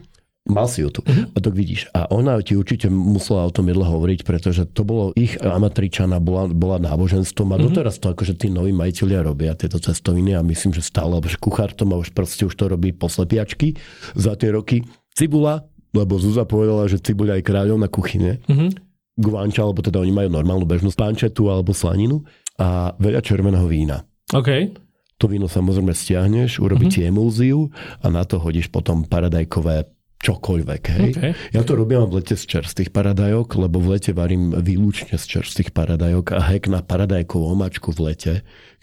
Mal 0.50 0.66
si 0.66 0.82
ju 0.82 0.90
tu. 0.90 1.06
Uh-huh. 1.06 1.30
A 1.36 1.38
tak 1.38 1.54
vidíš. 1.54 1.94
A 1.94 2.10
ona 2.10 2.42
ti 2.42 2.58
určite 2.58 2.90
musela 2.90 3.46
o 3.46 3.54
tom 3.54 3.70
jedle 3.70 3.86
hovoriť, 3.86 4.26
pretože 4.26 4.66
to 4.74 4.82
bolo 4.82 5.14
ich 5.14 5.38
amatričana, 5.38 6.18
bola, 6.18 6.50
bola 6.50 6.82
náboženstvom 6.82 7.54
a 7.54 7.56
uh-huh. 7.60 7.70
doteraz 7.70 8.02
to 8.02 8.10
akože 8.10 8.34
tí 8.34 8.50
noví 8.50 8.74
majiteľia 8.74 9.22
robia 9.22 9.54
tieto 9.54 9.78
cestoviny 9.78 10.34
a 10.34 10.42
myslím, 10.42 10.74
že 10.74 10.82
stále, 10.82 11.22
lebo 11.22 11.30
kuchár 11.38 11.70
to 11.78 11.86
má 11.86 12.02
už 12.02 12.16
proste 12.18 12.50
už 12.50 12.56
to 12.58 12.66
robí 12.66 12.90
poslepiačky 12.96 13.78
za 14.18 14.34
tie 14.34 14.50
roky. 14.50 14.82
Cibula, 15.14 15.70
lebo 15.94 16.18
Zuzá 16.18 16.50
povedala, 16.50 16.90
že 16.90 16.98
cibuľa 16.98 17.38
je 17.38 17.44
kráľovná 17.46 17.86
kuchyne. 17.86 18.42
Mhm. 18.50 18.89
Guanča, 19.20 19.68
alebo 19.68 19.84
teda 19.84 20.00
oni 20.00 20.16
majú 20.16 20.32
normálnu 20.32 20.64
bežnú 20.64 20.96
pančetu 20.96 21.52
alebo 21.52 21.76
slaninu 21.76 22.24
a 22.56 22.96
veľa 22.96 23.20
červeného 23.20 23.68
vína. 23.68 24.08
OK. 24.32 24.72
To 25.20 25.28
víno 25.28 25.52
samozrejme 25.52 25.92
stiahneš, 25.92 26.64
urobíš 26.64 27.04
mm-hmm. 27.04 27.12
emulziu 27.12 27.68
a 28.00 28.08
na 28.08 28.24
to 28.24 28.40
hodíš 28.40 28.72
potom 28.72 29.04
paradajkové 29.04 29.92
čokoľvek. 30.20 30.84
Hej? 31.00 31.10
Okay. 31.16 31.32
Ja 31.56 31.64
to 31.64 31.80
robím 31.80 32.04
v 32.04 32.20
lete 32.20 32.36
z 32.36 32.44
čerstvých 32.44 32.92
paradajok, 32.92 33.56
lebo 33.56 33.80
v 33.80 33.96
lete 33.96 34.12
varím 34.12 34.52
výlučne 34.52 35.16
z 35.16 35.26
čerstvých 35.40 35.72
paradajok 35.72 36.36
a 36.36 36.44
hek 36.44 36.68
na 36.68 36.84
paradajkovú 36.84 37.56
omačku 37.56 37.96
v 37.96 38.12
lete, 38.12 38.34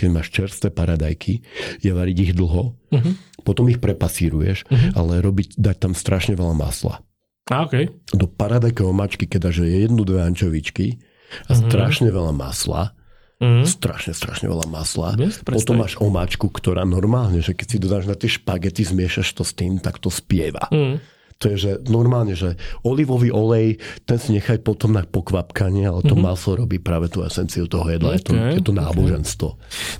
keď 0.00 0.08
máš 0.12 0.32
čerstvé 0.32 0.72
paradajky, 0.72 1.44
je 1.84 1.92
variť 1.92 2.16
ich 2.28 2.32
dlho, 2.32 2.76
Mhm. 2.88 3.44
potom 3.44 3.68
ich 3.68 3.78
prepasíruješ, 3.78 4.64
ale 4.96 5.20
robiť, 5.20 5.60
dať 5.60 5.76
tam 5.76 5.92
strašne 5.92 6.34
veľa 6.34 6.56
masla. 6.56 7.04
A 7.46 7.62
OK. 7.62 7.74
Do 8.10 8.26
paradajkovej 8.26 8.90
omačky, 8.90 9.24
keď 9.30 9.50
dáš 9.50 9.62
jednu, 9.62 10.02
dve 10.02 10.26
ančovičky 10.26 10.98
a 11.46 11.54
strašne 11.54 12.10
veľa 12.10 12.34
masla, 12.34 12.96
Mhm. 13.36 13.68
Strašne, 13.68 14.16
strašne 14.16 14.48
veľa 14.48 14.64
masla. 14.64 15.12
Predstaviť. 15.12 15.44
Potom 15.44 15.76
máš 15.76 16.00
omáčku, 16.00 16.48
ktorá 16.48 16.88
normálne, 16.88 17.44
že 17.44 17.52
keď 17.52 17.66
si 17.68 17.76
dodáš 17.76 18.08
na 18.08 18.16
tie 18.16 18.32
špagety, 18.32 18.80
zmiešaš 18.80 19.28
to 19.36 19.44
s 19.44 19.52
tým, 19.52 19.76
tak 19.76 20.00
to 20.00 20.08
spieva. 20.08 20.72
Mm. 20.72 21.04
To 21.36 21.52
je, 21.52 21.56
že 21.60 21.70
normálne, 21.92 22.32
že 22.32 22.56
olivový 22.80 23.28
olej, 23.28 23.76
ten 24.08 24.16
si 24.16 24.32
nechaj 24.32 24.64
potom 24.64 24.96
na 24.96 25.04
pokvapkanie, 25.04 25.84
ale 25.84 26.00
to 26.00 26.16
mm-hmm. 26.16 26.32
maslo 26.32 26.56
robí 26.56 26.80
práve 26.80 27.12
tú 27.12 27.20
esenciu 27.20 27.68
toho 27.68 27.84
jedla. 27.92 28.16
Okay, 28.16 28.16
je, 28.16 28.22
to, 28.24 28.32
je 28.56 28.62
to 28.64 28.72
náboženstvo. 28.72 29.48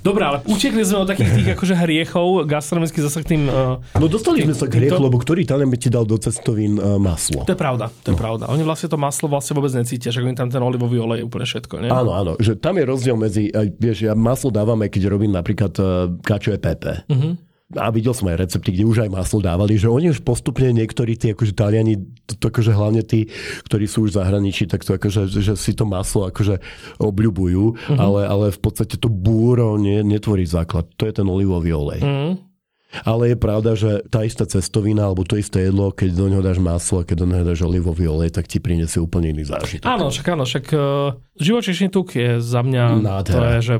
Dobre, 0.00 0.22
ale 0.24 0.40
utekli 0.48 0.80
sme 0.80 1.04
od 1.04 1.08
takých 1.12 1.30
tých 1.36 1.48
akože 1.52 1.74
hriechov, 1.76 2.48
gastronomicky 2.48 3.04
zase 3.04 3.20
k 3.20 3.36
tým... 3.36 3.52
Uh, 3.52 3.76
no 4.00 4.08
dostali 4.08 4.48
sme 4.48 4.56
sa 4.56 4.64
k 4.64 4.80
hriechu, 4.80 4.96
lebo 4.96 5.20
ktorý 5.20 5.44
Talian 5.44 5.68
by 5.68 5.76
ti 5.76 5.92
dal 5.92 6.08
do 6.08 6.16
cestovín 6.16 6.80
uh, 6.80 6.96
maslo? 6.96 7.44
To 7.44 7.52
je 7.52 7.60
pravda, 7.60 7.92
to 8.00 8.12
je 8.12 8.16
no. 8.16 8.20
pravda. 8.20 8.44
Oni 8.48 8.64
vlastne 8.64 8.88
to 8.88 8.96
maslo 8.96 9.28
vlastne 9.28 9.52
vôbec 9.52 9.76
necítia, 9.76 10.08
že 10.08 10.24
tam 10.32 10.48
ten 10.48 10.62
olivový 10.64 11.04
olej 11.04 11.20
úplne 11.28 11.44
všetko. 11.44 11.84
Nie? 11.84 11.90
Áno, 11.92 12.16
áno, 12.16 12.32
že 12.40 12.56
tam 12.56 12.80
je 12.80 12.84
rozdiel 12.88 13.16
medzi, 13.20 13.52
vieš, 13.76 14.08
ja 14.08 14.16
maslo 14.16 14.48
dávame, 14.48 14.88
keď 14.88 15.12
robím 15.12 15.36
napríklad 15.36 15.72
uh, 15.76 16.08
kačové 16.24 16.56
pepe. 16.56 17.04
Uh-huh 17.12 17.45
a 17.74 17.90
videl 17.90 18.14
som 18.14 18.30
aj 18.30 18.46
recepty, 18.46 18.70
kde 18.70 18.86
už 18.86 18.98
aj 19.02 19.10
maslo 19.10 19.42
dávali, 19.42 19.74
že 19.74 19.90
oni 19.90 20.14
už 20.14 20.22
postupne 20.22 20.70
niektorí 20.70 21.18
tí 21.18 21.34
akože 21.34 21.50
Taliani, 21.50 21.98
to, 22.30 22.38
to 22.38 22.44
akože 22.54 22.70
hlavne 22.70 23.02
tí, 23.02 23.26
ktorí 23.66 23.90
sú 23.90 24.06
už 24.06 24.14
v 24.14 24.18
zahraničí, 24.22 24.70
tak 24.70 24.86
to 24.86 24.94
akože, 24.94 25.26
že 25.26 25.58
si 25.58 25.74
to 25.74 25.82
maslo 25.82 26.30
akože 26.30 26.62
obľubujú, 27.02 27.64
uh-huh. 27.74 27.98
ale, 27.98 28.22
ale 28.30 28.46
v 28.54 28.60
podstate 28.62 28.94
to 28.94 29.10
búro 29.10 29.74
nie, 29.82 30.06
netvorí 30.06 30.46
základ. 30.46 30.86
To 30.94 31.10
je 31.10 31.12
ten 31.18 31.26
olivový 31.26 31.74
olej. 31.74 32.00
Uh-huh. 32.06 32.38
Ale 33.02 33.34
je 33.34 33.36
pravda, 33.36 33.74
že 33.74 34.06
tá 34.08 34.22
istá 34.22 34.46
cestovina 34.46 35.10
alebo 35.10 35.26
to 35.26 35.36
isté 35.36 35.68
jedlo, 35.68 35.90
keď 35.90 36.10
do 36.14 36.26
neho 36.30 36.42
dáš 36.42 36.62
maslo 36.62 37.02
a 37.02 37.04
keď 37.04 37.16
do 37.18 37.26
neho 37.28 37.44
dáš 37.44 37.66
olivový 37.66 38.06
olej, 38.06 38.30
tak 38.32 38.46
ti 38.46 38.62
prinesie 38.62 39.02
úplne 39.02 39.34
iný 39.34 39.42
zážitok. 39.42 39.84
Áno, 39.84 40.08
však 40.08 40.26
áno, 40.32 40.44
však 40.46 40.64
uh, 40.72 41.18
živočíšny 41.36 41.90
tuk 41.90 42.14
je 42.14 42.38
za 42.38 42.62
mňa 42.62 42.84
Nádhera. 43.02 43.36
to 43.36 43.40
je, 43.42 43.58
že 43.60 43.74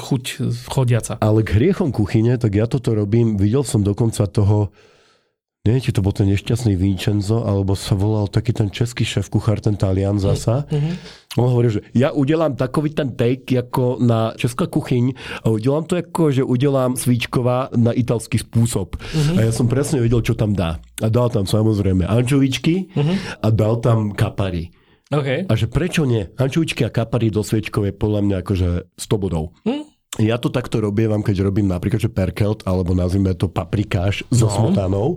chuť 0.00 0.24
chodiaca. 0.66 1.20
Ale 1.20 1.44
k 1.44 1.50
hriechom 1.60 1.92
kuchyne, 1.92 2.40
tak 2.40 2.56
ja 2.56 2.64
toto 2.66 2.96
robím, 2.96 3.36
videl 3.36 3.62
som 3.62 3.84
dokonca 3.84 4.24
toho 4.26 4.72
neviem, 5.66 5.82
či 5.82 5.90
to 5.90 6.00
bol 6.00 6.14
ten 6.14 6.30
nešťastný 6.30 6.78
Vincenzo, 6.78 7.42
alebo 7.42 7.74
sa 7.74 7.98
volal 7.98 8.30
taký 8.30 8.54
ten 8.54 8.70
český 8.70 9.02
šéf 9.02 9.26
kuchár, 9.26 9.58
ten 9.58 9.74
Talian 9.74 10.22
zasa. 10.22 10.62
Mm-hmm. 10.70 10.94
On 11.36 11.50
hovoril, 11.52 11.76
že 11.76 11.82
ja 11.92 12.14
udelám 12.14 12.54
takový 12.54 12.94
ten 12.94 13.12
take 13.18 13.58
ako 13.60 13.98
na 14.00 14.32
česká 14.38 14.70
kuchyň 14.70 15.12
a 15.44 15.52
udelám 15.52 15.84
to 15.84 15.98
ako, 15.98 16.32
že 16.32 16.46
udelám 16.46 16.94
svíčková 16.96 17.74
na 17.76 17.90
italský 17.92 18.40
spôsob. 18.40 18.96
Mm-hmm. 18.96 19.36
A 19.36 19.40
ja 19.44 19.52
som 19.52 19.66
presne 19.66 20.00
vedel, 20.00 20.22
čo 20.22 20.38
tam 20.38 20.54
dá. 20.54 20.78
A 21.02 21.10
dal 21.10 21.28
tam 21.28 21.44
samozrejme 21.44 22.06
ančovičky 22.08 22.94
mm-hmm. 22.94 23.42
a 23.42 23.48
dal 23.52 23.82
tam 23.82 24.14
kapary. 24.16 24.70
Okay. 25.06 25.46
A 25.46 25.52
že 25.54 25.70
prečo 25.70 26.06
nie? 26.06 26.26
Ančovičky 26.38 26.82
a 26.86 26.90
kapary 26.90 27.30
do 27.30 27.42
sviečkov 27.42 27.90
je 27.90 27.94
podľa 27.94 28.20
mňa 28.26 28.36
akože 28.42 28.68
100 28.96 29.22
bodov. 29.22 29.52
Mm 29.66 29.95
ja 30.16 30.40
to 30.40 30.48
takto 30.48 30.80
robievam, 30.80 31.20
keď 31.20 31.44
robím 31.44 31.68
napríklad 31.68 32.00
že 32.00 32.12
perkelt, 32.12 32.64
alebo 32.64 32.96
nazvime 32.96 33.36
to 33.36 33.52
paprikáš 33.52 34.24
so 34.32 34.48
no. 34.48 34.52
smotanou, 34.52 35.08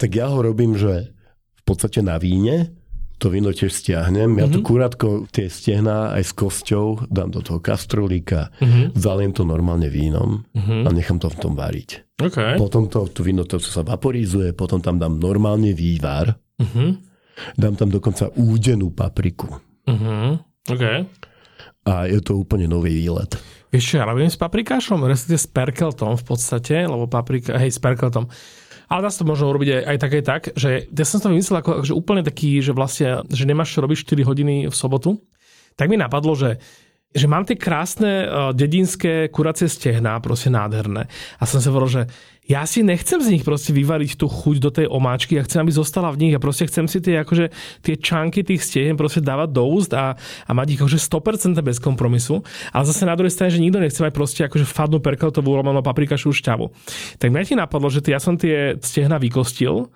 tak 0.00 0.16
ja 0.16 0.26
ho 0.32 0.42
robím, 0.42 0.74
že 0.74 1.14
v 1.60 1.62
podstate 1.62 2.02
na 2.02 2.18
víne, 2.18 2.74
to 3.20 3.28
víno 3.28 3.52
tiež 3.52 3.68
stiahnem. 3.68 4.32
Ja 4.40 4.48
mm-hmm. 4.48 4.54
to 4.56 4.58
kurátko, 4.64 5.08
tie 5.28 5.52
stehná 5.52 6.16
aj 6.16 6.24
s 6.24 6.32
kosťou 6.32 7.12
dám 7.12 7.28
do 7.28 7.44
toho 7.44 7.60
kastrolíka, 7.60 8.48
mm-hmm. 8.58 8.96
zaliem 8.96 9.36
to 9.36 9.44
normálne 9.44 9.92
vínom 9.92 10.48
mm-hmm. 10.56 10.88
a 10.88 10.90
nechám 10.90 11.20
to 11.20 11.28
v 11.28 11.36
tom 11.36 11.52
variť. 11.52 12.00
Okay. 12.16 12.56
Potom 12.56 12.88
to, 12.88 13.04
to 13.12 13.20
víno 13.20 13.44
to 13.44 13.60
sa 13.60 13.84
vaporizuje, 13.84 14.56
potom 14.56 14.80
tam 14.80 14.96
dám 14.96 15.20
normálne 15.20 15.76
vývar, 15.76 16.32
mm-hmm. 16.56 16.90
dám 17.60 17.76
tam 17.76 17.92
dokonca 17.92 18.32
údenú 18.40 18.88
papriku. 18.88 19.52
Mm-hmm. 19.84 20.28
Okay. 20.72 21.04
A 21.84 22.08
je 22.08 22.24
to 22.24 22.40
úplne 22.40 22.72
nový 22.72 23.04
výlet. 23.04 23.36
Vieš 23.70 23.84
čo, 23.86 23.94
ja 24.02 24.04
robím 24.06 24.26
s 24.26 24.38
paprikášom, 24.38 25.06
respektíve 25.06 25.38
s 25.38 25.46
perkeltom 25.46 26.18
v 26.18 26.24
podstate, 26.26 26.90
lebo 26.90 27.06
paprika, 27.06 27.54
hej, 27.54 27.70
s 27.70 27.78
perkeltom. 27.78 28.26
Ale 28.90 29.06
dá 29.06 29.10
sa 29.14 29.22
to 29.22 29.30
možno 29.30 29.54
urobiť 29.54 29.68
aj, 29.70 29.82
aj 29.86 29.96
tak, 30.02 30.12
tak, 30.26 30.42
že 30.58 30.90
ja 30.90 31.06
som 31.06 31.22
to 31.22 31.30
vymyslel 31.30 31.62
ako, 31.62 31.86
že 31.86 31.94
úplne 31.94 32.26
taký, 32.26 32.58
že 32.58 32.74
vlastne, 32.74 33.22
že 33.30 33.46
nemáš 33.46 33.78
čo 33.78 33.86
robiť 33.86 34.02
4 34.02 34.26
hodiny 34.26 34.54
v 34.66 34.74
sobotu. 34.74 35.22
Tak 35.78 35.86
mi 35.86 35.94
napadlo, 35.94 36.34
že 36.34 36.58
že 37.10 37.26
mám 37.26 37.42
tie 37.42 37.58
krásne 37.58 38.22
uh, 38.22 38.54
dedinské 38.54 39.34
kuracie 39.34 39.66
stehná, 39.66 40.22
proste 40.22 40.46
nádherné. 40.46 41.10
A 41.10 41.42
som 41.42 41.58
sa 41.58 41.74
hovoril, 41.74 41.90
že 41.90 42.02
ja 42.50 42.66
si 42.66 42.82
nechcem 42.82 43.22
z 43.22 43.38
nich 43.38 43.46
proste 43.46 43.70
vyvariť 43.70 44.18
tú 44.18 44.26
chuť 44.26 44.56
do 44.58 44.70
tej 44.74 44.86
omáčky, 44.90 45.38
ja 45.38 45.46
chcem, 45.46 45.62
aby 45.62 45.70
zostala 45.70 46.10
v 46.10 46.26
nich 46.26 46.34
a 46.34 46.42
proste 46.42 46.66
chcem 46.66 46.90
si 46.90 46.98
tie, 46.98 47.22
akože, 47.22 47.54
tie 47.86 47.94
čanky 47.94 48.42
tých 48.42 48.66
stehen 48.66 48.98
proste 48.98 49.22
dávať 49.22 49.54
do 49.54 49.62
úst 49.70 49.94
a, 49.94 50.18
a 50.18 50.50
mať 50.50 50.74
ich 50.74 50.80
akože 50.82 50.98
100% 50.98 51.54
bez 51.62 51.78
kompromisu. 51.78 52.42
Ale 52.74 52.84
zase 52.90 53.06
na 53.06 53.14
druhej 53.14 53.30
strane, 53.30 53.54
že 53.54 53.62
nikto 53.62 53.78
nechce 53.78 54.02
mať 54.02 54.10
proste 54.10 54.42
akože 54.50 54.66
fadnú 54.66 54.98
perkeltovú 54.98 55.54
lomenú 55.54 55.78
paprikašu 55.78 56.34
šťavu. 56.34 56.66
Tak 57.22 57.30
mňa 57.30 57.46
ti 57.46 57.54
napadlo, 57.54 57.86
že 57.86 58.02
ja 58.10 58.18
som 58.18 58.34
tie 58.34 58.74
stehna 58.82 59.22
vykostil 59.22 59.86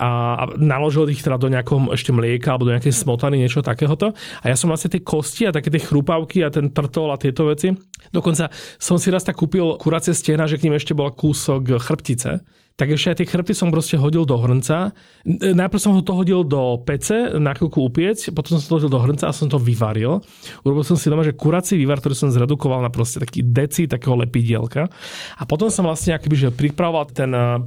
a 0.00 0.48
naložil 0.56 1.06
ich 1.12 1.20
teda 1.20 1.36
do 1.36 1.52
nejakom 1.52 1.92
ešte 1.92 2.10
mlieka 2.10 2.56
alebo 2.56 2.66
do 2.66 2.74
nejakej 2.74 2.96
smotany, 2.96 3.36
niečo 3.38 3.60
takéhoto. 3.60 4.16
A 4.40 4.50
ja 4.50 4.56
som 4.56 4.72
vlastne 4.72 4.88
tie 4.88 5.04
kosti 5.04 5.46
a 5.46 5.54
také 5.54 5.68
tie 5.68 5.84
chrupavky 5.84 6.40
a 6.42 6.50
ten 6.50 6.72
trtol 6.72 7.12
a 7.12 7.20
tieto 7.20 7.46
veci. 7.46 7.76
Dokonca 8.10 8.48
som 8.80 8.96
si 8.96 9.12
raz 9.12 9.22
tak 9.22 9.36
kúpil 9.38 9.76
kuracie 9.76 10.16
stehna, 10.16 10.48
že 10.48 10.56
k 10.58 10.66
ním 10.66 10.80
ešte 10.80 10.96
bol 10.96 11.12
kúsok 11.12 11.78
chrbtice 11.78 12.42
tak 12.76 12.88
ešte 12.88 13.12
aj 13.12 13.16
tie 13.20 13.28
chrbty 13.28 13.52
som 13.52 13.68
proste 13.68 14.00
hodil 14.00 14.24
do 14.24 14.36
hrnca. 14.40 14.96
Najprv 15.28 15.80
som 15.80 15.92
ho 15.92 16.00
to 16.00 16.16
hodil 16.16 16.40
do 16.42 16.80
pece 16.82 17.36
na 17.36 17.52
chvíľku 17.52 17.84
upiec, 17.84 18.18
potom 18.32 18.56
som 18.56 18.64
to 18.64 18.76
hodil 18.80 18.92
do 18.92 19.00
hrnca 19.00 19.28
a 19.28 19.36
som 19.36 19.46
to 19.46 19.60
vyvaril. 19.60 20.24
Urobil 20.64 20.84
som 20.84 20.96
si 20.96 21.12
doma, 21.12 21.22
že 21.22 21.36
kurací 21.36 21.76
vývar, 21.76 22.00
ktorý 22.00 22.16
som 22.16 22.32
zredukoval 22.32 22.80
na 22.80 22.88
proste 22.88 23.20
taký 23.20 23.44
deci 23.44 23.84
takého 23.84 24.16
lepidielka. 24.16 24.88
A 25.36 25.42
potom 25.44 25.68
som 25.68 25.84
vlastne 25.84 26.16
akoby, 26.16 26.48
že 26.48 26.48
pripravoval 26.48 27.12
ten 27.12 27.30
uh, 27.30 27.60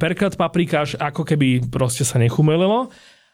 perkat 0.00 0.34
paprikáš, 0.40 0.96
ako 0.96 1.28
keby 1.28 1.68
proste 1.68 2.08
sa 2.08 2.16
nechumelilo. 2.16 2.88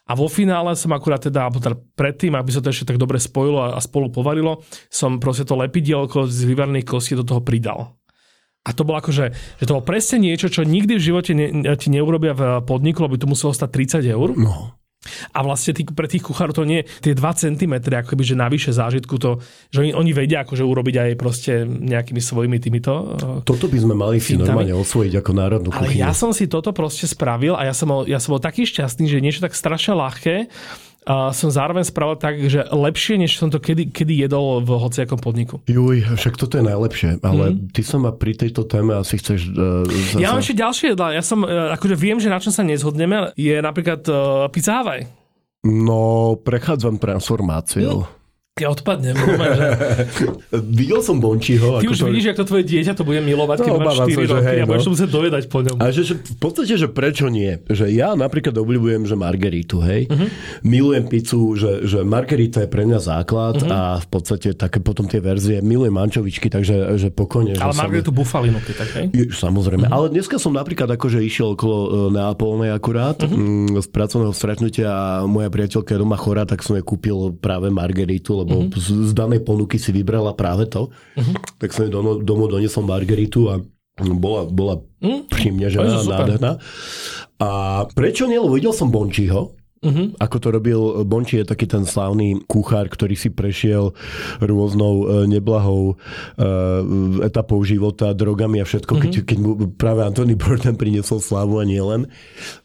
A 0.04 0.12
vo 0.12 0.28
finále 0.28 0.76
som 0.76 0.92
akurát 0.92 1.16
teda, 1.16 1.48
alebo 1.48 1.64
teda 1.64 1.80
predtým, 1.96 2.36
aby 2.36 2.52
sa 2.52 2.60
to 2.60 2.68
ešte 2.68 2.92
tak 2.92 3.00
dobre 3.00 3.16
spojilo 3.16 3.72
a, 3.72 3.80
spolu 3.80 4.12
povarilo, 4.12 4.60
som 4.92 5.16
proste 5.16 5.48
to 5.48 5.56
lepidielko 5.56 6.28
z 6.28 6.44
vyvarených 6.44 6.84
kostí 6.84 7.16
do 7.16 7.24
toho 7.24 7.40
pridal. 7.40 7.96
A 8.64 8.72
to 8.72 8.88
bolo 8.88 8.96
akože, 8.96 9.24
že 9.60 9.64
to 9.68 9.76
bolo 9.76 9.84
presne 9.84 10.24
niečo, 10.24 10.48
čo 10.48 10.64
nikdy 10.64 10.96
v 10.96 11.04
živote 11.04 11.36
ne, 11.36 11.68
ti 11.76 11.92
neurobia 11.92 12.32
v 12.32 12.42
podniku, 12.64 13.04
lebo 13.04 13.12
by 13.12 13.20
to 13.20 13.28
muselo 13.28 13.52
stať 13.52 14.00
30 14.00 14.08
eur. 14.08 14.32
No. 14.40 14.72
A 15.36 15.44
vlastne 15.44 15.76
tý, 15.76 15.84
pre 15.84 16.08
tých 16.08 16.24
kuchárov 16.24 16.56
to 16.56 16.64
nie 16.64 16.80
tie 17.04 17.12
2 17.12 17.20
cm, 17.20 17.74
ako 17.76 18.16
keby, 18.16 18.24
že 18.24 18.34
navyše 18.40 18.70
zážitku 18.72 19.20
to, 19.20 19.36
že 19.68 19.84
oni, 19.84 19.92
oni 19.92 20.10
vedia 20.16 20.42
akože 20.48 20.64
urobiť 20.64 20.94
aj 20.96 21.10
proste 21.20 21.52
nejakými 21.68 22.20
svojimi 22.24 22.56
týmito. 22.56 22.92
Eh, 23.20 23.44
toto 23.44 23.68
by 23.68 23.78
sme 23.84 23.94
mali 23.94 24.16
si 24.16 24.40
normálne 24.40 24.72
osvojiť 24.72 25.12
ako 25.20 25.30
národnú 25.36 25.68
kuchyňu. 25.68 26.00
Ale 26.00 26.00
ja 26.00 26.16
som 26.16 26.32
si 26.32 26.48
toto 26.48 26.72
proste 26.72 27.04
spravil 27.04 27.52
a 27.52 27.68
ja 27.68 27.76
som 27.76 27.92
bol, 27.92 28.08
ja 28.08 28.16
som 28.16 28.32
bol 28.32 28.40
taký 28.40 28.64
šťastný, 28.64 29.04
že 29.12 29.20
niečo 29.20 29.44
tak 29.44 29.52
strašne 29.52 29.92
ľahké 29.92 30.48
som 31.06 31.48
zároveň 31.52 31.84
spravil 31.84 32.16
tak, 32.16 32.40
že 32.48 32.64
lepšie, 32.64 33.20
než 33.20 33.36
som 33.36 33.52
to 33.52 33.60
kedy, 33.60 33.92
kedy 33.92 34.24
jedol 34.24 34.64
v 34.64 34.72
hociakom 34.72 35.20
podniku. 35.20 35.60
Juj, 35.68 36.00
však 36.16 36.40
toto 36.40 36.56
je 36.56 36.64
najlepšie, 36.64 37.20
ale 37.20 37.52
mm. 37.52 37.76
ty 37.76 37.84
sa 37.84 38.00
ma 38.00 38.10
pri 38.10 38.32
tejto 38.32 38.64
téme 38.64 38.96
asi 38.96 39.20
chceš... 39.20 39.52
Uh, 39.52 39.84
zase... 39.84 40.24
Ja 40.24 40.32
mám 40.32 40.40
ešte 40.40 40.56
ďalšie 40.56 40.86
jedla. 40.96 41.12
Ja 41.12 41.20
som, 41.20 41.44
uh, 41.44 41.76
akože 41.76 41.96
viem, 42.00 42.16
že 42.16 42.32
na 42.32 42.40
čom 42.40 42.56
sa 42.56 42.64
nezhodneme, 42.64 43.36
je 43.36 43.56
napríklad 43.60 44.00
uh, 44.08 44.48
pizza 44.48 44.80
Hawaii. 44.80 45.04
No, 45.64 46.36
prechádzam 46.40 46.96
transformáciou. 46.96 48.08
Mm. 48.08 48.23
Ja 48.54 48.70
odpadnem, 48.70 49.18
že... 49.18 49.34
Videl 50.78 51.02
som 51.02 51.18
Bončiho. 51.18 51.82
Ty 51.82 51.90
už 51.90 51.98
to... 51.98 52.06
vidíš, 52.06 52.30
ako 52.30 52.38
to 52.38 52.46
tvoje 52.54 52.64
dieťa 52.70 52.94
to 52.94 53.02
bude 53.02 53.18
milovať, 53.18 53.66
keď 53.66 53.72
no, 53.74 53.82
máš 53.82 54.06
4 54.06 54.30
roky 54.30 54.46
hej, 54.46 54.58
a 54.62 54.66
budeš 54.70 54.78
no. 54.78 54.86
to 54.86 54.92
musieť 54.94 55.10
dovedať 55.10 55.42
po 55.50 55.58
ňom. 55.66 55.76
A 55.82 55.90
že, 55.90 56.06
že, 56.06 56.14
v 56.22 56.38
podstate, 56.38 56.78
že 56.78 56.86
prečo 56.86 57.26
nie? 57.26 57.58
Že 57.66 57.90
ja 57.90 58.14
napríklad 58.14 58.54
obľúbujem, 58.54 59.10
že 59.10 59.18
margeritu, 59.18 59.82
hej. 59.82 60.06
Uh-huh. 60.06 60.30
Milujem 60.62 61.02
pizzu, 61.10 61.58
že, 61.58 61.82
že 61.82 62.06
margerita 62.06 62.62
je 62.62 62.70
pre 62.70 62.86
mňa 62.86 63.02
základ 63.02 63.58
uh-huh. 63.58 63.74
a 63.74 63.80
v 63.98 64.06
podstate 64.06 64.54
také 64.54 64.78
potom 64.78 65.10
tie 65.10 65.18
verzie, 65.18 65.58
milujem 65.58 65.98
ančovičky, 65.98 66.46
takže 66.46 66.94
že 66.94 67.10
pokojne. 67.10 67.58
Ale 67.58 67.74
margeritu 67.74 68.14
som... 68.14 68.18
bufalinu, 68.22 68.62
tak 68.62 68.86
hej? 69.02 69.10
Je, 69.10 69.34
samozrejme. 69.34 69.90
Uh-huh. 69.90 69.98
Ale 69.98 70.14
dneska 70.14 70.38
som 70.38 70.54
napríklad 70.54 70.94
akože 70.94 71.18
išiel 71.26 71.58
okolo 71.58 71.76
e, 71.82 71.88
Neapolnej 72.14 72.70
akurát 72.70 73.18
uh-huh. 73.18 73.82
z 73.82 73.86
pracovného 73.90 74.30
stretnutia 74.30 74.94
a 74.94 75.06
moja 75.26 75.50
priateľka 75.50 75.90
je 75.90 75.98
doma 75.98 76.14
chorá, 76.14 76.46
tak 76.46 76.62
som 76.62 76.78
jej 76.78 76.86
kúpil 76.86 77.34
práve 77.34 77.66
margeritu, 77.66 78.43
lebo 78.44 78.68
mm-hmm. 78.68 78.76
z, 78.76 78.88
z 79.08 79.12
danej 79.16 79.40
ponuky 79.40 79.80
si 79.80 79.90
vybrala 79.90 80.36
práve 80.36 80.68
to. 80.68 80.92
Mm-hmm. 81.16 81.34
Tak 81.58 81.68
som 81.72 81.88
domov, 81.88 82.20
domov 82.22 82.52
doniesol 82.52 82.84
margeritu 82.84 83.48
a 83.48 83.58
bola, 83.96 84.44
bola 84.44 84.74
mm. 85.00 85.30
príjemne 85.32 85.70
žená, 85.70 86.04
nádherná. 86.04 86.52
A 87.40 87.48
prečo 87.94 88.28
nie? 88.28 88.38
Lebo 88.38 88.58
videl 88.58 88.74
som 88.76 88.90
Bončiho 88.92 89.54
Uh-huh. 89.84 90.16
Ako 90.16 90.40
to 90.40 90.48
robil 90.48 91.04
Bonči, 91.04 91.44
je 91.44 91.46
taký 91.46 91.68
ten 91.68 91.84
slávny 91.84 92.40
kuchár, 92.48 92.88
ktorý 92.88 93.14
si 93.14 93.28
prešiel 93.28 93.92
rôznou 94.40 94.94
e, 95.04 95.28
neblahou 95.28 95.94
uh, 95.94 97.20
etapou 97.20 97.60
života, 97.62 98.16
drogami 98.16 98.64
a 98.64 98.66
všetko, 98.66 98.92
uh-huh. 98.96 99.04
keď, 99.04 99.12
keď 99.28 99.38
mu 99.38 99.50
práve 99.76 100.00
Anthony 100.02 100.34
Burton 100.34 100.80
priniesol 100.80 101.20
slávu 101.20 101.60
a 101.60 101.64
nielen, 101.68 102.08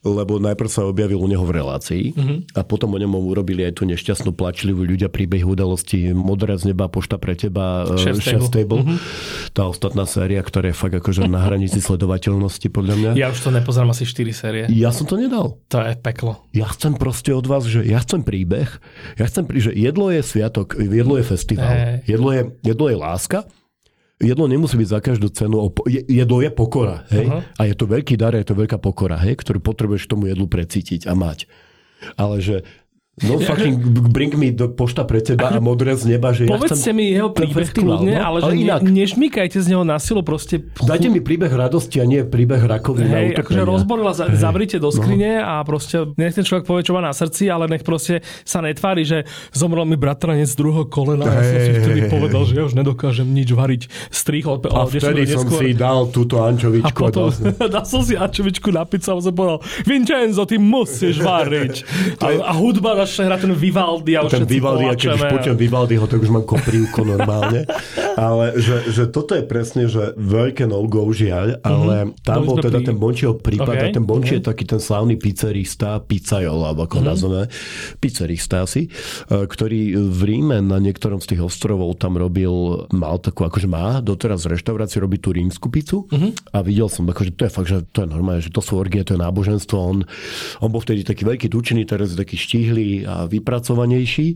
lebo 0.01 0.39
najprv 0.39 0.69
sa 0.71 0.87
objavil 0.87 1.19
u 1.19 1.27
neho 1.27 1.43
v 1.43 1.59
relácii 1.59 2.03
uh-huh. 2.15 2.39
a 2.55 2.61
potom 2.63 2.95
o 2.95 2.97
ňom 2.97 3.19
urobili 3.19 3.67
aj 3.67 3.81
tú 3.81 3.83
nešťastnú 3.85 4.31
plačlivú 4.31 4.87
ľudia 4.87 5.11
príbeh 5.11 5.43
udalosti 5.43 6.15
Modré 6.15 6.55
z 6.55 6.71
neba, 6.71 6.87
Pošta 6.87 7.19
pre 7.19 7.35
teba, 7.35 7.85
Chef, 7.99 8.23
Chef 8.23 8.47
Stable. 8.47 8.81
Uh-huh. 8.87 8.97
Tá 9.51 9.67
ostatná 9.67 10.07
séria, 10.07 10.39
ktorá 10.39 10.71
je 10.71 10.75
fakt 10.77 10.95
akože 10.95 11.27
na 11.27 11.43
hranici 11.43 11.83
sledovateľnosti 11.83 12.67
podľa 12.71 12.95
mňa. 12.95 13.09
Ja 13.19 13.27
už 13.33 13.43
to 13.43 13.49
nepozerám 13.51 13.91
asi 13.91 14.07
4 14.07 14.29
série. 14.31 14.63
Ja 14.71 14.93
som 14.95 15.09
to 15.09 15.19
nedal. 15.19 15.59
To 15.69 15.77
je 15.81 15.97
peklo. 15.99 16.45
Ja 16.55 16.69
chcem 16.71 16.95
proste 17.09 17.33
od 17.33 17.41
vás, 17.49 17.65
že 17.65 17.81
ja 17.89 17.97
chcem 18.05 18.21
príbeh, 18.21 18.69
ja 19.17 19.25
chcem, 19.25 19.49
že 19.57 19.73
jedlo 19.73 20.13
je 20.13 20.21
sviatok, 20.21 20.77
jedlo 20.77 21.17
je 21.17 21.25
festival, 21.25 22.05
jedlo, 22.05 22.29
je, 22.29 22.41
jedlo 22.61 22.85
je 22.85 22.97
láska, 23.01 23.49
jedlo 24.21 24.45
nemusí 24.45 24.77
byť 24.77 24.89
za 24.93 24.99
každú 25.01 25.33
cenu, 25.33 25.73
jedlo 26.05 26.37
je 26.45 26.53
pokora, 26.53 27.09
hej? 27.09 27.25
Uh-huh. 27.25 27.41
A 27.57 27.65
je 27.65 27.73
to 27.73 27.89
veľký 27.89 28.13
dar, 28.13 28.37
je 28.37 28.45
to 28.45 28.53
veľká 28.53 28.77
pokora, 28.77 29.17
hej? 29.25 29.41
Ktorú 29.41 29.57
potrebuješ 29.57 30.05
tomu 30.05 30.29
jedlu 30.29 30.45
precítiť 30.45 31.09
a 31.09 31.17
mať. 31.17 31.49
Ale 32.13 32.45
že 32.45 32.61
No 33.25 33.39
fucking 33.49 33.75
bring 34.11 34.35
me 34.35 34.51
do 34.51 34.71
pošta 34.71 35.03
pre 35.03 35.19
teba 35.19 35.51
a 35.51 35.59
modré 35.59 35.95
z 35.95 36.15
neba, 36.15 36.31
že 36.31 36.47
Povedzte 36.47 36.91
ja 36.91 36.95
mi 36.95 37.11
jeho 37.11 37.29
príbeh 37.35 37.69
kľudne, 37.71 38.15
no? 38.15 38.23
ale 38.23 38.37
že 38.39 38.45
ale 38.45 38.53
inak. 38.55 38.81
Ne, 38.85 38.91
nežmýkajte 39.03 39.57
z 39.59 39.67
neho 39.71 39.83
na 39.83 39.99
silu, 39.99 40.23
proste... 40.23 40.63
Dajte 40.79 41.11
mi 41.11 41.19
príbeh 41.19 41.51
radosti 41.51 41.99
a 41.99 42.05
nie 42.07 42.23
príbeh 42.23 42.63
rakoviny 42.63 43.09
Hej, 43.09 43.27
akože 43.43 43.61
rozborila, 43.65 44.11
za, 44.15 44.31
zavrite 44.31 44.79
do 44.79 44.91
no. 44.91 44.95
skrine 44.95 45.43
no. 45.43 45.47
a 45.47 45.53
proste 45.67 46.07
nech 46.15 46.35
ten 46.35 46.45
človek 46.47 46.63
povie, 46.63 46.83
čo 46.87 46.95
má 46.95 47.01
na 47.03 47.11
srdci, 47.11 47.51
ale 47.51 47.67
nech 47.67 47.83
proste 47.83 48.23
sa 48.47 48.63
netvári, 48.63 49.03
že 49.03 49.27
zomrel 49.51 49.83
mi 49.83 49.99
bratranec 49.99 50.47
z 50.47 50.55
druhého 50.55 50.87
kolena 50.87 51.27
a 51.27 51.33
ja 51.39 51.43
som 51.43 51.59
si 51.59 51.71
vtedy 51.81 52.01
povedal, 52.07 52.41
že 52.47 52.53
ja 52.55 52.63
už 52.65 52.75
nedokážem 52.77 53.27
nič 53.27 53.51
variť 53.51 53.91
strých 54.09 54.45
od, 54.47 54.69
A 54.71 54.87
vtedy 54.87 55.27
som 55.27 55.43
neskôr. 55.45 55.59
si 55.59 55.67
dal 55.75 56.07
túto 56.09 56.39
ančovičku. 56.39 56.87
A 56.87 56.89
potom, 56.91 57.29
dal 57.57 57.85
som 57.85 58.01
si 58.07 58.15
ančovičku 58.15 58.69
na 58.71 58.83
pizzu 58.87 59.15
a 59.15 59.21
som 59.21 59.33
povedal, 59.35 59.59
Vincenzo, 59.83 60.43
ty 60.45 60.55
musíš 60.59 61.19
variť. 61.19 61.75
A, 62.19 62.51
a 62.51 62.53
hudba 62.57 62.99
začne 63.09 63.25
hrať 63.25 63.39
ten 63.49 63.53
Vivaldi 63.57 64.13
a 64.13 64.21
ten 64.29 64.45
Vivaldi, 64.45 64.85
a 64.85 64.93
keď 64.93 65.09
už 65.17 65.25
počujem 65.33 65.57
Vivaldiho, 65.57 66.05
tak 66.05 66.21
už 66.21 66.29
mám 66.29 66.45
koprivko 66.45 67.01
normálne. 67.01 67.65
ale 68.19 68.61
že, 68.61 68.93
že 68.93 69.03
toto 69.09 69.33
je 69.33 69.41
presne, 69.41 69.89
že 69.89 70.13
veľké 70.13 70.69
no-go 70.69 71.09
žiaľ, 71.09 71.57
ale 71.65 72.13
mm-hmm. 72.13 72.21
tam 72.21 72.45
bol 72.45 72.61
teda 72.61 72.79
pri... 72.83 72.87
ten 72.93 72.97
Bončieho 73.01 73.33
prípad 73.33 73.75
okay. 73.75 73.89
a 73.89 73.95
ten 73.95 74.05
Bonči 74.05 74.37
mm-hmm. 74.37 74.45
je 74.45 74.49
taký 74.53 74.63
ten 74.69 74.77
slávny 74.77 75.15
pizzerista, 75.17 75.97
pizzajol, 76.03 76.61
alebo 76.61 76.85
ako 76.85 77.01
mm-hmm. 77.01 77.09
nazveme, 77.09 77.43
pizzerista 77.97 78.61
asi, 78.61 78.85
e, 78.85 78.89
ktorý 79.49 79.97
v 79.97 80.21
Ríme 80.29 80.61
na 80.61 80.77
niektorom 80.77 81.17
z 81.23 81.33
tých 81.33 81.41
ostrovov 81.41 81.97
tam 81.97 82.19
robil, 82.19 82.85
mal 82.93 83.17
takú, 83.17 83.47
akože 83.49 83.65
má 83.65 84.03
doteraz 84.03 84.45
v 84.45 84.59
reštaurácii 84.59 84.99
robí 85.01 85.17
tú 85.17 85.33
rímsku 85.33 85.71
pizzu 85.71 86.05
mm-hmm. 86.11 86.53
a 86.53 86.57
videl 86.61 86.91
som, 86.91 87.07
akože 87.09 87.33
to 87.33 87.47
je 87.47 87.51
fakt, 87.51 87.69
že 87.71 87.81
to 87.95 88.05
je 88.05 88.07
normálne, 88.11 88.43
že 88.43 88.53
to 88.53 88.61
sú 88.61 88.77
orgie, 88.77 89.01
to 89.01 89.15
je 89.15 89.21
náboženstvo. 89.23 89.75
On, 89.79 89.97
on 90.61 90.69
bol 90.69 90.83
vtedy 90.83 91.07
taký 91.07 91.23
veľký 91.23 91.47
tučený, 91.49 91.87
teraz 91.87 92.13
je 92.13 92.17
taký 92.19 92.35
štíhly 92.35 92.98
a 93.05 93.25
vypracovanejší, 93.27 94.35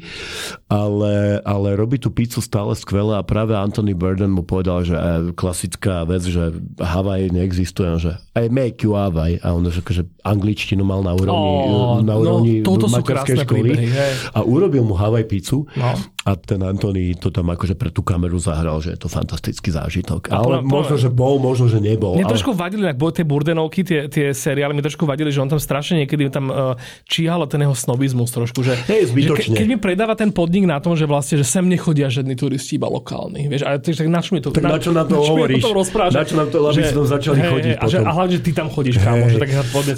ale, 0.69 1.39
ale 1.41 1.67
robí 1.75 1.97
tú 1.99 2.11
pizzu 2.11 2.41
stále 2.43 2.75
skvelé 2.75 3.17
a 3.17 3.23
práve 3.23 3.55
Anthony 3.57 3.93
Burden 3.95 4.31
mu 4.31 4.43
povedal, 4.43 4.83
že 4.83 4.95
e, 4.95 5.31
klasická 5.33 6.03
vec, 6.03 6.23
že 6.27 6.53
Hawaii 6.79 7.31
neexistuje, 7.31 7.89
že 7.99 8.11
I 8.35 8.51
make 8.51 8.83
you 8.83 8.93
Hawaii 8.93 9.39
a 9.39 9.55
on 9.55 9.65
že 9.67 9.81
akože 9.81 10.03
angličtinu 10.23 10.85
mal 10.85 11.01
na 11.01 11.15
úrovni, 11.15 11.49
oh, 11.67 11.99
na 12.05 12.13
úrovni 12.15 12.61
no, 12.61 12.77
materskej 12.77 13.47
školy 13.47 13.73
príbehy, 13.73 13.87
a 14.35 14.39
urobil 14.45 14.83
mu 14.85 14.93
Hawaii 14.93 15.25
pizzu. 15.25 15.65
No. 15.73 15.95
A 16.23 16.39
ten 16.39 16.63
Anthony 16.63 17.19
to 17.19 17.27
tam 17.35 17.51
akože 17.51 17.75
pre 17.75 17.91
tú 17.91 17.99
kameru 17.99 18.39
zahral, 18.39 18.79
že 18.79 18.95
je 18.95 18.99
to 19.03 19.11
fantastický 19.11 19.75
zážitok. 19.75 20.31
A 20.31 20.39
ale 20.39 20.63
možno, 20.63 20.95
že 20.95 21.11
bol, 21.11 21.35
možno, 21.35 21.67
že 21.67 21.83
nebol. 21.83 22.15
Mne 22.15 22.31
ale... 22.31 22.33
trošku 22.39 22.55
vadili, 22.55 22.87
ak 22.87 22.95
boli 22.95 23.11
tie 23.11 23.27
burdenovky, 23.27 23.83
tie, 23.83 24.07
tie 24.07 24.31
seriály, 24.31 24.71
mi 24.71 24.79
trošku 24.79 25.03
vadili, 25.03 25.35
že 25.35 25.43
on 25.43 25.51
tam 25.51 25.59
strašne 25.59 25.99
niekedy 25.99 26.31
tam 26.31 26.47
uh, 26.47 26.79
číhal 27.03 27.43
ten 27.51 27.59
jeho 27.67 27.75
snobizmus 27.75 28.31
trošku, 28.31 28.63
že 28.63 28.79
Hej, 28.87 29.11
zbytočne. 29.11 29.51
Že 29.51 29.59
keď 29.59 29.67
mi 29.67 29.75
predáva 29.75 30.15
ten 30.15 30.31
podnik 30.31 30.63
na 30.63 30.79
tom, 30.79 30.95
že 30.95 31.03
vlastne, 31.03 31.43
že 31.43 31.43
sem 31.43 31.67
nechodia 31.67 32.07
žiadni 32.07 32.39
turisti, 32.39 32.79
iba 32.79 32.87
lokálni. 32.87 33.51
Vieš, 33.51 33.67
ale 33.67 33.83
tak 33.83 34.07
na 34.07 34.23
čo 34.23 34.31
mi 34.31 34.39
to, 34.39 34.55
tak 34.55 34.63
na, 34.63 34.75
na 34.75 34.79
čo 34.79 34.95
nám 34.95 35.11
to 35.11 35.19
hovoríš? 35.19 35.59
Na 36.07 36.23
čo 36.23 36.35
nám 36.39 36.47
to, 36.47 36.57
aby 36.71 36.79
že, 36.79 36.95
sme 36.95 37.03
začali 37.03 37.39
hej, 37.43 37.51
chodiť. 37.51 37.75
A, 37.75 37.85
že, 37.91 37.97
a 37.99 38.09
hlavne, 38.15 38.33
že 38.39 38.41
ty 38.47 38.51
tam 38.55 38.71
chodíš, 38.71 38.95
kámo, 39.03 39.27
že 39.27 39.37
tak 39.43 39.51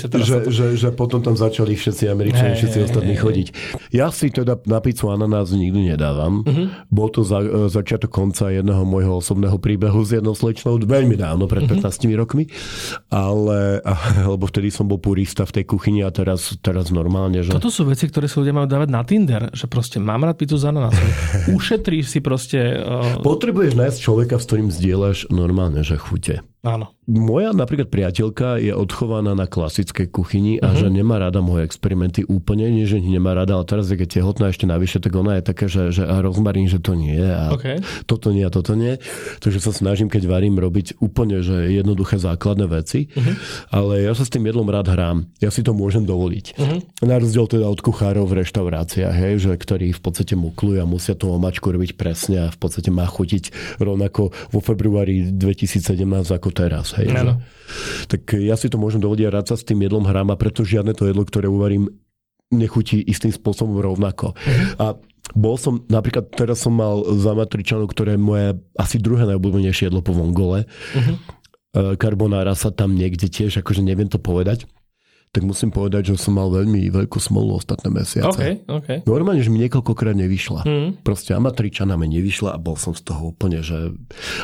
teraz. 0.09 0.25
Že, 0.25 0.37
že, 0.49 0.65
že, 0.73 0.89
potom 0.89 1.21
tam 1.21 1.37
začali 1.37 1.77
všetci 1.77 2.09
Američania, 2.09 2.57
hey, 2.57 2.59
všetci 2.65 2.77
hey, 2.81 2.85
ostatní 2.89 3.13
hey, 3.13 3.21
chodiť. 3.21 3.47
Ja 3.93 4.09
si 4.09 4.33
teda 4.33 4.57
na 4.65 4.81
pizzu 4.81 5.13
ananás 5.13 5.53
nikdy 5.53 5.93
nedávam. 5.93 6.14
Uh-huh. 6.15 6.71
Bol 6.87 7.11
to 7.11 7.21
za, 7.27 7.43
e, 7.43 7.67
začiatok 7.67 8.09
konca 8.09 8.49
jedného 8.49 8.87
môjho 8.87 9.19
osobného 9.19 9.59
príbehu 9.59 10.01
s 10.01 10.15
jednou 10.15 10.33
slečnou 10.33 10.79
veľmi 10.79 11.19
dávno, 11.19 11.45
pred 11.51 11.67
15 11.67 11.83
uh-huh. 11.83 12.15
rokmi. 12.15 12.47
Ale, 13.11 13.83
lebo 14.33 14.47
vtedy 14.47 14.71
som 14.71 14.87
bol 14.87 14.97
purista 14.97 15.43
v 15.43 15.61
tej 15.61 15.65
kuchyni 15.67 16.01
a 16.01 16.09
teraz, 16.09 16.55
teraz 16.63 16.89
normálne. 16.89 17.43
Že... 17.43 17.59
Toto 17.59 17.69
sú 17.69 17.83
veci, 17.85 18.07
ktoré 18.07 18.31
sa 18.31 18.39
ľudia 18.39 18.55
majú 18.55 18.67
dávať 18.71 18.89
na 18.89 19.01
Tinder, 19.03 19.43
že 19.51 19.67
proste 19.67 19.99
mám 19.99 20.23
rád 20.23 20.39
pizzu 20.39 20.55
s 20.55 20.65
ananásom. 20.65 21.09
Ušetríš 21.57 22.09
si 22.09 22.19
proste... 22.23 22.79
Uh... 22.79 23.19
Potrebuješ 23.21 23.75
nájsť 23.75 23.97
človeka, 23.99 24.39
s 24.39 24.47
ktorým 24.47 24.69
zdieľaš 24.71 25.27
normálne, 25.29 25.83
že 25.83 25.99
chute. 25.99 26.41
Áno. 26.65 26.97
Moja 27.05 27.53
napríklad 27.53 27.93
priateľka 27.93 28.57
je 28.57 28.73
odchovaná 28.73 29.37
na 29.37 29.45
klasickej 29.45 30.09
kuchyni 30.09 30.57
a 30.57 30.73
uh-huh. 30.73 30.81
že 30.81 30.87
nemá 30.89 31.21
rada 31.21 31.37
moje 31.37 31.61
experimenty 31.61 32.25
úplne, 32.25 32.65
nie 32.73 32.89
že 32.89 32.97
nemá 32.97 33.37
rada, 33.37 33.61
ale 33.61 33.69
teraz, 33.69 33.93
keď 33.93 34.01
je 34.01 34.13
tehotná 34.17 34.49
ešte 34.49 34.65
navyše, 34.65 34.97
tak 34.97 35.13
ona 35.13 35.37
je 35.37 35.43
taká, 35.45 35.69
že, 35.69 35.93
že 35.93 36.01
a 36.01 36.25
rozmarín, 36.25 36.65
že 36.65 36.81
to 36.81 36.97
nie 36.97 37.21
a 37.21 37.53
okay. 37.53 37.77
toto 38.09 38.33
nie 38.33 38.41
a 38.41 38.49
toto 38.49 38.73
nie. 38.73 38.97
Takže 39.37 39.61
sa 39.61 39.69
snažím, 39.69 40.09
keď 40.09 40.25
varím, 40.25 40.57
robiť 40.57 40.97
úplne 40.97 41.45
že 41.45 41.69
jednoduché 41.69 42.17
základné 42.17 42.65
veci, 42.65 43.13
uh-huh. 43.13 43.37
ale 43.69 44.01
ja 44.01 44.17
sa 44.17 44.25
s 44.25 44.33
tým 44.33 44.49
jedlom 44.49 44.65
rád 44.65 44.89
hrám. 44.89 45.29
Ja 45.37 45.53
si 45.53 45.61
to 45.61 45.77
môžem 45.77 46.09
dovoliť. 46.09 46.57
Uh-huh. 46.57 46.81
Na 47.05 47.21
rozdiel 47.21 47.45
teda 47.45 47.69
od 47.69 47.85
kuchárov 47.85 48.25
v 48.25 48.41
reštauráciách, 48.41 49.13
hej, 49.13 49.33
že, 49.45 49.53
ktorí 49.53 49.93
v 49.93 50.01
podstate 50.01 50.33
muklujú 50.33 50.81
a 50.81 50.89
musia 50.89 51.13
tú 51.13 51.29
omačku 51.29 51.69
robiť 51.69 51.93
presne 51.93 52.49
a 52.49 52.53
v 52.53 52.57
podstate 52.57 52.89
má 52.89 53.05
chutiť 53.05 53.77
rovnako 53.77 54.33
vo 54.49 54.59
februári 54.65 55.29
2017 55.29 56.01
ako 56.33 56.54
teraz. 56.55 56.95
Hej, 56.95 57.11
že, 57.11 57.35
tak 58.07 58.23
ja 58.39 58.55
si 58.55 58.71
to 58.71 58.79
môžem 58.79 59.03
dovodiť 59.03 59.27
a 59.27 59.35
rád 59.35 59.51
sa 59.51 59.59
s 59.59 59.67
tým 59.67 59.83
jedlom 59.83 60.07
hrám 60.07 60.31
a 60.31 60.39
preto 60.39 60.63
žiadne 60.63 60.95
to 60.95 61.11
jedlo, 61.11 61.27
ktoré 61.27 61.51
uvarím, 61.51 61.91
nechutí 62.55 63.03
istým 63.03 63.35
spôsobom 63.35 63.75
rovnako. 63.83 64.31
Uh-huh. 64.31 64.63
A 64.79 64.85
bol 65.35 65.59
som, 65.59 65.83
napríklad 65.91 66.31
teraz 66.31 66.63
som 66.63 66.71
mal 66.71 67.03
za 67.19 67.35
matričanov, 67.35 67.91
ktoré 67.91 68.15
je 68.15 68.21
moje 68.21 68.47
asi 68.79 69.01
druhé 69.01 69.27
najobľúbenejšie 69.27 69.91
jedlo 69.91 69.99
po 69.99 70.15
vongole. 70.15 70.63
Uh-huh. 70.95 71.97
Carbonara 71.99 72.55
sa 72.55 72.71
tam 72.71 72.95
niekde 72.95 73.27
tiež, 73.27 73.59
akože 73.59 73.83
neviem 73.83 74.07
to 74.07 74.15
povedať 74.15 74.63
tak 75.35 75.43
musím 75.43 75.67
povedať, 75.67 76.15
že 76.15 76.23
som 76.23 76.39
mal 76.39 76.47
veľmi 76.47 76.87
veľkú 76.95 77.19
smolu 77.19 77.59
ostatné 77.59 77.91
mesiace. 77.91 78.31
Okay, 78.31 78.53
okay. 78.71 78.97
Normálne, 79.03 79.43
že 79.43 79.51
mi 79.51 79.59
niekoľkokrát 79.67 80.15
nevyšla. 80.15 80.63
Mm. 80.63 81.03
Proste 81.03 81.35
amatričana 81.35 81.99
mi 81.99 82.07
nevyšla 82.07 82.55
a 82.55 82.57
bol 82.57 82.79
som 82.79 82.95
z 82.95 83.03
toho 83.03 83.35
úplne, 83.35 83.59
že 83.59 83.91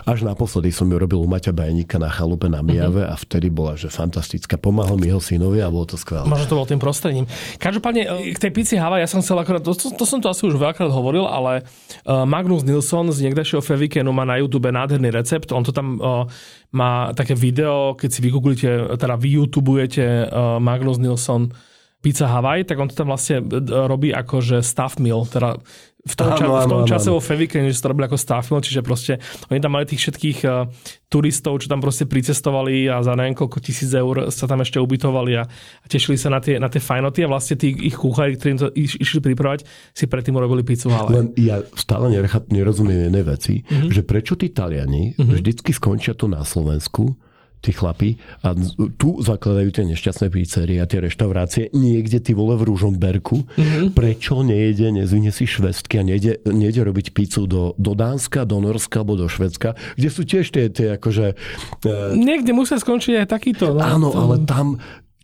až 0.04 0.28
naposledy 0.28 0.76
som 0.76 0.92
ju 0.92 1.00
robil 1.00 1.24
u 1.24 1.28
Maťa 1.32 1.56
Bajníka 1.56 1.96
na 1.96 2.12
chalupe 2.12 2.52
na 2.52 2.60
Mijave 2.60 3.08
mm-hmm. 3.08 3.16
a 3.16 3.24
vtedy 3.24 3.48
bola, 3.48 3.80
že 3.80 3.88
fantastická. 3.88 4.60
Pomáhal 4.60 5.00
mi 5.00 5.08
jeho 5.08 5.24
synovi 5.24 5.64
a 5.64 5.72
bolo 5.72 5.88
to 5.88 5.96
skvelé. 5.96 6.28
Možno 6.28 6.52
to 6.52 6.60
bol 6.60 6.68
tým 6.68 6.84
prostredím. 6.84 7.24
Každopádne 7.56 8.36
k 8.36 8.38
tej 8.42 8.52
pici 8.52 8.76
Hava, 8.76 9.00
ja 9.00 9.08
som 9.08 9.24
chcel 9.24 9.39
akorát, 9.39 9.64
to, 9.64 9.72
to, 9.72 9.96
to 9.96 10.04
som 10.04 10.20
to 10.20 10.28
asi 10.28 10.44
už 10.44 10.60
veľakrát 10.60 10.92
hovoril, 10.92 11.24
ale 11.24 11.64
uh, 12.04 12.28
Magnus 12.28 12.68
Nilsson 12.68 13.08
z 13.16 13.32
niekdejšieho 13.32 13.64
Fevikenu 13.64 14.12
má 14.12 14.28
na 14.28 14.44
YouTube 14.44 14.68
nádherný 14.68 15.08
recept. 15.16 15.56
On 15.56 15.64
to 15.64 15.72
tam 15.72 15.96
uh, 16.04 16.28
má 16.72 17.12
také 17.12 17.36
video, 17.36 18.00
keď 18.00 18.10
si 18.10 18.20
vygooglite, 18.24 18.96
teda 18.96 19.16
vy 19.20 19.44
youtubujete 19.44 20.32
uh, 20.32 20.56
Magnus 20.58 21.00
Nilsson 21.04 21.52
Pizza 22.02 22.26
Hawaii, 22.26 22.66
tak 22.66 22.82
on 22.82 22.90
to 22.90 22.98
tam 22.98 23.14
vlastne 23.14 23.46
e, 23.46 23.62
robí 23.86 24.10
ako, 24.10 24.42
že 24.42 24.66
staff 24.66 24.98
meal, 24.98 25.22
teda 25.30 25.62
v 26.02 26.14
tom, 26.18 26.34
ča- 26.34 26.49
v 26.49 26.66
tom 26.66 26.84
čase 26.89 27.14
vo 27.14 27.22
Fevike, 27.22 27.62
že 27.62 27.78
to 27.78 27.93
robili 27.93 28.10
ako 28.10 28.18
staff 28.18 28.49
meal, 28.49 28.66
čiže 28.66 28.82
proste 28.82 29.22
oni 29.54 29.62
tam 29.62 29.78
mali 29.78 29.86
tých 29.86 30.02
všetkých 30.02 30.39
uh, 30.49 30.66
turistov, 31.14 31.62
čo 31.62 31.70
tam 31.70 31.78
proste 31.78 32.10
pricestovali 32.10 32.89
a 32.89 33.06
za 33.06 33.14
neviem 33.14 33.38
koľko 33.38 33.62
tisíc 33.62 33.93
eur 33.93 34.34
sa 34.34 34.49
tam 34.49 34.66
ešte 34.66 34.82
ubytovali 34.82 35.38
a, 35.38 35.45
a 35.45 35.86
tešili 35.86 36.18
sa 36.18 36.34
na 36.34 36.41
tie, 36.41 36.58
na 36.58 36.74
tie 36.74 36.82
fajnoty 36.82 37.22
a 37.22 37.30
vlastne 37.30 37.54
tí 37.54 37.70
ich 37.70 37.93
kuchári, 37.93 38.34
ktorí 38.34 38.52
to 38.58 38.74
iš, 38.74 38.97
išli 38.97 39.22
pripravať, 39.22 39.68
si 39.93 40.10
predtým 40.10 40.34
urobili 40.34 40.66
pizzu 40.66 40.89
Hawaii. 40.89 41.22
Len 41.22 41.28
ja 41.38 41.62
stále 41.78 42.10
nerozumiem 42.49 43.12
jednej 43.12 43.26
veci, 43.26 43.62
mm-hmm. 43.62 43.93
že 43.93 44.02
prečo 44.02 44.34
tí 44.34 44.49
Taliani 44.49 45.14
mm-hmm. 45.14 45.38
vždycky 45.38 45.70
skončia 45.70 46.18
tu 46.18 46.26
na 46.26 46.41
Slovensku 46.41 47.14
tí 47.62 47.72
chlapi 47.72 48.18
a 48.41 48.57
tu 48.97 49.22
zakladajú 49.22 49.70
tie 49.70 49.86
nešťastné 49.93 50.28
pizzerie 50.34 50.82
a 50.82 50.89
tie 50.89 50.97
reštaurácie 50.97 51.70
niekde 51.78 52.18
ty 52.18 52.34
vole 52.34 52.57
v 52.57 52.66
Ružomberku. 52.74 53.45
Mm-hmm. 53.45 53.93
Prečo 53.93 54.41
nejde, 54.41 54.89
nezvine 54.89 55.30
si 55.30 55.45
švestky 55.45 56.01
a 56.01 56.03
nejde, 56.03 56.41
nejde 56.49 56.82
robiť 56.82 57.14
pizzu 57.14 57.45
do, 57.45 57.78
do 57.78 57.93
Dánska, 57.93 58.49
do 58.49 58.57
Norska 58.57 59.05
alebo 59.05 59.14
do 59.14 59.30
Švedska, 59.30 59.78
kde 59.93 60.09
sú 60.09 60.26
tiež 60.26 60.49
tie, 60.49 60.74
tie 60.74 60.97
akože... 60.97 61.38
E... 61.86 61.93
Niekde 62.18 62.51
musia 62.57 62.82
skončiť 62.82 63.24
aj 63.24 63.28
takýto. 63.30 63.78
No, 63.78 63.86
áno, 63.86 64.09
to... 64.09 64.18
ale 64.18 64.36
tam 64.43 64.82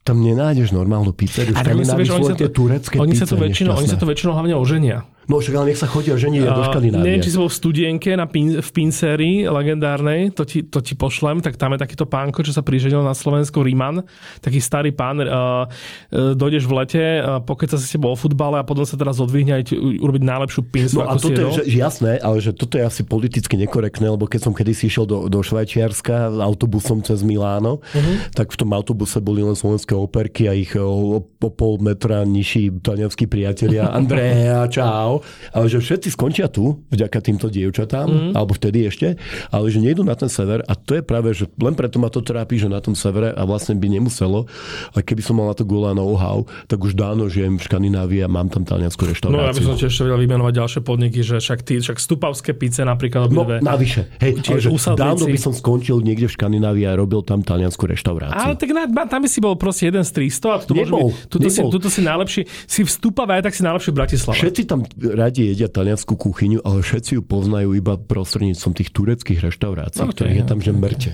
tam 0.08 0.24
nenájdeš 0.24 0.72
normálnu 0.72 1.12
pizzeriu. 1.12 1.52
A 1.52 1.68
Tam 1.68 1.76
oni 1.76 1.84
sa, 1.84 2.00
vieš, 2.00 2.16
oni 2.16 2.32
sa, 2.32 2.40
tie 2.40 2.48
turecké 2.48 2.96
oni 2.96 3.12
sa 3.12 3.28
to 3.28 3.36
väčšinou, 3.36 3.76
oni 3.76 3.92
sa 3.92 4.00
to 4.00 4.08
väčšinou 4.08 4.40
hlavne 4.40 4.56
oženia. 4.56 5.04
No 5.28 5.44
však 5.44 5.60
ale 5.60 5.76
nech 5.76 5.80
sa 5.80 5.92
chodia 5.92 6.16
ženiť 6.16 6.40
aj 6.40 6.52
do 6.56 6.64
Škandinávie. 6.72 7.04
Neviem, 7.04 7.20
či 7.20 7.36
si 7.36 7.38
bol 7.38 7.52
v 7.52 7.58
studienke 7.60 8.16
na 8.16 8.32
pin, 8.32 8.64
v 8.64 8.70
pincerii 8.72 9.44
legendárnej, 9.44 10.32
to 10.32 10.48
ti, 10.48 10.64
to 10.64 10.80
ti 10.80 10.96
pošlem, 10.96 11.44
tak 11.44 11.60
tam 11.60 11.76
je 11.76 11.84
takýto 11.84 12.08
pánko, 12.08 12.48
čo 12.48 12.56
sa 12.56 12.64
priženil 12.64 13.04
na 13.04 13.12
Slovensku, 13.12 13.60
Riman, 13.60 14.08
taký 14.40 14.64
starý 14.64 14.96
pán, 14.96 15.20
uh, 15.20 15.28
uh, 15.28 16.32
dojdeš 16.32 16.64
v 16.64 16.74
lete, 16.80 17.06
uh, 17.20 17.44
pokeca 17.44 17.76
sa 17.76 17.84
s 17.84 17.92
tebou 17.92 18.16
o 18.16 18.18
futbale 18.18 18.56
a 18.56 18.64
potom 18.64 18.88
sa 18.88 18.96
teraz 18.96 19.20
odvihne 19.20 19.60
aj 19.60 19.76
urobiť 19.76 20.24
najlepšiu 20.24 20.62
pincu, 20.64 20.96
No 21.04 21.12
a 21.12 21.20
toto 21.20 21.36
je 21.36 21.60
že, 21.60 21.76
jasné, 21.76 22.24
ale 22.24 22.40
že 22.40 22.56
toto 22.56 22.80
je 22.80 22.88
asi 22.88 23.04
politicky 23.04 23.60
nekorektné, 23.60 24.08
lebo 24.08 24.32
keď 24.32 24.48
som 24.48 24.56
kedysi 24.56 24.88
išiel 24.88 25.04
do, 25.04 25.28
do 25.28 25.44
Švajčiarska 25.44 26.32
autobusom 26.40 27.04
cez 27.04 27.20
Miláno, 27.28 27.84
uh-huh. 27.84 28.32
tak 28.32 28.56
v 28.56 28.64
tom 28.64 28.72
autobuse 28.72 29.20
boli 29.20 29.44
len 29.44 29.60
slovenské 29.60 29.92
operky 29.92 30.48
a 30.48 30.56
ich 30.56 30.72
o, 30.80 31.20
o 31.20 31.50
pol 31.52 31.84
metra 31.84 32.24
nižší 32.24 32.80
talianskí 32.80 33.28
priatelia. 33.28 33.92
Andrea, 34.00 34.64
čau. 34.72 35.17
Ale 35.52 35.66
že 35.68 35.80
všetci 35.80 36.14
skončia 36.14 36.48
tu, 36.48 36.82
vďaka 36.90 37.20
týmto 37.22 37.48
dievčatám, 37.48 38.08
uh-huh. 38.08 38.32
alebo 38.36 38.54
vtedy 38.56 38.88
ešte, 38.88 39.16
ale 39.52 39.70
že 39.70 39.80
nejdu 39.80 40.02
na 40.04 40.16
ten 40.16 40.28
sever 40.28 40.64
a 40.66 40.74
to 40.74 40.98
je 40.98 41.04
práve, 41.04 41.32
že 41.34 41.46
len 41.60 41.74
preto 41.74 41.98
ma 41.98 42.08
to 42.08 42.22
trápi, 42.22 42.58
že 42.58 42.68
na 42.68 42.80
tom 42.80 42.94
severe 42.94 43.34
a 43.34 43.42
vlastne 43.44 43.78
by 43.78 43.88
nemuselo, 43.88 44.46
a 44.94 45.02
keby 45.02 45.22
som 45.22 45.38
mal 45.40 45.50
na 45.50 45.56
to 45.56 45.64
gula 45.64 45.94
know-how, 45.94 46.44
tak 46.66 46.82
už 46.82 46.96
dávno 46.98 47.28
žijem 47.28 47.60
v 47.60 47.64
Škandinávii 47.64 48.22
a 48.26 48.30
mám 48.30 48.50
tam 48.50 48.64
taliansku 48.64 49.04
reštauráciu. 49.06 49.38
No 49.38 49.46
ja 49.46 49.54
by 49.54 49.62
som 49.64 49.76
ti 49.76 49.86
ešte 49.86 50.08
vedel 50.08 50.20
vymenovať 50.24 50.54
ďalšie 50.54 50.82
podniky, 50.82 51.20
že 51.22 51.38
však, 51.40 51.60
ty, 51.64 51.80
však 51.80 51.98
stupavské 52.00 52.52
pice 52.56 52.82
napríklad 52.84 53.30
No, 53.30 53.44
obidve. 53.44 53.60
navyše. 53.60 54.08
Hej, 54.24 54.40
ale 54.40 54.44
Tiež 54.44 54.62
že 54.72 54.96
dávno 54.96 55.26
by 55.28 55.40
som 55.40 55.54
skončil 55.54 56.00
niekde 56.00 56.32
v 56.32 56.34
Škandinávii 56.34 56.86
a 56.88 56.94
robil 56.96 57.22
tam 57.22 57.44
taliansku 57.44 57.84
reštauráciu. 57.86 58.40
Ale 58.40 58.56
tak 58.56 58.70
na, 58.72 58.88
tam 58.88 59.20
by 59.22 59.30
si 59.30 59.40
bol 59.44 59.54
proste 59.60 59.90
jeden 59.92 60.02
z 60.02 60.12
300 60.16 60.48
a 60.48 60.58
môže 60.64 60.92
Nebol, 60.92 61.10
byť, 61.12 61.28
tuto, 61.28 61.48
si, 61.52 61.60
nebol. 61.60 61.72
tuto 61.74 61.88
si 61.92 62.02
najlepší, 62.02 62.42
si 62.66 62.80
v 62.84 62.90
Stupave 62.90 63.32
aj 63.40 63.42
tak 63.50 63.54
si 63.54 63.62
najlepší 63.68 63.90
v 63.92 63.96
Bratislave. 63.98 64.38
Všetci 64.38 64.62
tam 64.64 64.80
radi 65.14 65.48
jedia 65.54 65.70
taliansku 65.72 66.18
kuchyňu, 66.18 66.64
ale 66.66 66.84
všetci 66.84 67.20
ju 67.20 67.22
poznajú 67.24 67.78
iba 67.78 67.96
prostredníctvom 67.96 68.74
tých 68.76 68.90
tureckých 68.92 69.40
reštaurácií, 69.44 70.04
No, 70.04 70.12
no, 70.12 70.16
ktorých 70.16 70.38
je 70.42 70.46
tam, 70.46 70.60
že 70.60 70.72
mŕte. 70.74 71.12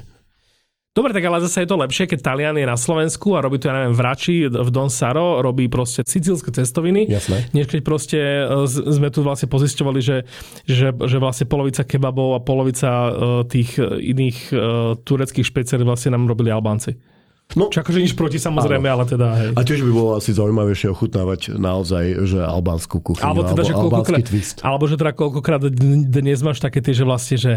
Dobre, 0.94 1.10
tak 1.10 1.26
ale 1.26 1.42
zase 1.42 1.66
je 1.66 1.74
to 1.74 1.82
lepšie, 1.82 2.06
keď 2.06 2.20
Talian 2.22 2.54
je 2.54 2.70
na 2.70 2.78
Slovensku 2.78 3.34
a 3.34 3.42
robí 3.42 3.58
to, 3.58 3.66
ja 3.66 3.82
neviem, 3.82 3.98
v 3.98 4.02
Rači, 4.06 4.46
v 4.46 4.70
Don 4.70 4.94
Saro, 4.94 5.42
robí 5.42 5.66
proste 5.66 6.06
sicílske 6.06 6.54
cestoviny. 6.54 7.10
Jasné. 7.10 7.50
Než 7.50 7.66
keď 7.66 7.82
proste 7.82 8.22
e, 8.22 8.70
sme 8.70 9.10
tu 9.10 9.26
vlastne 9.26 9.50
pozisťovali, 9.50 10.00
že, 10.06 10.30
že, 10.70 10.94
že 10.94 11.18
vlastne 11.18 11.50
polovica 11.50 11.82
kebabov 11.82 12.38
a 12.38 12.46
polovica 12.46 12.90
e, 12.94 13.12
tých 13.50 13.82
e, 13.82 14.14
iných 14.14 14.38
tureckých 15.02 15.50
špeciálí 15.50 15.82
vlastne 15.82 16.14
nám 16.14 16.30
robili 16.30 16.54
Albánci. 16.54 16.94
No, 17.54 17.70
Čo 17.70 17.86
akože 17.86 18.02
nič 18.02 18.18
proti 18.18 18.42
samozrejme, 18.42 18.88
ale 18.88 19.06
teda 19.06 19.28
hej. 19.38 19.50
a 19.54 19.62
tiež 19.62 19.86
by 19.86 19.92
bolo 19.94 20.18
asi 20.18 20.34
zaujímavejšie 20.34 20.90
ochutnávať 20.90 21.54
naozaj, 21.54 22.26
že 22.26 22.40
albánsku 22.42 22.98
kuchyňu, 22.98 23.22
Alebo 23.22 23.42
teda, 23.46 23.62
že 23.62 23.74
alebo 23.74 23.84
albánsky 23.94 24.10
koľkokrát, 24.10 24.26
twist. 24.26 24.58
alebo 24.66 24.84
že 24.90 24.96
teda 24.98 25.12
koľkokrát 25.14 25.62
dn- 25.70 26.08
dnes 26.08 26.40
máš 26.42 26.58
také 26.58 26.82
tie, 26.82 26.98
že 26.98 27.06
vlastne, 27.06 27.38
že, 27.38 27.54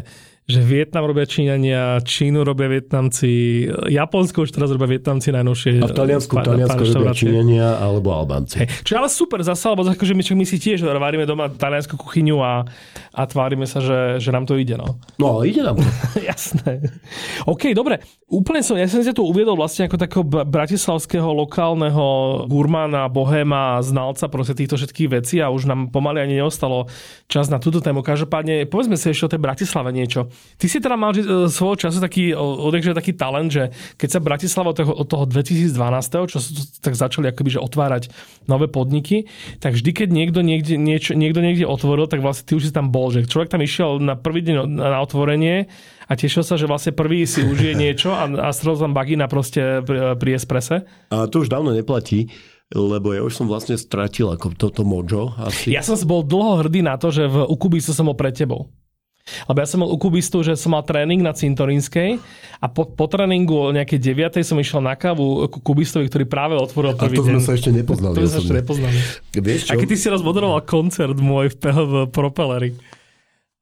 že 0.46 0.62
Vietnam 0.62 1.10
robia 1.10 1.26
Číňania, 1.26 1.98
Čínu 2.06 2.46
robia 2.46 2.70
Vietnamci, 2.70 3.66
Japonsko 3.90 4.46
už 4.46 4.54
teraz 4.54 4.70
robia 4.70 4.94
Vietnamci 4.94 5.34
najnovšie. 5.34 5.82
A 5.82 5.90
v 5.90 5.96
Taliansku, 5.98 6.38
Taliansku 6.38 6.86
pán 6.86 7.02
robia. 7.02 7.18
Číňania 7.18 7.82
alebo 7.82 8.14
Albánci. 8.14 8.62
Hej. 8.62 8.86
Čo 8.86 8.90
je 8.94 8.98
ale 9.02 9.10
super 9.10 9.42
zase, 9.42 9.66
lebo 9.66 9.82
akože 9.82 10.14
my, 10.14 10.22
my 10.22 10.46
si 10.46 10.56
tiež 10.62 10.86
varíme 10.86 11.26
doma 11.26 11.50
taliansku 11.50 11.98
kuchyňu 11.98 12.38
a, 12.46 12.62
a 13.10 13.22
tvárime 13.26 13.66
sa, 13.66 13.82
že, 13.82 14.22
že 14.22 14.30
nám 14.30 14.46
to 14.46 14.54
ide. 14.54 14.78
No. 14.78 15.02
No 15.18 15.42
ide 15.42 15.66
nám 15.66 15.82
to. 15.82 15.86
Jasné. 16.30 16.94
OK, 17.42 17.74
dobre. 17.74 17.98
Úplne 18.30 18.62
som, 18.62 18.78
ja 18.78 18.86
som 18.86 19.02
si 19.02 19.10
to 19.10 19.26
uviedol 19.26 19.58
vlastne 19.58 19.90
ako 19.90 19.98
takého 19.98 20.22
bratislavského 20.26 21.26
lokálneho 21.26 22.46
gurmána, 22.46 23.10
bohéma, 23.10 23.82
znalca 23.82 24.30
proste 24.30 24.54
týchto 24.54 24.78
všetkých 24.78 25.08
vecí 25.10 25.42
a 25.42 25.50
už 25.50 25.66
nám 25.66 25.90
pomaly 25.90 26.22
ani 26.22 26.38
neostalo 26.38 26.86
čas 27.26 27.50
na 27.50 27.58
túto 27.58 27.82
tému. 27.82 28.06
Každopádne, 28.06 28.70
povedzme 28.70 28.94
si 28.94 29.10
ešte 29.10 29.26
o 29.26 29.32
tej 29.34 29.42
Bratislave 29.42 29.90
niečo. 29.90 30.30
Ty 30.56 30.66
si 30.72 30.80
teda 30.80 30.96
mal 30.96 31.12
že, 31.12 31.20
e, 31.20 31.52
svojho 31.52 31.76
času 31.76 32.00
taký, 32.00 32.32
odjakže 32.32 32.96
taký 32.96 33.12
talent, 33.12 33.52
že 33.52 33.76
keď 34.00 34.08
sa 34.08 34.20
Bratislava 34.24 34.72
od 34.72 34.76
toho, 34.80 34.92
od 34.96 35.06
toho 35.06 35.24
2012, 35.28 36.32
čo 36.32 36.38
sa 36.40 36.48
tak 36.80 36.96
začali 36.96 37.28
akoby, 37.28 37.60
že 37.60 37.60
otvárať 37.60 38.08
nové 38.48 38.64
podniky, 38.64 39.28
tak 39.60 39.76
vždy, 39.76 39.90
keď 39.92 40.08
niekto 40.08 40.40
niekde, 40.40 40.80
niečo, 40.80 41.12
niekto 41.12 41.44
niekde 41.44 41.68
otvoril, 41.68 42.08
tak 42.08 42.24
vlastne 42.24 42.48
ty 42.48 42.52
už 42.56 42.68
si 42.68 42.72
tam 42.72 42.88
bol, 42.88 43.12
že 43.12 43.28
človek 43.28 43.52
tam 43.52 43.60
išiel 43.60 44.00
na 44.00 44.16
prvý 44.16 44.40
deň 44.48 44.56
na 44.80 44.98
otvorenie 45.04 45.68
a 46.08 46.12
tešil 46.16 46.46
sa, 46.46 46.56
že 46.56 46.64
vlastne 46.64 46.96
prvý 46.96 47.28
si 47.28 47.44
užije 47.44 47.76
niečo 47.84 48.16
a, 48.16 48.24
a 48.24 48.48
strel 48.56 48.80
tam 48.80 48.96
bagina 48.96 49.28
proste 49.28 49.84
pri, 49.84 50.16
pri 50.16 50.30
esprese. 50.40 50.88
A 51.12 51.28
to 51.28 51.44
už 51.44 51.52
dávno 51.52 51.76
neplatí, 51.76 52.32
lebo 52.72 53.12
ja 53.12 53.22
už 53.22 53.44
som 53.44 53.46
vlastne 53.46 53.76
stratil 53.76 54.32
ako 54.32 54.56
toto 54.56 54.82
mojo 54.82 55.36
asi. 55.36 55.70
Ja 55.74 55.84
som 55.84 56.00
bol 56.08 56.24
dlho 56.26 56.64
hrdý 56.64 56.80
na 56.80 56.98
to, 56.98 57.12
že 57.12 57.28
v 57.28 57.46
Ukubistu 57.46 57.94
som 57.94 58.08
bol 58.08 58.18
pred 58.18 58.34
tebou. 58.34 58.72
Lebo 59.26 59.58
ja 59.58 59.66
som 59.66 59.82
mal 59.82 59.90
u 59.90 59.98
Kubistu, 59.98 60.38
že 60.40 60.54
som 60.54 60.70
mal 60.70 60.86
tréning 60.86 61.18
na 61.18 61.34
Cintorínskej 61.34 62.22
a 62.56 62.66
po, 62.70 62.86
po 62.86 63.10
tréningu 63.10 63.58
o 63.58 63.74
nejakej 63.74 63.98
9. 64.32 64.38
som 64.40 64.54
išiel 64.56 64.78
na 64.78 64.94
kávu 64.94 65.50
ku 65.50 65.58
Kubistovi, 65.60 66.06
ktorý 66.06 66.24
práve 66.24 66.54
otvoril 66.54 66.94
A 66.94 66.96
prvý 66.96 67.18
to 67.18 67.26
deň. 67.26 67.32
sme 67.34 67.42
sa 67.42 67.52
ešte 67.52 67.70
nepoznali. 67.70 68.14
To 68.14 68.20
sme 68.22 68.30
sa 68.30 68.40
ešte 68.40 68.54
nepoznali. 68.54 68.96
Vieš 69.34 69.60
A 69.66 69.74
čo? 69.74 69.80
keď 69.82 69.88
ty 69.90 69.96
si 69.98 70.06
raz 70.06 70.22
moderoval 70.22 70.62
koncert 70.62 71.18
môj 71.18 71.50
v, 71.50 71.58
v 71.58 71.92
Propeleri. 72.08 72.70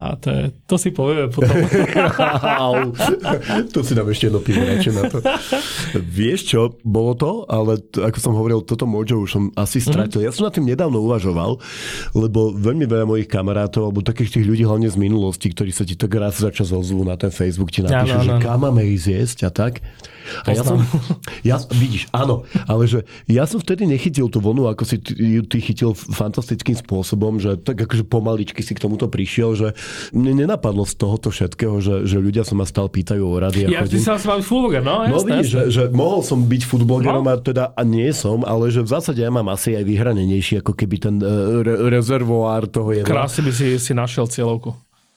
A 0.04 0.20
to, 0.20 0.28
je, 0.28 0.42
to 0.68 0.76
si 0.76 0.92
povieme 0.92 1.32
potom. 1.32 1.48
To 3.72 3.80
si 3.80 3.96
dám 3.96 4.12
ešte 4.12 4.28
jedno 4.28 4.44
pivo 4.44 4.60
na 4.60 5.02
to. 5.08 5.18
Vieš 5.96 6.40
čo, 6.44 6.60
bolo 6.84 7.16
to, 7.16 7.30
ale 7.48 7.80
t- 7.80 8.04
ako 8.04 8.18
som 8.20 8.36
hovoril, 8.36 8.60
toto 8.60 8.84
mojo 8.84 9.24
už 9.24 9.30
som 9.30 9.44
asi 9.56 9.80
stratil. 9.80 10.20
Ja 10.20 10.28
som 10.28 10.44
nad 10.44 10.52
tým 10.52 10.68
nedávno 10.68 11.00
uvažoval, 11.00 11.56
lebo 12.12 12.52
veľmi 12.52 12.84
veľa 12.84 13.06
mojich 13.08 13.28
kamarátov, 13.28 13.88
alebo 13.88 14.04
takých 14.04 14.40
tých 14.40 14.46
ľudí 14.46 14.68
hlavne 14.68 14.92
z 14.92 15.00
minulosti, 15.00 15.48
ktorí 15.48 15.72
sa 15.72 15.88
ti 15.88 15.96
tak 15.96 16.12
raz 16.12 16.36
za 16.36 16.52
čas 16.52 16.68
ozvú 16.68 17.00
na 17.00 17.16
ten 17.16 17.32
Facebook, 17.32 17.72
ti 17.72 17.80
napíšu, 17.80 17.96
Áno, 17.96 18.20
áno, 18.20 18.24
že 18.24 18.32
áno. 18.36 18.42
kam 18.44 18.58
máme 18.60 18.82
ísť 18.84 19.06
jesť 19.08 19.38
a 19.48 19.50
tak. 19.50 19.80
A 20.42 20.50
ja 20.50 20.62
som, 20.62 20.80
ja, 21.48 21.56
vidíš, 21.68 22.08
áno, 22.10 22.42
ale 22.64 22.84
že 22.84 22.98
ja 23.24 23.44
som 23.44 23.56
vtedy 23.56 23.84
nechytil 23.84 24.26
tú 24.26 24.38
vlnu, 24.38 24.66
ako 24.66 24.82
si 24.82 24.96
ty, 24.98 25.12
ju 25.12 25.42
ty 25.42 25.58
chytil 25.58 25.92
fantastickým 25.92 26.74
spôsobom, 26.74 27.36
že 27.36 27.56
tak 27.56 27.76
akože 27.78 28.04
pomaličky 28.04 28.60
si 28.60 28.72
k 28.72 28.80
tomuto 28.80 29.06
prišiel, 29.06 29.54
že 29.54 29.68
mne 30.10 30.44
nenapadlo 30.44 30.82
z 30.82 30.94
tohoto 30.94 31.28
všetkého, 31.28 31.78
že, 31.78 31.94
že 32.04 32.16
ľudia 32.16 32.42
sa 32.42 32.52
ma 32.52 32.64
stále 32.64 32.88
pýtajú 32.88 33.20
o 33.20 33.36
rady. 33.36 33.68
ja 33.68 33.84
ty 33.84 33.96
chodím. 33.96 34.02
sa 34.02 34.16
s 34.16 34.24
vami 34.24 34.40
fulvoger, 34.40 34.80
no, 34.80 35.04
No 35.04 35.18
jasné, 35.18 35.28
vidíš, 35.34 35.48
že, 35.48 35.60
jasné. 35.60 35.72
že 35.72 35.82
mohol 35.90 36.20
som 36.20 36.38
byť 36.40 36.62
futbolgerom 36.64 37.20
No. 37.20 37.30
a 37.30 37.36
teda 37.36 37.64
a 37.70 37.82
nie 37.82 38.08
som, 38.10 38.42
ale 38.42 38.68
že 38.68 38.80
v 38.80 38.90
zásade 38.90 39.18
ja 39.18 39.28
mám 39.28 39.48
asi 39.48 39.72
aj 39.72 39.84
vyhranenejší 39.84 40.60
ako 40.60 40.72
keby 40.72 40.96
ten 40.98 41.16
uh, 41.18 41.28
re- 41.60 41.90
rezervoár 41.90 42.64
toho 42.66 42.90
jedla. 42.90 43.06
Krásne 43.06 43.44
by 43.44 43.52
si, 43.52 43.76
si 43.76 43.92
našiel 43.92 44.24
cieľovku. 44.24 44.72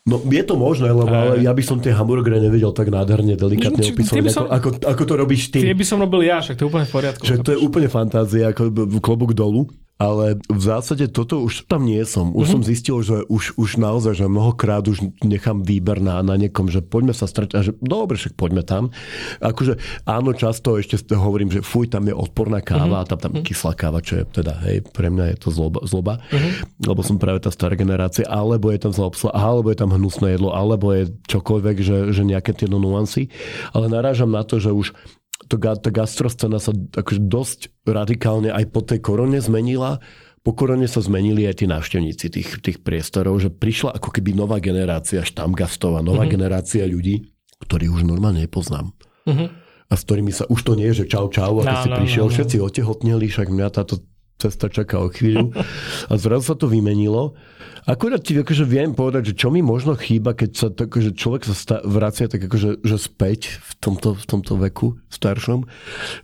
No 0.08 0.24
je 0.24 0.44
to 0.48 0.56
možné, 0.56 0.88
lebo 0.88 1.12
ale 1.12 1.44
ja 1.44 1.52
by 1.52 1.64
som 1.68 1.84
tie 1.84 1.92
hamburgery 1.92 2.40
nevedel 2.40 2.72
tak 2.72 2.88
nádherne, 2.88 3.36
opisovať, 3.36 3.84
tie 3.84 4.24
by 4.24 4.32
ako, 4.32 4.48
ako, 4.48 4.70
ako 4.88 5.04
to 5.04 5.14
robíš 5.20 5.52
ty. 5.52 5.60
Tie 5.60 5.76
by 5.76 5.84
som 5.84 6.00
robil 6.00 6.24
ja, 6.24 6.40
však 6.40 6.56
to 6.56 6.64
je 6.64 6.68
úplne 6.72 6.88
v 6.88 6.94
poriadku. 6.96 7.24
Že 7.28 7.36
to 7.44 7.50
je 7.52 7.60
úplne 7.60 7.88
fantázia, 7.92 8.56
ako 8.56 8.72
klobúk 9.04 9.36
dolu. 9.36 9.68
Ale 9.98 10.38
v 10.46 10.62
zásade 10.62 11.10
toto 11.10 11.42
už 11.42 11.66
tam 11.66 11.90
nie 11.90 12.02
som. 12.06 12.30
Už 12.34 12.50
mm-hmm. 12.50 12.54
som 12.54 12.62
zistil, 12.62 12.98
že 13.02 13.26
už, 13.26 13.58
už 13.58 13.82
naozaj, 13.82 14.22
že 14.22 14.26
mnohokrát 14.30 14.86
už 14.86 15.02
nechám 15.26 15.66
výber 15.66 15.98
na, 15.98 16.22
na 16.22 16.38
niekom, 16.38 16.70
že 16.70 16.86
poďme 16.86 17.18
sa 17.18 17.26
strať 17.26 17.58
a 17.58 17.66
že 17.66 17.74
dobre, 17.82 18.18
však 18.18 18.38
poďme 18.38 18.62
tam. 18.62 18.94
Akože 19.42 19.82
áno, 20.06 20.38
často 20.38 20.78
ešte 20.78 21.02
hovorím, 21.18 21.50
že 21.50 21.66
fuj, 21.66 21.90
tam 21.90 22.06
je 22.06 22.14
odporná 22.14 22.62
káva 22.62 23.02
mm-hmm. 23.02 23.06
a 23.06 23.10
tam, 23.10 23.20
tam 23.20 23.34
kyslá 23.42 23.74
káva, 23.74 24.06
čo 24.06 24.22
je 24.22 24.24
teda, 24.30 24.54
hej, 24.70 24.86
pre 24.94 25.10
mňa 25.10 25.34
je 25.34 25.38
to 25.42 25.50
zloba, 25.50 25.82
zloba 25.84 26.22
mm-hmm. 26.30 26.86
lebo 26.86 27.02
som 27.02 27.18
práve 27.18 27.42
tá 27.42 27.50
stará 27.50 27.74
generácia, 27.74 28.26
alebo 28.30 28.70
je 28.70 28.80
tam 28.82 28.94
zlá 28.94 29.10
obsluha, 29.10 29.34
alebo 29.34 29.74
je 29.74 29.80
tam 29.80 29.90
hnusné 29.90 30.38
jedlo, 30.38 30.54
alebo 30.54 30.94
je 30.94 31.10
čokoľvek, 31.26 31.78
že, 31.82 31.98
že 32.14 32.22
nejaké 32.22 32.54
tie 32.54 32.70
nuancy. 32.70 33.34
Ale 33.74 33.90
narážam 33.90 34.30
na 34.30 34.46
to, 34.46 34.62
že 34.62 34.70
už 34.70 34.94
to, 35.46 35.56
tá 35.62 35.90
gastroscéna 35.94 36.58
sa 36.58 36.74
akože 36.74 37.22
dosť 37.22 37.60
radikálne 37.86 38.50
aj 38.50 38.66
po 38.74 38.82
tej 38.82 39.00
korone 39.06 39.38
zmenila. 39.38 40.02
Po 40.42 40.58
korone 40.58 40.90
sa 40.90 41.04
zmenili 41.04 41.46
aj 41.46 41.62
tí 41.62 41.66
návštevníci 41.70 42.26
tých, 42.34 42.50
tých 42.64 42.78
priestorov, 42.82 43.38
že 43.38 43.54
prišla 43.54 43.94
ako 44.02 44.10
keby 44.10 44.34
nová 44.34 44.58
generácia 44.58 45.22
štamgastov 45.22 46.00
a 46.00 46.02
nová 46.02 46.26
mm-hmm. 46.26 46.34
generácia 46.34 46.84
ľudí, 46.90 47.30
ktorých 47.62 48.02
už 48.02 48.04
normálne 48.08 48.44
nepoznám. 48.48 48.96
Mhm. 49.30 49.70
A 49.88 49.96
s 49.96 50.04
ktorými 50.04 50.36
sa 50.36 50.44
už 50.52 50.68
to 50.68 50.74
nie, 50.76 50.92
že 50.92 51.08
čau 51.08 51.32
čau, 51.32 51.64
a 51.64 51.64
No, 51.64 51.76
si 51.80 51.88
no, 51.88 51.96
prišiel, 51.96 52.28
no, 52.28 52.32
no. 52.32 52.36
všetci 52.36 52.58
otehotneli, 52.60 53.26
však 53.32 53.48
mňa 53.48 53.68
táto 53.72 54.04
cesta 54.38 54.70
čaká 54.70 55.02
o 55.02 55.10
chvíľu. 55.10 55.52
A 56.08 56.14
zrazu 56.16 56.54
sa 56.54 56.56
to 56.56 56.70
vymenilo. 56.70 57.34
Akurát 57.90 58.22
ti 58.22 58.38
akože 58.38 58.68
viem 58.68 58.94
povedať, 58.94 59.34
že 59.34 59.38
čo 59.40 59.48
mi 59.50 59.66
možno 59.66 59.98
chýba, 59.98 60.38
keď 60.38 60.52
sa 60.54 60.68
tak, 60.70 60.94
že 60.94 61.16
človek 61.16 61.48
sa 61.48 61.56
sta- 61.56 61.84
vracia 61.88 62.30
tak 62.30 62.46
akože 62.46 62.84
že 62.84 62.98
späť 63.00 63.58
v 63.64 63.72
tomto, 63.80 64.14
v 64.14 64.26
tomto 64.28 64.54
veku 64.60 65.00
staršom, 65.10 65.66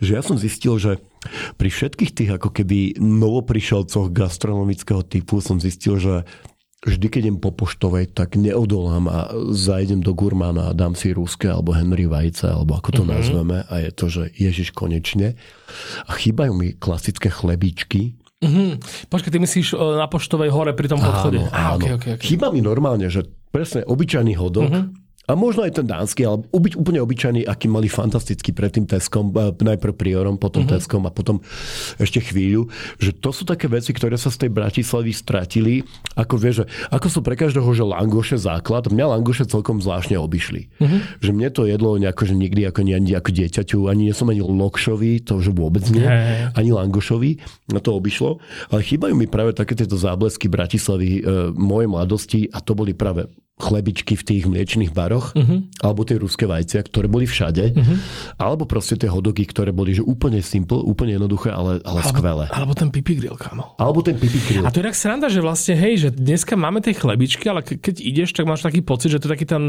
že 0.04 0.12
ja 0.14 0.22
som 0.22 0.36
zistil, 0.38 0.76
že 0.78 1.00
pri 1.56 1.70
všetkých 1.72 2.12
tých 2.12 2.32
ako 2.36 2.52
keby 2.52 3.00
novoprišelcoch 3.00 4.12
gastronomického 4.12 5.08
typu 5.08 5.40
som 5.40 5.58
zistil, 5.64 5.96
že 5.96 6.28
vždy, 6.84 7.06
keď 7.08 7.22
idem 7.28 7.40
po 7.40 7.56
poštovej, 7.56 8.12
tak 8.12 8.36
neodolám 8.36 9.06
a 9.08 9.20
zajdem 9.56 10.04
do 10.04 10.12
Gurmana 10.12 10.72
a 10.72 10.76
dám 10.76 10.94
si 10.94 11.16
ruské 11.16 11.48
alebo 11.48 11.72
Henry 11.72 12.06
Vajce, 12.06 12.52
alebo 12.52 12.76
ako 12.76 12.90
to 12.92 13.04
mm-hmm. 13.04 13.16
nazveme 13.16 13.58
a 13.64 13.74
je 13.80 13.92
to, 13.96 14.06
že 14.12 14.24
Ježiš 14.36 14.76
konečne. 14.76 15.40
A 16.08 16.12
chýbajú 16.14 16.52
mi 16.54 16.76
klasické 16.76 17.32
chlebičky, 17.32 18.20
Mm-hmm. 18.44 19.08
Počkaj, 19.08 19.32
ty 19.32 19.40
myslíš 19.40 19.68
e, 19.72 20.04
na 20.04 20.04
poštovej 20.12 20.52
hore 20.52 20.76
pri 20.76 20.92
tom 20.92 21.00
obchode? 21.00 21.48
Áno, 21.48 21.80
áno. 21.80 21.80
okay, 21.80 21.92
okay, 21.96 22.12
okay. 22.20 22.28
Chýba 22.28 22.52
mi 22.52 22.60
normálne, 22.60 23.08
že 23.08 23.24
presne 23.56 23.88
obyčajný 23.88 24.36
hodok, 24.36 24.68
mm-hmm 24.68 25.03
a 25.24 25.40
možno 25.40 25.64
aj 25.64 25.80
ten 25.80 25.88
dánsky, 25.88 26.28
ale 26.28 26.44
obyč, 26.52 26.76
úplne 26.76 27.00
obyčajný, 27.00 27.48
aký 27.48 27.72
mali 27.72 27.88
fantastický 27.88 28.52
pred 28.52 28.76
tým 28.76 28.84
Teskom, 28.84 29.32
eh, 29.32 29.56
najprv 29.56 29.96
Priorom, 29.96 30.36
potom 30.36 30.68
uh-huh. 30.68 30.76
Teskom 30.76 31.08
a 31.08 31.12
potom 31.16 31.40
ešte 31.96 32.20
chvíľu, 32.20 32.68
že 33.00 33.16
to 33.16 33.32
sú 33.32 33.48
také 33.48 33.72
veci, 33.72 33.96
ktoré 33.96 34.20
sa 34.20 34.28
z 34.28 34.44
tej 34.44 34.52
Bratislavy 34.52 35.16
stratili, 35.16 35.88
ako 36.20 36.36
vieš, 36.36 36.56
že 36.64 36.66
ako 36.92 37.08
sú 37.08 37.20
pre 37.24 37.40
každého, 37.40 37.72
že 37.72 37.88
langoše 37.88 38.36
základ, 38.36 38.92
mňa 38.92 39.16
langoše 39.16 39.48
celkom 39.48 39.80
zvláštne 39.80 40.20
obišli. 40.20 40.68
Uh-huh. 40.84 41.00
Že 41.24 41.32
mne 41.32 41.50
to 41.56 41.72
jedlo 41.72 41.96
nejako, 41.96 42.28
že 42.28 42.36
nikdy 42.36 42.68
ako, 42.68 42.84
ani 42.84 43.12
ako 43.16 43.30
dieťaťu, 43.32 43.80
ani 43.88 44.12
nie 44.12 44.16
som 44.16 44.28
ani 44.28 44.44
lokšový, 44.44 45.24
to 45.24 45.40
už 45.40 45.56
vôbec 45.56 45.88
nie, 45.88 46.04
hey. 46.04 46.52
ani 46.52 46.76
langošový, 46.76 47.40
na 47.72 47.80
to 47.80 47.96
obišlo, 47.96 48.44
ale 48.76 48.84
chýbajú 48.84 49.16
mi 49.16 49.32
práve 49.32 49.56
také 49.56 49.72
tieto 49.72 49.96
záblesky 49.96 50.52
Bratislavy 50.52 51.24
e, 51.24 51.32
mojej 51.56 51.88
mladosti 51.88 52.40
a 52.52 52.60
to 52.60 52.76
boli 52.76 52.92
práve 52.92 53.32
chlebičky 53.64 54.20
v 54.20 54.24
tých 54.28 54.44
mliečných 54.44 54.92
baroch, 54.92 55.32
uh-huh. 55.32 55.64
alebo 55.80 56.04
tie 56.04 56.20
ruské 56.20 56.44
vajcia, 56.44 56.84
ktoré 56.84 57.08
boli 57.08 57.24
všade, 57.24 57.72
uh-huh. 57.72 57.98
alebo 58.36 58.68
proste 58.68 59.00
tie 59.00 59.08
hodogy, 59.08 59.48
ktoré 59.48 59.72
boli 59.72 59.96
že 59.96 60.04
úplne 60.04 60.44
simple, 60.44 60.84
úplne 60.84 61.16
jednoduché, 61.16 61.56
ale, 61.56 61.80
ale 61.88 62.04
alebo, 62.04 62.12
skvelé. 62.12 62.46
Alebo 62.52 62.74
ten 62.76 62.92
pipi 62.92 63.16
grill, 63.16 63.40
kamo. 63.40 63.80
Alebo 63.80 64.04
ten 64.04 64.20
pipi 64.20 64.44
grill. 64.44 64.68
A 64.68 64.74
to 64.74 64.84
je 64.84 64.88
tak 64.92 65.00
sranda, 65.00 65.32
že 65.32 65.40
vlastne, 65.40 65.80
hej, 65.80 66.04
že 66.04 66.10
dneska 66.12 66.60
máme 66.60 66.84
tie 66.84 66.92
chlebičky, 66.92 67.48
ale 67.48 67.64
keď 67.64 68.04
ideš, 68.04 68.36
tak 68.36 68.44
máš 68.44 68.68
taký 68.68 68.84
pocit, 68.84 69.16
že 69.16 69.24
to 69.24 69.32
je 69.32 69.34
taký 69.40 69.48
ten, 69.48 69.64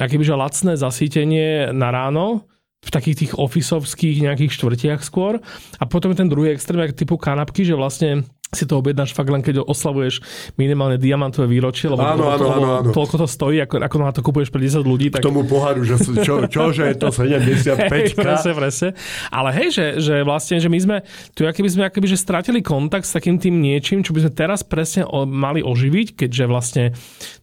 akýby, 0.00 0.24
že 0.24 0.32
lacné 0.32 0.72
zasítenie 0.80 1.76
na 1.76 1.92
ráno, 1.92 2.48
v 2.86 2.90
takých 2.94 3.16
tých 3.26 3.32
ofisovských 3.34 4.22
nejakých 4.22 4.54
štvrtiach 4.54 5.00
skôr. 5.02 5.42
A 5.82 5.84
potom 5.90 6.14
je 6.14 6.22
ten 6.22 6.30
druhý 6.30 6.54
extrém, 6.54 6.86
typu 6.94 7.18
kanapky, 7.18 7.66
že 7.66 7.74
vlastne 7.74 8.22
si 8.54 8.62
to 8.62 8.78
objednáš 8.78 9.10
fakt 9.10 9.26
len 9.26 9.42
keď 9.42 9.66
oslavuješ 9.66 10.22
minimálne 10.54 11.02
diamantové 11.02 11.50
výročie, 11.50 11.90
lebo 11.90 12.06
áno, 12.06 12.30
áno, 12.30 12.46
áno, 12.46 12.68
áno. 12.78 12.90
toľko 12.94 13.14
to 13.18 13.26
stojí, 13.26 13.58
ako, 13.58 13.82
ako 13.82 13.96
na 13.98 14.12
to 14.14 14.22
kupuješ 14.22 14.54
pre 14.54 14.62
10 14.62 14.86
ľudí. 14.86 15.10
Tak... 15.10 15.18
K 15.18 15.26
tomu 15.26 15.42
poharu, 15.42 15.82
že 15.82 15.98
čo, 16.22 16.46
čo 16.46 16.70
že 16.70 16.94
je 16.94 16.96
to 16.96 17.10
75 17.16 17.90
hej, 17.90 18.14
presne, 18.14 18.52
presne. 18.54 18.88
Ale 19.34 19.50
hej, 19.50 19.68
že, 19.74 19.86
že 19.98 20.14
vlastne, 20.22 20.62
že 20.62 20.70
my 20.70 20.78
sme 20.78 20.96
tu 21.34 21.42
by 21.42 21.70
sme 21.70 21.82
akoby, 21.90 22.06
že 22.06 22.22
stratili 22.22 22.62
kontakt 22.62 23.10
s 23.10 23.18
takým 23.18 23.42
tým 23.42 23.58
niečím, 23.58 24.06
čo 24.06 24.14
by 24.14 24.22
sme 24.22 24.32
teraz 24.32 24.62
presne 24.62 25.02
o, 25.02 25.26
mali 25.26 25.58
oživiť, 25.66 26.14
keďže 26.14 26.44
vlastne 26.46 26.84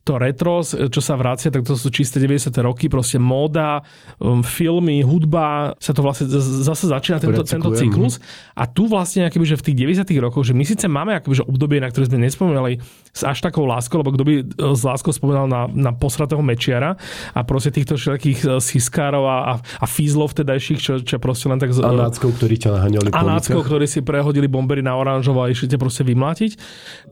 to 0.04 0.20
retro, 0.20 0.64
čo 0.64 1.00
sa 1.00 1.16
vracia, 1.16 1.48
tak 1.48 1.64
to 1.64 1.80
sú 1.80 1.88
čisté 1.88 2.20
90. 2.20 2.52
roky, 2.60 2.92
proste 2.92 3.20
móda, 3.20 3.84
um, 4.20 4.44
filmy, 4.44 5.00
hudba, 5.00 5.80
sa 5.80 5.96
to 5.96 6.04
vlastne 6.04 6.28
zase 6.28 6.92
začína 6.92 7.24
tento, 7.24 7.44
tento 7.48 7.72
cyklus. 7.72 8.20
A 8.52 8.68
tu 8.68 8.92
vlastne 8.92 9.32
akoby, 9.32 9.48
že 9.48 9.56
v 9.56 9.64
tých 9.72 10.04
90. 10.04 10.12
rokoch, 10.20 10.44
že 10.44 10.52
my 10.52 10.64
síce 10.68 10.92
máme 10.94 11.18
akoby, 11.18 11.42
že 11.42 11.50
obdobie, 11.50 11.82
na 11.82 11.90
ktoré 11.90 12.06
sme 12.06 12.22
nespomínali 12.22 12.78
s 13.14 13.22
až 13.22 13.46
takou 13.46 13.66
láskou, 13.66 14.02
lebo 14.02 14.14
kto 14.14 14.24
by 14.26 14.34
e, 14.42 14.44
s 14.74 14.82
láskou 14.82 15.14
spomínal 15.14 15.46
na, 15.46 15.70
na 15.70 15.94
posratého 15.94 16.42
mečiara 16.42 16.98
a 17.34 17.40
proste 17.46 17.70
týchto 17.70 17.98
všetkých 17.98 18.40
e, 18.46 18.48
siskárov 18.58 19.24
a, 19.26 19.58
a 19.62 19.86
fízlov 19.86 20.34
vtedajších, 20.34 20.80
čo, 20.82 20.94
čo 21.02 21.18
proste 21.22 21.50
len 21.50 21.62
tak... 21.62 21.74
Z, 21.74 21.82
a 21.82 21.94
náckov, 21.94 22.38
ktorí 22.38 22.58
ťa 22.62 22.70
naháňali 22.74 23.08
A 23.14 23.22
náckov, 23.22 23.66
ktorí 23.66 23.86
si 23.90 24.06
prehodili 24.06 24.50
bombery 24.50 24.82
na 24.82 24.94
oranžovo 24.98 25.46
a 25.46 25.50
išli 25.50 25.70
ťa 25.70 25.78
proste 25.82 26.02
vymlátiť. 26.06 26.58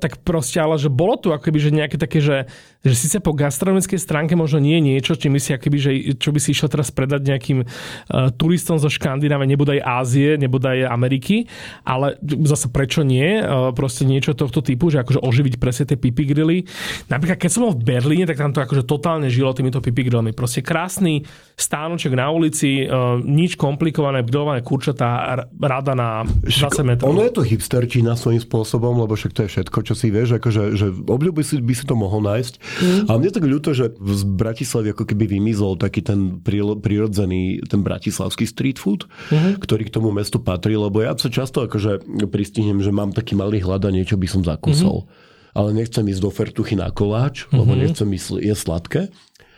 Tak 0.01 0.21
proste, 0.21 0.61
ale 0.61 0.77
že 0.77 0.89
bolo 0.89 1.17
tu 1.17 1.33
akoby, 1.33 1.57
že 1.57 1.69
nejaké 1.73 2.01
také, 2.01 2.17
že, 2.21 2.49
že 2.81 2.93
síce 2.97 3.17
po 3.21 3.33
gastronomickej 3.37 4.01
stránke 4.01 4.33
možno 4.33 4.57
nie 4.57 4.81
je 4.81 4.83
niečo, 4.93 5.13
čím 5.13 5.37
by 5.37 5.41
si, 5.41 5.53
akoby, 5.53 5.77
že, 5.77 5.91
čo 6.17 6.33
by 6.33 6.39
si 6.41 6.53
išiel 6.53 6.69
teraz 6.69 6.89
predať 6.89 7.25
nejakým 7.25 7.59
uh, 7.61 8.33
turistom 8.35 8.81
zo 8.81 8.89
Škandinávie, 8.89 9.45
nebodaj 9.49 9.79
Ázie, 9.81 10.37
nebodaj 10.37 10.89
Ameriky, 10.89 11.45
ale 11.85 12.17
zase 12.21 12.73
prečo 12.73 13.05
nie? 13.05 13.39
Uh, 13.41 13.70
proste 13.71 14.03
niečo 14.07 14.35
tohto 14.35 14.59
typu, 14.63 14.91
že 14.91 15.01
akože 15.01 15.23
oživiť 15.23 15.55
presne 15.57 15.85
tie 15.87 15.97
pipi 15.97 16.27
grily. 16.27 16.67
Napríklad 17.07 17.39
keď 17.39 17.49
som 17.51 17.67
bol 17.67 17.73
v 17.75 17.83
Berlíne, 17.83 18.25
tak 18.27 18.39
tam 18.39 18.51
to 18.51 18.63
akože 18.63 18.83
totálne 18.85 19.27
žilo 19.31 19.55
týmito 19.55 19.79
pipi 19.79 20.07
grillmi. 20.07 20.35
Proste 20.35 20.59
krásny 20.65 21.23
stánoček 21.55 22.11
na 22.17 22.27
ulici, 22.33 22.85
uh, 22.85 23.21
nič 23.21 23.55
komplikované, 23.55 24.25
grillované 24.25 24.65
kurčatá, 24.65 25.45
rada 25.47 25.93
na 25.93 26.25
20 26.25 26.81
metrov. 26.83 27.13
Ono 27.13 27.21
je 27.21 27.33
to 27.33 27.45
hipsterčina 27.45 28.17
svojím 28.17 28.41
spôsobom, 28.41 28.97
lebo 28.97 29.13
však 29.13 29.31
to 29.37 29.41
je 29.45 29.49
všetko, 29.53 29.77
čo 29.85 29.93
si 29.93 30.09
vieš, 30.09 30.41
akože, 30.41 30.63
že 30.73 30.89
obľúbi 30.89 31.45
si, 31.45 31.61
by 31.61 31.73
si 31.77 31.85
to 31.85 31.93
mohol 31.93 32.19
nájsť. 32.25 32.53
Mm. 32.57 33.01
A 33.07 33.11
mne 33.21 33.29
tak 33.29 33.45
ľúto, 33.45 33.71
že 33.77 33.93
z 33.93 34.23
Bratislavy 34.25 34.97
ako 34.97 35.05
keby 35.05 35.37
vymizol 35.37 35.77
taký 35.77 36.01
ten 36.01 36.41
prirodzený, 36.41 37.61
ten 37.69 37.85
bratislavský 37.85 38.49
street 38.49 38.81
food, 38.81 39.05
mm. 39.29 39.61
ktorý 39.61 39.87
k 39.87 39.93
tomu 39.93 40.09
mestu 40.09 40.41
patrí, 40.41 40.73
lebo 40.73 41.05
ja 41.05 41.13
sa 41.13 41.29
často 41.29 41.69
akože 41.69 42.25
pristihnem, 42.27 42.81
že 42.81 42.89
mám 42.89 43.13
taký 43.13 43.37
malý 43.37 43.60
a 43.63 43.91
niečo 43.93 44.17
by 44.17 44.27
som 44.27 44.41
zakusol. 44.41 45.05
Mm-hmm. 45.05 45.29
Ale 45.51 45.69
nechcem 45.75 46.05
ísť 46.07 46.21
do 46.23 46.31
fertuchy 46.31 46.75
na 46.79 46.87
koláč, 46.89 47.43
mm-hmm. 47.45 47.57
lebo 47.59 47.71
nechcem 47.75 48.07
ísť 48.07 48.39
jesť 48.39 48.61
sladké. 48.63 49.01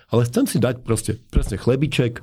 Ale 0.10 0.22
chcem 0.30 0.45
si 0.45 0.58
dať 0.62 0.82
proste 0.86 1.18
presne 1.30 1.58
chlebiček, 1.58 2.22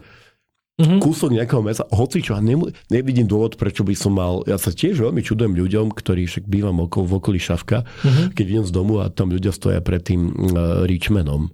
mm-hmm. 0.81 1.01
kúsok 1.05 1.31
nejakého 1.37 1.62
mesa, 1.62 1.85
hoci 1.93 2.24
čo, 2.24 2.35
a 2.35 2.41
ne, 2.41 2.57
nevidím 2.89 3.28
dôvod, 3.28 3.61
prečo 3.61 3.85
by 3.85 3.95
som 3.95 4.16
mal, 4.16 4.43
ja 4.49 4.57
sa 4.57 4.72
tiež 4.72 5.05
veľmi 5.05 5.20
čudujem 5.20 5.53
ľuďom, 5.55 5.93
ktorí 5.93 6.24
však 6.24 6.49
bývam 6.49 6.81
okolo, 6.81 7.05
v 7.07 7.12
okolí 7.20 7.39
Šavka, 7.39 7.85
mm-hmm. 7.85 8.26
keď 8.33 8.45
idem 8.49 8.66
z 8.66 8.72
domu 8.72 8.99
a 9.05 9.12
tam 9.12 9.28
ľudia 9.31 9.53
stoja 9.53 9.85
pred 9.85 10.01
tým 10.01 10.33
uh, 10.33 10.83
Richmanom. 10.89 11.53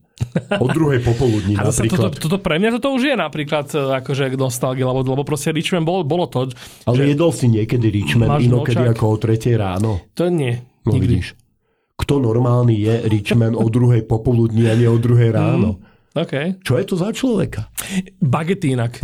O 0.64 0.68
druhej 0.72 1.04
popoludní 1.04 1.60
a 1.60 1.68
napríklad. 1.68 2.16
Toto, 2.16 2.28
toto, 2.28 2.38
pre 2.40 2.56
mňa 2.56 2.80
toto 2.80 2.96
už 2.96 3.12
je 3.12 3.16
napríklad 3.16 3.68
e, 3.76 4.00
akože 4.00 4.32
nostalgia, 4.40 4.88
lebo, 4.88 5.04
lebo 5.04 5.24
proste 5.28 5.52
Richmond 5.52 5.84
bol, 5.84 6.08
bolo 6.08 6.24
to. 6.24 6.48
Ale 6.88 6.94
že 6.96 7.04
jedol 7.12 7.32
si 7.36 7.52
niekedy 7.52 7.92
Richmond 7.92 8.40
inokedy 8.40 8.96
ako 8.96 9.04
o 9.12 9.16
tretej 9.20 9.60
ráno? 9.60 10.00
To 10.16 10.32
nie. 10.32 10.56
No 10.88 10.96
nikdy. 10.96 11.20
vidíš. 11.20 11.26
Kto 12.00 12.20
normálny 12.20 12.76
je 12.80 12.94
Richmond 13.12 13.60
o 13.60 13.66
druhej 13.68 14.08
popoludní 14.08 14.68
a 14.68 14.76
nie 14.76 14.88
o 14.88 14.96
druhej 14.96 15.32
ráno? 15.36 15.80
Mm. 15.80 15.96
Okay. 16.16 16.46
Čo 16.64 16.80
je 16.80 16.84
to 16.88 16.96
za 16.96 17.12
človeka? 17.12 17.68
Bagetínak 18.16 18.96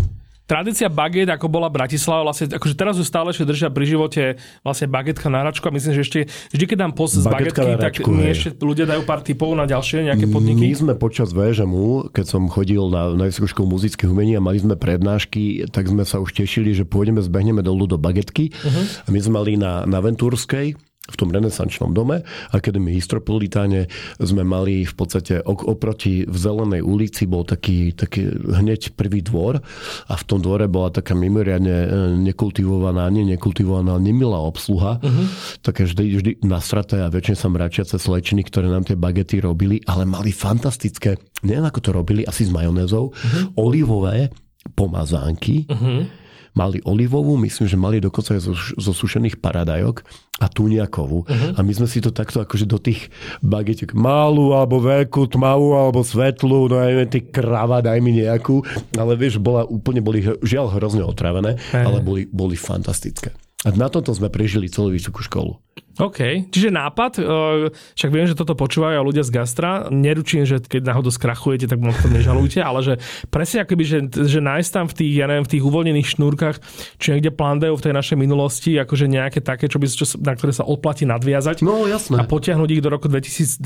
tradícia 0.53 0.93
baget, 0.93 1.33
ako 1.33 1.49
bola 1.49 1.73
Bratislava, 1.73 2.29
vlastne, 2.29 2.53
akože 2.53 2.77
teraz 2.77 3.01
ju 3.01 3.05
stále 3.09 3.33
ešte 3.33 3.49
držia 3.49 3.73
pri 3.73 3.85
živote 3.89 4.23
vlastne 4.61 4.85
bagetka 4.93 5.33
na 5.33 5.41
račku 5.41 5.65
a 5.65 5.73
myslím, 5.73 5.97
že 5.97 6.03
ešte 6.05 6.21
vždy, 6.53 6.65
keď 6.69 6.77
dám 6.85 6.93
post 6.93 7.17
z 7.17 7.25
bagetky, 7.25 7.65
račku, 7.81 8.05
tak 8.05 8.13
mi 8.13 8.29
ešte 8.29 8.61
ľudia 8.61 8.85
dajú 8.85 9.09
pár 9.09 9.25
typov 9.25 9.57
na 9.57 9.65
ďalšie 9.65 10.13
nejaké 10.13 10.29
podniky. 10.29 10.61
My 10.61 10.77
sme 10.77 10.93
počas 11.01 11.33
VŽMu, 11.33 12.13
keď 12.13 12.25
som 12.29 12.53
chodil 12.53 12.85
na, 12.93 13.17
na 13.17 13.25
Vysokú 13.33 13.49
školu 13.49 13.81
muzických 13.81 14.13
umení 14.13 14.37
a 14.37 14.45
mali 14.45 14.61
sme 14.61 14.77
prednášky, 14.77 15.73
tak 15.73 15.89
sme 15.89 16.05
sa 16.05 16.21
už 16.21 16.37
tešili, 16.37 16.77
že 16.77 16.85
pôjdeme, 16.85 17.25
zbehneme 17.25 17.65
dolu 17.65 17.89
do 17.89 17.97
bagetky. 17.97 18.53
Uh-huh. 18.53 18.85
A 19.07 19.09
my 19.09 19.19
sme 19.25 19.33
mali 19.41 19.57
na, 19.57 19.89
na 19.89 20.05
Ventúrskej 20.05 20.77
v 21.03 21.17
tom 21.19 21.35
renesančnom 21.35 21.91
dome, 21.91 22.23
Akadémii 22.55 22.95
Histropolitáne 22.95 23.91
sme 24.23 24.47
mali 24.47 24.87
v 24.87 24.95
podstate 24.95 25.43
oproti 25.43 26.23
v 26.23 26.37
Zelenej 26.39 26.87
ulici 26.87 27.27
bol 27.27 27.43
taký, 27.43 27.91
taký 27.91 28.31
hneď 28.31 28.95
prvý 28.95 29.19
dvor 29.19 29.59
a 30.07 30.15
v 30.15 30.25
tom 30.25 30.39
dvore 30.39 30.71
bola 30.71 30.95
taká 30.95 31.19
mimoriadne 31.19 31.77
e, 31.83 31.89
nekultivovaná, 32.23 33.11
nie 33.11 33.27
nekultivovaná, 33.35 33.99
nemilá 33.99 34.39
obsluha, 34.47 35.03
uh-huh. 35.03 35.27
také 35.59 35.91
vždy, 35.91 36.05
vždy 36.23 36.31
nasraté 36.47 37.03
a 37.03 37.11
väčšine 37.11 37.35
sa 37.35 37.51
mračiace 37.51 37.99
slečny, 37.99 38.47
ktoré 38.47 38.71
nám 38.71 38.87
tie 38.87 38.95
bagety 38.95 39.43
robili, 39.43 39.83
ale 39.91 40.07
mali 40.07 40.31
fantastické, 40.31 41.19
neviem 41.43 41.67
ako 41.67 41.81
to 41.83 41.91
robili, 41.91 42.23
asi 42.23 42.47
s 42.47 42.55
majonézou, 42.55 43.11
uh-huh. 43.11 43.59
olivové 43.59 44.31
pomazánky, 44.79 45.67
uh-huh 45.67 46.22
mali 46.53 46.85
olivovú, 46.85 47.37
myslím, 47.41 47.67
že 47.69 47.81
mali 47.81 47.97
dokonca 47.99 48.37
aj 48.37 48.41
zo, 48.45 48.55
zo 48.57 48.93
sušených 48.93 49.41
paradajok 49.41 50.05
a 50.41 50.47
tuniakovú. 50.51 51.25
Uh-huh. 51.25 51.57
A 51.57 51.61
my 51.65 51.73
sme 51.73 51.89
si 51.89 52.05
to 52.05 52.13
takto 52.13 52.45
akože 52.45 52.69
do 52.69 52.77
tých 52.77 53.09
bagetiek 53.41 53.93
malú, 53.97 54.53
alebo 54.53 54.83
veľkú, 54.83 55.33
tmavú, 55.33 55.77
alebo 55.77 56.05
svetlú, 56.05 56.69
no 56.69 56.77
aj 56.83 57.09
ty 57.09 57.25
krava, 57.25 57.81
daj 57.81 57.99
mi 58.05 58.21
nejakú. 58.21 58.61
Ale 58.97 59.17
vieš, 59.17 59.41
bola 59.41 59.65
úplne, 59.65 60.05
boli 60.05 60.21
žiaľ 60.45 60.77
hrozne 60.77 61.05
otravené, 61.07 61.57
uh-huh. 61.57 61.85
ale 61.89 61.99
boli, 62.05 62.23
boli 62.29 62.59
fantastické. 62.59 63.33
A 63.63 63.71
na 63.71 63.87
toto 63.87 64.11
sme 64.11 64.27
prežili 64.27 64.67
celú 64.67 64.91
vysokú 64.91 65.23
školu. 65.23 65.63
OK, 66.01 66.49
čiže 66.49 66.73
nápad, 66.73 67.21
e, 67.21 67.23
však 67.71 68.11
viem, 68.11 68.25
že 68.25 68.33
toto 68.33 68.57
počúvajú 68.57 68.97
ľudia 69.05 69.23
z 69.29 69.31
gastra, 69.31 69.93
neručím, 69.93 70.49
že 70.49 70.57
keď 70.59 70.89
náhodou 70.89 71.13
skrachujete, 71.13 71.69
tak 71.69 71.85
možno 71.85 72.09
to 72.09 72.11
nežalujte, 72.17 72.65
ale 72.65 72.81
že 72.81 72.95
presne 73.29 73.63
akoby, 73.63 73.85
že, 73.85 73.99
že 74.09 74.41
nájsť 74.41 74.71
tam 74.73 74.87
v 74.89 74.95
tých, 74.97 75.13
ja 75.21 75.29
neviem, 75.29 75.45
v 75.45 75.53
tých 75.53 75.63
uvoľnených 75.69 76.09
šnúrkach, 76.17 76.57
či 76.97 77.07
niekde 77.13 77.37
plandajú 77.37 77.77
v 77.77 77.85
tej 77.85 77.93
našej 77.93 78.17
minulosti, 78.17 78.73
akože 78.81 79.05
nejaké 79.05 79.45
také, 79.45 79.69
čo 79.69 79.77
by, 79.77 79.87
čo, 79.93 80.07
na 80.25 80.33
ktoré 80.33 80.57
sa 80.57 80.65
odplatí 80.65 81.05
nadviazať. 81.05 81.61
No, 81.61 81.85
jasné. 81.85 82.19
A 82.19 82.25
potiahnuť 82.25 82.69
ich 82.73 82.83
do 82.83 82.89
roku 82.89 83.13
2023 83.13 83.61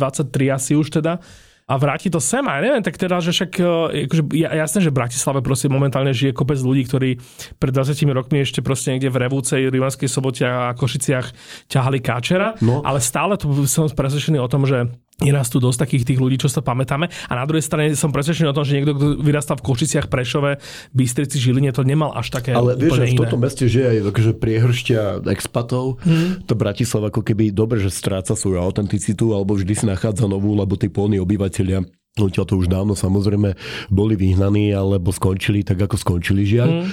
asi 0.50 0.74
už 0.74 0.98
teda 0.98 1.22
a 1.66 1.74
vráti 1.82 2.06
to 2.06 2.22
sem. 2.22 2.46
A 2.46 2.58
ja 2.58 2.60
neviem, 2.62 2.82
tak 2.86 2.94
teda, 2.94 3.18
že 3.18 3.34
však 3.34 3.50
e, 3.58 4.06
akože, 4.06 4.22
jasné, 4.38 4.78
že 4.86 4.90
v 4.94 4.98
Bratislave 5.02 5.42
proste 5.42 5.66
momentálne 5.66 6.14
žije 6.14 6.30
kopec 6.30 6.62
ľudí, 6.62 6.86
ktorí 6.86 7.10
pred 7.58 7.72
20 7.74 7.98
rokmi 8.14 8.46
ešte 8.46 8.62
proste 8.62 8.94
niekde 8.94 9.10
v 9.10 9.26
Revúcej, 9.26 9.66
Rivanskej 9.66 10.06
sobote 10.06 10.46
a 10.46 10.70
Košiciach 10.78 11.26
ťahali 11.66 11.98
káčera, 11.98 12.54
no. 12.62 12.86
ale 12.86 13.02
stále 13.02 13.34
to 13.34 13.50
som 13.66 13.90
presvedčený 13.90 14.38
o 14.38 14.46
tom, 14.46 14.62
že 14.62 14.94
raz 15.32 15.48
tu 15.48 15.56
dosť 15.56 15.88
takých 15.88 16.04
tých 16.12 16.20
ľudí, 16.20 16.36
čo 16.36 16.52
sa 16.52 16.60
pamätáme. 16.60 17.08
A 17.08 17.32
na 17.32 17.44
druhej 17.48 17.64
strane 17.64 17.96
som 17.96 18.12
presvedčený 18.12 18.52
o 18.52 18.56
tom, 18.56 18.68
že 18.68 18.76
niekto, 18.76 18.92
kto 18.92 19.06
vyrastal 19.24 19.56
v 19.56 19.64
Košiciach, 19.64 20.12
Prešove, 20.12 20.60
Bystrici, 20.92 21.40
Žiline, 21.40 21.72
to 21.72 21.88
nemal 21.88 22.12
až 22.12 22.36
také 22.36 22.52
Ale 22.52 22.76
vieš, 22.76 23.00
že 23.00 23.16
v 23.16 23.24
tomto 23.24 23.40
meste 23.40 23.64
žije 23.64 23.86
aj 23.96 23.98
akože 24.12 24.32
priehršťa 24.36 25.00
expatov. 25.32 26.04
Hmm. 26.04 26.44
To 26.44 26.52
Bratislava 26.52 27.08
ako 27.08 27.24
keby 27.24 27.48
dobre, 27.48 27.80
že 27.80 27.88
stráca 27.88 28.36
svoju 28.36 28.60
autenticitu, 28.60 29.32
alebo 29.32 29.56
vždy 29.56 29.72
si 29.72 29.84
nachádza 29.88 30.28
novú, 30.28 30.52
lebo 30.52 30.76
tí 30.76 30.92
pôlni 30.92 31.16
obyvateľia 31.16 31.88
Odtiaľ 32.16 32.48
to 32.48 32.56
už 32.56 32.72
dávno 32.72 32.96
samozrejme 32.96 33.52
boli 33.92 34.16
vyhnaní 34.16 34.72
alebo 34.72 35.12
skončili 35.12 35.60
tak, 35.60 35.84
ako 35.84 36.00
skončili 36.00 36.48
žiaľ. 36.48 36.68
Mm. 36.80 36.84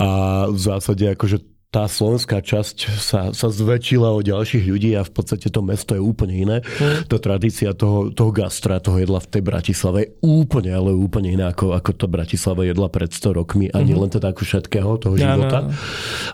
A 0.00 0.08
v 0.48 0.56
zásade 0.56 1.04
akože 1.12 1.53
tá 1.74 1.90
slovenská 1.90 2.38
časť 2.38 2.76
sa, 3.02 3.20
sa 3.34 3.48
zväčšila 3.50 4.14
o 4.14 4.22
ďalších 4.22 4.62
ľudí 4.62 4.94
a 4.94 5.02
v 5.02 5.10
podstate 5.10 5.50
to 5.50 5.58
mesto 5.58 5.98
je 5.98 6.02
úplne 6.02 6.30
iné. 6.30 6.56
Mm. 6.62 7.10
Tá 7.10 7.18
tradícia 7.18 7.74
toho, 7.74 8.14
toho 8.14 8.30
gastra, 8.30 8.78
toho 8.78 9.02
jedla 9.02 9.18
v 9.18 9.26
tej 9.26 9.42
Bratislave 9.42 9.98
je 10.06 10.08
úplne, 10.22 10.70
ale 10.70 10.94
úplne 10.94 11.34
iná 11.34 11.50
ako, 11.50 11.74
ako 11.74 11.90
to 11.98 12.06
Bratislava 12.06 12.62
jedla 12.62 12.86
pred 12.86 13.10
100 13.10 13.34
rokmi 13.42 13.66
a 13.74 13.82
mm-hmm. 13.82 13.86
nie 13.90 13.96
len 13.98 14.06
teda 14.06 14.30
ako 14.30 14.42
všetkého 14.46 14.90
toho 15.02 15.14
ja, 15.18 15.34
života. 15.34 15.58
No. 15.66 15.74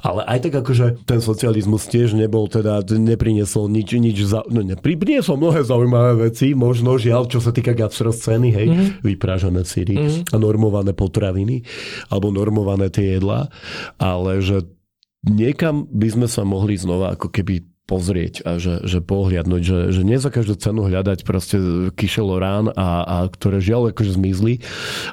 Ale 0.05 0.21
aj 0.29 0.39
tak 0.45 0.55
akože 0.61 0.87
ten 1.09 1.25
socializmus 1.25 1.89
tiež 1.89 2.13
nebol 2.13 2.45
teda, 2.45 2.85
nepriniesol 2.85 3.73
nič, 3.73 3.97
nič 3.97 4.21
za, 4.29 4.45
no 4.53 4.61
nepriniesol 4.61 5.41
mnohé 5.41 5.65
zaujímavé 5.65 6.29
veci, 6.29 6.53
možno 6.53 7.01
žiaľ, 7.01 7.33
čo 7.33 7.41
sa 7.41 7.49
týka 7.49 7.73
gastroscény, 7.73 8.49
hej, 8.53 8.67
mm-hmm. 8.69 8.89
vyprážané 9.09 9.65
síry 9.65 9.97
mm-hmm. 9.97 10.35
a 10.35 10.37
normované 10.37 10.93
potraviny, 10.93 11.65
alebo 12.13 12.29
normované 12.29 12.93
tie 12.93 13.17
jedlá, 13.17 13.49
ale 13.97 14.45
že 14.45 14.69
niekam 15.27 15.89
by 15.91 16.09
sme 16.09 16.27
sa 16.31 16.43
mohli 16.47 16.77
znova 16.81 17.17
ako 17.17 17.29
keby 17.29 17.67
pozrieť 17.91 18.47
a 18.47 18.63
že, 18.63 18.87
že 18.87 19.03
pohliadnúť, 19.03 19.63
že, 19.67 19.79
že 19.91 20.07
nie 20.07 20.15
za 20.23 20.31
každú 20.31 20.55
cenu 20.55 20.87
hľadať 20.87 21.27
proste 21.27 21.59
kyšelorán 21.99 22.71
a, 22.71 23.03
a 23.03 23.17
ktoré 23.27 23.59
žiaľ 23.59 23.91
akože 23.91 24.15
zmizli, 24.15 24.63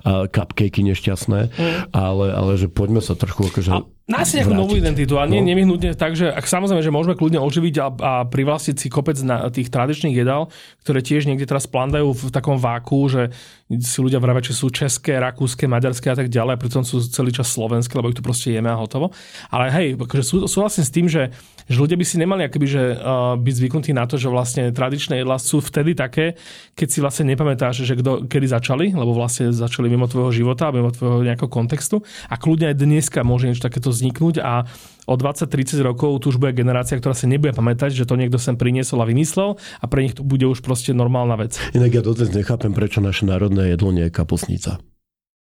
a 0.06 0.30
cupcakey 0.30 0.86
nešťastné, 0.86 1.40
mm. 1.50 1.90
ale, 1.90 2.28
ale 2.30 2.52
že 2.62 2.70
poďme 2.70 3.02
sa 3.02 3.18
trochu 3.18 3.50
akože 3.50 3.72
a 3.74 3.97
nájsť 4.08 4.32
nejakú 4.40 4.56
novú 4.56 4.74
identitu 4.80 5.20
a 5.20 5.28
nie 5.28 5.44
no. 5.44 5.52
nevyhnutne 5.52 5.92
tak, 5.92 6.16
že 6.16 6.32
ak 6.32 6.48
samozrejme, 6.48 6.80
že 6.80 6.96
môžeme 6.96 7.20
kľudne 7.20 7.44
oživiť 7.44 7.76
a, 7.84 7.88
a 7.92 8.14
privlastiť 8.24 8.76
si 8.80 8.88
kopec 8.88 9.20
na 9.20 9.52
tých 9.52 9.68
tradičných 9.68 10.16
jedál, 10.16 10.48
ktoré 10.88 11.04
tiež 11.04 11.28
niekde 11.28 11.44
teraz 11.44 11.68
plandajú 11.68 12.16
v 12.16 12.24
takom 12.32 12.56
váku, 12.56 13.12
že 13.12 13.36
si 13.68 14.00
ľudia 14.00 14.24
vravia, 14.24 14.40
že 14.48 14.56
sú 14.56 14.72
české, 14.72 15.20
rakúske, 15.20 15.68
maďarské 15.68 16.08
a 16.08 16.16
tak 16.16 16.32
ďalej, 16.32 16.56
a 16.56 16.62
pritom 16.62 16.88
sú 16.88 17.04
celý 17.04 17.36
čas 17.36 17.52
slovenské, 17.52 18.00
lebo 18.00 18.08
ich 18.08 18.16
tu 18.16 18.24
proste 18.24 18.56
jeme 18.56 18.72
a 18.72 18.80
hotovo. 18.80 19.12
Ale 19.52 19.68
hej, 19.76 20.00
akože 20.00 20.24
sú, 20.24 20.36
súhlasím 20.48 20.88
s 20.88 20.92
tým, 20.96 21.12
že, 21.12 21.36
že 21.68 21.76
ľudia 21.76 22.00
by 22.00 22.06
si 22.08 22.16
nemali 22.16 22.48
akoby, 22.48 22.64
že, 22.64 22.96
uh, 22.96 23.36
byť 23.36 23.54
zvyknutí 23.60 23.92
na 23.92 24.08
to, 24.08 24.16
že 24.16 24.32
vlastne 24.32 24.72
tradičné 24.72 25.20
jedlá 25.20 25.36
sú 25.36 25.60
vtedy 25.60 26.00
také, 26.00 26.40
keď 26.80 26.88
si 26.88 27.04
vlastne 27.04 27.28
nepamätáš, 27.28 27.84
že 27.84 28.00
kdo, 28.00 28.24
kedy 28.24 28.48
začali, 28.56 28.96
lebo 28.96 29.12
vlastne 29.12 29.52
začali 29.52 29.92
mimo 29.92 30.08
tvojho 30.08 30.32
života, 30.32 30.72
mimo 30.72 30.96
tvojho 30.96 31.28
nejakého 31.28 31.52
kontextu 31.52 32.00
a 32.32 32.40
kľudne 32.40 32.72
aj 32.72 32.80
dneska 32.80 33.20
môže 33.28 33.52
niečo 33.52 33.68
takéto 33.68 33.92
vzniknúť 33.98 34.46
a 34.46 34.70
o 35.10 35.14
20-30 35.18 35.82
rokov 35.82 36.22
tu 36.22 36.30
už 36.30 36.38
bude 36.38 36.54
generácia, 36.54 36.96
ktorá 36.96 37.18
sa 37.18 37.26
nebude 37.26 37.58
pamätať, 37.58 37.98
že 37.98 38.06
to 38.06 38.14
niekto 38.14 38.38
sem 38.38 38.54
priniesol 38.54 39.02
a 39.02 39.10
vymyslel 39.10 39.58
a 39.58 39.86
pre 39.90 40.06
nich 40.06 40.14
to 40.14 40.22
bude 40.22 40.46
už 40.46 40.62
proste 40.62 40.94
normálna 40.94 41.36
vec. 41.36 41.58
Inak 41.74 41.98
ja 41.98 42.02
dodnes 42.06 42.30
nechápem, 42.30 42.72
prečo 42.78 43.02
naše 43.02 43.26
národné 43.26 43.74
jedlo 43.74 43.90
nie 43.90 44.08
je 44.08 44.14
kapusnica. 44.14 44.78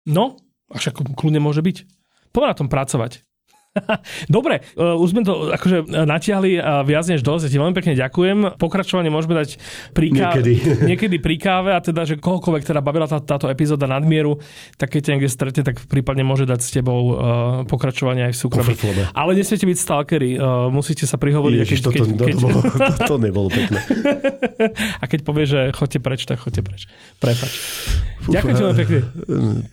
No, 0.08 0.40
až 0.72 0.96
ako 0.96 1.18
kľudne 1.18 1.44
môže 1.44 1.60
byť. 1.60 1.78
Poďme 2.32 2.48
na 2.52 2.58
tom 2.58 2.70
pracovať. 2.72 3.26
Dobre, 4.36 4.64
uh, 4.80 4.96
už 4.96 5.12
sme 5.12 5.22
to 5.28 5.52
akože 5.52 5.92
natiahli 5.92 6.58
uh, 6.58 6.82
viac 6.88 7.06
než 7.12 7.22
dosť. 7.22 7.48
Ja 7.48 7.52
ti 7.52 7.60
veľmi 7.60 7.76
pekne 7.76 7.94
ďakujem. 8.00 8.38
Pokračovanie 8.56 9.12
môžeme 9.12 9.36
dať 9.36 9.60
pri 9.92 10.16
káve, 10.16 10.42
niekedy. 10.42 10.54
niekedy 10.96 11.16
pri 11.20 11.36
káve 11.36 11.76
a 11.76 11.80
teda, 11.84 12.08
že 12.08 12.16
kohokoľvek 12.16 12.64
teda 12.64 12.80
bavila 12.80 13.06
tá, 13.06 13.20
táto 13.20 13.52
epizóda 13.52 13.86
nadmieru, 13.86 14.40
tak 14.80 14.96
keď 14.96 15.02
ťa 15.04 15.12
niekde 15.16 15.30
stretne, 15.32 15.64
tak 15.68 15.84
prípadne 15.92 16.24
môže 16.24 16.48
dať 16.48 16.60
s 16.64 16.70
tebou 16.72 17.00
uh, 17.12 17.16
pokračovanie 17.68 18.32
aj 18.32 18.34
v 18.34 18.40
súkromí. 18.40 18.74
Ale 19.12 19.36
nesmiete 19.36 19.68
byť 19.68 19.78
stalkery, 19.78 20.40
uh, 20.40 20.72
musíte 20.72 21.04
sa 21.04 21.20
prihovoriť. 21.20 21.60
Ježiš, 21.68 21.80
keď, 21.84 21.86
toto, 21.86 21.96
keď, 22.00 22.08
to, 22.16 22.18
keď... 22.24 22.36
to, 22.40 23.08
to 23.12 23.16
nebolo 23.20 23.48
pekné. 23.52 23.80
a 25.02 25.06
keď 25.06 25.20
povie, 25.28 25.46
že 25.48 25.60
chodte 25.76 26.00
preč, 26.00 26.24
tak 26.24 26.40
chodte 26.40 26.64
preč. 26.64 26.88
Prepač. 27.20 27.52
Ďakujem 28.32 28.56
veľmi 28.56 28.78
pekne. 28.80 29.00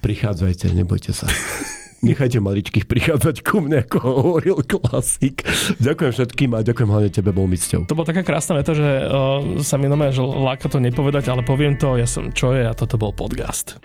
Prichádzajte, 0.03 0.75
nebojte 0.75 1.15
sa. 1.15 1.31
Nechajte 2.03 2.43
maličkých 2.43 2.91
prichádzať 2.91 3.47
ku 3.47 3.63
mne, 3.63 3.87
ako 3.87 3.99
hovoril 4.03 4.59
klasik. 4.67 5.47
Ďakujem 5.79 6.11
všetkým 6.11 6.51
a 6.51 6.67
ďakujem 6.67 6.91
hlavne 6.91 7.11
tebe, 7.15 7.31
bol 7.31 7.47
mi 7.47 7.55
cťou. 7.55 7.87
To 7.87 7.95
bola 7.95 8.11
taká 8.11 8.27
krásna 8.27 8.59
veta, 8.59 8.75
že 8.75 9.07
uh, 9.07 9.63
sa 9.63 9.79
mi 9.79 9.87
nomé, 9.87 10.11
že 10.11 10.19
láka 10.19 10.67
to 10.67 10.83
nepovedať, 10.83 11.31
ale 11.31 11.47
poviem 11.47 11.79
to, 11.79 11.95
ja 11.95 12.11
som 12.11 12.35
čo 12.35 12.59
je 12.59 12.67
a 12.67 12.75
toto 12.75 12.99
bol 12.99 13.15
podcast. 13.15 13.79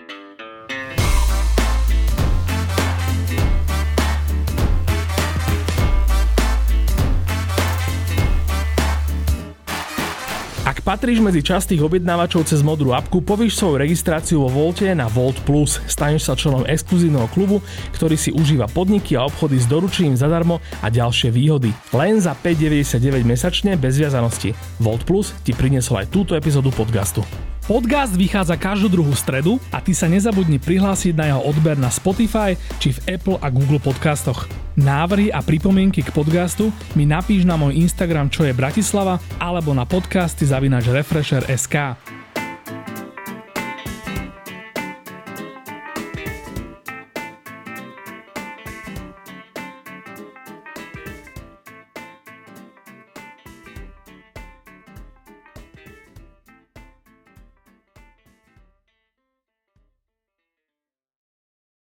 Ak 10.78 10.86
patríš 10.86 11.18
medzi 11.18 11.42
častých 11.42 11.82
objednávačov 11.82 12.46
cez 12.46 12.62
modrú 12.62 12.94
apku, 12.94 13.18
povíš 13.18 13.58
svoju 13.58 13.82
registráciu 13.82 14.46
vo 14.46 14.46
Volte 14.46 14.86
na 14.94 15.10
Volt 15.10 15.42
Plus. 15.42 15.82
Staneš 15.90 16.30
sa 16.30 16.38
členom 16.38 16.62
exkluzívneho 16.70 17.26
klubu, 17.34 17.58
ktorý 17.98 18.14
si 18.14 18.30
užíva 18.30 18.70
podniky 18.70 19.18
a 19.18 19.26
obchody 19.26 19.58
s 19.58 19.66
doručením 19.66 20.14
zadarmo 20.14 20.62
a 20.78 20.86
ďalšie 20.86 21.34
výhody. 21.34 21.74
Len 21.90 22.22
za 22.22 22.30
5,99 22.30 23.26
mesačne 23.26 23.74
bez 23.74 23.98
viazanosti. 23.98 24.54
Volt 24.78 25.02
Plus 25.02 25.34
ti 25.42 25.50
priniesol 25.50 26.06
aj 26.06 26.14
túto 26.14 26.38
epizódu 26.38 26.70
podcastu. 26.70 27.26
Podcast 27.68 28.16
vychádza 28.16 28.56
každú 28.56 28.88
druhú 28.88 29.12
stredu 29.12 29.60
a 29.68 29.84
ty 29.84 29.92
sa 29.92 30.08
nezabudni 30.08 30.56
prihlásiť 30.56 31.12
na 31.12 31.24
jeho 31.28 31.52
odber 31.52 31.76
na 31.76 31.92
Spotify 31.92 32.56
či 32.80 32.96
v 32.96 33.20
Apple 33.20 33.36
a 33.44 33.52
Google 33.52 33.76
podcastoch. 33.76 34.48
Návrhy 34.80 35.28
a 35.28 35.44
pripomienky 35.44 36.00
k 36.00 36.08
podcastu 36.08 36.72
mi 36.96 37.04
napíš 37.04 37.44
na 37.44 37.60
môj 37.60 37.76
Instagram 37.76 38.32
čo 38.32 38.48
je 38.48 38.56
Bratislava 38.56 39.20
alebo 39.36 39.76
na 39.76 39.84
podcasty 39.84 40.48
zavinač 40.48 40.88
Refresher.sk. 40.88 42.00